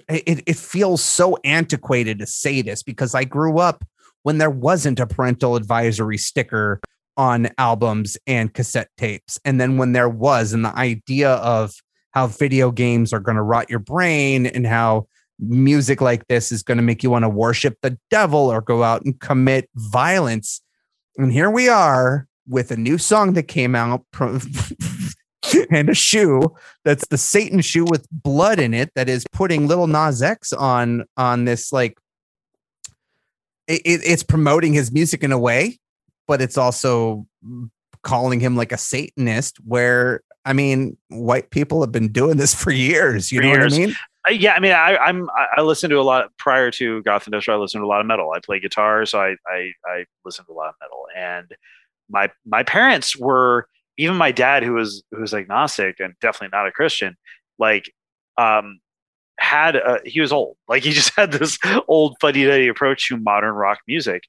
it, 0.09 0.43
it 0.47 0.56
feels 0.56 1.02
so 1.02 1.39
antiquated 1.44 2.19
to 2.19 2.27
say 2.27 2.62
this 2.62 2.82
because 2.82 3.14
I 3.14 3.24
grew 3.24 3.59
up 3.59 3.85
when 4.23 4.39
there 4.39 4.51
wasn't 4.51 5.01
a 5.01 5.06
parental 5.06 5.56
advisory 5.56 6.19
sticker 6.19 6.81
on 7.16 7.48
albums 7.59 8.16
and 8.27 8.55
cassette 8.55 8.89
tapes. 8.97 9.39
And 9.44 9.60
then 9.60 9.77
when 9.77 9.93
there 9.93 10.09
was, 10.09 10.52
and 10.52 10.64
the 10.64 10.74
idea 10.77 11.32
of 11.35 11.74
how 12.12 12.27
video 12.27 12.70
games 12.70 13.12
are 13.12 13.20
going 13.20 13.36
to 13.36 13.43
rot 13.43 13.69
your 13.69 13.78
brain 13.78 14.47
and 14.47 14.66
how 14.66 15.06
music 15.39 16.01
like 16.01 16.27
this 16.28 16.52
is 16.52 16.62
going 16.62 16.77
to 16.77 16.82
make 16.82 17.02
you 17.02 17.10
want 17.10 17.24
to 17.24 17.28
worship 17.28 17.77
the 17.82 17.98
devil 18.10 18.51
or 18.51 18.60
go 18.60 18.82
out 18.82 19.05
and 19.05 19.20
commit 19.20 19.69
violence. 19.74 20.62
And 21.19 21.32
here 21.32 21.51
we 21.51 21.69
are 21.69 22.27
with 22.48 22.70
a 22.70 22.77
new 22.77 22.98
song 22.98 23.35
that 23.35 23.44
came 23.44 23.74
out 23.74 24.05
and 25.70 25.89
a 25.89 25.94
shoe 25.94 26.55
that's 26.85 27.06
the 27.09 27.19
Satan 27.19 27.60
shoe 27.60 27.85
with 27.85 28.06
blood 28.10 28.59
in 28.59 28.74
it 28.74 28.90
that 28.94 29.09
is 29.09 29.24
putting 29.32 29.69
Lil 29.69 29.86
Nas 29.86 30.23
X 30.23 30.52
on 30.52 31.05
on 31.16 31.44
this 31.44 31.73
like 31.73 31.98
it, 33.69 34.01
it's 34.05 34.23
promoting 34.23 34.73
his 34.73 34.93
music 34.93 35.23
in 35.23 35.32
a 35.32 35.39
way, 35.39 35.78
but 36.27 36.40
it's 36.40 36.59
also 36.59 37.27
calling 38.02 38.40
him 38.40 38.56
like 38.56 38.73
a 38.73 38.78
Satanist. 38.78 39.59
Where 39.64 40.23
I 40.44 40.52
mean, 40.52 40.97
white 41.09 41.51
people 41.51 41.81
have 41.82 41.93
been 41.93 42.09
doing 42.09 42.36
this 42.36 42.55
for 42.55 42.70
years. 42.70 43.32
You 43.32 43.40
for 43.40 43.44
know 43.44 43.52
years. 43.52 43.73
what 43.73 43.81
I 43.81 43.86
mean? 43.86 43.97
Uh, 44.28 44.32
yeah, 44.32 44.52
I 44.55 44.60
mean, 44.60 44.73
I, 44.73 44.97
I'm 44.97 45.28
I 45.56 45.62
listen 45.62 45.90
to 45.90 45.98
a 45.98 46.02
lot 46.02 46.31
prior 46.36 46.70
to 46.73 47.02
Goth 47.02 47.27
Industrial. 47.27 47.59
I 47.59 47.62
listened 47.62 47.82
to 47.82 47.86
a 47.86 47.89
lot 47.89 48.01
of 48.01 48.06
metal. 48.06 48.32
I 48.32 48.40
play 48.40 48.60
guitar, 48.60 49.06
so 49.06 49.20
I 49.20 49.36
I, 49.47 49.73
I 49.86 50.05
listen 50.24 50.44
to 50.47 50.52
a 50.52 50.55
lot 50.55 50.69
of 50.69 50.74
metal, 50.81 51.06
and 51.16 51.52
my 52.12 52.30
my 52.47 52.62
parents 52.62 53.16
were 53.16 53.66
even 53.98 54.16
my 54.16 54.32
dad 54.32 54.62
who 54.62 54.74
was 54.74 55.02
who 55.10 55.20
was 55.20 55.34
agnostic 55.34 56.01
and 56.01 56.14
definitely 56.20 56.56
not 56.56 56.68
a 56.68 56.72
Christian, 56.72 57.16
like 57.59 57.93
um 58.39 58.78
had 59.39 59.76
a, 59.76 60.01
he 60.05 60.20
was 60.20 60.32
old. 60.32 60.56
Like 60.68 60.84
he 60.84 60.93
just 60.93 61.14
had 61.16 61.32
this 61.32 61.59
old 61.89 62.16
fuddy 62.20 62.47
duddy 62.47 62.68
approach 62.68 63.09
to 63.09 63.16
modern 63.18 63.55
rock 63.55 63.80
music. 63.86 64.22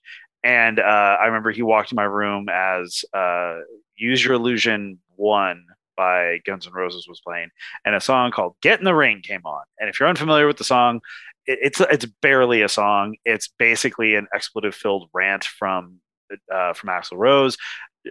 And 0.43 0.79
uh, 0.79 1.17
I 1.21 1.27
remember 1.27 1.51
he 1.51 1.61
walked 1.61 1.93
in 1.93 1.95
my 1.95 2.03
room 2.03 2.49
as 2.49 3.05
uh, 3.13 3.59
"Use 3.95 4.25
Your 4.25 4.33
Illusion" 4.33 4.99
one 5.15 5.63
by 5.95 6.39
Guns 6.45 6.67
N' 6.67 6.73
Roses 6.73 7.07
was 7.07 7.21
playing, 7.21 7.49
and 7.85 7.95
a 7.95 8.01
song 8.01 8.31
called 8.31 8.55
"Get 8.61 8.79
in 8.79 8.83
the 8.83 8.93
Ring" 8.93 9.21
came 9.21 9.45
on. 9.45 9.63
And 9.79 9.89
if 9.89 9.99
you're 9.99 10.09
unfamiliar 10.09 10.47
with 10.47 10.57
the 10.57 10.65
song, 10.65 10.99
it, 11.45 11.59
it's 11.61 11.79
it's 11.79 12.05
barely 12.21 12.61
a 12.61 12.67
song. 12.67 13.15
It's 13.23 13.47
basically 13.47 14.15
an 14.15 14.27
expletive-filled 14.35 15.09
rant 15.13 15.45
from 15.45 15.99
uh, 16.53 16.73
from 16.73 16.89
Axl 16.89 17.17
Rose, 17.17 17.57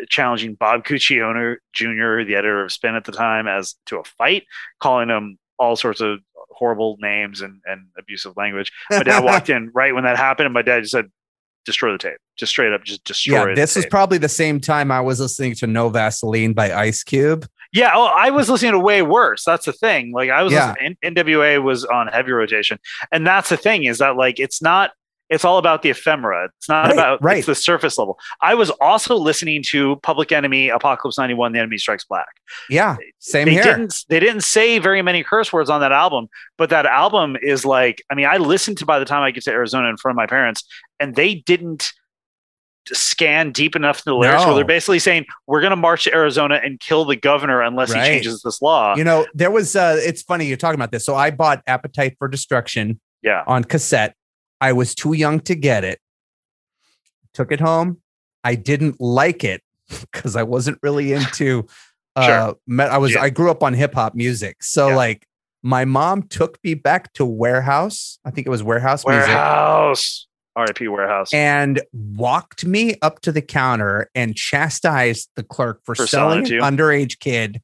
challenging 0.09 0.55
Bob 0.55 0.84
Guccione 0.84 1.56
Jr., 1.72 2.24
the 2.24 2.34
editor 2.36 2.64
of 2.64 2.72
Spin 2.72 2.94
at 2.94 3.05
the 3.05 3.12
time, 3.12 3.47
as 3.47 3.74
to 3.86 3.98
a 3.98 4.05
fight, 4.05 4.44
calling 4.80 5.09
him 5.09 5.39
all 5.59 5.76
sorts 5.76 6.01
of 6.01 6.20
horrible 6.51 6.97
names 7.01 7.40
and, 7.40 7.60
and 7.66 7.86
abusive 7.98 8.36
language. 8.36 8.72
My 8.90 9.02
dad 9.02 9.24
walked 9.24 9.48
in 9.48 9.70
right 9.74 9.94
when 9.94 10.05
that 10.05 10.16
happened, 10.16 10.47
and 10.47 10.55
my 10.55 10.62
dad 10.62 10.80
just 10.80 10.93
said, 10.93 11.10
"Destroy 11.64 11.93
the 11.93 11.98
tape." 11.98 12.18
Just 12.36 12.51
straight 12.51 12.72
up, 12.72 12.84
just 12.84 13.05
destroy. 13.05 13.44
It. 13.44 13.48
Yeah, 13.51 13.55
this 13.55 13.76
was 13.76 13.86
probably 13.86 14.18
the 14.18 14.28
same 14.28 14.60
time 14.60 14.90
I 14.90 15.01
was 15.01 15.20
listening 15.20 15.55
to 15.56 15.66
"No 15.66 15.89
Vaseline" 15.89 16.52
by 16.52 16.72
Ice 16.72 17.02
Cube. 17.02 17.47
Yeah, 17.72 17.93
oh, 17.94 18.12
I 18.14 18.30
was 18.30 18.51
listening 18.51 18.72
to 18.72 18.78
way 18.78 19.01
worse. 19.02 19.44
That's 19.44 19.64
the 19.64 19.72
thing. 19.72 20.12
Like 20.12 20.28
I 20.28 20.43
was, 20.43 20.52
yeah. 20.52 20.74
NWA 21.02 21.62
was 21.62 21.84
on 21.86 22.06
heavy 22.09 22.32
rotation, 22.32 22.78
and 23.10 23.26
that's 23.26 23.48
the 23.48 23.56
thing 23.56 23.84
is 23.84 23.98
that 23.98 24.16
like 24.16 24.39
it's 24.39 24.60
not 24.60 24.93
it's 25.32 25.44
all 25.44 25.59
about 25.59 25.82
the 25.82 25.90
ephemera. 25.90 26.50
It's 26.59 26.68
not 26.68 26.84
right, 26.84 26.92
about 26.92 27.22
right. 27.22 27.38
It's 27.38 27.46
the 27.46 27.54
surface 27.54 27.96
level. 27.96 28.18
I 28.40 28.54
was 28.54 28.70
also 28.80 29.16
listening 29.16 29.62
to 29.70 29.96
Public 29.96 30.30
Enemy, 30.30 30.68
Apocalypse 30.68 31.18
ninety 31.18 31.34
one, 31.34 31.52
The 31.52 31.59
Enemy 31.59 31.78
Strikes 31.78 32.04
Black. 32.04 32.28
Yeah, 32.68 32.96
same 33.18 33.46
they 33.46 33.52
here. 33.52 33.62
Didn't, 33.62 34.04
they 34.09 34.20
didn't 34.20 34.42
say 34.42 34.78
very 34.78 35.00
many 35.00 35.24
curse 35.24 35.52
words 35.52 35.70
on 35.70 35.80
that 35.80 35.92
album, 35.92 36.28
but 36.59 36.70
that 36.70 36.86
album 36.86 37.36
is 37.42 37.64
like. 37.64 38.02
I 38.10 38.14
mean, 38.14 38.26
I 38.26 38.36
listened 38.36 38.78
to 38.78 38.86
by 38.86 38.98
the 38.98 39.04
time 39.04 39.22
I 39.22 39.30
get 39.30 39.44
to 39.44 39.50
Arizona 39.50 39.88
in 39.88 39.96
front 39.96 40.12
of 40.12 40.16
my 40.16 40.26
parents, 40.26 40.64
and 41.00 41.16
they 41.16 41.34
didn't 41.34 41.92
scan 42.92 43.52
deep 43.52 43.76
enough 43.76 43.98
in 43.98 44.10
the 44.10 44.16
lyrics 44.16 44.42
no. 44.42 44.48
where 44.48 44.56
they're 44.56 44.64
basically 44.64 44.98
saying 44.98 45.24
we're 45.46 45.60
going 45.60 45.70
to 45.70 45.76
march 45.76 46.04
to 46.04 46.14
Arizona 46.14 46.60
and 46.62 46.80
kill 46.80 47.04
the 47.04 47.14
governor 47.16 47.62
unless 47.62 47.92
right. 47.92 48.02
he 48.02 48.09
changes 48.10 48.42
this 48.42 48.60
law. 48.60 48.96
You 48.96 49.04
know, 49.04 49.24
there 49.34 49.50
was 49.50 49.76
uh 49.76 49.98
it's 50.00 50.22
funny 50.22 50.46
you're 50.46 50.56
talking 50.56 50.74
about 50.74 50.90
this. 50.90 51.04
So 51.04 51.14
I 51.14 51.30
bought 51.30 51.62
Appetite 51.66 52.16
for 52.18 52.28
Destruction 52.28 53.00
yeah 53.22 53.44
on 53.46 53.62
cassette 53.62 54.16
I 54.62 54.72
was 54.72 54.94
too 54.94 55.12
young 55.12 55.40
to 55.40 55.56
get 55.56 55.82
it. 55.82 56.01
Took 57.34 57.51
it 57.51 57.60
home. 57.60 58.01
I 58.44 58.55
didn't 58.55 59.01
like 59.01 59.43
it 59.43 59.62
because 60.12 60.36
I 60.36 60.44
wasn't 60.44 60.78
really 60.82 61.12
into 61.18 61.66
uh 62.14 62.55
sure. 62.66 62.80
I 62.80 62.98
was 62.98 63.14
yeah. 63.14 63.22
I 63.22 63.30
grew 63.30 63.51
up 63.51 63.62
on 63.62 63.74
hip 63.74 63.94
hop 63.94 64.14
music. 64.14 64.62
So 64.62 64.89
yeah. 64.89 64.97
like 64.97 65.26
my 65.62 65.84
mom 65.84 66.22
took 66.22 66.59
me 66.62 66.74
back 66.74 67.12
to 67.14 67.24
Wherehouse. 67.24 68.18
I 68.24 68.30
think 68.30 68.47
it 68.47 68.51
was 68.51 68.62
Wherehouse 68.62 69.05
Wherehouse. 69.05 70.28
RIP 70.56 70.80
Wherehouse. 70.82 71.32
And 71.32 71.80
walked 71.93 72.64
me 72.64 72.97
up 73.02 73.20
to 73.22 73.32
the 73.32 73.43
counter 73.43 74.10
and 74.14 74.36
chastised 74.36 75.30
the 75.34 75.43
clerk 75.43 75.80
for, 75.84 75.94
for 75.94 76.06
selling, 76.06 76.47
selling 76.47 76.62
underage 76.62 77.18
kid 77.18 77.60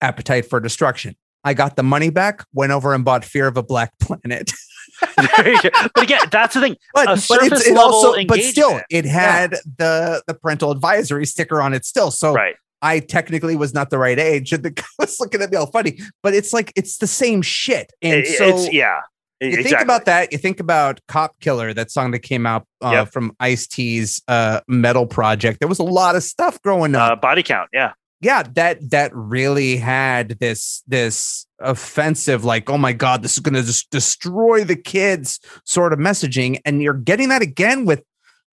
appetite 0.00 0.46
for 0.46 0.58
destruction. 0.58 1.16
I 1.44 1.54
got 1.54 1.76
the 1.76 1.82
money 1.82 2.10
back, 2.10 2.44
went 2.54 2.72
over 2.72 2.94
and 2.94 3.04
bought 3.04 3.24
Fear 3.24 3.48
of 3.48 3.56
a 3.56 3.62
Black 3.62 3.92
Planet. 4.00 4.52
but 5.16 6.02
again, 6.02 6.20
that's 6.30 6.54
the 6.54 6.60
thing. 6.60 6.76
But, 6.94 7.06
but 7.28 7.42
it's 7.42 7.66
it 7.66 7.76
also, 7.76 8.24
but 8.26 8.40
still, 8.40 8.80
it 8.90 9.04
had 9.04 9.52
yeah. 9.52 9.58
the 9.78 10.22
the 10.26 10.34
parental 10.34 10.70
advisory 10.70 11.26
sticker 11.26 11.60
on 11.60 11.74
it 11.74 11.84
still. 11.84 12.10
So 12.10 12.32
right. 12.32 12.54
I 12.82 13.00
technically 13.00 13.56
was 13.56 13.72
not 13.74 13.90
the 13.90 13.98
right 13.98 14.18
age, 14.18 14.52
and 14.54 14.62
the 14.62 14.70
guy 14.70 14.84
was 14.98 15.18
looking 15.20 15.42
at 15.42 15.50
me 15.50 15.56
all 15.56 15.66
funny. 15.66 15.98
But 16.22 16.34
it's 16.34 16.52
like 16.52 16.72
it's 16.76 16.98
the 16.98 17.06
same 17.06 17.42
shit, 17.42 17.92
and 18.02 18.20
it, 18.20 18.26
so 18.38 18.70
yeah, 18.70 19.00
You 19.40 19.48
exactly. 19.48 19.70
think 19.70 19.82
about 19.82 20.04
that. 20.04 20.32
You 20.32 20.38
think 20.38 20.60
about 20.60 21.00
Cop 21.08 21.38
Killer, 21.40 21.72
that 21.74 21.90
song 21.90 22.10
that 22.12 22.20
came 22.20 22.46
out 22.46 22.66
uh, 22.82 22.90
Yep. 22.92 23.12
from 23.12 23.36
Ice 23.40 23.66
T's 23.66 24.22
uh, 24.28 24.60
metal 24.68 25.06
project. 25.06 25.58
There 25.60 25.68
was 25.68 25.78
a 25.80 25.84
lot 25.84 26.14
of 26.16 26.22
stuff 26.22 26.60
growing 26.62 26.94
up. 26.94 27.12
uh, 27.12 27.16
body 27.16 27.42
count. 27.42 27.68
Yeah. 27.72 27.92
yeah, 28.20 28.42
that 28.54 28.90
that 28.90 29.10
really 29.14 29.76
had 29.76 30.30
this 30.40 30.82
this 30.86 31.46
offensive, 31.64 32.44
like, 32.44 32.68
oh 32.70 32.78
my 32.78 32.92
god, 32.92 33.22
this 33.22 33.32
is 33.32 33.38
going 33.40 33.54
to 33.54 33.62
just 33.62 33.90
destroy 33.90 34.64
the 34.64 34.76
kids 34.76 35.40
sort 35.64 35.92
of 35.92 35.98
messaging, 35.98 36.60
and 36.64 36.82
you're 36.82 36.94
getting 36.94 37.28
that 37.30 37.42
again 37.42 37.84
with 37.84 38.02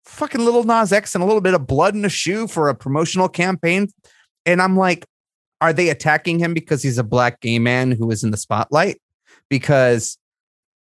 fucking 0.04 0.40
Lil 0.44 0.64
Nas 0.64 0.92
X 0.92 1.14
and 1.14 1.22
a 1.22 1.26
little 1.26 1.40
bit 1.40 1.54
of 1.54 1.66
blood 1.66 1.94
in 1.94 2.04
a 2.04 2.08
shoe 2.08 2.46
for 2.46 2.68
a 2.68 2.74
promotional 2.74 3.28
campaign, 3.28 3.88
and 4.46 4.62
I'm 4.62 4.76
like, 4.76 5.04
are 5.60 5.72
they 5.72 5.88
attacking 5.88 6.38
him 6.38 6.54
because 6.54 6.82
he's 6.82 6.98
a 6.98 7.04
black 7.04 7.40
gay 7.40 7.58
man 7.58 7.90
who 7.90 8.10
is 8.10 8.22
in 8.22 8.30
the 8.30 8.36
spotlight? 8.36 9.00
Because 9.50 10.16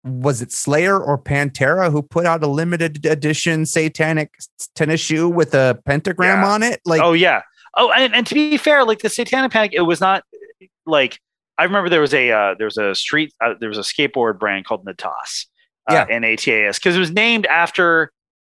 was 0.05 0.41
it 0.43 0.53
Slayer 0.53 1.01
or 1.01 1.19
Pantera 1.19 1.91
who 1.91 2.03
put 2.03 2.27
out 2.27 2.43
a 2.43 2.47
limited 2.47 3.05
edition 3.07 3.67
satanic 3.67 4.35
tennis 4.75 5.01
shoe 5.01 5.29
with 5.29 5.55
a 5.55 5.81
pentagram 5.85 6.43
Yeah. 6.43 6.49
on 6.49 6.63
it? 6.63 6.81
Like, 6.85 7.01
oh 7.01 7.13
yeah. 7.13 7.43
Oh, 7.75 7.91
and, 7.91 8.15
and 8.15 8.27
to 8.27 8.35
be 8.35 8.57
fair, 8.57 8.85
like 8.85 9.01
the 9.01 9.09
Satanic 9.09 9.51
Panic, 9.51 9.73
it 9.75 9.83
was 9.83 10.01
not 10.01 10.23
like 10.87 11.21
I 11.59 11.65
remember 11.65 11.89
there 11.89 12.01
was 12.01 12.15
a 12.15 12.31
uh, 12.31 12.55
there 12.59 12.67
was 12.67 12.77
a 12.79 12.95
street 12.95 13.33
uh, 13.45 13.55
there 13.61 13.69
was 13.69 13.79
a 13.79 13.83
skateboard 13.83 14.39
brand 14.39 14.67
called 14.67 14.85
Natas, 14.85 15.47
uh, 15.89 15.93
Yeah. 15.95 16.07
N 16.11 16.25
A 16.25 16.37
T 16.37 16.53
A 16.53 16.69
S, 16.69 16.79
because 16.79 16.97
it 16.97 17.01
was 17.01 17.11
named 17.13 17.47
after 17.47 18.11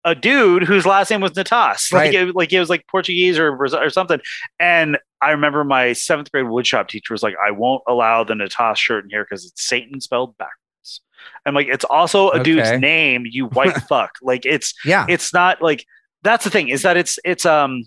a 0.06 0.16
dude 0.16 0.64
whose 0.64 0.86
last 0.86 1.10
name 1.12 1.20
was 1.22 1.32
Natas, 1.34 1.92
like 1.92 2.14
it, 2.14 2.36
like 2.36 2.54
it 2.54 2.60
was 2.60 2.70
like 2.70 2.86
Portuguese 2.88 3.38
or 3.38 3.56
or 3.58 3.90
something. 3.90 4.20
And 4.60 4.98
I 5.22 5.32
remember 5.32 5.64
my 5.64 5.94
seventh 5.94 6.32
grade 6.32 6.46
woodshop 6.46 6.88
teacher 6.88 7.14
was 7.14 7.22
like, 7.24 7.36
"I 7.46 7.52
won't 7.52 7.84
allow 7.88 8.24
the 8.24 8.34
Natas 8.34 8.78
shirt 8.78 9.04
in 9.04 9.10
here 9.10 9.26
because 9.30 9.46
it's 9.46 9.68
Satan 9.68 10.00
spelled 10.02 10.38
backwards." 10.38 11.02
I'm 11.46 11.54
like, 11.54 11.68
"It's 11.68 11.84
also 11.86 12.30
a 12.30 12.36
Okay. 12.36 12.44
dude's 12.44 12.72
name, 12.80 13.26
you 13.30 13.48
white 13.48 13.78
fuck." 13.90 14.12
Like 14.22 14.46
it's 14.46 14.74
yeah, 14.86 15.06
it's 15.10 15.34
not 15.34 15.62
like 15.62 15.86
that's 16.24 16.44
the 16.44 16.50
thing 16.50 16.70
is 16.70 16.82
that 16.84 16.96
it's 16.98 17.20
it's 17.26 17.46
um 17.46 17.84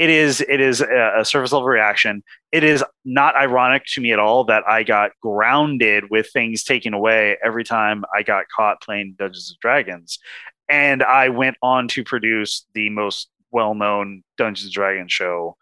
it 0.00 0.08
is 0.08 0.40
it 0.40 0.60
is 0.62 0.80
a, 0.80 1.22
surface 1.24 1.52
level 1.52 1.68
reaction. 1.68 2.24
It 2.50 2.64
is 2.64 2.82
not 3.04 3.36
ironic 3.36 3.82
to 3.92 4.00
me 4.00 4.12
at 4.12 4.18
all 4.18 4.44
that 4.44 4.64
i 4.66 4.82
got 4.82 5.10
grounded 5.22 6.10
with 6.10 6.26
things 6.32 6.64
taken 6.64 6.94
away 6.94 7.36
every 7.44 7.64
time 7.64 8.04
i 8.16 8.22
got 8.22 8.46
caught 8.54 8.80
playing 8.82 9.14
dungeons 9.18 9.50
and 9.50 9.60
dragons. 9.60 10.18
And 10.68 11.02
i 11.02 11.28
went 11.28 11.56
on 11.62 11.86
to 11.88 12.02
produce 12.02 12.66
the 12.74 12.88
most 12.90 13.28
well-known 13.52 14.22
dungeons 14.38 14.66
and 14.66 14.72
dragons 14.72 15.12
show 15.12 15.56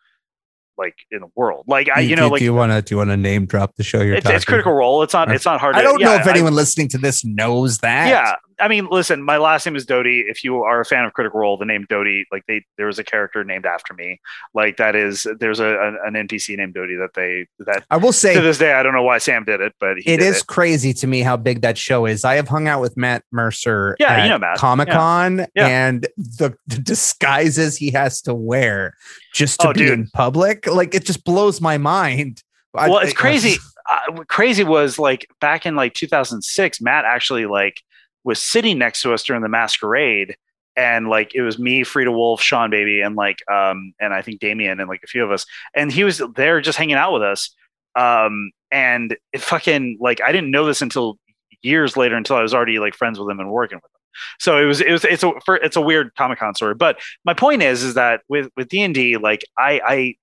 like 0.76 0.94
in 1.10 1.20
the 1.20 1.28
world. 1.34 1.64
Like 1.66 1.88
i 1.92 2.02
Do- 2.02 2.08
you 2.08 2.14
know 2.14 2.28
do, 2.28 2.32
like 2.34 2.38
do 2.38 2.44
you 2.44 2.54
want 2.54 2.70
to 2.70 2.80
do 2.80 2.94
you 2.94 2.98
want 2.98 3.10
to 3.10 3.16
name 3.16 3.46
drop 3.46 3.74
the 3.74 3.82
show 3.82 4.00
you're 4.02 4.14
it's, 4.14 4.30
it's 4.30 4.44
critical 4.44 4.72
role. 4.72 5.02
It's 5.02 5.14
not 5.14 5.32
it's 5.32 5.44
not 5.44 5.58
hard 5.60 5.74
I 5.74 5.82
don't 5.82 6.00
know 6.00 6.12
yeah, 6.12 6.20
if 6.20 6.26
I- 6.28 6.30
anyone 6.30 6.54
listening 6.54 6.86
to 6.90 6.98
this 6.98 7.24
knows 7.24 7.78
that. 7.78 8.08
yeah, 8.08 8.36
I 8.60 8.68
mean, 8.68 8.88
listen, 8.90 9.22
my 9.22 9.36
last 9.36 9.64
name 9.66 9.76
is 9.76 9.86
Doty. 9.86 10.24
If 10.28 10.42
you 10.42 10.62
are 10.62 10.80
a 10.80 10.84
fan 10.84 11.04
of 11.04 11.12
Critical 11.12 11.40
Role, 11.40 11.56
the 11.56 11.64
name 11.64 11.86
Doty, 11.88 12.26
like 12.32 12.44
they, 12.46 12.64
there 12.76 12.86
was 12.86 12.98
a 12.98 13.04
character 13.04 13.44
named 13.44 13.66
after 13.66 13.94
me. 13.94 14.20
Like 14.54 14.76
that 14.78 14.96
is, 14.96 15.26
there's 15.38 15.60
a 15.60 15.96
an, 16.04 16.14
NPC 16.14 16.56
named 16.56 16.74
Doty 16.74 16.96
that 16.96 17.14
they 17.14 17.46
that 17.60 17.84
I 17.90 17.96
will 17.96 18.12
say 18.12 18.34
to 18.34 18.40
this 18.40 18.58
day 18.58 18.72
I 18.72 18.82
don't 18.82 18.94
know 18.94 19.02
why 19.02 19.18
Sam 19.18 19.44
did 19.44 19.60
it, 19.60 19.74
but 19.78 19.98
he 19.98 20.10
it 20.10 20.20
is 20.20 20.42
crazy 20.42 20.92
to 20.94 21.06
me 21.06 21.20
how 21.20 21.36
big 21.36 21.60
that 21.62 21.78
show 21.78 22.06
is. 22.06 22.24
I 22.24 22.34
have 22.34 22.48
hung 22.48 22.68
out 22.68 22.80
with 22.80 22.96
Matt 22.96 23.22
Mercer 23.32 23.96
Yeah, 24.00 24.12
at 24.12 24.24
you 24.30 24.38
know. 24.38 24.54
Comic 24.56 24.88
Con 24.90 25.46
Yeah. 25.54 25.66
and 25.66 26.06
the, 26.16 26.56
the 26.66 26.78
disguises 26.78 27.76
he 27.76 27.90
has 27.92 28.20
to 28.22 28.34
wear 28.34 28.94
just 29.34 29.60
to 29.60 29.68
Oh, 29.68 29.72
be 29.72 29.80
dude. 29.80 29.90
in 29.92 30.06
public. 30.14 30.66
Like 30.66 30.94
it 30.94 31.04
just 31.04 31.24
blows 31.24 31.60
my 31.60 31.78
mind. 31.78 32.42
I- 32.74 32.88
Well, 32.88 32.98
it's 32.98 33.12
I- 33.12 33.14
crazy. 33.14 33.56
Uh, 33.90 34.22
crazy 34.24 34.64
was 34.64 34.98
like 34.98 35.26
back 35.40 35.64
in 35.64 35.74
like 35.74 35.94
2006, 35.94 36.80
Matt 36.82 37.06
actually 37.06 37.46
like 37.46 37.80
was 38.28 38.40
sitting 38.40 38.78
next 38.78 39.00
to 39.02 39.14
us 39.14 39.24
during 39.24 39.42
the 39.42 39.48
masquerade. 39.48 40.36
And 40.76 41.08
like 41.08 41.34
it 41.34 41.40
was 41.40 41.58
me, 41.58 41.82
Frida 41.82 42.12
Wolf, 42.12 42.40
Sean 42.40 42.70
Baby, 42.70 43.00
and 43.00 43.16
like 43.16 43.38
um 43.50 43.94
and 43.98 44.12
I 44.12 44.22
think 44.22 44.38
Damien 44.38 44.78
and 44.78 44.88
like 44.88 45.00
a 45.02 45.08
few 45.08 45.24
of 45.24 45.32
us. 45.32 45.46
And 45.74 45.90
he 45.90 46.04
was 46.04 46.22
there 46.36 46.60
just 46.60 46.78
hanging 46.78 46.96
out 46.96 47.12
with 47.14 47.22
us. 47.22 47.56
Um 47.96 48.52
and 48.70 49.16
it 49.32 49.40
fucking 49.40 49.96
like 49.98 50.20
I 50.20 50.30
didn't 50.30 50.50
know 50.50 50.66
this 50.66 50.82
until 50.82 51.18
years 51.62 51.96
later 51.96 52.16
until 52.16 52.36
I 52.36 52.42
was 52.42 52.54
already 52.54 52.78
like 52.78 52.94
friends 52.94 53.18
with 53.18 53.28
him 53.28 53.40
and 53.40 53.50
working 53.50 53.78
with 53.78 53.84
him. 53.84 53.90
So 54.38 54.62
it 54.62 54.66
was 54.66 54.80
it 54.82 54.92
was 54.92 55.04
it's 55.04 55.24
a 55.24 55.32
it's 55.62 55.76
a 55.76 55.80
weird 55.80 56.14
Comic 56.14 56.38
Con 56.38 56.54
story. 56.54 56.74
But 56.74 57.00
my 57.24 57.34
point 57.34 57.62
is 57.62 57.82
is 57.82 57.94
that 57.94 58.20
with 58.28 58.50
with 58.56 58.68
D 58.68 58.82
and 58.82 58.94
D, 58.94 59.16
like 59.16 59.42
I 59.56 59.80
I 59.84 60.14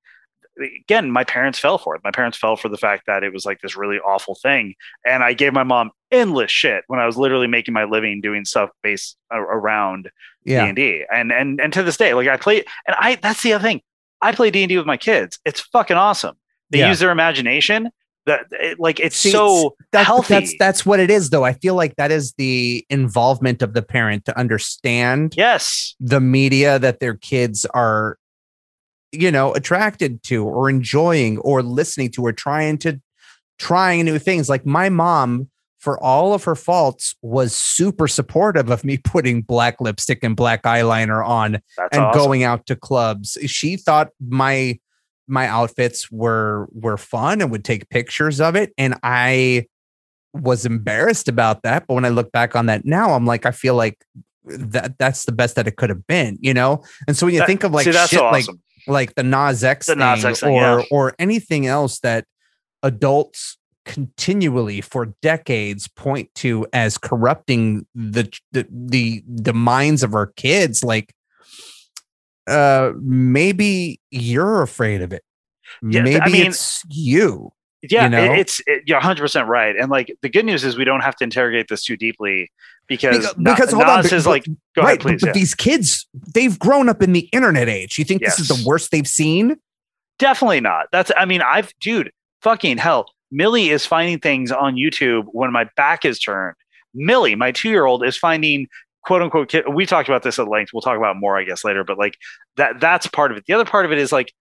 again, 0.81 1.11
my 1.11 1.23
parents 1.23 1.59
fell 1.59 1.77
for 1.77 1.95
it. 1.95 2.01
My 2.03 2.11
parents 2.11 2.37
fell 2.37 2.55
for 2.55 2.69
the 2.69 2.77
fact 2.77 3.07
that 3.07 3.23
it 3.23 3.33
was 3.33 3.45
like 3.45 3.61
this 3.61 3.75
really 3.75 3.97
awful 3.97 4.35
thing. 4.35 4.75
And 5.05 5.23
I 5.23 5.33
gave 5.33 5.53
my 5.53 5.63
mom 5.63 5.91
endless 6.15 6.51
shit 6.51 6.83
when 6.87 6.99
I 6.99 7.05
was 7.05 7.17
literally 7.17 7.47
making 7.47 7.73
my 7.73 7.83
living 7.83 8.21
doing 8.21 8.45
stuff 8.45 8.69
based 8.81 9.17
around 9.31 10.09
yeah. 10.43 10.65
D&D. 10.71 11.05
And 11.11 11.31
and 11.31 11.59
and 11.61 11.71
to 11.73 11.83
this 11.83 11.97
day, 11.97 12.13
like 12.13 12.27
I 12.27 12.37
play 12.37 12.63
and 12.87 12.95
I 12.99 13.15
that's 13.15 13.43
the 13.43 13.53
other 13.53 13.61
thing. 13.61 13.81
I 14.21 14.31
play 14.31 14.49
D&D 14.51 14.75
with 14.77 14.85
my 14.87 14.97
kids. 14.97 15.39
It's 15.45 15.59
fucking 15.59 15.97
awesome. 15.97 16.35
They 16.69 16.79
Yeah. 16.79 16.89
use 16.89 16.99
their 16.99 17.11
imagination. 17.11 17.89
That 18.25 18.47
it, 18.51 18.79
like 18.79 18.99
it's 18.99 19.15
See, 19.15 19.29
so 19.29 19.75
That's, 19.91 20.07
healthy. 20.07 20.33
that's 20.33 20.53
that's 20.57 20.85
what 20.85 20.99
it 20.99 21.11
is 21.11 21.29
though. 21.29 21.43
I 21.43 21.53
feel 21.53 21.75
like 21.75 21.95
that 21.97 22.11
is 22.11 22.33
the 22.39 22.83
involvement 22.89 23.61
of 23.61 23.73
the 23.75 23.83
parent 23.83 24.25
to 24.25 24.35
understand 24.35 25.35
yes. 25.37 25.95
the 25.99 26.19
media 26.19 26.79
that 26.79 26.99
their 26.99 27.13
kids 27.13 27.65
are 27.65 28.17
you 29.11 29.31
know 29.31 29.53
attracted 29.53 30.23
to 30.23 30.43
or 30.43 30.71
enjoying 30.71 31.37
or 31.39 31.61
listening 31.61 32.09
to 32.11 32.23
or 32.23 32.33
trying 32.33 32.79
to 32.79 32.99
trying 33.59 34.05
new 34.05 34.17
things 34.17 34.49
like 34.49 34.65
my 34.65 34.89
mom 34.89 35.47
for 35.85 36.01
all 36.03 36.33
of 36.33 36.43
her 36.45 36.55
faults 36.55 37.15
was 37.21 37.55
super 37.55 38.07
supportive 38.07 38.71
of 38.71 38.83
me 38.83 38.97
putting 39.03 39.43
black 39.43 39.79
lipstick 39.79 40.23
and 40.23 40.35
black 40.35 40.63
eyeliner 40.63 41.25
on 41.25 41.59
That's 41.77 41.95
and 41.95 42.05
awesome. 42.05 42.19
going 42.19 42.43
out 42.43 42.65
to 42.65 42.75
clubs 42.75 43.37
she 43.45 43.77
thought 43.77 44.09
my 44.19 44.79
my 45.27 45.47
outfits 45.47 46.11
were 46.11 46.67
were 46.71 46.97
fun 46.97 47.39
and 47.41 47.51
would 47.51 47.63
take 47.63 47.87
pictures 47.89 48.41
of 48.41 48.55
it 48.55 48.73
and 48.79 48.95
i 49.03 49.65
was 50.33 50.65
embarrassed 50.65 51.27
about 51.27 51.61
that 51.61 51.85
but 51.87 51.93
when 51.93 52.03
i 52.05 52.09
look 52.09 52.31
back 52.31 52.55
on 52.55 52.65
that 52.65 52.83
now 52.83 53.13
i'm 53.13 53.25
like 53.27 53.45
i 53.45 53.51
feel 53.51 53.75
like 53.75 54.03
that 54.45 54.97
that's 54.97 55.25
the 55.25 55.31
best 55.31 55.55
that 55.55 55.67
it 55.67 55.75
could 55.77 55.89
have 55.91 56.05
been 56.07 56.37
you 56.41 56.53
know 56.53 56.83
and 57.07 57.15
so 57.15 57.27
when 57.27 57.33
you 57.35 57.41
That- 57.41 57.47
think 57.47 57.63
of 57.63 57.71
like 57.71 57.85
See, 57.85 57.91
shit 57.91 58.09
so 58.09 58.25
like 58.31 58.45
like 58.87 59.15
the 59.15 59.23
Nas 59.23 59.63
X 59.63 59.85
The 59.87 59.93
thing, 59.93 59.99
Nas 59.99 60.25
X 60.25 60.39
thing, 60.41 60.53
or 60.53 60.79
yeah. 60.79 60.85
or 60.91 61.15
anything 61.19 61.67
else 61.67 61.99
that 62.01 62.25
adults 62.83 63.57
continually 63.85 64.81
for 64.81 65.07
decades 65.21 65.87
point 65.87 66.29
to 66.35 66.65
as 66.73 66.97
corrupting 66.97 67.85
the 67.95 68.27
the 68.51 68.67
the, 68.69 69.23
the 69.27 69.53
minds 69.53 70.03
of 70.03 70.13
our 70.15 70.27
kids 70.27 70.83
like 70.83 71.13
uh 72.47 72.91
maybe 73.01 73.99
you're 74.11 74.61
afraid 74.61 75.01
of 75.01 75.11
it 75.13 75.23
Yeah, 75.81 76.01
maybe 76.01 76.21
I 76.21 76.29
mean- 76.29 76.47
it's 76.47 76.83
you 76.89 77.51
yeah, 77.87 78.03
you 78.05 78.09
know? 78.09 78.33
it- 78.33 78.39
it's 78.39 78.61
it, 78.65 78.81
you're 78.87 78.97
100 78.97 79.21
percent 79.21 79.47
right. 79.47 79.75
And 79.75 79.91
like 79.91 80.15
the 80.23 80.29
good 80.29 80.43
news 80.45 80.63
is 80.63 80.75
we 80.75 80.85
don't 80.85 81.01
have 81.01 81.15
to 81.17 81.23
interrogate 81.23 81.67
this 81.67 81.83
too 81.83 81.95
deeply 81.95 82.51
because 82.87 83.17
because, 83.17 83.37
Na- 83.37 83.53
because 83.53 83.71
hold 83.71 83.85
Nas 83.85 84.05
but- 84.09 84.13
is 84.13 84.23
but- 84.23 84.29
like 84.31 84.45
go 84.75 84.81
right 84.81 84.85
ahead, 84.85 84.99
please. 85.01 85.21
but, 85.21 85.27
yeah. 85.27 85.31
but 85.31 85.33
these 85.35 85.53
kids 85.53 86.07
they've 86.33 86.57
grown 86.57 86.89
up 86.89 87.03
in 87.03 87.13
the 87.13 87.29
internet 87.31 87.69
age 87.69 87.99
you 87.99 88.05
think 88.05 88.23
this 88.23 88.39
is 88.39 88.47
the 88.47 88.63
worst 88.67 88.89
they've 88.91 89.07
seen 89.07 89.57
Definitely 90.17 90.61
not. 90.61 90.85
That's 90.93 91.11
I 91.17 91.25
mean, 91.25 91.41
I've 91.41 91.73
dude, 91.81 92.09
fucking 92.41 92.77
hell. 92.77 93.11
Millie 93.35 93.69
is 93.69 93.85
finding 93.85 94.17
things 94.17 94.49
on 94.49 94.75
YouTube 94.75 95.25
when 95.33 95.51
my 95.51 95.65
back 95.75 96.05
is 96.05 96.19
turned. 96.19 96.55
Millie, 96.93 97.35
my 97.35 97.51
two 97.51 97.69
year 97.69 97.85
old, 97.85 98.05
is 98.05 98.15
finding 98.15 98.67
quote 99.03 99.21
unquote 99.21 99.49
kid. 99.49 99.65
We 99.67 99.85
talked 99.85 100.07
about 100.07 100.23
this 100.23 100.39
at 100.39 100.47
length. 100.47 100.71
We'll 100.73 100.81
talk 100.81 100.97
about 100.97 101.17
more, 101.17 101.37
I 101.37 101.43
guess, 101.43 101.65
later. 101.65 101.83
But 101.83 101.97
like 101.97 102.17
that 102.55 102.79
that's 102.79 103.07
part 103.07 103.31
of 103.31 103.37
it. 103.37 103.43
The 103.45 103.53
other 103.53 103.65
part 103.65 103.85
of 103.85 103.91
it 103.91 103.97
is 103.97 104.13
like 104.13 104.33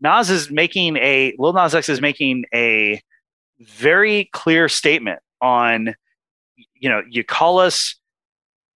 Nas 0.00 0.28
is 0.28 0.50
making 0.50 0.96
a 0.96 1.36
Lil 1.38 1.52
Nas 1.52 1.72
X 1.72 1.88
is 1.88 2.00
making 2.00 2.46
a 2.52 3.00
very 3.60 4.28
clear 4.32 4.68
statement 4.68 5.20
on 5.40 5.94
you 6.74 6.88
know, 6.88 7.02
you 7.08 7.22
call 7.22 7.60
us 7.60 7.94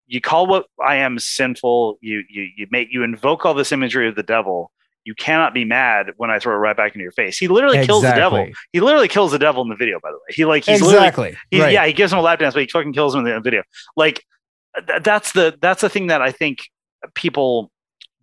you 0.07 0.21
call 0.21 0.47
what 0.47 0.67
I 0.85 0.97
am 0.97 1.19
sinful, 1.19 1.99
you 2.01 2.23
you 2.31 2.47
you 2.57 2.69
make 2.71 2.89
you 2.93 3.03
invoke 3.03 3.45
all 3.45 3.55
this 3.55 3.73
imagery 3.73 4.09
of 4.09 4.15
the 4.15 4.23
devil 4.23 4.71
you 5.05 5.15
cannot 5.15 5.55
be 5.55 5.65
mad 5.65 6.13
when 6.17 6.31
I 6.31 6.39
throw 6.39 6.55
it 6.55 6.59
right 6.59 6.77
back 6.77 6.95
into 6.95 7.03
your 7.03 7.13
face. 7.13 7.39
He 7.39 7.49
literally 7.49 7.85
kills 7.87 8.03
the 8.03 8.13
devil. 8.13 8.49
He 8.73 8.81
literally 8.81 9.09
kills 9.09 9.33
the 9.33 9.39
devil 9.39 9.63
in 9.63 9.69
the 9.69 9.77
video, 9.77 9.99
by 10.01 10.11
the 10.11 10.17
way. 10.17 10.31
He 10.31 10.45
like 10.45 10.65
he's 10.65 10.83
literally 10.83 11.09
exactly 11.09 11.37
he, 11.51 11.61
right. 11.61 11.73
yeah, 11.73 11.87
he 11.87 11.93
gives 11.93 12.13
him 12.13 12.19
a 12.19 12.23
lap 12.23 12.39
dance, 12.39 12.55
but 12.55 12.61
he 12.63 12.69
fucking 12.69 12.93
kills 12.93 13.15
him 13.15 13.27
in 13.27 13.35
the 13.35 13.41
video. 13.41 13.63
Like 13.97 14.25
th- 14.87 15.03
that's 15.03 15.33
the 15.33 15.57
that's 15.61 15.81
the 15.81 15.89
thing 15.89 16.09
that 16.09 16.23
I 16.23 16.33
think 16.33 16.61
people 17.15 17.71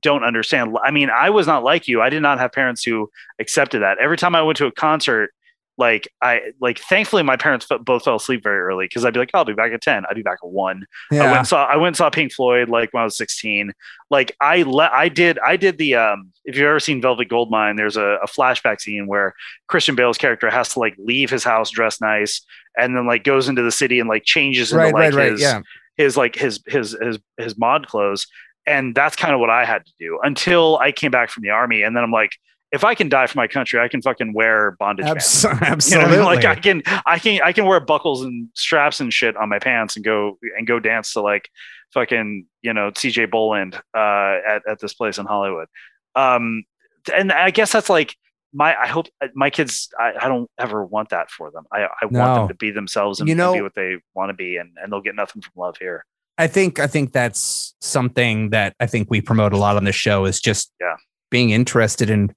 don't 0.01 0.23
understand. 0.23 0.77
I 0.83 0.91
mean, 0.91 1.09
I 1.09 1.29
was 1.29 1.47
not 1.47 1.63
like 1.63 1.87
you. 1.87 2.01
I 2.01 2.09
did 2.09 2.21
not 2.21 2.39
have 2.39 2.51
parents 2.51 2.83
who 2.83 3.09
accepted 3.39 3.81
that. 3.81 3.97
Every 3.97 4.17
time 4.17 4.35
I 4.35 4.41
went 4.41 4.57
to 4.57 4.67
a 4.67 4.71
concert, 4.71 5.31
like 5.77 6.07
I 6.21 6.53
like 6.59 6.79
thankfully 6.79 7.21
my 7.21 7.37
parents 7.37 7.67
both 7.81 8.03
fell 8.03 8.15
asleep 8.15 8.41
very 8.41 8.59
early 8.59 8.85
because 8.85 9.05
I'd 9.05 9.13
be 9.13 9.19
like, 9.19 9.29
oh, 9.33 9.39
I'll 9.39 9.45
be 9.45 9.53
back 9.53 9.71
at 9.71 9.81
10. 9.81 10.05
I'd 10.09 10.15
be 10.15 10.23
back 10.23 10.39
at 10.43 10.49
one. 10.49 10.85
Yeah. 11.11 11.23
I 11.23 11.31
went 11.31 11.47
saw 11.47 11.65
I 11.65 11.75
went 11.75 11.87
and 11.87 11.95
saw 11.97 12.09
Pink 12.09 12.33
Floyd 12.33 12.67
like 12.67 12.91
when 12.93 13.01
I 13.01 13.03
was 13.03 13.15
16. 13.17 13.73
Like 14.09 14.35
I 14.41 14.63
let 14.63 14.91
I 14.91 15.07
did 15.07 15.37
I 15.39 15.55
did 15.55 15.77
the 15.77 15.95
um 15.95 16.31
if 16.45 16.55
you've 16.55 16.65
ever 16.65 16.79
seen 16.79 16.99
Velvet 16.99 17.29
Goldmine, 17.29 17.75
there's 17.75 17.97
a, 17.97 18.17
a 18.23 18.27
flashback 18.27 18.81
scene 18.81 19.05
where 19.05 19.35
Christian 19.67 19.95
Bale's 19.95 20.17
character 20.17 20.49
has 20.49 20.69
to 20.69 20.79
like 20.79 20.95
leave 20.97 21.29
his 21.29 21.43
house 21.43 21.69
dressed 21.69 22.01
nice 22.01 22.41
and 22.77 22.95
then 22.95 23.05
like 23.05 23.23
goes 23.23 23.47
into 23.47 23.61
the 23.61 23.71
city 23.71 23.99
and 23.99 24.09
like 24.09 24.23
changes 24.23 24.71
into 24.71 24.83
right, 24.83 24.93
like 24.93 25.13
right, 25.13 25.31
his, 25.31 25.43
right, 25.43 25.57
yeah. 25.57 25.61
his 25.97 26.17
like 26.17 26.35
his 26.35 26.59
his 26.65 26.97
his 26.99 27.19
his 27.37 27.57
mod 27.57 27.87
clothes. 27.87 28.25
And 28.65 28.93
that's 28.93 29.15
kind 29.15 29.33
of 29.33 29.39
what 29.39 29.49
I 29.49 29.63
had 29.63 29.85
to 29.85 29.91
do 29.97 30.19
until 30.23 30.77
I 30.79 30.91
came 30.91 31.11
back 31.11 31.29
from 31.29 31.43
the 31.43 31.51
army. 31.51 31.83
And 31.83 31.95
then 31.95 32.03
I'm 32.03 32.11
like, 32.11 32.31
if 32.71 32.83
I 32.83 32.95
can 32.95 33.07
die 33.09 33.27
for 33.27 33.37
my 33.37 33.47
country, 33.47 33.79
I 33.79 33.87
can 33.87 34.01
fucking 34.01 34.33
wear 34.33 34.71
bondage. 34.71 35.05
Abs- 35.05 35.45
Absolutely. 35.45 36.11
You 36.11 36.17
know 36.17 36.25
Like 36.25 36.45
I 36.45 36.55
can, 36.55 36.83
I 37.05 37.17
can, 37.19 37.41
I 37.43 37.53
can 37.53 37.65
wear 37.65 37.79
buckles 37.79 38.23
and 38.23 38.49
straps 38.53 38.99
and 38.99 39.11
shit 39.11 39.37
on 39.37 39.49
my 39.49 39.59
pants 39.59 39.95
and 39.95 40.03
go 40.03 40.37
and 40.57 40.67
go 40.67 40.79
dance 40.79 41.13
to 41.13 41.21
like 41.21 41.49
fucking, 41.93 42.45
you 42.61 42.73
know, 42.73 42.91
CJ 42.91 43.31
Bolland 43.31 43.75
uh, 43.95 44.37
at 44.47 44.61
at 44.67 44.79
this 44.79 44.93
place 44.93 45.17
in 45.17 45.25
Hollywood. 45.25 45.67
Um, 46.15 46.63
and 47.13 47.31
I 47.31 47.51
guess 47.51 47.71
that's 47.71 47.89
like 47.89 48.15
my. 48.53 48.75
I 48.75 48.87
hope 48.87 49.07
uh, 49.21 49.27
my 49.33 49.49
kids. 49.49 49.89
I, 49.97 50.13
I 50.21 50.27
don't 50.27 50.49
ever 50.59 50.83
want 50.83 51.09
that 51.09 51.29
for 51.31 51.51
them. 51.51 51.65
I, 51.71 51.85
I 51.85 52.07
no. 52.09 52.19
want 52.19 52.35
them 52.35 52.47
to 52.49 52.55
be 52.55 52.71
themselves 52.71 53.19
and, 53.19 53.29
you 53.29 53.35
know, 53.35 53.53
and 53.53 53.59
be 53.59 53.61
what 53.61 53.75
they 53.75 53.97
want 54.13 54.29
to 54.29 54.33
be, 54.33 54.57
and 54.57 54.71
and 54.81 54.91
they'll 54.91 55.01
get 55.01 55.15
nothing 55.15 55.41
from 55.41 55.53
love 55.55 55.77
here. 55.77 56.05
I 56.37 56.47
think 56.47 56.79
I 56.79 56.87
think 56.87 57.13
that's 57.13 57.75
something 57.81 58.49
that 58.49 58.75
I 58.79 58.87
think 58.87 59.09
we 59.09 59.21
promote 59.21 59.53
a 59.53 59.57
lot 59.57 59.77
on 59.77 59.85
the 59.85 59.91
show 59.93 60.25
is 60.25 60.41
just 60.41 60.71
yeah. 60.81 60.95
being 61.29 61.51
interested 61.51 62.09
in 62.09 62.33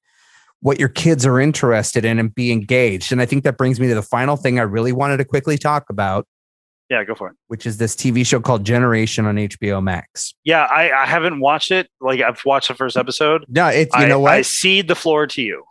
what 0.60 0.78
your 0.78 0.88
kids 0.88 1.24
are 1.24 1.40
interested 1.40 2.04
in 2.04 2.18
and 2.18 2.34
be 2.34 2.52
engaged. 2.52 3.12
And 3.12 3.20
I 3.20 3.26
think 3.26 3.44
that 3.44 3.56
brings 3.56 3.80
me 3.80 3.88
to 3.88 3.94
the 3.94 4.02
final 4.02 4.36
thing 4.36 4.58
I 4.58 4.62
really 4.62 4.92
wanted 4.92 5.16
to 5.18 5.24
quickly 5.24 5.58
talk 5.58 5.88
about. 5.90 6.26
Yeah, 6.90 7.04
go 7.04 7.14
for 7.14 7.28
it. 7.28 7.36
Which 7.46 7.66
is 7.66 7.78
this 7.78 7.94
TV 7.94 8.26
show 8.26 8.40
called 8.40 8.64
Generation 8.64 9.24
on 9.24 9.36
HBO 9.36 9.82
Max. 9.82 10.34
Yeah, 10.44 10.64
I, 10.64 10.90
I 10.90 11.06
haven't 11.06 11.38
watched 11.38 11.70
it. 11.70 11.88
Like 12.00 12.20
I've 12.20 12.44
watched 12.44 12.68
the 12.68 12.74
first 12.74 12.96
episode. 12.96 13.44
No, 13.48 13.68
it's 13.68 13.94
you 13.94 14.02
I, 14.02 14.08
know 14.08 14.18
what? 14.18 14.32
I 14.32 14.42
cede 14.42 14.88
the 14.88 14.96
floor 14.96 15.26
to 15.28 15.40
you. 15.40 15.64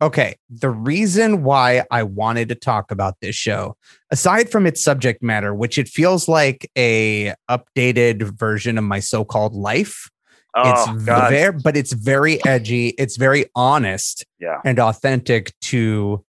Okay. 0.00 0.36
The 0.50 0.70
reason 0.70 1.44
why 1.44 1.84
I 1.90 2.02
wanted 2.02 2.48
to 2.48 2.56
talk 2.56 2.90
about 2.90 3.14
this 3.20 3.36
show, 3.36 3.76
aside 4.10 4.50
from 4.50 4.66
its 4.66 4.82
subject 4.82 5.22
matter, 5.22 5.54
which 5.54 5.78
it 5.78 5.88
feels 5.88 6.28
like 6.28 6.68
a 6.76 7.34
updated 7.48 8.36
version 8.36 8.78
of 8.78 8.84
my 8.84 8.98
so-called 8.98 9.54
life, 9.54 10.10
Oh, 10.54 10.70
it's 10.70 11.04
God. 11.04 11.30
very, 11.30 11.58
but 11.62 11.76
it's 11.76 11.92
very 11.92 12.44
edgy. 12.44 12.88
It's 12.98 13.16
very 13.16 13.46
honest 13.54 14.26
yeah. 14.38 14.60
and 14.64 14.78
authentic 14.78 15.58
to 15.62 16.24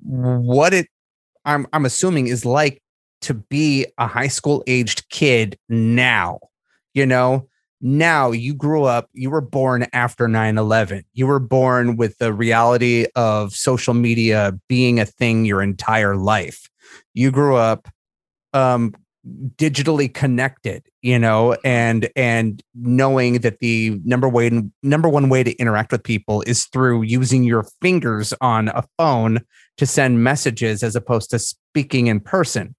what 0.00 0.74
it 0.74 0.88
I'm 1.44 1.66
I'm 1.72 1.86
assuming 1.86 2.26
is 2.26 2.44
like 2.44 2.82
to 3.22 3.34
be 3.34 3.86
a 3.98 4.06
high 4.06 4.28
school 4.28 4.62
aged 4.66 5.08
kid 5.08 5.58
now. 5.68 6.40
You 6.92 7.06
know, 7.06 7.48
now 7.80 8.32
you 8.32 8.54
grew 8.54 8.84
up, 8.84 9.08
you 9.12 9.30
were 9.30 9.40
born 9.40 9.86
after 9.92 10.26
9/11. 10.26 11.04
You 11.14 11.26
were 11.26 11.38
born 11.38 11.96
with 11.96 12.18
the 12.18 12.32
reality 12.32 13.06
of 13.14 13.54
social 13.54 13.94
media 13.94 14.58
being 14.68 15.00
a 15.00 15.06
thing 15.06 15.44
your 15.44 15.62
entire 15.62 16.16
life. 16.16 16.68
You 17.14 17.30
grew 17.30 17.56
up 17.56 17.88
um 18.52 18.94
digitally 19.56 20.12
connected 20.12 20.84
you 21.02 21.18
know 21.18 21.56
and 21.64 22.08
and 22.14 22.62
knowing 22.74 23.40
that 23.40 23.58
the 23.58 24.00
number 24.04 24.28
way 24.28 24.50
number 24.82 25.08
one 25.08 25.28
way 25.28 25.42
to 25.42 25.52
interact 25.56 25.90
with 25.90 26.02
people 26.02 26.42
is 26.46 26.66
through 26.66 27.02
using 27.02 27.42
your 27.42 27.64
fingers 27.80 28.32
on 28.40 28.68
a 28.68 28.84
phone 28.98 29.40
to 29.76 29.86
send 29.86 30.22
messages 30.22 30.82
as 30.82 30.96
opposed 30.96 31.30
to 31.30 31.38
speaking 31.38 32.06
in 32.06 32.20
person. 32.20 32.74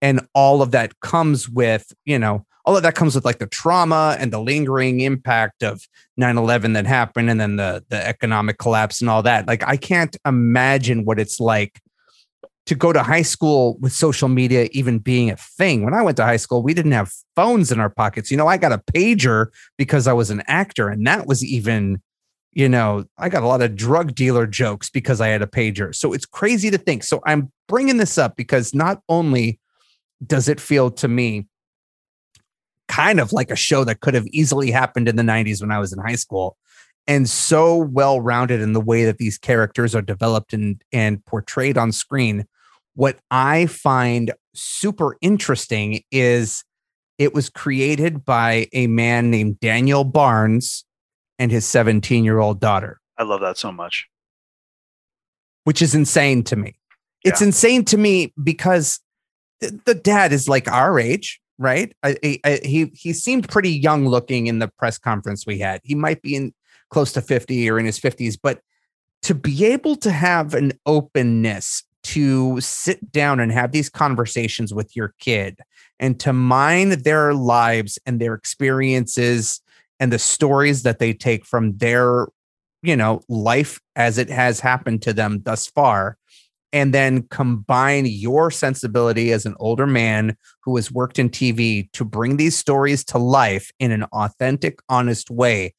And 0.00 0.20
all 0.34 0.62
of 0.62 0.70
that 0.70 1.00
comes 1.00 1.48
with 1.48 1.92
you 2.04 2.18
know 2.18 2.44
all 2.64 2.76
of 2.76 2.82
that 2.82 2.94
comes 2.94 3.14
with 3.14 3.24
like 3.24 3.38
the 3.38 3.46
trauma 3.46 4.16
and 4.20 4.30
the 4.30 4.40
lingering 4.40 5.00
impact 5.00 5.62
of 5.62 5.80
9-11 6.20 6.74
that 6.74 6.86
happened 6.86 7.30
and 7.30 7.40
then 7.40 7.56
the 7.56 7.84
the 7.88 8.06
economic 8.06 8.58
collapse 8.58 9.00
and 9.00 9.10
all 9.10 9.22
that. 9.22 9.48
Like 9.48 9.66
i 9.66 9.76
can't 9.76 10.16
imagine 10.24 11.04
what 11.04 11.18
it's 11.18 11.40
like 11.40 11.80
to 12.68 12.74
go 12.74 12.92
to 12.92 13.02
high 13.02 13.22
school 13.22 13.78
with 13.80 13.94
social 13.94 14.28
media 14.28 14.68
even 14.72 14.98
being 14.98 15.30
a 15.30 15.36
thing. 15.36 15.84
When 15.84 15.94
I 15.94 16.02
went 16.02 16.18
to 16.18 16.24
high 16.24 16.36
school, 16.36 16.62
we 16.62 16.74
didn't 16.74 16.92
have 16.92 17.10
phones 17.34 17.72
in 17.72 17.80
our 17.80 17.88
pockets. 17.88 18.30
You 18.30 18.36
know, 18.36 18.46
I 18.46 18.58
got 18.58 18.72
a 18.72 18.82
pager 18.92 19.46
because 19.78 20.06
I 20.06 20.12
was 20.12 20.28
an 20.28 20.42
actor, 20.46 20.90
and 20.90 21.06
that 21.06 21.26
was 21.26 21.42
even, 21.42 22.02
you 22.52 22.68
know, 22.68 23.06
I 23.16 23.30
got 23.30 23.42
a 23.42 23.46
lot 23.46 23.62
of 23.62 23.74
drug 23.74 24.14
dealer 24.14 24.46
jokes 24.46 24.90
because 24.90 25.18
I 25.18 25.28
had 25.28 25.40
a 25.40 25.46
pager. 25.46 25.94
So 25.94 26.12
it's 26.12 26.26
crazy 26.26 26.70
to 26.70 26.76
think. 26.76 27.04
So 27.04 27.22
I'm 27.24 27.50
bringing 27.68 27.96
this 27.96 28.18
up 28.18 28.36
because 28.36 28.74
not 28.74 29.00
only 29.08 29.58
does 30.26 30.46
it 30.46 30.60
feel 30.60 30.90
to 30.90 31.08
me 31.08 31.46
kind 32.86 33.18
of 33.18 33.32
like 33.32 33.50
a 33.50 33.56
show 33.56 33.82
that 33.84 34.00
could 34.00 34.12
have 34.12 34.26
easily 34.26 34.70
happened 34.70 35.08
in 35.08 35.16
the 35.16 35.22
90s 35.22 35.62
when 35.62 35.72
I 35.72 35.78
was 35.78 35.94
in 35.94 36.00
high 36.00 36.16
school, 36.16 36.58
and 37.06 37.30
so 37.30 37.78
well 37.78 38.20
rounded 38.20 38.60
in 38.60 38.74
the 38.74 38.80
way 38.82 39.06
that 39.06 39.16
these 39.16 39.38
characters 39.38 39.94
are 39.94 40.02
developed 40.02 40.52
and 40.52 40.84
and 40.92 41.24
portrayed 41.24 41.78
on 41.78 41.92
screen 41.92 42.44
what 42.98 43.16
I 43.30 43.66
find 43.66 44.32
super 44.56 45.16
interesting 45.20 46.02
is 46.10 46.64
it 47.16 47.32
was 47.32 47.48
created 47.48 48.24
by 48.24 48.66
a 48.72 48.88
man 48.88 49.30
named 49.30 49.60
Daniel 49.60 50.04
Barnz 50.04 50.82
and 51.38 51.52
his 51.52 51.64
17 51.64 52.24
year 52.24 52.40
old 52.40 52.58
daughter. 52.58 53.00
I 53.16 53.22
love 53.22 53.40
that 53.42 53.56
so 53.56 53.70
much. 53.70 54.08
Which 55.62 55.80
is 55.80 55.94
insane 55.94 56.42
to 56.44 56.56
me. 56.56 56.76
Yeah. 57.24 57.30
It's 57.30 57.40
insane 57.40 57.84
to 57.84 57.96
me 57.96 58.34
because 58.42 58.98
the, 59.60 59.78
the 59.84 59.94
dad 59.94 60.32
is 60.32 60.48
like 60.48 60.66
our 60.66 60.98
age, 60.98 61.40
right? 61.56 61.94
I, 62.02 62.40
I, 62.44 62.58
he 62.64 62.90
he 62.94 63.12
seemed 63.12 63.48
pretty 63.48 63.70
young 63.70 64.08
looking 64.08 64.48
in 64.48 64.58
the 64.58 64.72
press 64.76 64.98
conference 64.98 65.46
we 65.46 65.60
had. 65.60 65.82
He 65.84 65.94
might 65.94 66.20
be 66.20 66.34
in 66.34 66.52
close 66.90 67.12
to 67.12 67.22
50 67.22 67.70
or 67.70 67.78
in 67.78 67.86
his 67.86 68.00
50s, 68.00 68.36
but 68.42 68.60
to 69.22 69.36
be 69.36 69.66
able 69.66 69.94
to 69.94 70.10
have 70.10 70.54
an 70.54 70.72
openness 70.84 71.84
to 72.08 72.58
sit 72.58 73.12
down 73.12 73.38
and 73.38 73.52
have 73.52 73.72
these 73.72 73.90
conversations 73.90 74.72
with 74.72 74.96
your 74.96 75.14
kid 75.18 75.58
and 76.00 76.18
to 76.18 76.32
mine 76.32 77.02
their 77.02 77.34
lives 77.34 77.98
and 78.06 78.18
their 78.18 78.32
experiences 78.32 79.60
and 80.00 80.10
the 80.10 80.18
stories 80.18 80.84
that 80.84 81.00
they 81.00 81.12
take 81.12 81.44
from 81.44 81.76
their 81.76 82.26
you 82.82 82.96
know 82.96 83.20
life 83.28 83.78
as 83.94 84.16
it 84.16 84.30
has 84.30 84.58
happened 84.58 85.02
to 85.02 85.12
them 85.12 85.42
thus 85.44 85.66
far 85.66 86.16
and 86.72 86.94
then 86.94 87.22
combine 87.28 88.06
your 88.06 88.50
sensibility 88.50 89.30
as 89.30 89.44
an 89.44 89.54
older 89.58 89.86
man 89.86 90.34
who 90.62 90.76
has 90.76 90.90
worked 90.90 91.18
in 91.18 91.28
TV 91.28 91.90
to 91.92 92.06
bring 92.06 92.38
these 92.38 92.56
stories 92.56 93.04
to 93.04 93.18
life 93.18 93.70
in 93.78 93.92
an 93.92 94.04
authentic 94.12 94.78
honest 94.88 95.30
way 95.30 95.74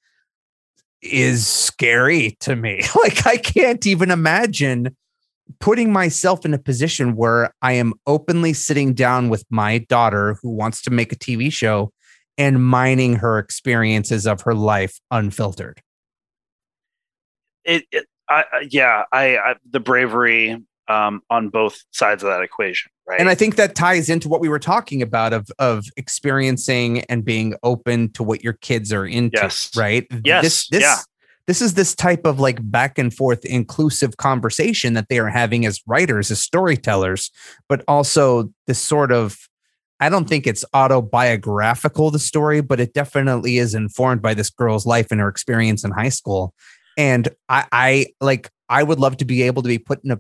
is 1.02 1.48
scary 1.48 2.38
to 2.40 2.56
me. 2.56 2.84
Like 2.96 3.26
i 3.26 3.38
can't 3.38 3.88
even 3.88 4.12
imagine 4.12 4.96
putting 5.60 5.92
myself 5.92 6.46
in 6.46 6.54
a 6.54 6.60
position 6.60 7.16
where 7.16 7.54
I 7.62 7.74
am 7.74 7.94
openly 8.06 8.54
sitting 8.54 8.94
down 8.94 9.30
with 9.30 9.44
my 9.50 9.80
daughter 9.80 10.38
who 10.42 10.50
wants 10.50 10.82
to 10.84 10.92
make 10.92 11.12
a 11.12 11.16
TV 11.16 11.52
show 11.52 11.92
and 12.38 12.64
mining 12.64 13.16
her 13.16 13.38
experiences 13.40 14.26
of 14.26 14.42
her 14.42 14.54
life 14.54 15.00
unfiltered. 15.12 15.82
It, 17.66 17.86
it 17.92 18.06
I, 18.30 18.44
yeah, 18.70 19.04
I, 19.12 19.38
I 19.38 19.56
the 19.70 19.80
bravery 19.80 20.64
um, 20.88 21.22
on 21.30 21.50
both 21.50 21.84
sides 21.92 22.24
of 22.24 22.30
that 22.30 22.42
equation, 22.42 22.92
right? 23.08 23.20
And 23.20 23.28
I 23.28 23.36
think 23.36 23.56
that 23.56 23.76
ties 23.76 24.10
into 24.10 24.30
what 24.30 24.40
we 24.40 24.50
were 24.50 24.60
talking 24.60 25.02
about 25.02 25.34
of 25.34 25.48
of 25.60 25.86
experiencing 25.98 27.02
and 27.02 27.26
being 27.26 27.56
open 27.64 28.12
to 28.14 28.24
what 28.24 28.44
your 28.44 28.54
kids 28.54 28.94
are 28.94 29.06
into, 29.06 29.40
yes. 29.42 29.72
right? 29.76 30.08
Yes, 30.24 30.44
this, 30.44 30.68
this, 30.70 30.82
yeah 30.82 30.98
this 31.50 31.64
is 31.64 31.74
this 31.74 31.96
type 31.96 32.28
of 32.28 32.40
like 32.40 32.60
back 32.70 33.00
and 33.00 33.12
forth 33.12 33.44
inclusive 33.44 34.18
conversation 34.18 34.94
that 34.94 35.10
they 35.10 35.18
are 35.18 35.30
having 35.30 35.66
as 35.66 35.82
writers 35.88 36.30
as 36.30 36.40
storytellers 36.40 37.32
but 37.68 37.84
also 37.88 38.52
this 38.68 38.80
sort 38.80 39.12
of 39.12 39.36
i 40.00 40.10
don't 40.10 40.30
think 40.30 40.46
it's 40.46 40.64
autobiographical 40.76 42.12
the 42.12 42.20
story 42.20 42.62
but 42.62 42.80
it 42.80 42.94
definitely 42.94 43.58
is 43.58 43.74
informed 43.74 44.22
by 44.22 44.36
this 44.36 44.52
girl's 44.52 44.86
life 44.86 45.08
and 45.10 45.20
her 45.20 45.28
experience 45.28 45.84
in 45.84 45.92
high 45.92 46.10
school. 46.10 46.54
And 46.98 47.30
i 47.50 47.66
i 47.72 48.06
like 48.22 48.52
i 48.70 48.84
would 48.84 49.00
love 49.00 49.18
to 49.18 49.26
be 49.26 49.42
able 49.42 49.64
to 49.64 49.70
be 49.70 49.80
put 49.80 50.04
in 50.04 50.12
a 50.12 50.20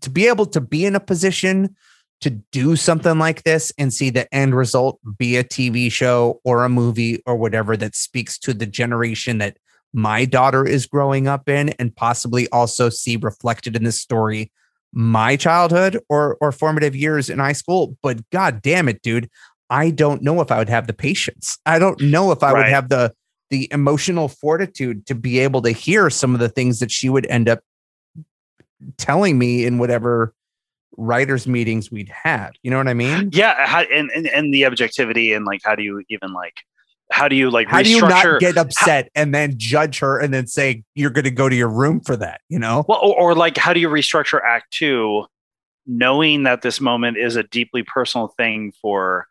to 0.00 0.08
be 0.08 0.28
able 0.28 0.46
to 0.46 0.62
be 0.62 0.86
in 0.86 0.96
a 0.96 1.00
position 1.00 1.76
to 2.20 2.30
do 2.52 2.76
something 2.76 3.18
like 3.18 3.42
this 3.44 3.72
and 3.78 3.92
see 3.92 4.10
the 4.10 4.32
end 4.34 4.54
result 4.54 4.98
be 5.18 5.36
a 5.36 5.44
TV 5.44 5.90
show 5.90 6.40
or 6.44 6.64
a 6.64 6.68
movie 6.68 7.22
or 7.26 7.36
whatever 7.36 7.76
that 7.76 7.96
speaks 7.96 8.38
to 8.38 8.52
the 8.52 8.66
generation 8.66 9.38
that 9.38 9.56
my 9.92 10.24
daughter 10.24 10.66
is 10.66 10.86
growing 10.86 11.26
up 11.26 11.48
in 11.48 11.70
and 11.70 11.94
possibly 11.94 12.48
also 12.48 12.88
see 12.88 13.16
reflected 13.16 13.76
in 13.76 13.84
this 13.84 14.00
story 14.00 14.50
my 14.92 15.36
childhood 15.36 15.98
or 16.08 16.36
or 16.40 16.52
formative 16.52 16.96
years 16.96 17.30
in 17.30 17.38
high 17.38 17.52
school 17.52 17.96
but 18.02 18.18
god 18.30 18.60
damn 18.62 18.88
it 18.88 19.02
dude 19.02 19.28
i 19.68 19.90
don't 19.90 20.22
know 20.22 20.40
if 20.40 20.50
i 20.50 20.58
would 20.58 20.68
have 20.68 20.86
the 20.86 20.92
patience 20.92 21.58
i 21.66 21.78
don't 21.78 22.00
know 22.00 22.32
if 22.32 22.42
i 22.42 22.52
right. 22.52 22.58
would 22.58 22.72
have 22.72 22.88
the 22.88 23.12
the 23.50 23.68
emotional 23.72 24.28
fortitude 24.28 25.06
to 25.06 25.14
be 25.14 25.38
able 25.40 25.60
to 25.62 25.70
hear 25.70 26.08
some 26.08 26.34
of 26.34 26.40
the 26.40 26.48
things 26.48 26.78
that 26.78 26.90
she 26.90 27.08
would 27.08 27.26
end 27.26 27.48
up 27.48 27.60
telling 28.96 29.38
me 29.38 29.64
in 29.64 29.78
whatever 29.78 30.34
writers 30.96 31.46
meetings 31.46 31.90
we'd 31.90 32.08
had 32.08 32.50
You 32.62 32.70
know 32.70 32.76
what 32.76 32.88
I 32.88 32.94
mean? 32.94 33.30
Yeah, 33.32 33.66
how, 33.66 33.82
and, 33.82 34.10
and 34.10 34.26
and 34.26 34.52
the 34.52 34.66
objectivity 34.66 35.32
and 35.32 35.44
like 35.44 35.60
how 35.64 35.74
do 35.74 35.82
you 35.82 36.02
even 36.10 36.32
like 36.32 36.54
how 37.10 37.28
do 37.28 37.36
you 37.36 37.50
like 37.50 37.68
How 37.68 37.82
do 37.82 37.90
you 37.90 38.00
not 38.00 38.40
get 38.40 38.56
upset 38.56 39.10
and 39.14 39.34
then 39.34 39.54
judge 39.56 39.98
her 39.98 40.18
and 40.18 40.32
then 40.32 40.46
say 40.46 40.84
you're 40.94 41.10
going 41.10 41.24
to 41.24 41.30
go 41.30 41.48
to 41.48 41.56
your 41.56 41.68
room 41.68 42.00
for 42.00 42.16
that? 42.16 42.40
You 42.48 42.58
know? 42.58 42.84
well, 42.88 43.00
or, 43.00 43.32
or 43.32 43.34
like 43.34 43.56
how 43.56 43.72
do 43.72 43.80
you 43.80 43.88
restructure 43.88 44.40
Act 44.46 44.72
Two, 44.72 45.26
knowing 45.86 46.44
that 46.44 46.62
this 46.62 46.80
moment 46.80 47.16
is 47.18 47.36
a 47.36 47.42
deeply 47.42 47.82
personal 47.82 48.28
thing 48.28 48.72
for 48.80 49.26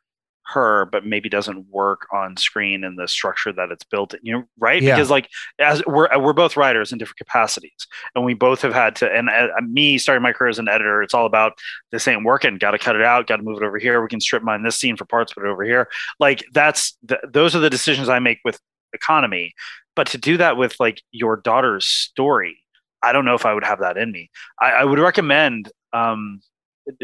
her, 0.53 0.85
but 0.85 1.05
maybe 1.05 1.30
doesn't 1.30 1.67
work 1.69 2.07
on 2.13 2.38
screen 2.38 2.84
in 2.84 2.95
the 2.95 3.07
structure 3.07 3.51
that 3.53 3.71
it's 3.71 3.84
built 3.84 4.13
in, 4.13 4.19
you 4.23 4.34
know, 4.34 4.43
right? 4.57 4.81
Yeah. 4.81 4.95
Because 4.95 5.09
like 5.09 5.30
as 5.59 5.84
we're 5.85 6.09
we're 6.19 6.34
both 6.34 6.57
writers 6.57 6.91
in 6.91 6.97
different 6.97 7.17
capacities, 7.17 7.88
and 8.15 8.26
we 8.26 8.34
both 8.34 8.61
have 8.61 8.73
had 8.73 8.95
to. 8.97 9.11
And 9.11 9.30
uh, 9.30 9.47
me 9.61 9.97
starting 9.97 10.23
my 10.23 10.34
career 10.34 10.49
as 10.49 10.59
an 10.59 10.67
editor, 10.67 11.01
it's 11.01 11.13
all 11.13 11.26
about 11.26 11.53
this 11.91 12.07
ain't 12.07 12.26
working. 12.26 12.57
Got 12.57 12.71
to 12.71 12.80
cut 12.80 12.95
it 12.95 13.03
out. 13.03 13.27
Got 13.27 13.38
to 13.38 13.43
move 13.43 13.61
it 13.61 13.65
over 13.65 13.77
here. 13.77 14.01
We 14.01 14.07
can 14.07 14.21
strip 14.21 14.43
mine 14.43 14.63
this 14.63 14.76
scene 14.76 14.97
for 14.97 15.05
parts, 15.05 15.34
put 15.34 15.45
it 15.45 15.49
over 15.49 15.63
here. 15.63 15.88
Like 16.19 16.43
that's 16.53 16.97
those 17.27 17.55
are 17.55 17.59
the 17.59 17.69
decisions 17.69 18.09
I 18.09 18.19
make 18.19 18.39
with 18.43 18.59
economy. 18.93 19.53
But 19.95 20.07
to 20.07 20.17
do 20.17 20.38
that 20.38 20.57
with 20.57 20.76
like 20.80 21.01
your 21.11 21.38
daughter's 21.38 21.85
story, 21.85 22.57
I 23.03 23.11
don't 23.11 23.26
know 23.26 23.35
if 23.35 23.45
I 23.45 23.53
would 23.53 23.63
have 23.63 23.80
that 23.80 23.97
in 23.97 24.11
me. 24.11 24.30
I, 24.59 24.71
I 24.71 24.84
would 24.84 24.99
recommend. 24.99 25.71
Um, 25.93 26.41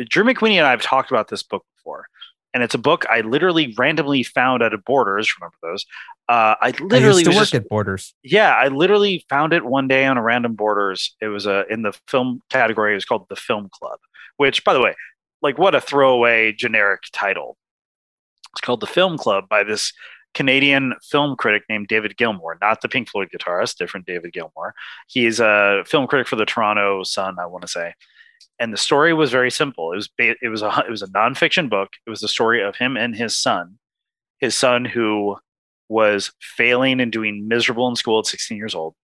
Drew 0.10 0.24
McWeeny 0.24 0.56
and 0.56 0.66
I 0.66 0.72
have 0.72 0.82
talked 0.82 1.12
about 1.12 1.28
this 1.28 1.44
book 1.44 1.66
before, 1.78 2.08
and 2.56 2.64
it's 2.64 2.74
a 2.74 2.78
book 2.80 3.06
I 3.10 3.20
literally 3.20 3.76
randomly 3.78 4.24
found 4.24 4.64
at 4.64 4.74
a 4.74 4.78
Borders. 4.78 5.32
Remember 5.38 5.58
those? 5.62 5.86
Uh, 6.30 6.56
I 6.62 6.68
I 6.70 6.74
literally 6.82 7.20
used 7.22 7.26
to 7.26 7.30
work 7.32 7.40
just- 7.40 7.54
at 7.56 7.68
Borders. 7.70 8.16
yeah, 8.24 8.56
I 8.56 8.70
literally 8.70 9.26
found 9.30 9.52
it 9.54 9.66
one 9.66 9.90
day 9.90 10.06
on 10.06 10.18
a 10.18 10.24
random 10.24 10.56
Borders. 10.56 11.16
It 11.22 11.28
was 11.28 11.46
a 11.46 11.66
in 11.70 11.82
the 11.82 11.92
film 12.08 12.42
category. 12.50 12.94
It 12.94 12.96
was 12.96 13.06
called 13.06 13.28
the 13.30 13.36
Film 13.36 13.70
Club, 13.72 14.00
which, 14.38 14.64
by 14.64 14.74
the 14.74 14.80
way, 14.82 14.96
like 15.42 15.58
what 15.58 15.76
a 15.76 15.82
throwaway 15.82 16.54
generic 16.54 17.02
title. 17.12 17.58
It's 18.54 18.62
called 18.62 18.80
the 18.80 18.88
Film 18.88 19.18
Club 19.18 19.50
by 19.50 19.64
this 19.64 19.92
Canadian 20.34 20.94
film 21.04 21.36
critic 21.36 21.64
named 21.68 21.88
David 21.90 22.16
Gilmour, 22.16 22.58
not 22.62 22.82
the 22.82 22.88
Pink 22.88 23.10
Floyd 23.10 23.30
guitarist, 23.36 23.76
different 23.76 24.06
David 24.06 24.32
Gilmour. 24.34 24.72
He's 25.08 25.42
a 25.42 25.84
film 25.86 26.08
critic 26.08 26.28
for 26.28 26.38
the 26.38 26.46
Toronto 26.46 27.04
Sun, 27.04 27.38
I 27.38 27.46
want 27.48 27.64
to 27.64 27.68
say. 27.68 27.94
And 28.60 28.72
the 28.72 28.78
story 28.78 29.14
was 29.14 29.32
very 29.32 29.52
simple. 29.52 29.92
It 29.92 29.98
was 29.98 30.10
it 30.18 30.50
was 30.50 30.62
a 30.62 30.84
it 30.88 30.90
was 30.90 31.02
a 31.02 31.08
nonfiction 31.08 31.70
book. 31.70 31.90
It 32.06 32.10
was 32.10 32.22
the 32.22 32.28
story 32.28 32.64
of 32.64 32.76
him 32.76 32.96
and 32.96 33.16
his 33.16 33.38
son, 33.38 33.78
his 34.40 34.56
son 34.56 34.86
who 34.86 35.38
was 35.90 36.32
failing 36.40 37.00
and 37.02 37.12
doing 37.12 37.48
miserable 37.48 37.88
in 37.88 37.96
school 37.96 38.20
at 38.20 38.26
16 38.26 38.58
years 38.58 38.74
old, 38.74 38.96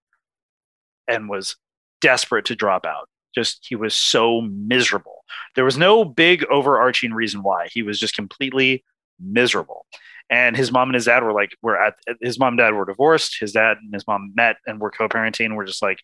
and 1.08 1.30
was 1.30 1.58
desperate 2.00 2.46
to 2.46 2.56
drop 2.56 2.86
out. 2.86 3.10
Just 3.36 3.66
he 3.68 3.76
was 3.76 3.94
so 3.94 4.42
miserable. 4.42 5.24
There 5.56 5.66
was 5.66 5.78
no 5.78 6.04
big 6.06 6.44
overarching 6.46 7.14
reason 7.14 7.44
why. 7.44 7.68
He 7.72 7.84
was 7.84 8.00
just 8.00 8.16
completely 8.16 8.84
miserable. 9.20 9.86
And 10.30 10.56
his 10.56 10.72
mom 10.72 10.90
and 10.90 10.96
his 10.96 11.06
dad 11.06 11.24
were 11.24 11.34
like, 11.34 11.52
we're 11.62 11.76
at 11.76 11.96
his 12.22 12.40
mom 12.40 12.54
and 12.54 12.60
dad 12.60 12.74
were 12.74 12.86
divorced. 12.86 13.38
His 13.40 13.52
dad 13.52 13.78
and 13.82 13.94
his 13.94 14.08
mom 14.08 14.32
met 14.34 14.56
and 14.66 14.80
were 14.80 14.92
co-parenting. 14.92 15.56
We're 15.56 15.66
just 15.66 15.82
like, 15.82 16.00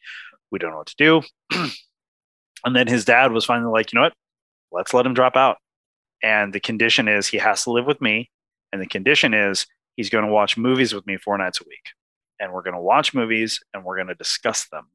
we 0.52 0.60
don't 0.60 0.72
know 0.72 0.78
what 0.78 0.88
to 0.88 0.95
do. 0.98 1.22
and 2.66 2.76
then 2.76 2.88
his 2.88 3.06
dad 3.06 3.32
was 3.32 3.46
finally 3.46 3.72
like, 3.72 3.92
you 3.92 3.98
know 3.98 4.04
what? 4.04 4.14
Let's 4.72 4.94
let 4.94 5.06
him 5.06 5.14
drop 5.14 5.36
out. 5.36 5.58
And 6.24 6.54
the 6.54 6.60
condition 6.60 7.08
is 7.08 7.28
he 7.28 7.38
has 7.38 7.64
to 7.64 7.72
live 7.72 7.86
with 7.86 8.02
me. 8.02 8.30
And 8.72 8.82
the 8.82 8.88
condition 8.88 9.34
is 9.34 9.66
he's 9.96 10.10
going 10.10 10.26
to 10.26 10.32
watch 10.32 10.58
movies 10.58 10.94
with 10.94 11.06
me 11.06 11.18
four 11.18 11.38
nights 11.38 11.62
a 11.62 11.64
week. 11.66 11.92
And 12.40 12.52
we're 12.52 12.64
going 12.64 12.76
to 12.76 12.82
watch 12.82 13.14
movies 13.14 13.60
and 13.74 13.84
we're 13.84 13.96
going 13.96 14.08
to 14.08 14.16
discuss 14.16 14.68
them. 14.70 14.88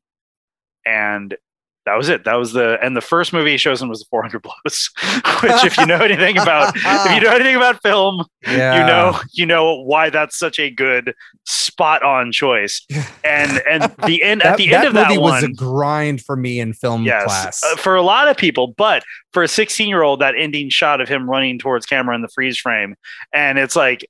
And 0.85 1.37
that 1.85 1.97
was 1.97 2.09
it. 2.09 2.25
That 2.25 2.35
was 2.35 2.53
the 2.53 2.79
and 2.83 2.97
the 2.97 3.01
first 3.01 3.33
movie 3.33 3.51
he 3.53 3.57
shows 3.57 3.83
him 3.83 3.89
was 3.89 4.01
the 4.01 4.07
400 4.11 4.41
Blows, 4.43 4.91
which 5.43 5.65
if 5.65 5.77
you 5.77 5.87
know 5.87 5.97
anything 5.99 6.39
about 6.39 6.75
if 6.77 7.15
you 7.15 7.21
know 7.21 7.35
anything 7.35 7.57
about 7.57 7.83
film, 7.83 8.25
Yeah. 8.47 8.81
you 8.81 8.87
know 8.87 9.21
you 9.33 9.47
know 9.47 9.83
why 9.83 10.11
that's 10.11 10.39
such 10.39 10.59
a 10.61 10.71
good 10.71 11.15
spot 11.45 12.03
on 12.03 12.33
choice. 12.33 12.87
And 13.25 13.63
and 13.71 13.85
the 14.07 14.23
end 14.23 14.43
at 14.43 14.57
the 14.59 14.75
end 14.75 14.85
of 14.87 14.95
that 14.95 15.09
movie 15.09 15.19
one 15.19 15.33
was 15.35 15.43
a 15.45 15.49
grind 15.53 16.21
for 16.23 16.37
me 16.37 16.61
in 16.61 16.73
film 16.75 17.05
yes, 17.05 17.25
class. 17.25 17.63
uh, 17.65 17.77
for 17.77 17.95
a 17.97 18.03
lot 18.03 18.29
of 18.29 18.37
people, 18.37 18.75
but 18.77 19.03
for 19.33 19.43
a 19.43 19.49
16 19.49 19.89
year 19.89 20.03
old, 20.03 20.21
that 20.21 20.35
ending 20.37 20.69
shot 20.71 21.01
of 21.01 21.09
him 21.09 21.31
running 21.31 21.59
towards 21.59 21.87
camera 21.87 22.15
in 22.15 22.23
the 22.23 22.29
freeze 22.29 22.59
frame, 22.59 22.95
and 23.33 23.59
it's 23.59 23.75
like, 23.77 24.05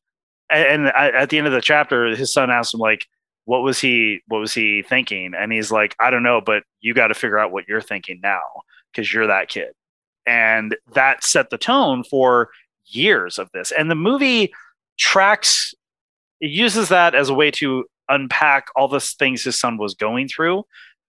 and 0.50 0.88
at 0.88 1.14
at 1.14 1.30
the 1.30 1.38
end 1.38 1.46
of 1.46 1.52
the 1.52 1.60
chapter, 1.60 2.16
his 2.16 2.32
son 2.32 2.50
asks 2.50 2.74
him 2.74 2.80
like, 2.80 3.06
"What 3.44 3.62
was 3.62 3.80
he? 3.80 4.20
What 4.28 4.38
was 4.38 4.54
he 4.54 4.82
thinking?" 4.82 5.34
And 5.34 5.52
he's 5.52 5.70
like, 5.70 5.94
"I 6.00 6.10
don't 6.10 6.22
know, 6.22 6.40
but 6.40 6.64
you 6.80 6.94
got 6.94 7.08
to 7.08 7.14
figure 7.14 7.38
out 7.38 7.52
what 7.52 7.68
you're 7.68 7.80
thinking 7.80 8.20
now 8.22 8.42
because 8.90 9.12
you're 9.12 9.26
that 9.26 9.48
kid." 9.48 9.72
And 10.26 10.76
that 10.94 11.24
set 11.24 11.50
the 11.50 11.58
tone 11.58 12.04
for 12.04 12.50
years 12.86 13.38
of 13.38 13.50
this. 13.52 13.72
And 13.72 13.90
the 13.90 13.96
movie 13.96 14.52
tracks, 14.98 15.74
it 16.40 16.50
uses 16.50 16.88
that 16.90 17.14
as 17.14 17.28
a 17.28 17.34
way 17.34 17.50
to 17.52 17.84
unpack 18.08 18.66
all 18.76 18.88
the 18.88 19.00
things 19.00 19.42
his 19.42 19.58
son 19.58 19.78
was 19.78 19.94
going 19.94 20.28
through 20.28 20.64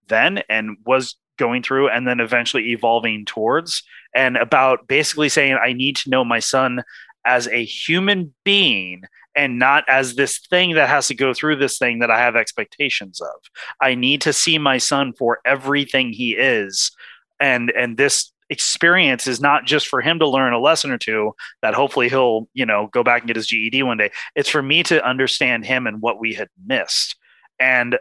then 0.08 0.44
and 0.50 0.78
was 0.86 1.16
going 1.38 1.64
through 1.64 1.90
and 1.90 2.08
then 2.08 2.20
eventually 2.20 2.72
evolving 2.72 3.26
towards 3.26 3.84
and 4.14 4.38
about 4.38 4.88
basically 4.88 5.30
saying 5.30 5.58
i 5.64 5.74
need 5.74 5.96
to 5.96 6.10
know 6.10 6.24
my 6.24 6.40
son 6.40 6.84
as 7.26 7.48
a 7.48 7.64
human 7.64 8.34
being 8.44 9.04
and 9.36 9.58
not 9.60 9.84
as 9.88 10.16
this 10.16 10.40
thing 10.40 10.76
that 10.76 10.90
has 10.90 11.08
to 11.08 11.16
go 11.16 11.34
through 11.34 11.56
this 11.56 11.78
thing 11.78 12.00
that 12.00 12.12
i 12.12 12.20
have 12.20 12.36
expectations 12.36 13.22
of. 13.22 13.36
I 13.82 13.96
need 13.96 14.22
to 14.22 14.34
see 14.34 14.58
my 14.58 14.78
son 14.78 15.14
for 15.14 15.40
everything 15.46 16.12
he 16.12 16.34
is. 16.34 16.92
And 17.40 17.72
and 17.72 17.98
this 17.98 18.32
experience 18.50 19.26
is 19.26 19.42
not 19.42 19.66
just 19.66 19.88
for 19.88 20.02
him 20.02 20.20
to 20.20 20.28
learn 20.28 20.54
a 20.54 20.60
lesson 20.60 20.92
or 20.92 20.98
two 20.98 21.34
that 21.62 21.74
hopefully 21.74 22.10
he'll 22.10 22.48
you 22.54 22.66
know 22.66 22.88
go 22.92 23.04
back 23.04 23.22
and 23.22 23.28
get 23.28 23.36
his 23.36 23.48
GED 23.48 23.84
one 23.84 23.98
day. 23.98 24.12
It's 24.36 24.50
for 24.50 24.62
me 24.62 24.84
to 24.84 25.06
understand 25.06 25.66
him 25.66 25.88
and 25.88 26.02
what 26.02 26.20
we 26.20 26.34
had 26.34 26.50
missed. 26.66 27.16
And 27.60 27.98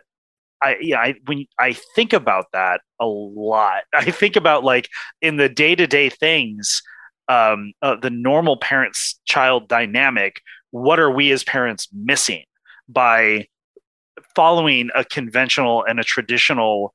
I 0.62 0.76
yeah, 0.80 0.98
I 0.98 1.14
when 1.26 1.46
I 1.58 1.72
think 1.94 2.12
about 2.12 2.46
that 2.52 2.80
a 3.00 3.06
lot, 3.06 3.82
I 3.94 4.10
think 4.10 4.36
about 4.36 4.64
like 4.64 4.88
in 5.20 5.36
the 5.36 5.48
day 5.48 5.74
to 5.74 5.86
day 5.86 6.08
things, 6.08 6.82
um, 7.28 7.72
uh, 7.82 7.96
the 7.96 8.10
normal 8.10 8.56
parents 8.56 9.20
child 9.24 9.68
dynamic. 9.68 10.40
What 10.72 10.98
are 10.98 11.10
we 11.10 11.30
as 11.30 11.44
parents 11.44 11.88
missing 11.92 12.44
by 12.88 13.46
following 14.34 14.90
a 14.94 15.04
conventional 15.04 15.84
and 15.84 16.00
a 16.00 16.04
traditional 16.04 16.92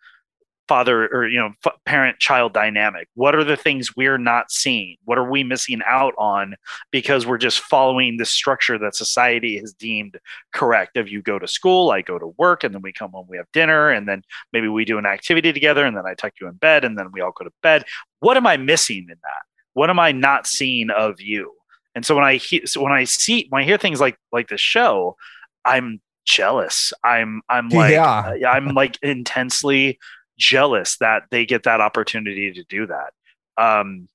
father 0.67 1.07
or 1.13 1.27
you 1.27 1.39
know 1.39 1.51
f- 1.65 1.75
parent 1.85 2.17
child 2.17 2.53
dynamic? 2.53 3.07
What 3.13 3.35
are 3.35 3.43
the 3.43 3.55
things 3.55 3.95
we're 3.95 4.17
not 4.17 4.51
seeing? 4.51 4.97
What 5.05 5.19
are 5.19 5.29
we 5.29 5.43
missing 5.43 5.81
out 5.85 6.15
on 6.17 6.55
because 6.91 7.25
we're 7.25 7.37
just 7.37 7.59
following 7.59 8.17
the 8.17 8.25
structure 8.25 8.79
that 8.79 8.95
society 8.95 9.59
has 9.59 9.73
deemed 9.73 10.19
correct 10.53 10.97
if 10.97 11.09
you 11.11 11.21
go 11.21 11.37
to 11.37 11.47
school 11.47 11.91
i 11.91 12.01
go 12.01 12.17
to 12.17 12.33
work 12.37 12.63
and 12.63 12.73
then 12.73 12.81
we 12.81 12.91
come 12.91 13.11
home 13.11 13.27
we 13.29 13.37
have 13.37 13.45
dinner 13.53 13.89
and 13.91 14.07
then 14.07 14.23
maybe 14.51 14.67
we 14.67 14.83
do 14.85 14.97
an 14.97 15.05
activity 15.05 15.53
together 15.53 15.85
and 15.85 15.95
then 15.95 16.05
i 16.05 16.15
tuck 16.15 16.33
you 16.41 16.47
in 16.47 16.55
bed 16.55 16.83
and 16.83 16.97
then 16.97 17.11
we 17.11 17.21
all 17.21 17.31
go 17.31 17.45
to 17.45 17.51
bed. 17.61 17.85
What 18.19 18.37
am 18.37 18.47
i 18.47 18.57
missing 18.57 19.05
in 19.09 19.17
that? 19.21 19.43
What 19.73 19.89
am 19.91 19.99
i 19.99 20.11
not 20.11 20.47
seeing 20.47 20.89
of 20.89 21.21
you 21.21 21.56
and 21.97 22.05
so 22.05 22.13
when 22.13 22.23
i 22.23 22.35
hear 22.35 22.63
so 22.67 22.79
when 22.81 22.91
i 22.91 23.03
see 23.03 23.47
when 23.49 23.63
i 23.63 23.65
hear 23.65 23.77
things 23.77 23.99
like 23.99 24.15
like 24.31 24.47
this 24.49 24.61
show 24.61 25.17
i'm 25.65 25.99
jealous. 26.25 26.93
I'm 27.03 27.41
i'm 27.49 27.69
like 27.69 27.93
Yeah. 27.93 28.33
i'm 28.47 28.75
like 28.75 29.01
intensely 29.01 29.97
jealous 30.37 30.97
that 30.97 31.23
they 31.31 31.45
get 31.45 31.63
that 31.63 31.81
opportunity 31.81 32.51
to 32.53 32.63
do 32.65 32.85
that. 32.85 33.13
Um 33.57 34.07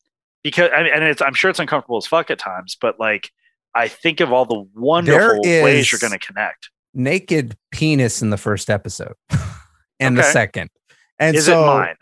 because 0.44 0.70
I 0.72 0.84
mean, 0.84 0.92
and 0.94 1.02
it's 1.02 1.20
i'm 1.20 1.34
sure 1.34 1.50
it's 1.50 1.58
uncomfortable 1.58 1.96
as 1.96 2.06
fuck 2.06 2.30
at 2.30 2.38
times 2.38 2.76
but 2.80 3.00
like 3.00 3.30
i 3.74 3.88
think 3.88 4.20
of 4.20 4.32
all 4.32 4.44
the 4.44 4.64
wonderful 4.74 5.40
ways 5.42 5.90
you're 5.90 5.98
going 5.98 6.12
to 6.12 6.24
connect. 6.24 6.70
Naked 6.94 7.56
penis 7.72 8.22
in 8.22 8.30
the 8.30 8.36
first 8.36 8.70
episode 8.70 9.14
and 9.98 10.16
the 10.16 10.22
second. 10.22 10.70
And 11.18 11.34
is 11.36 11.46
so 11.46 11.62
it 11.62 11.66
mine 11.66 11.96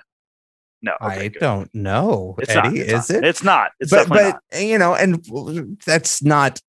no 0.83 0.93
okay, 1.03 1.25
I 1.25 1.29
good. 1.29 1.41
don't 1.41 1.75
know. 1.75 2.37
it's 2.39 2.51
Eddie, 2.55 2.61
not 2.61 2.77
it's 2.77 2.93
is 2.93 3.11
not. 3.11 3.19
it? 3.19 3.25
it's 3.25 3.43
not 3.43 3.73
it's 3.81 3.91
but 3.91 4.09
definitely 4.09 4.41
but 4.53 4.61
you 4.63 4.79
know, 4.79 4.95
and 4.95 5.79
that's 5.87 6.23
not 6.23 6.61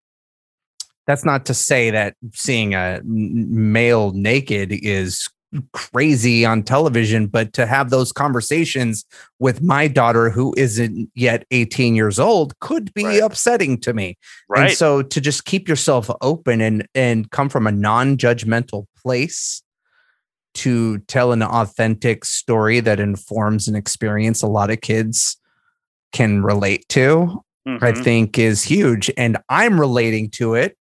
that's 1.08 1.26
not 1.26 1.46
to 1.48 1.54
say 1.54 1.90
that 1.92 2.16
seeing 2.34 2.74
a 2.76 3.02
male 3.04 4.12
naked 4.14 4.72
is 4.72 5.28
crazy 5.74 6.46
on 6.46 6.64
television, 6.64 7.28
but 7.28 7.52
to 7.54 7.66
have 7.66 7.90
those 7.90 8.14
conversations 8.14 9.04
with 9.40 9.62
my 9.62 9.88
daughter 9.88 10.30
who 10.30 10.54
isn't 10.56 11.10
yet 11.14 11.46
18 11.52 11.94
years 11.96 12.20
old 12.20 12.58
could 12.60 12.94
be 12.94 13.04
Right. 13.04 13.24
upsetting 13.24 13.78
to 13.82 13.94
me. 13.94 14.18
right 14.48 14.70
And 14.70 14.78
so 14.78 15.02
to 15.02 15.20
just 15.20 15.44
keep 15.46 15.68
yourself 15.68 16.10
open 16.22 16.62
and 16.62 16.88
and 16.96 17.30
come 17.32 17.50
from 17.50 17.68
a 17.68 17.72
non-judgmental 17.72 18.86
place 19.02 19.62
to 20.54 20.98
tell 21.00 21.32
an 21.32 21.42
authentic 21.44 22.26
story 22.26 22.80
that 22.82 23.00
informs 23.00 23.68
an 23.68 23.76
experience 23.76 24.42
a 24.42 24.48
lot 24.48 24.70
of 24.70 24.82
kids 24.82 25.38
can 26.12 26.44
relate 26.44 26.88
to, 26.90 27.42
I 27.66 27.92
Mhm. 27.94 28.04
think 28.04 28.38
is 28.40 28.64
huge. 28.64 29.10
And 29.18 29.38
I'm 29.48 29.80
relating 29.80 30.30
to 30.32 30.56
it 30.56 30.78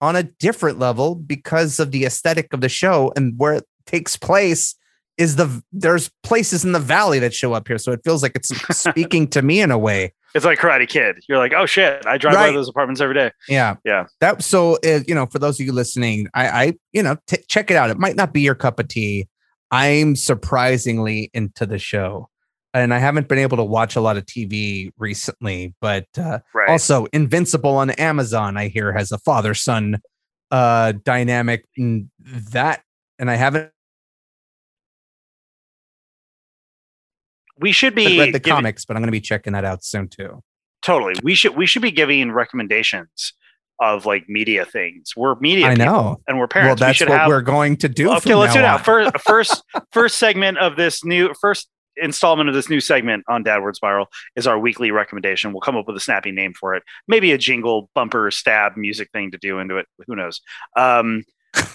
on 0.00 0.16
a 0.16 0.22
different 0.22 0.78
level 0.78 1.14
because 1.14 1.78
of 1.78 1.90
the 1.90 2.04
aesthetic 2.04 2.52
of 2.52 2.60
the 2.60 2.68
show 2.68 3.12
and 3.16 3.34
where 3.36 3.54
it 3.54 3.64
takes 3.86 4.16
place 4.16 4.74
is 5.16 5.36
the 5.36 5.62
there's 5.70 6.10
places 6.22 6.64
in 6.64 6.72
the 6.72 6.80
valley 6.80 7.18
that 7.20 7.32
show 7.34 7.52
up 7.52 7.68
here, 7.68 7.78
so 7.78 7.92
it 7.92 8.00
feels 8.04 8.22
like 8.22 8.32
it's 8.34 8.48
speaking 8.76 9.28
to 9.28 9.42
me 9.42 9.60
in 9.60 9.70
a 9.70 9.78
way. 9.78 10.12
It's 10.34 10.44
like 10.44 10.58
Karate 10.58 10.88
Kid. 10.88 11.16
You're 11.28 11.38
like, 11.38 11.52
oh 11.56 11.64
shit, 11.66 12.04
I 12.06 12.18
drive 12.18 12.34
by 12.34 12.46
Right. 12.46 12.52
those 12.54 12.68
apartments 12.68 13.00
every 13.00 13.14
day. 13.14 13.30
Yeah, 13.48 13.76
Yeah. 13.84 14.06
That 14.20 14.42
so 14.42 14.78
uh, 14.84 15.00
you 15.06 15.14
know, 15.14 15.26
for 15.26 15.38
those 15.38 15.60
of 15.60 15.66
you 15.66 15.72
listening, 15.72 16.28
I, 16.34 16.48
I 16.48 16.72
you 16.92 17.02
know, 17.02 17.16
t- 17.26 17.38
check 17.48 17.70
it 17.70 17.76
out. 17.76 17.90
It 17.90 17.98
might 17.98 18.16
not 18.16 18.32
be 18.32 18.40
your 18.40 18.54
cup 18.56 18.78
of 18.80 18.88
tea. 18.88 19.28
I'm 19.70 20.16
surprisingly 20.16 21.30
into 21.34 21.66
the 21.66 21.78
show, 21.78 22.28
and 22.72 22.92
I 22.94 22.98
haven't 22.98 23.28
been 23.28 23.38
able 23.38 23.56
to 23.56 23.64
watch 23.64 23.96
a 23.96 24.00
lot 24.00 24.16
of 24.16 24.26
TV 24.26 24.90
recently. 24.98 25.74
But 25.80 26.06
uh, 26.18 26.40
Right. 26.54 26.68
also, 26.68 27.06
Invincible 27.12 27.76
on 27.76 27.90
Amazon, 27.90 28.56
I 28.56 28.68
hear 28.68 28.92
has 28.92 29.12
a 29.12 29.18
father 29.18 29.54
son 29.54 30.00
uh 30.50 30.92
dynamic. 31.04 31.64
And 31.76 32.10
that, 32.52 32.82
and 33.18 33.30
I 33.30 33.34
haven't 33.36 33.70
we 37.64 37.72
should 37.72 37.94
be 37.94 38.18
read 38.18 38.34
the 38.34 38.38
giving- 38.38 38.56
comics, 38.56 38.84
but 38.84 38.96
I'm 38.96 39.02
going 39.02 39.08
to 39.08 39.12
be 39.12 39.20
checking 39.20 39.52
that 39.54 39.64
out 39.64 39.82
soon 39.84 40.08
too. 40.08 40.42
totally. 40.82 41.14
We 41.22 41.34
should 41.34 41.56
we 41.56 41.66
should 41.66 41.82
be 41.82 41.90
giving 41.90 42.30
recommendations 42.32 43.32
of 43.80 44.06
like 44.06 44.28
media 44.28 44.64
things. 44.64 45.12
We're 45.16 45.34
media 45.40 45.66
I 45.66 45.70
people, 45.74 45.86
know. 45.86 46.20
and 46.28 46.36
we're 46.38 46.42
Well, 46.42 46.48
parents. 46.48 46.80
we 46.80 46.86
that's 46.86 46.98
should 46.98 47.08
what 47.08 47.18
have 47.20 47.28
we're 47.28 47.42
going 47.42 47.76
to 47.78 47.88
do. 47.88 48.12
okay 48.12 48.34
let's 48.34 48.52
do 48.52 48.60
it 48.60 48.62
now 48.62 48.76
now 48.76 48.78
first 48.78 49.18
first 49.20 49.62
first 49.92 50.16
segment 50.18 50.58
of 50.58 50.76
this 50.76 51.04
new 51.04 51.32
first 51.40 51.68
installment 51.96 52.48
of 52.48 52.54
this 52.54 52.68
new 52.68 52.80
segment 52.80 53.24
on 53.28 53.42
dadward 53.44 53.74
spiral 53.76 54.06
is 54.36 54.46
our 54.48 54.58
weekly 54.58 54.90
recommendation 54.90 55.52
we'll 55.52 55.60
come 55.60 55.76
up 55.76 55.86
with 55.86 55.96
a 55.96 56.00
snappy 56.00 56.32
name 56.32 56.52
for 56.52 56.74
it 56.74 56.82
maybe 57.06 57.30
a 57.32 57.38
jingle 57.38 57.88
bumper 57.94 58.30
stab 58.32 58.76
music 58.76 59.08
thing 59.12 59.30
to 59.30 59.38
do 59.38 59.60
into 59.60 59.76
it 59.76 59.86
who 60.08 60.16
knows 60.16 60.40
um 60.76 61.22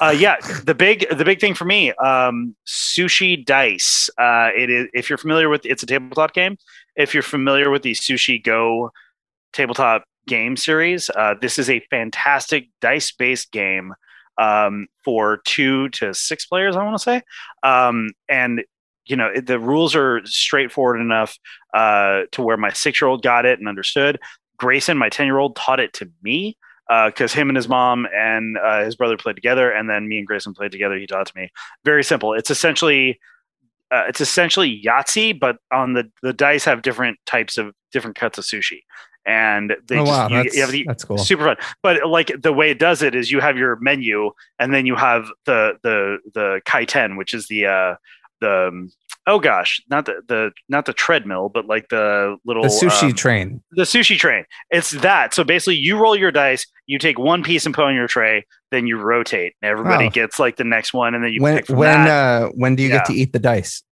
uh 0.01 0.13
yeah 0.15 0.35
the 0.63 0.75
big 0.75 1.05
the 1.15 1.25
big 1.25 1.39
thing 1.39 1.53
for 1.53 1.65
me 1.65 1.91
um 1.93 2.55
sushi 2.67 3.43
dice 3.43 4.09
uh 4.17 4.49
it 4.55 4.69
is 4.69 4.87
if 4.93 5.09
you're 5.09 5.17
familiar 5.17 5.49
with 5.49 5.65
it's 5.65 5.83
a 5.83 5.85
tabletop 5.85 6.33
game 6.33 6.57
if 6.95 7.13
you're 7.13 7.23
familiar 7.23 7.69
with 7.69 7.81
the 7.81 7.93
sushi 7.93 8.41
go 8.43 8.91
tabletop 9.53 10.03
game 10.27 10.55
series 10.55 11.09
uh 11.11 11.33
this 11.41 11.57
is 11.57 11.69
a 11.69 11.79
fantastic 11.89 12.67
dice 12.81 13.11
based 13.11 13.51
game 13.51 13.93
um, 14.39 14.87
for 15.03 15.41
two 15.43 15.89
to 15.89 16.13
six 16.13 16.45
players, 16.45 16.75
I 16.75 16.83
want 16.83 16.97
to 16.97 17.03
say. 17.03 17.21
Um, 17.61 18.11
and 18.27 18.63
you 19.05 19.15
know 19.15 19.27
it, 19.27 19.45
the 19.45 19.59
rules 19.59 19.95
are 19.95 20.21
straightforward 20.25 21.01
enough 21.01 21.37
uh, 21.73 22.21
to 22.31 22.41
where 22.41 22.57
my 22.57 22.71
six 22.71 23.01
year 23.01 23.09
old 23.09 23.21
got 23.21 23.45
it 23.45 23.59
and 23.59 23.67
understood. 23.67 24.19
Grayson, 24.57 24.97
my 24.97 25.09
ten 25.09 25.25
year 25.25 25.37
old, 25.37 25.55
taught 25.55 25.79
it 25.79 25.93
to 25.93 26.09
me 26.23 26.57
because 27.05 27.33
him 27.33 27.49
and 27.49 27.55
his 27.55 27.69
mom 27.69 28.07
and 28.15 28.57
uh, 28.57 28.83
his 28.83 28.95
brother 28.95 29.15
played 29.15 29.35
together, 29.35 29.71
and 29.71 29.89
then 29.89 30.07
me 30.07 30.17
and 30.17 30.27
Grayson 30.27 30.53
played 30.53 30.71
together. 30.71 30.97
He 30.97 31.05
taught 31.05 31.27
to 31.27 31.37
me. 31.37 31.51
Very 31.85 32.03
simple. 32.03 32.33
It's 32.33 32.49
essentially 32.49 33.19
uh, 33.91 34.05
it's 34.07 34.21
essentially 34.21 34.81
Yahtzee, 34.83 35.39
but 35.39 35.57
on 35.71 35.93
the 35.93 36.09
the 36.21 36.33
dice 36.33 36.65
have 36.65 36.81
different 36.81 37.19
types 37.25 37.57
of 37.57 37.73
different 37.91 38.15
cuts 38.15 38.37
of 38.37 38.43
sushi, 38.43 38.81
and 39.25 39.75
they 39.87 39.97
oh 39.97 40.05
just, 40.05 40.11
wow, 40.11 40.27
you, 40.29 40.43
that's, 40.43 40.55
you 40.55 40.61
have 40.61 40.71
the 40.71 40.83
that's 40.87 41.03
cool. 41.03 41.17
super 41.17 41.43
fun 41.43 41.57
but 41.83 42.07
like 42.07 42.31
the 42.41 42.53
way 42.53 42.71
it 42.71 42.79
does 42.79 43.01
it 43.03 43.13
is 43.13 43.29
you 43.29 43.39
have 43.39 43.57
your 43.57 43.75
menu 43.77 44.31
and 44.57 44.73
then 44.73 44.85
you 44.85 44.95
have 44.95 45.27
the 45.45 45.73
the 45.83 46.17
the 46.33 46.61
kaiten 46.65 47.17
which 47.17 47.33
is 47.33 47.47
the 47.47 47.65
uh 47.65 47.95
the 48.41 48.67
um, 48.69 48.91
oh 49.29 49.39
gosh 49.39 49.81
not 49.89 50.05
the 50.05 50.21
the 50.27 50.51
not 50.67 50.85
the 50.85 50.93
treadmill 50.93 51.47
but 51.49 51.65
like 51.67 51.87
the 51.89 52.35
little 52.45 52.63
The 52.63 52.69
sushi 52.69 53.09
um, 53.09 53.13
train. 53.13 53.61
the 53.71 53.83
sushi 53.83 54.17
train 54.17 54.43
it's 54.69 54.91
that 54.91 55.33
so 55.33 55.43
basically 55.43 55.75
you 55.75 55.97
roll 55.97 56.15
your 56.15 56.31
dice 56.31 56.65
you 56.87 56.97
take 56.99 57.17
one 57.19 57.43
piece 57.43 57.65
and 57.65 57.73
put 57.73 57.85
on 57.85 57.95
your 57.95 58.07
tray 58.07 58.45
then 58.71 58.87
you 58.87 58.97
rotate 58.97 59.53
and 59.61 59.69
everybody 59.71 60.07
Oh. 60.07 60.09
gets 60.09 60.39
like 60.39 60.57
the 60.57 60.63
next 60.63 60.93
one 60.93 61.13
and 61.15 61.23
then 61.23 61.31
you 61.31 61.41
when 61.41 61.55
pick 61.57 61.67
from 61.67 61.77
when 61.77 62.03
that. 62.05 62.09
uh 62.09 62.49
when 62.55 62.75
do 62.75 62.83
you 62.83 62.89
get 62.89 63.05
to 63.05 63.13
eat 63.13 63.31
the 63.33 63.39
dice? 63.39 63.83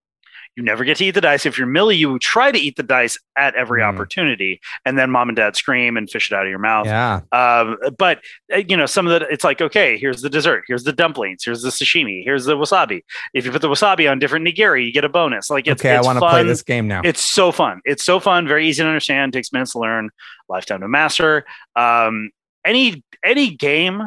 You 0.57 0.63
never 0.63 0.83
get 0.83 0.97
to 0.97 1.05
eat 1.05 1.11
the 1.11 1.21
dice 1.21 1.45
if 1.45 1.57
you're 1.57 1.67
millie 1.67 1.95
you 1.95 2.17
try 2.19 2.51
to 2.51 2.57
eat 2.57 2.75
the 2.75 2.83
dice 2.83 3.17
at 3.37 3.53
every 3.55 3.81
Mm. 3.81 3.85
opportunity 3.93 4.59
and 4.85 4.97
then 4.97 5.11
mom 5.11 5.29
and 5.29 5.35
dad 5.35 5.55
scream 5.55 5.95
and 5.95 6.09
fish 6.09 6.31
it 6.31 6.35
out 6.35 6.43
of 6.45 6.49
your 6.49 6.57
mouth 6.59 6.87
Yeah. 6.87 7.21
um, 7.31 7.77
but 7.97 8.19
uh, 8.53 8.57
you 8.67 8.75
know, 8.75 8.87
some 8.87 9.05
of 9.07 9.19
the 9.19 9.27
it's 9.29 9.43
like 9.43 9.61
okay, 9.61 9.97
here's 9.97 10.21
the 10.21 10.29
dessert, 10.29 10.63
here's 10.67 10.83
the 10.83 10.91
dumplings, 10.93 11.43
here's 11.45 11.61
the 11.61 11.69
sashimi, 11.69 12.23
here's 12.23 12.45
the 12.45 12.55
wasabi. 12.57 13.03
If 13.33 13.45
you 13.45 13.51
put 13.51 13.61
the 13.61 13.69
wasabi 13.69 14.09
on 14.09 14.17
different 14.19 14.47
nigiri, 14.47 14.85
you 14.85 14.91
get 14.91 15.05
a 15.05 15.09
bonus. 15.09 15.49
Like 15.49 15.67
it's, 15.67 15.79
okay, 15.81 15.95
I 15.95 16.01
want 16.01 16.17
to 16.19 16.27
play 16.27 16.43
this 16.43 16.63
game 16.63 16.87
now. 16.87 17.01
It's 17.03 17.21
so 17.21 17.51
fun. 17.51 17.81
It's 17.85 18.03
so 18.03 18.19
fun. 18.19 18.47
Very 18.47 18.67
easy 18.67 18.81
to 18.81 18.87
understand. 18.89 19.33
Takes 19.33 19.53
minutes 19.53 19.73
to 19.73 19.79
learn. 19.79 20.09
Lifetime 20.49 20.81
to 20.81 20.87
master. 20.87 21.45
Um, 21.75 22.31
any 22.65 23.03
any 23.23 23.51
game 23.55 24.03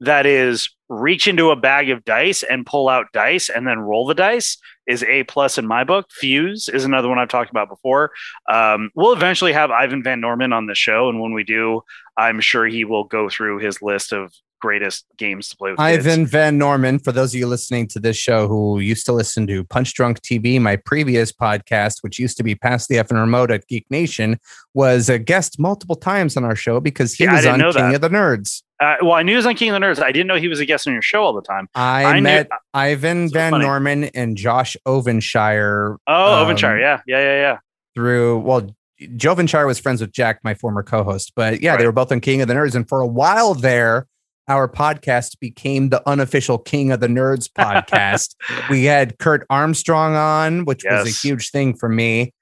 that 0.00 0.24
is 0.24 0.70
reach 0.90 1.28
into 1.28 1.50
a 1.50 1.56
bag 1.56 1.88
of 1.88 2.04
dice 2.04 2.42
and 2.42 2.66
pull 2.66 2.88
out 2.88 3.06
dice 3.14 3.48
and 3.48 3.66
then 3.66 3.78
roll 3.78 4.06
the 4.06 4.14
dice 4.14 4.58
is 4.88 5.04
a 5.04 5.22
plus 5.24 5.56
in 5.56 5.64
my 5.66 5.84
book. 5.84 6.10
Fuse 6.10 6.68
is 6.68 6.84
another 6.84 7.08
one 7.08 7.16
I've 7.18 7.28
talked 7.28 7.50
about 7.50 7.68
before. 7.68 8.10
Um, 8.52 8.90
we'll 8.96 9.12
eventually 9.12 9.52
have 9.52 9.70
Ivan 9.70 10.02
Van 10.02 10.20
Norman 10.20 10.52
on 10.52 10.66
the 10.66 10.74
show, 10.74 11.08
and 11.08 11.20
when 11.20 11.32
we 11.32 11.44
do, 11.44 11.82
I'm 12.16 12.40
sure 12.40 12.66
he 12.66 12.84
will 12.84 13.04
go 13.04 13.28
through 13.30 13.58
his 13.60 13.80
list 13.80 14.12
of 14.12 14.34
greatest 14.60 15.06
games 15.16 15.48
to 15.48 15.56
play 15.56 15.70
with. 15.70 15.78
kids. 15.78 16.06
Ivan 16.06 16.26
Van 16.26 16.58
Norman, 16.58 16.98
for 16.98 17.12
those 17.12 17.32
of 17.32 17.38
you 17.38 17.46
listening 17.46 17.86
to 17.88 18.00
this 18.00 18.16
show 18.16 18.46
who 18.48 18.78
used 18.80 19.06
to 19.06 19.12
listen 19.12 19.46
to 19.46 19.64
Punch 19.64 19.94
Drunk 19.94 20.20
TV, 20.20 20.60
my 20.60 20.76
previous 20.76 21.32
podcast, 21.32 22.02
which 22.02 22.18
used 22.18 22.36
to 22.36 22.42
be 22.42 22.54
Past 22.54 22.88
the 22.88 22.98
F 22.98 23.10
and 23.10 23.18
Remote 23.20 23.50
at 23.52 23.66
Geek 23.68 23.86
Nation, 23.90 24.38
was 24.74 25.08
a 25.08 25.18
guest 25.18 25.58
multiple 25.58 25.96
times 25.96 26.36
on 26.36 26.44
our 26.44 26.56
show 26.56 26.78
because 26.80 27.14
he 27.14 27.24
Yeah, 27.24 27.36
was 27.36 27.46
on 27.46 27.60
King 27.60 27.72
that. 27.72 27.94
of 27.94 28.00
the 28.02 28.08
Nerds. 28.10 28.62
Uh, 28.80 28.96
well, 29.02 29.12
I 29.12 29.22
knew 29.22 29.32
he 29.32 29.36
was 29.36 29.44
on 29.46 29.54
King 29.56 29.70
of 29.70 29.80
the 29.80 29.86
Nerds. 29.86 30.02
I 30.02 30.10
didn't 30.10 30.26
know 30.26 30.36
he 30.36 30.48
was 30.48 30.58
a 30.58 30.64
guest 30.64 30.86
on 30.86 30.94
your 30.94 31.02
show 31.02 31.22
all 31.22 31.34
the 31.34 31.42
time. 31.42 31.68
I, 31.74 32.04
I 32.04 32.14
knew- 32.14 32.22
met 32.22 32.48
Ivan 32.72 33.28
So 33.28 33.34
Van 33.34 33.50
funny. 33.52 33.64
Norman 33.64 34.04
and 34.04 34.36
Josh 34.36 34.76
Jovenshire 34.86 35.96
Oh, 36.06 36.42
Um, 36.42 36.46
Ovenshire. 36.48 36.80
Yeah, 36.80 37.00
yeah, 37.06 37.18
yeah, 37.20 37.34
yeah. 37.36 37.58
through 37.94 38.38
well 38.40 38.74
Jovenshire 39.16 39.66
was 39.66 39.78
friends 39.78 40.00
with 40.00 40.12
Jack, 40.12 40.40
my 40.44 40.54
former 40.54 40.82
co-host, 40.82 41.32
but 41.34 41.62
yeah, 41.62 41.76
they 41.76 41.86
were 41.86 41.92
both 41.92 42.12
on 42.12 42.20
King 42.20 42.42
of 42.42 42.48
the 42.48 42.54
Nerds, 42.54 42.74
and 42.74 42.86
for 42.88 43.00
a 43.00 43.06
while 43.06 43.54
there, 43.54 44.06
our 44.46 44.68
podcast 44.68 45.38
became 45.40 45.88
the 45.88 46.06
unofficial 46.08 46.58
King 46.58 46.90
of 46.92 47.00
the 47.00 47.06
Nerds 47.06 47.48
podcast. 47.58 48.34
we 48.68 48.84
had 48.84 49.18
Kurt 49.18 49.46
Armstrong 49.48 50.14
on, 50.16 50.64
which 50.66 50.84
was 50.84 51.06
a 51.06 51.10
huge 51.26 51.50
thing 51.50 51.74
for 51.74 51.88
me, 51.88 52.34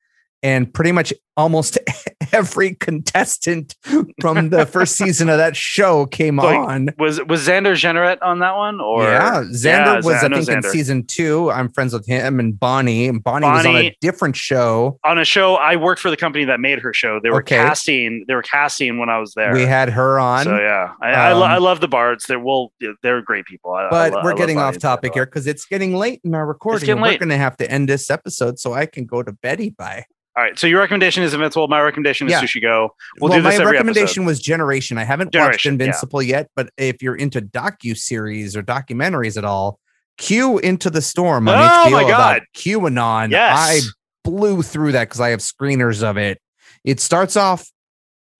and 0.42 0.72
pretty 0.72 0.90
much 0.90 1.12
almost 1.38 1.78
every 2.32 2.74
contestant 2.74 3.74
from 4.20 4.50
the 4.50 4.66
first 4.66 4.96
season 4.98 5.30
of 5.30 5.38
that 5.38 5.56
show 5.56 6.04
came 6.04 6.36
Like, 6.36 6.58
on. 6.58 6.88
Was 6.98 7.22
was 7.24 7.46
Xander 7.48 7.72
Jeanneret 7.72 8.18
on 8.20 8.40
that 8.40 8.56
one? 8.56 8.80
Or 8.80 9.04
yeah, 9.04 9.42
Xander 9.44 9.64
Yeah, 9.64 9.94
was, 10.02 10.06
I 10.22 10.28
think, 10.28 10.48
in 10.48 10.62
season 10.64 11.04
two. 11.06 11.50
I'm 11.50 11.70
friends 11.70 11.94
with 11.94 12.06
him 12.06 12.38
and 12.40 12.58
Bonnie. 12.58 13.06
And 13.08 13.22
Bonnie, 13.24 13.46
was 13.46 13.64
on 13.64 13.76
a 13.76 13.96
different 14.00 14.36
show. 14.36 14.98
on 15.04 15.18
a 15.18 15.24
show. 15.24 15.54
I 15.54 15.76
worked 15.76 16.02
for 16.02 16.10
the 16.10 16.16
company 16.16 16.44
that 16.44 16.60
made 16.60 16.80
her 16.80 16.92
show. 16.92 17.20
They 17.22 17.30
were 17.30 17.38
Okay. 17.38 17.56
casting. 17.56 18.24
They 18.28 18.34
were 18.34 18.42
casting 18.42 18.98
when 18.98 19.08
I 19.08 19.18
was 19.18 19.32
there. 19.34 19.52
We 19.54 19.62
had 19.62 19.88
her 19.90 20.18
on. 20.18 20.44
So 20.44 20.58
yeah, 20.58 20.92
I, 21.00 21.10
I, 21.12 21.32
lo- 21.32 21.44
Um, 21.44 21.50
I 21.52 21.58
love 21.58 21.80
the 21.80 21.88
Bards. 21.88 22.26
They're 22.26 22.40
well, 22.40 22.72
they're 23.02 23.22
great 23.22 23.46
people. 23.46 23.72
I, 23.72 23.88
but 23.88 24.12
lo- 24.12 24.20
we're 24.24 24.34
getting 24.34 24.58
off 24.58 24.76
topic 24.78 25.14
here 25.14 25.24
because 25.24 25.46
it's 25.46 25.64
getting 25.64 25.94
late 25.94 26.20
in 26.24 26.34
our 26.34 26.46
recording. 26.46 27.00
we're 27.00 27.16
going 27.16 27.28
to 27.30 27.36
have 27.36 27.56
to 27.58 27.70
end 27.70 27.88
this 27.88 28.10
episode 28.10 28.58
so 28.58 28.74
I 28.74 28.86
can 28.86 29.06
go 29.06 29.22
to 29.22 29.32
Betty 29.32 29.70
by. 29.70 30.04
All 30.36 30.44
right. 30.44 30.58
So 30.58 30.66
your 30.68 30.78
recommendation 30.80 31.22
is 31.24 31.27
Invincible. 31.34 31.68
My 31.68 31.80
recommendation 31.80 32.26
is 32.26 32.32
Yeah. 32.32 32.42
Sushi 32.42 32.60
Go. 32.62 32.94
We'll 33.20 33.30
well, 33.30 33.38
do 33.38 33.42
this 33.42 33.58
my 33.58 33.64
recommendation 33.64 34.24
was 34.24 34.40
Generation. 34.40 34.98
I 34.98 35.04
haven't 35.04 35.26
watched 35.26 35.32
Generation, 35.34 35.78
yeah. 35.78 35.86
Invincible 35.86 36.22
yet, 36.22 36.50
but 36.56 36.70
if 36.76 37.02
you're 37.02 37.16
into 37.16 37.40
docu 37.40 37.96
series 37.96 38.56
or 38.56 38.62
documentaries 38.62 39.36
at 39.36 39.44
all, 39.44 39.78
Q 40.18 40.58
Into 40.58 40.90
the 40.90 41.00
Storm 41.02 41.48
on 41.48 41.54
Oh 41.58 41.84
HBO 41.86 41.90
my 41.92 42.02
about 42.02 42.08
God. 42.10 42.42
QAnon. 42.56 43.30
Yes. 43.30 43.56
I 43.56 43.80
blew 44.24 44.62
through 44.62 44.92
that 44.92 45.04
because 45.08 45.20
I 45.20 45.28
have 45.30 45.40
screeners 45.40 46.02
of 46.02 46.16
it. 46.16 46.40
It 46.84 47.00
starts 47.00 47.36
off 47.36 47.70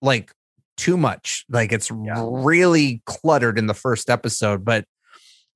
like 0.01 0.31
too 0.77 0.97
much, 0.97 1.45
like 1.49 1.71
it's 1.71 1.89
Yeah. 1.89 2.25
really 2.29 3.01
cluttered 3.05 3.57
in 3.57 3.67
the 3.67 3.73
first 3.73 4.09
episode, 4.09 4.63
but 4.65 4.85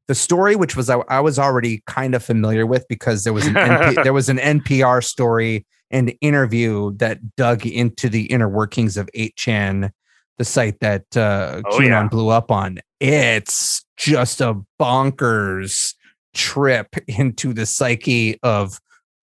the 0.08 0.16
story, 0.16 0.56
which 0.56 0.76
was 0.76 0.90
I, 0.90 0.98
I 1.10 1.20
was 1.20 1.40
already 1.40 1.82
kind 1.88 2.16
of 2.16 2.24
familiar 2.24 2.66
with 2.66 2.86
because 2.88 3.24
there 3.24 3.34
was 3.34 3.46
an 3.48 3.54
NP, 3.56 4.04
there 4.04 4.14
was 4.14 4.30
an 4.30 4.38
NPR 4.38 5.04
story 5.04 5.66
and 5.92 6.14
interview 6.22 6.92
that 6.98 7.36
dug 7.36 7.66
into 7.66 8.10
the 8.10 8.26
inner 8.26 8.50
workings 8.50 8.98
of 8.98 9.08
8chan, 9.16 9.92
the 10.38 10.46
site 10.46 10.80
that 10.80 11.06
uh, 11.16 11.62
Oh, 11.66 11.78
QAnon 11.78 11.88
yeah. 11.88 12.08
blew 12.08 12.30
up 12.30 12.52
on. 12.52 12.80
It's 13.00 13.86
just 13.98 14.42
a 14.42 14.60
bonkers 14.80 15.94
trip 16.34 16.96
into 17.08 17.54
the 17.54 17.66
psyche 17.66 18.40
of 18.42 18.80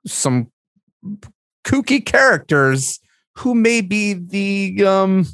some 0.07 0.51
kooky 1.65 2.05
characters 2.05 3.01
who 3.37 3.55
may 3.55 3.81
be 3.81 4.15
the 4.15 4.87
um 4.87 5.27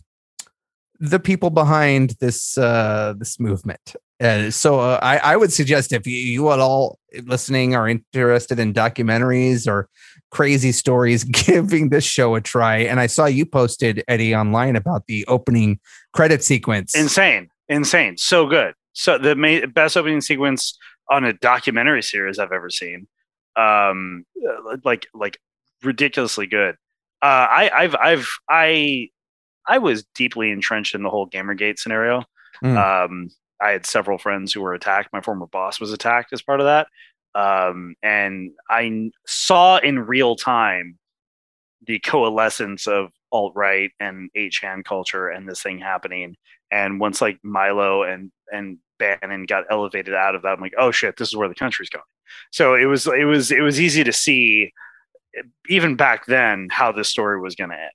the 0.99 1.21
people 1.21 1.51
behind 1.51 2.17
this 2.21 2.57
uh 2.57 3.15
this 3.19 3.39
movement 3.39 3.95
uh, 4.21 4.51
so 4.51 4.81
uh, 4.81 4.99
I, 5.03 5.19
I 5.19 5.37
would 5.37 5.53
suggest 5.53 5.93
if 5.93 6.07
you, 6.07 6.17
you 6.17 6.51
at 6.51 6.59
all 6.59 6.99
listening 7.25 7.75
are 7.75 7.89
interested 7.89 8.59
in 8.59 8.73
documentaries 8.73 9.67
or 9.69 9.89
crazy 10.31 10.73
stories, 10.73 11.25
giving 11.47 11.91
this 11.91 12.05
show 12.05 12.35
a 12.35 12.41
try. 12.41 12.79
And 12.79 13.01
I 13.01 13.07
saw 13.07 13.27
you 13.27 13.47
posted 13.47 14.03
Eddie 14.09 14.35
online 14.35 14.77
about 14.77 15.07
the 15.07 15.25
opening 15.27 15.79
credit 16.13 16.43
sequence. 16.43 16.95
insane, 16.95 17.49
insane, 17.69 18.17
so 18.17 18.47
good. 18.47 18.75
So 18.93 19.19
the 19.19 19.37
ma- 19.37 19.67
best 19.67 19.97
opening 19.97 20.21
sequence 20.23 20.79
on 21.11 21.25
a 21.25 21.33
documentary 21.33 22.03
series 22.03 22.39
I've 22.39 22.53
ever 22.53 22.71
seen. 22.71 23.07
um, 23.57 24.25
uh, 24.47 24.77
like 24.85 25.07
like 25.15 25.39
ridiculously 25.83 26.47
good. 26.47 26.77
Uh, 27.23 27.47
I 27.51 27.71
I've 27.75 27.95
I've 27.97 28.29
I 28.49 29.09
I 29.67 29.79
was 29.79 30.05
deeply 30.15 30.51
entrenched 30.51 30.95
in 30.95 31.03
the 31.03 31.11
whole 31.11 31.29
GamerGate 31.29 31.79
scenario. 31.79 32.25
Mm. 32.63 33.05
Um, 33.05 33.31
I 33.61 33.71
had 33.71 33.87
several 33.87 34.19
friends 34.19 34.53
who 34.53 34.61
were 34.61 34.75
attacked. 34.75 35.13
My 35.13 35.21
former 35.21 35.47
boss 35.47 35.81
was 35.81 35.93
attacked 35.93 36.33
as 36.33 36.43
part 36.43 36.61
of 36.61 36.67
that. 36.67 36.89
Um, 37.35 37.95
and 38.03 38.53
I 38.71 39.11
saw 39.27 39.79
in 39.79 40.01
real 40.01 40.37
time 40.37 40.99
the 41.87 41.99
coalescence 41.99 42.87
of 42.87 43.11
alt 43.33 43.53
right 43.55 43.91
and 44.01 44.31
8chan 44.37 44.85
culture 44.85 45.29
and 45.29 45.49
this 45.49 45.63
thing 45.63 45.79
happening. 45.79 46.37
And 46.71 46.99
once 46.99 47.21
like 47.21 47.39
Milo 47.43 48.03
and 48.03 48.33
and 48.53 48.79
Bannon 48.99 49.45
got 49.45 49.65
elevated 49.71 50.15
out 50.15 50.35
of 50.35 50.43
that, 50.43 50.55
I'm 50.55 50.61
like, 50.61 50.75
oh 50.79 50.91
shit, 50.91 51.17
this 51.17 51.29
is 51.29 51.37
where 51.37 51.49
the 51.49 51.55
country's 51.55 51.91
going. 51.91 52.05
So 52.51 52.75
it 52.75 52.87
was 52.87 53.07
it 53.07 53.25
was 53.25 53.51
it 53.51 53.61
was 53.61 53.81
easy 53.81 54.03
to 54.05 54.13
see 54.13 54.73
even 55.69 55.97
back 55.97 56.27
then 56.27 56.69
how 56.71 56.93
this 56.93 57.09
story 57.09 57.41
was 57.41 57.55
going 57.55 57.71
to 57.71 57.77
end. 57.77 57.91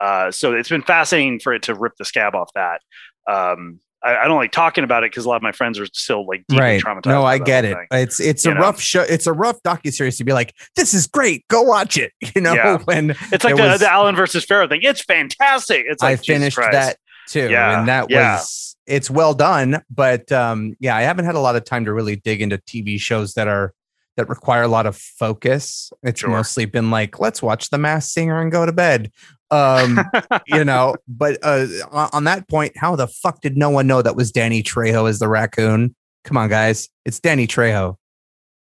Uh, 0.00 0.30
so 0.30 0.54
it's 0.54 0.68
been 0.68 0.82
fascinating 0.82 1.40
for 1.40 1.52
it 1.52 1.62
to 1.62 1.74
rip 1.74 1.92
the 1.98 2.04
scab 2.04 2.34
off 2.34 2.50
that. 2.54 2.80
Um, 3.28 3.80
I, 4.06 4.22
I 4.22 4.28
don't 4.28 4.36
like 4.36 4.52
talking 4.52 4.84
about 4.84 5.02
it 5.04 5.10
because 5.10 5.24
a 5.24 5.28
lot 5.28 5.36
of 5.36 5.42
my 5.42 5.52
friends 5.52 5.78
are 5.78 5.86
still 5.86 6.26
like 6.26 6.44
deeply 6.48 6.62
right. 6.62 6.82
traumatized. 6.82 7.06
No, 7.06 7.24
I 7.24 7.38
get 7.38 7.64
it. 7.64 7.74
thing. 7.76 7.86
It's 7.92 8.20
it's 8.20 8.44
You 8.44 8.52
a 8.52 8.54
know? 8.54 8.60
rough 8.60 8.80
show. 8.80 9.02
It's 9.02 9.26
a 9.26 9.32
rough 9.32 9.62
docu 9.62 9.92
series 9.92 10.16
to 10.18 10.24
be 10.24 10.32
like, 10.32 10.54
this 10.76 10.94
is 10.94 11.06
great. 11.06 11.46
Go 11.48 11.62
watch 11.62 11.98
it. 11.98 12.12
You 12.34 12.40
know, 12.42 12.54
Yeah. 12.54 12.78
when 12.84 13.10
It's 13.32 13.44
like 13.44 13.56
There 13.56 13.66
the, 13.66 13.72
was- 13.72 13.80
the 13.80 13.90
Allen 13.90 14.14
versus 14.16 14.44
Farrow 14.44 14.68
thing. 14.68 14.80
It's 14.82 15.02
fantastic. 15.02 15.84
It's 15.88 16.02
like 16.02 16.20
I 16.20 16.22
finished 16.22 16.56
that 16.56 16.96
too, 17.28 17.50
Yeah, 17.50 17.78
and 17.80 17.88
that 17.88 18.10
yeah. 18.10 18.36
was 18.36 18.76
it's 18.86 19.10
well 19.10 19.34
done. 19.34 19.82
But 19.90 20.30
um, 20.30 20.76
yeah, 20.80 20.94
I 20.96 21.02
haven't 21.02 21.24
had 21.24 21.34
a 21.34 21.40
lot 21.40 21.56
of 21.56 21.64
time 21.64 21.84
to 21.86 21.92
really 21.92 22.16
dig 22.16 22.40
into 22.40 22.58
TV 22.58 23.00
shows 23.00 23.34
that 23.34 23.48
are 23.48 23.72
that 24.16 24.28
require 24.30 24.62
a 24.62 24.68
lot 24.68 24.86
of 24.86 24.96
focus. 24.96 25.90
It's 26.02 26.20
Sure. 26.20 26.30
mostly 26.30 26.64
been 26.64 26.90
like, 26.90 27.18
let's 27.20 27.42
watch 27.42 27.68
The 27.70 27.78
Masked 27.78 28.12
Singer 28.12 28.40
and 28.40 28.50
go 28.50 28.64
to 28.64 28.72
bed. 28.72 29.10
Um, 29.50 30.00
you 30.46 30.64
know, 30.64 30.96
but 31.06 31.38
uh, 31.42 31.66
on, 31.90 32.24
that 32.24 32.48
point, 32.48 32.76
how 32.76 32.96
the 32.96 33.06
fuck 33.06 33.40
did 33.40 33.56
no 33.56 33.70
one 33.70 33.86
know 33.86 34.02
that 34.02 34.16
was 34.16 34.32
Danny 34.32 34.62
Trejo 34.62 35.08
as 35.08 35.18
the 35.18 35.28
raccoon? 35.28 35.94
Come 36.24 36.36
on, 36.36 36.48
guys, 36.48 36.88
it's 37.04 37.20
Danny 37.20 37.46
Trejo. 37.46 37.96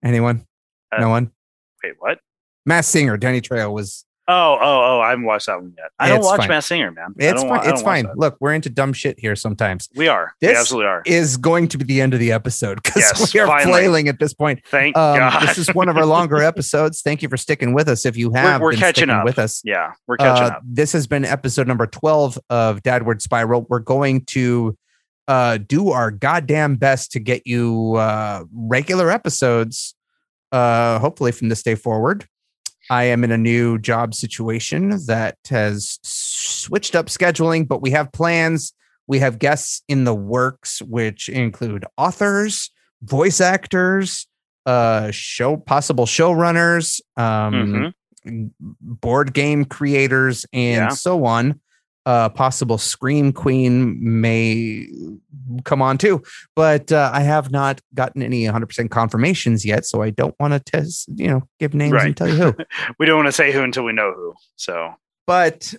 Anyone? 0.04 0.46
Uh, 0.92 1.02
no 1.02 1.10
one. 1.10 1.32
Wait, 1.84 1.94
what? 2.00 2.20
Masked 2.66 2.92
Singer, 2.92 3.18
Danny 3.18 3.42
Trejo 3.42 3.72
was. 3.72 4.06
Oh, 4.28 4.58
oh, 4.62 4.62
oh! 4.62 5.02
I 5.02 5.10
haven't 5.10 5.26
watched 5.26 5.48
that 5.48 5.60
one 5.60 5.74
yet. 5.78 5.90
I 6.00 6.08
don't 6.08 6.20
It's 6.20 6.28
watch 6.28 6.38
fine. 6.42 6.48
Masked 6.50 6.70
Singer, 6.70 6.92
man. 6.92 7.14
It's 7.18 7.42
fine. 7.44 7.70
It's 7.70 7.82
fine. 7.82 8.08
Look, 8.16 8.38
we're 8.40 8.54
into 8.54 8.70
dumb 8.70 8.94
shit 8.94 9.20
here 9.20 9.36
sometimes. 9.36 9.90
We 9.96 10.08
are. 10.08 10.34
we 10.42 10.48
This 10.48 10.60
absolutely 10.60 10.88
are. 10.90 11.02
Is 11.06 11.38
going 11.38 11.68
to 11.70 11.78
be 11.78 11.84
the 11.86 12.00
end 12.02 12.14
of 12.14 12.20
the 12.20 12.32
episode 12.32 12.82
because 12.84 13.02
Yes, 13.02 13.34
we 13.34 13.40
are 13.40 13.48
finally. 13.48 13.72
flailing 13.72 14.08
at 14.08 14.20
this 14.20 14.34
point. 14.34 14.62
Thank 14.68 14.96
Um, 14.96 15.18
God. 15.18 15.42
this 15.48 15.58
is 15.58 15.68
one 15.74 15.90
of 15.90 15.98
our 15.98 16.06
longer 16.18 16.38
episodes. 16.42 17.02
Thank 17.02 17.24
you 17.24 17.30
for 17.30 17.36
sticking 17.38 17.74
with 17.74 17.90
us. 17.90 18.06
If 18.06 18.16
you 18.16 18.32
have 18.34 18.62
we're 18.62 18.72
been 18.72 18.80
catching 18.80 19.02
sticking 19.06 19.16
up. 19.16 19.26
with 19.26 19.40
us, 19.40 19.62
yeah, 19.66 19.92
we're 20.08 20.18
catching 20.18 20.44
Uh, 20.46 20.48
up. 20.58 20.62
This 20.66 20.94
has 20.94 21.08
been 21.08 21.26
episode 21.26 21.68
number 21.68 21.88
12 21.88 22.38
of 22.50 22.84
Dadward 22.84 23.22
Spiral. 23.22 23.66
We're 23.70 23.80
going 23.80 24.24
to 24.26 24.78
uh, 25.28 25.58
do 25.58 25.90
our 25.92 26.12
goddamn 26.12 26.76
best 26.76 27.12
to 27.14 27.20
get 27.20 27.46
you 27.48 27.96
uh, 27.96 28.44
regular 28.54 29.10
episodes, 29.10 29.96
uh, 30.52 31.00
hopefully 31.00 31.32
from 31.32 31.50
this 31.50 31.64
day 31.64 31.76
forward. 31.76 32.28
I 32.90 33.04
am 33.06 33.24
in 33.24 33.32
a 33.32 33.38
new 33.38 33.78
job 33.78 34.14
situation 34.14 34.90
that 35.08 35.38
has 35.50 36.00
switched 36.04 36.96
up 36.96 37.08
scheduling, 37.08 37.68
but 37.68 37.82
we 37.82 37.92
have 37.92 38.12
plans. 38.12 38.74
We 39.08 39.20
have 39.20 39.40
guests 39.40 39.82
in 39.88 40.04
the 40.04 40.16
works, 40.16 40.82
which 40.82 41.30
include 41.30 41.86
authors, 41.98 42.70
voice 43.04 43.42
actors, 43.42 44.28
uh, 44.66 45.10
show 45.12 45.58
possible 45.58 46.06
showrunners, 46.06 47.02
um, 47.18 47.94
Mhm. 48.26 48.52
board 48.80 49.34
game 49.34 49.66
creators 49.66 50.46
and 50.54 50.76
Yeah. 50.76 50.90
so 50.90 51.26
on. 51.26 51.60
Uh, 52.08 52.30
possible 52.30 52.80
Scream 52.80 53.32
Queen 53.32 53.96
may 54.02 54.88
come 55.66 55.84
on 55.84 56.00
too, 56.00 56.24
but 56.56 56.92
uh, 56.92 57.12
I 57.14 57.22
have 57.22 57.52
not 57.52 57.80
gotten 57.94 58.24
any 58.24 58.44
100% 58.46 58.90
confirmations 58.90 59.64
yet, 59.66 59.86
so 59.86 60.02
I 60.02 60.10
don't 60.10 60.34
want 60.40 60.54
to 60.54 60.60
test, 60.60 61.10
you 61.16 61.28
know, 61.28 61.44
give 61.60 61.76
names 61.76 61.94
Right. 61.94 62.08
and 62.08 62.18
tell 62.18 62.28
you 62.28 62.36
who. 62.36 62.56
We 63.00 63.06
don't 63.06 63.18
want 63.18 63.28
to 63.28 63.32
say 63.32 63.52
who 63.52 63.62
until 63.62 63.84
we 63.84 63.94
know 63.94 64.14
who. 64.16 64.34
So 64.56 64.96
but 65.28 65.74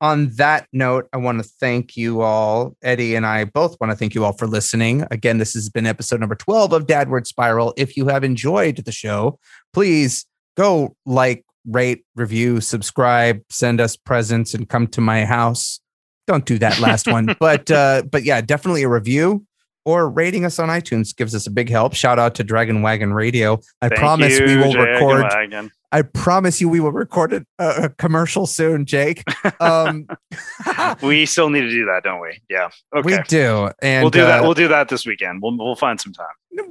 on 0.00 0.28
that 0.36 0.66
note, 0.72 1.08
I 1.12 1.16
want 1.16 1.42
to 1.42 1.48
thank 1.60 1.96
you 1.96 2.20
all. 2.20 2.76
Eddie 2.82 3.14
and 3.14 3.24
I 3.26 3.44
both 3.44 3.76
want 3.80 3.90
to 3.90 3.96
thank 3.96 4.14
you 4.14 4.24
all 4.26 4.32
for 4.34 4.46
listening. 4.46 5.04
Again, 5.10 5.38
this 5.38 5.54
has 5.54 5.68
been 5.70 5.86
episode 5.86 6.20
number 6.20 6.34
12 6.34 6.72
of 6.74 6.86
Dadward 6.86 7.26
Spiral. 7.26 7.72
If 7.78 7.96
you 7.96 8.06
have 8.08 8.22
enjoyed 8.24 8.76
the 8.76 8.92
show, 8.92 9.38
please 9.72 10.26
go 10.56 10.94
like, 11.06 11.45
rate, 11.68 12.04
review, 12.14 12.60
subscribe, 12.60 13.40
send 13.50 13.80
us 13.80 13.96
presents, 13.96 14.54
and 14.54 14.68
come 14.68 14.86
to 14.88 15.00
my 15.00 15.24
house. 15.24 15.80
Don't 16.26 16.44
do 16.44 16.58
that 16.58 16.80
last 16.80 17.06
one, 17.06 17.34
but 17.40 17.70
uh, 17.70 18.02
but 18.10 18.24
yeah, 18.24 18.40
definitely 18.40 18.82
a 18.82 18.88
review 18.88 19.44
or 19.84 20.10
rating 20.10 20.44
us 20.44 20.58
on 20.58 20.68
iTunes 20.68 21.14
gives 21.16 21.34
us 21.34 21.46
a 21.46 21.50
big 21.50 21.68
help. 21.68 21.94
Shout 21.94 22.18
out 22.18 22.34
to 22.34 22.44
Dragon 22.44 22.82
Wagon 22.82 23.12
Radio. 23.12 23.60
I 23.80 23.88
thank 23.88 24.00
promise 24.00 24.40
we 24.40 24.56
will 24.56 24.72
Dragon 24.72 24.94
record 24.94 25.22
Wagon. 25.22 25.70
I 25.92 26.02
promise 26.02 26.60
you 26.60 26.68
we 26.68 26.80
will 26.80 26.90
record 26.90 27.32
a, 27.32 27.46
a 27.60 27.88
commercial 27.90 28.46
soon, 28.46 28.84
Jake. 28.84 29.22
Um, 29.60 30.08
We 31.02 31.24
still 31.26 31.48
need 31.50 31.60
to 31.62 31.70
do 31.70 31.86
that, 31.86 32.02
don't 32.02 32.20
we? 32.20 32.40
Yeah. 32.50 32.68
Okay. 32.94 33.16
We 33.18 33.22
do. 33.28 33.70
And 33.80 34.02
we'll 34.02 34.10
do 34.10 34.20
that. 34.22 34.40
uh, 34.40 34.42
We'll 34.42 34.54
do 34.54 34.68
that 34.68 34.88
this 34.88 35.06
weekend. 35.06 35.40
We'll 35.42 35.56
we'll 35.56 35.76
find 35.76 36.00
some 36.00 36.12
time. 36.12 36.26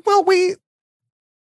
well, 0.06 0.24
we 0.26 0.56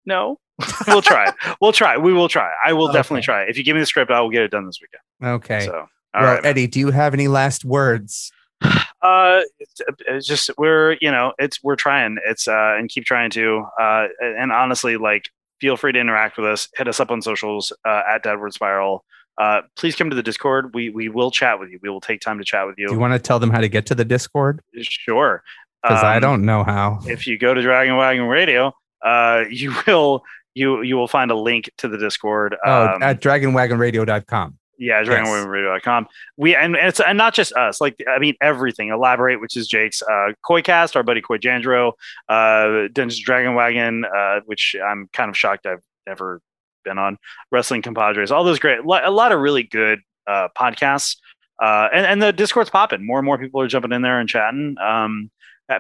No, 0.06 0.40
we'll 0.88 1.02
try. 1.02 1.32
we'll 1.62 1.72
try. 1.74 1.98
We 1.98 2.14
will 2.14 2.30
try. 2.30 2.52
I 2.66 2.74
will 2.74 2.92
definitely 2.92 3.22
try. 3.24 3.44
If 3.44 3.58
you 3.58 3.64
give 3.64 3.76
me 3.76 3.80
the 3.80 3.86
script, 3.86 4.12
I 4.12 4.22
will 4.22 4.30
get 4.30 4.44
it 4.44 4.52
done 4.52 4.66
this 4.66 4.80
weekend. 4.82 5.36
okay. 5.36 5.66
So, 5.66 5.74
all 5.74 5.88
well, 6.22 6.34
right. 6.36 6.44
man. 6.44 6.50
Eddie, 6.52 6.68
do 6.68 6.80
you 6.80 6.92
have 6.92 7.14
any 7.14 7.28
last 7.28 7.66
words? 7.66 8.32
Uh, 9.04 9.42
it's, 9.60 9.82
it's 10.08 10.26
just 10.26 10.50
we're 10.58 10.96
you 11.02 11.12
know 11.12 11.34
it's 11.38 11.62
we're 11.62 11.76
trying. 11.76 12.18
It's 12.26 12.48
uh 12.48 12.76
and 12.78 12.88
keep 12.88 13.04
trying 13.04 13.32
to 13.32 13.66
uh 13.78 14.08
and 14.22 14.50
honestly 14.54 14.96
like 14.96 15.26
feel 15.60 15.76
free 15.76 15.92
to 15.92 16.00
interact 16.00 16.38
with 16.38 16.46
us. 16.46 16.70
Hit 16.78 16.88
us 16.88 17.02
up 17.02 17.12
on 17.12 17.22
socials 17.22 17.74
uh, 17.84 18.02
at 18.10 18.24
Dadward 18.24 18.54
Spiral. 18.54 19.04
Uh, 19.38 19.64
please 19.76 19.94
come 19.98 20.10
to 20.10 20.16
the 20.16 20.24
Discord. 20.24 20.74
We 20.74 20.90
we 20.90 21.10
will 21.10 21.32
chat 21.32 21.60
with 21.60 21.70
you. 21.70 21.80
We 21.84 21.90
will 21.90 22.00
take 22.00 22.22
time 22.22 22.38
to 22.38 22.46
chat 22.46 22.66
with 22.66 22.76
you. 22.78 22.88
Do 22.88 22.94
you 22.94 23.00
want 23.00 23.12
to 23.12 23.20
tell 23.20 23.40
them 23.40 23.50
how 23.50 23.60
to 23.60 23.68
get 23.68 23.86
to 23.88 23.96
the 23.96 24.06
Discord? 24.06 24.62
sure. 24.80 25.44
Because 25.82 26.02
I 26.02 26.16
Um, 26.16 26.22
don't 26.22 26.46
know 26.46 26.64
how. 26.64 27.02
if 27.06 27.28
you 27.28 27.38
go 27.38 27.54
to 27.54 27.62
Dragon 27.62 27.98
Wagon 27.98 28.24
Radio, 28.28 28.72
uh, 29.04 29.44
you 29.50 29.76
will 29.86 30.24
you 30.56 30.82
you 30.82 30.96
will 30.96 31.08
find 31.08 31.32
a 31.32 31.36
link 31.36 31.70
to 31.78 31.88
the 31.88 31.98
Discord. 31.98 32.56
Oh, 32.66 32.88
Um, 32.96 33.04
at 33.04 33.22
dragonwagonradio.com. 33.22 34.58
yeah. 34.78 35.04
DragonWagonRadio.com. 35.04 36.08
We 36.38 36.56
and 36.56 36.76
it's 36.76 37.00
and 37.00 37.18
not 37.18 37.34
just 37.34 37.54
us. 37.54 37.80
Like 37.82 37.98
I 38.08 38.20
mean, 38.20 38.36
everything. 38.42 38.90
Elaborate, 38.90 39.40
which 39.42 39.56
is 39.58 39.68
Jake's 39.68 40.02
uh, 40.02 40.34
Koicast, 40.46 40.96
our 40.96 41.04
buddy 41.04 41.22
Koi 41.22 41.38
Jandro, 41.38 41.94
uh, 42.30 42.88
Dungeons 42.92 43.18
and 43.18 43.26
Dragon 43.26 43.56
Wagon, 43.56 44.06
uh, 44.06 44.42
which 44.46 44.76
I'm 44.84 45.10
kind 45.14 45.30
of 45.30 45.38
shocked 45.38 45.66
I've 45.66 45.82
never 46.08 46.42
been 46.84 46.98
on. 46.98 47.18
Wrestling 47.52 47.82
Compadres, 47.82 48.32
all 48.32 48.44
those 48.44 48.60
great, 48.60 48.80
a 48.80 48.84
lot 49.12 49.32
of 49.32 49.40
really 49.40 49.64
good 49.64 50.00
uh, 50.28 50.50
podcasts. 50.58 51.18
Uh, 51.62 51.88
and, 51.94 52.06
and 52.06 52.22
the 52.22 52.34
Discord's 52.34 52.70
popping. 52.70 53.06
More 53.06 53.20
and 53.20 53.26
more 53.26 53.38
people 53.38 53.62
are 53.62 53.68
jumping 53.68 53.92
in 53.94 54.02
there 54.02 54.20
and 54.20 54.28
chatting. 54.28 54.76
Um, 54.84 55.30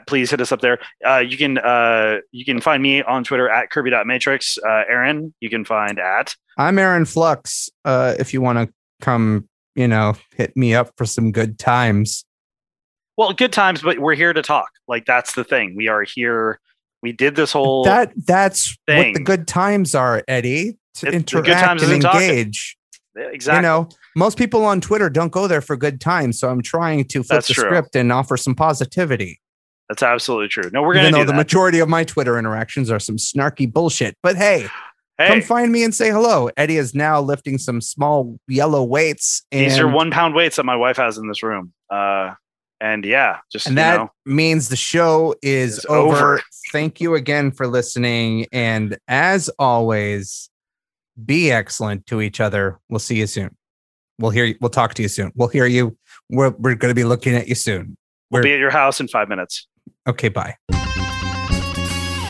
please 0.07 0.29
hit 0.31 0.41
us 0.41 0.51
up 0.51 0.61
there. 0.61 0.79
Uh, 1.07 1.17
you 1.19 1.37
can 1.37 1.57
uh, 1.57 2.17
you 2.31 2.45
can 2.45 2.59
find 2.61 2.81
me 2.83 3.01
on 3.03 3.23
Twitter 3.23 3.49
at 3.49 3.69
Kirby.matrix. 3.69 4.57
Uh, 4.57 4.83
Aaron, 4.89 5.33
you 5.39 5.49
can 5.49 5.65
find 5.65 5.99
at 5.99 6.35
I'm 6.57 6.77
Aaron 6.79 7.05
Flux. 7.05 7.69
Uh, 7.85 8.15
if 8.19 8.33
you 8.33 8.41
want 8.41 8.59
to 8.59 8.73
come, 9.01 9.47
you 9.75 9.87
know, 9.87 10.13
hit 10.35 10.55
me 10.55 10.75
up 10.75 10.91
for 10.97 11.05
some 11.05 11.31
good 11.31 11.57
times. 11.59 12.25
Well, 13.17 13.33
good 13.33 13.53
times, 13.53 13.81
but 13.81 13.99
we're 13.99 14.15
here 14.15 14.33
to 14.33 14.41
talk. 14.41 14.69
Like 14.87 15.05
that's 15.05 15.33
the 15.33 15.43
thing. 15.43 15.75
We 15.75 15.87
are 15.87 16.03
here. 16.03 16.59
We 17.01 17.11
did 17.11 17.35
this 17.35 17.51
whole 17.51 17.83
that 17.83 18.13
that's 18.25 18.77
what 18.87 19.13
the 19.13 19.19
good 19.23 19.47
times 19.47 19.93
are, 19.93 20.23
Eddie. 20.27 20.77
To 20.95 21.07
It- 21.07 21.13
interact 21.15 21.81
and 21.81 22.01
talking. 22.01 22.21
engage. 22.29 22.77
exactly. 23.15 23.57
You 23.57 23.61
know, 23.63 23.89
most 24.15 24.37
people 24.37 24.63
on 24.65 24.79
Twitter 24.79 25.09
don't 25.09 25.31
go 25.31 25.47
there 25.47 25.61
for 25.61 25.75
good 25.75 25.99
times. 25.99 26.39
So 26.39 26.49
I'm 26.49 26.61
trying 26.61 27.05
to 27.05 27.23
flip 27.23 27.27
That's 27.37 27.47
the 27.47 27.55
true. 27.55 27.63
script 27.65 27.95
and 27.95 28.11
offer 28.11 28.37
some 28.37 28.53
positivity. 28.55 29.39
That's 29.89 30.03
absolutely 30.03 30.47
true. 30.47 30.69
No, 30.71 30.81
we're 30.81 30.93
gonna 30.93 31.11
though 31.11 31.19
do 31.19 31.25
the 31.25 31.31
that. 31.31 31.37
majority 31.37 31.79
of 31.79 31.89
my 31.89 32.03
Twitter 32.03 32.37
interactions 32.37 32.89
are 32.89 32.99
some 32.99 33.17
snarky 33.17 33.71
bullshit. 33.71 34.17
But 34.23 34.35
hey, 34.37 34.67
come 35.19 35.41
find 35.41 35.71
me 35.71 35.83
and 35.83 35.93
say 35.93 36.09
hello. 36.09 36.49
Eddie 36.57 36.77
is 36.77 36.95
now 36.95 37.21
lifting 37.21 37.57
some 37.57 37.81
small 37.81 38.39
yellow 38.47 38.83
weights. 38.83 39.45
And, 39.51 39.65
these 39.65 39.79
are 39.79 39.87
one 39.87 40.11
pound 40.11 40.35
weights 40.35 40.55
that 40.55 40.65
my 40.65 40.75
wife 40.75 40.97
has 40.97 41.17
in 41.17 41.27
this 41.27 41.43
room. 41.43 41.73
Uh, 41.89 42.33
and 42.81 43.05
yeah, 43.05 43.39
just 43.51 43.67
and 43.67 43.77
that 43.77 43.97
know, 43.97 44.11
means 44.25 44.69
the 44.69 44.75
show 44.75 45.35
is 45.41 45.85
over. 45.87 46.15
over. 46.15 46.41
Thank 46.71 46.99
you 46.99 47.15
again 47.15 47.51
for 47.51 47.67
listening. 47.67 48.47
And 48.51 48.97
as 49.07 49.49
always, 49.59 50.49
be 51.23 51.51
excellent 51.51 52.05
to 52.07 52.21
each 52.21 52.41
other. 52.41 52.79
We'll 52.89 52.99
see 52.99 53.15
you 53.19 53.27
soon. 53.27 53.55
We'll 54.19 54.31
hear 54.31 54.45
you. 54.45 54.55
We'll 54.59 54.69
talk 54.69 54.95
to 54.95 55.01
you 55.01 55.07
soon. 55.07 55.31
We'll 55.35 55.47
hear 55.47 55.65
you. 55.65 55.97
We're, 56.29 56.49
we're 56.49 56.75
going 56.75 56.91
to 56.91 56.95
be 56.95 57.03
looking 57.03 57.35
at 57.35 57.47
you 57.47 57.55
soon. 57.55 57.95
we'll 58.29 58.41
we're- 58.41 58.49
be 58.49 58.53
at 58.53 58.59
your 58.59 58.71
house 58.71 58.99
in 58.99 59.07
five 59.07 59.29
minutes. 59.29 59.67
Okay, 60.07 60.27
bye. 60.29 60.55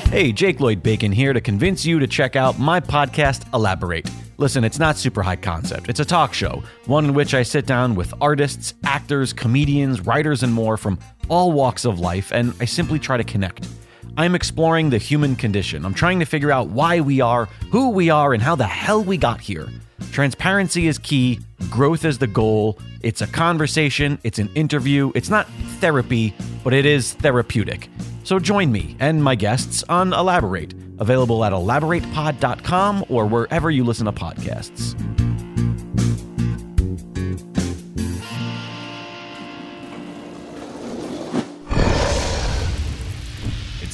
Hey, 0.09 0.31
Jake 0.31 0.59
Lloyd 0.59 0.83
Bacon 0.83 1.11
here 1.11 1.33
to 1.33 1.41
convince 1.41 1.85
you 1.85 1.97
to 1.97 2.05
check 2.05 2.35
out 2.35 2.59
my 2.59 2.79
podcast, 2.79 3.51
Elaborate. 3.51 4.07
Listen, 4.37 4.63
it's 4.63 4.77
not 4.77 4.95
super 4.97 5.23
high 5.23 5.35
concept. 5.35 5.89
It's 5.89 5.99
a 5.99 6.05
talk 6.05 6.35
show, 6.35 6.63
one 6.85 7.05
in 7.05 7.13
which 7.15 7.33
I 7.33 7.41
sit 7.41 7.65
down 7.65 7.95
with 7.95 8.13
artists, 8.21 8.75
actors, 8.83 9.33
comedians, 9.33 10.01
writers, 10.01 10.43
and 10.43 10.53
more 10.53 10.77
from 10.77 10.99
all 11.29 11.51
walks 11.51 11.83
of 11.85 11.99
life, 11.99 12.31
and 12.31 12.53
I 12.59 12.65
simply 12.65 12.99
try 12.99 13.17
to 13.17 13.23
connect. 13.23 13.67
I'm 14.15 14.35
exploring 14.35 14.91
the 14.91 14.99
human 14.99 15.35
condition. 15.35 15.85
I'm 15.85 15.93
trying 15.93 16.19
to 16.19 16.25
figure 16.25 16.51
out 16.51 16.69
why 16.69 16.99
we 16.99 17.19
are, 17.19 17.45
who 17.71 17.89
we 17.89 18.11
are, 18.11 18.33
and 18.33 18.43
how 18.43 18.55
the 18.55 18.67
hell 18.67 19.03
we 19.03 19.17
got 19.17 19.41
here. 19.41 19.67
Transparency 20.11 20.87
is 20.87 20.99
key, 20.99 21.39
growth 21.71 22.05
is 22.05 22.19
the 22.19 22.27
goal. 22.27 22.77
It's 23.01 23.21
a 23.21 23.27
conversation, 23.27 24.19
it's 24.23 24.37
an 24.37 24.49
interview, 24.53 25.11
it's 25.15 25.29
not 25.29 25.47
therapy, 25.79 26.35
but 26.63 26.73
it 26.73 26.85
is 26.85 27.13
therapeutic. 27.13 27.89
So 28.23 28.37
join 28.37 28.71
me 28.71 28.95
and 28.99 29.23
my 29.23 29.33
guests 29.33 29.83
on 29.89 30.13
Elaborate, 30.13 30.73
available 30.99 31.43
at 31.43 31.51
elaboratepod.com 31.51 33.05
or 33.09 33.25
wherever 33.25 33.71
you 33.71 33.83
listen 33.83 34.05
to 34.05 34.11
podcasts. 34.11 34.93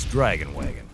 Dragon 0.09 0.55
Wagon. 0.55 0.88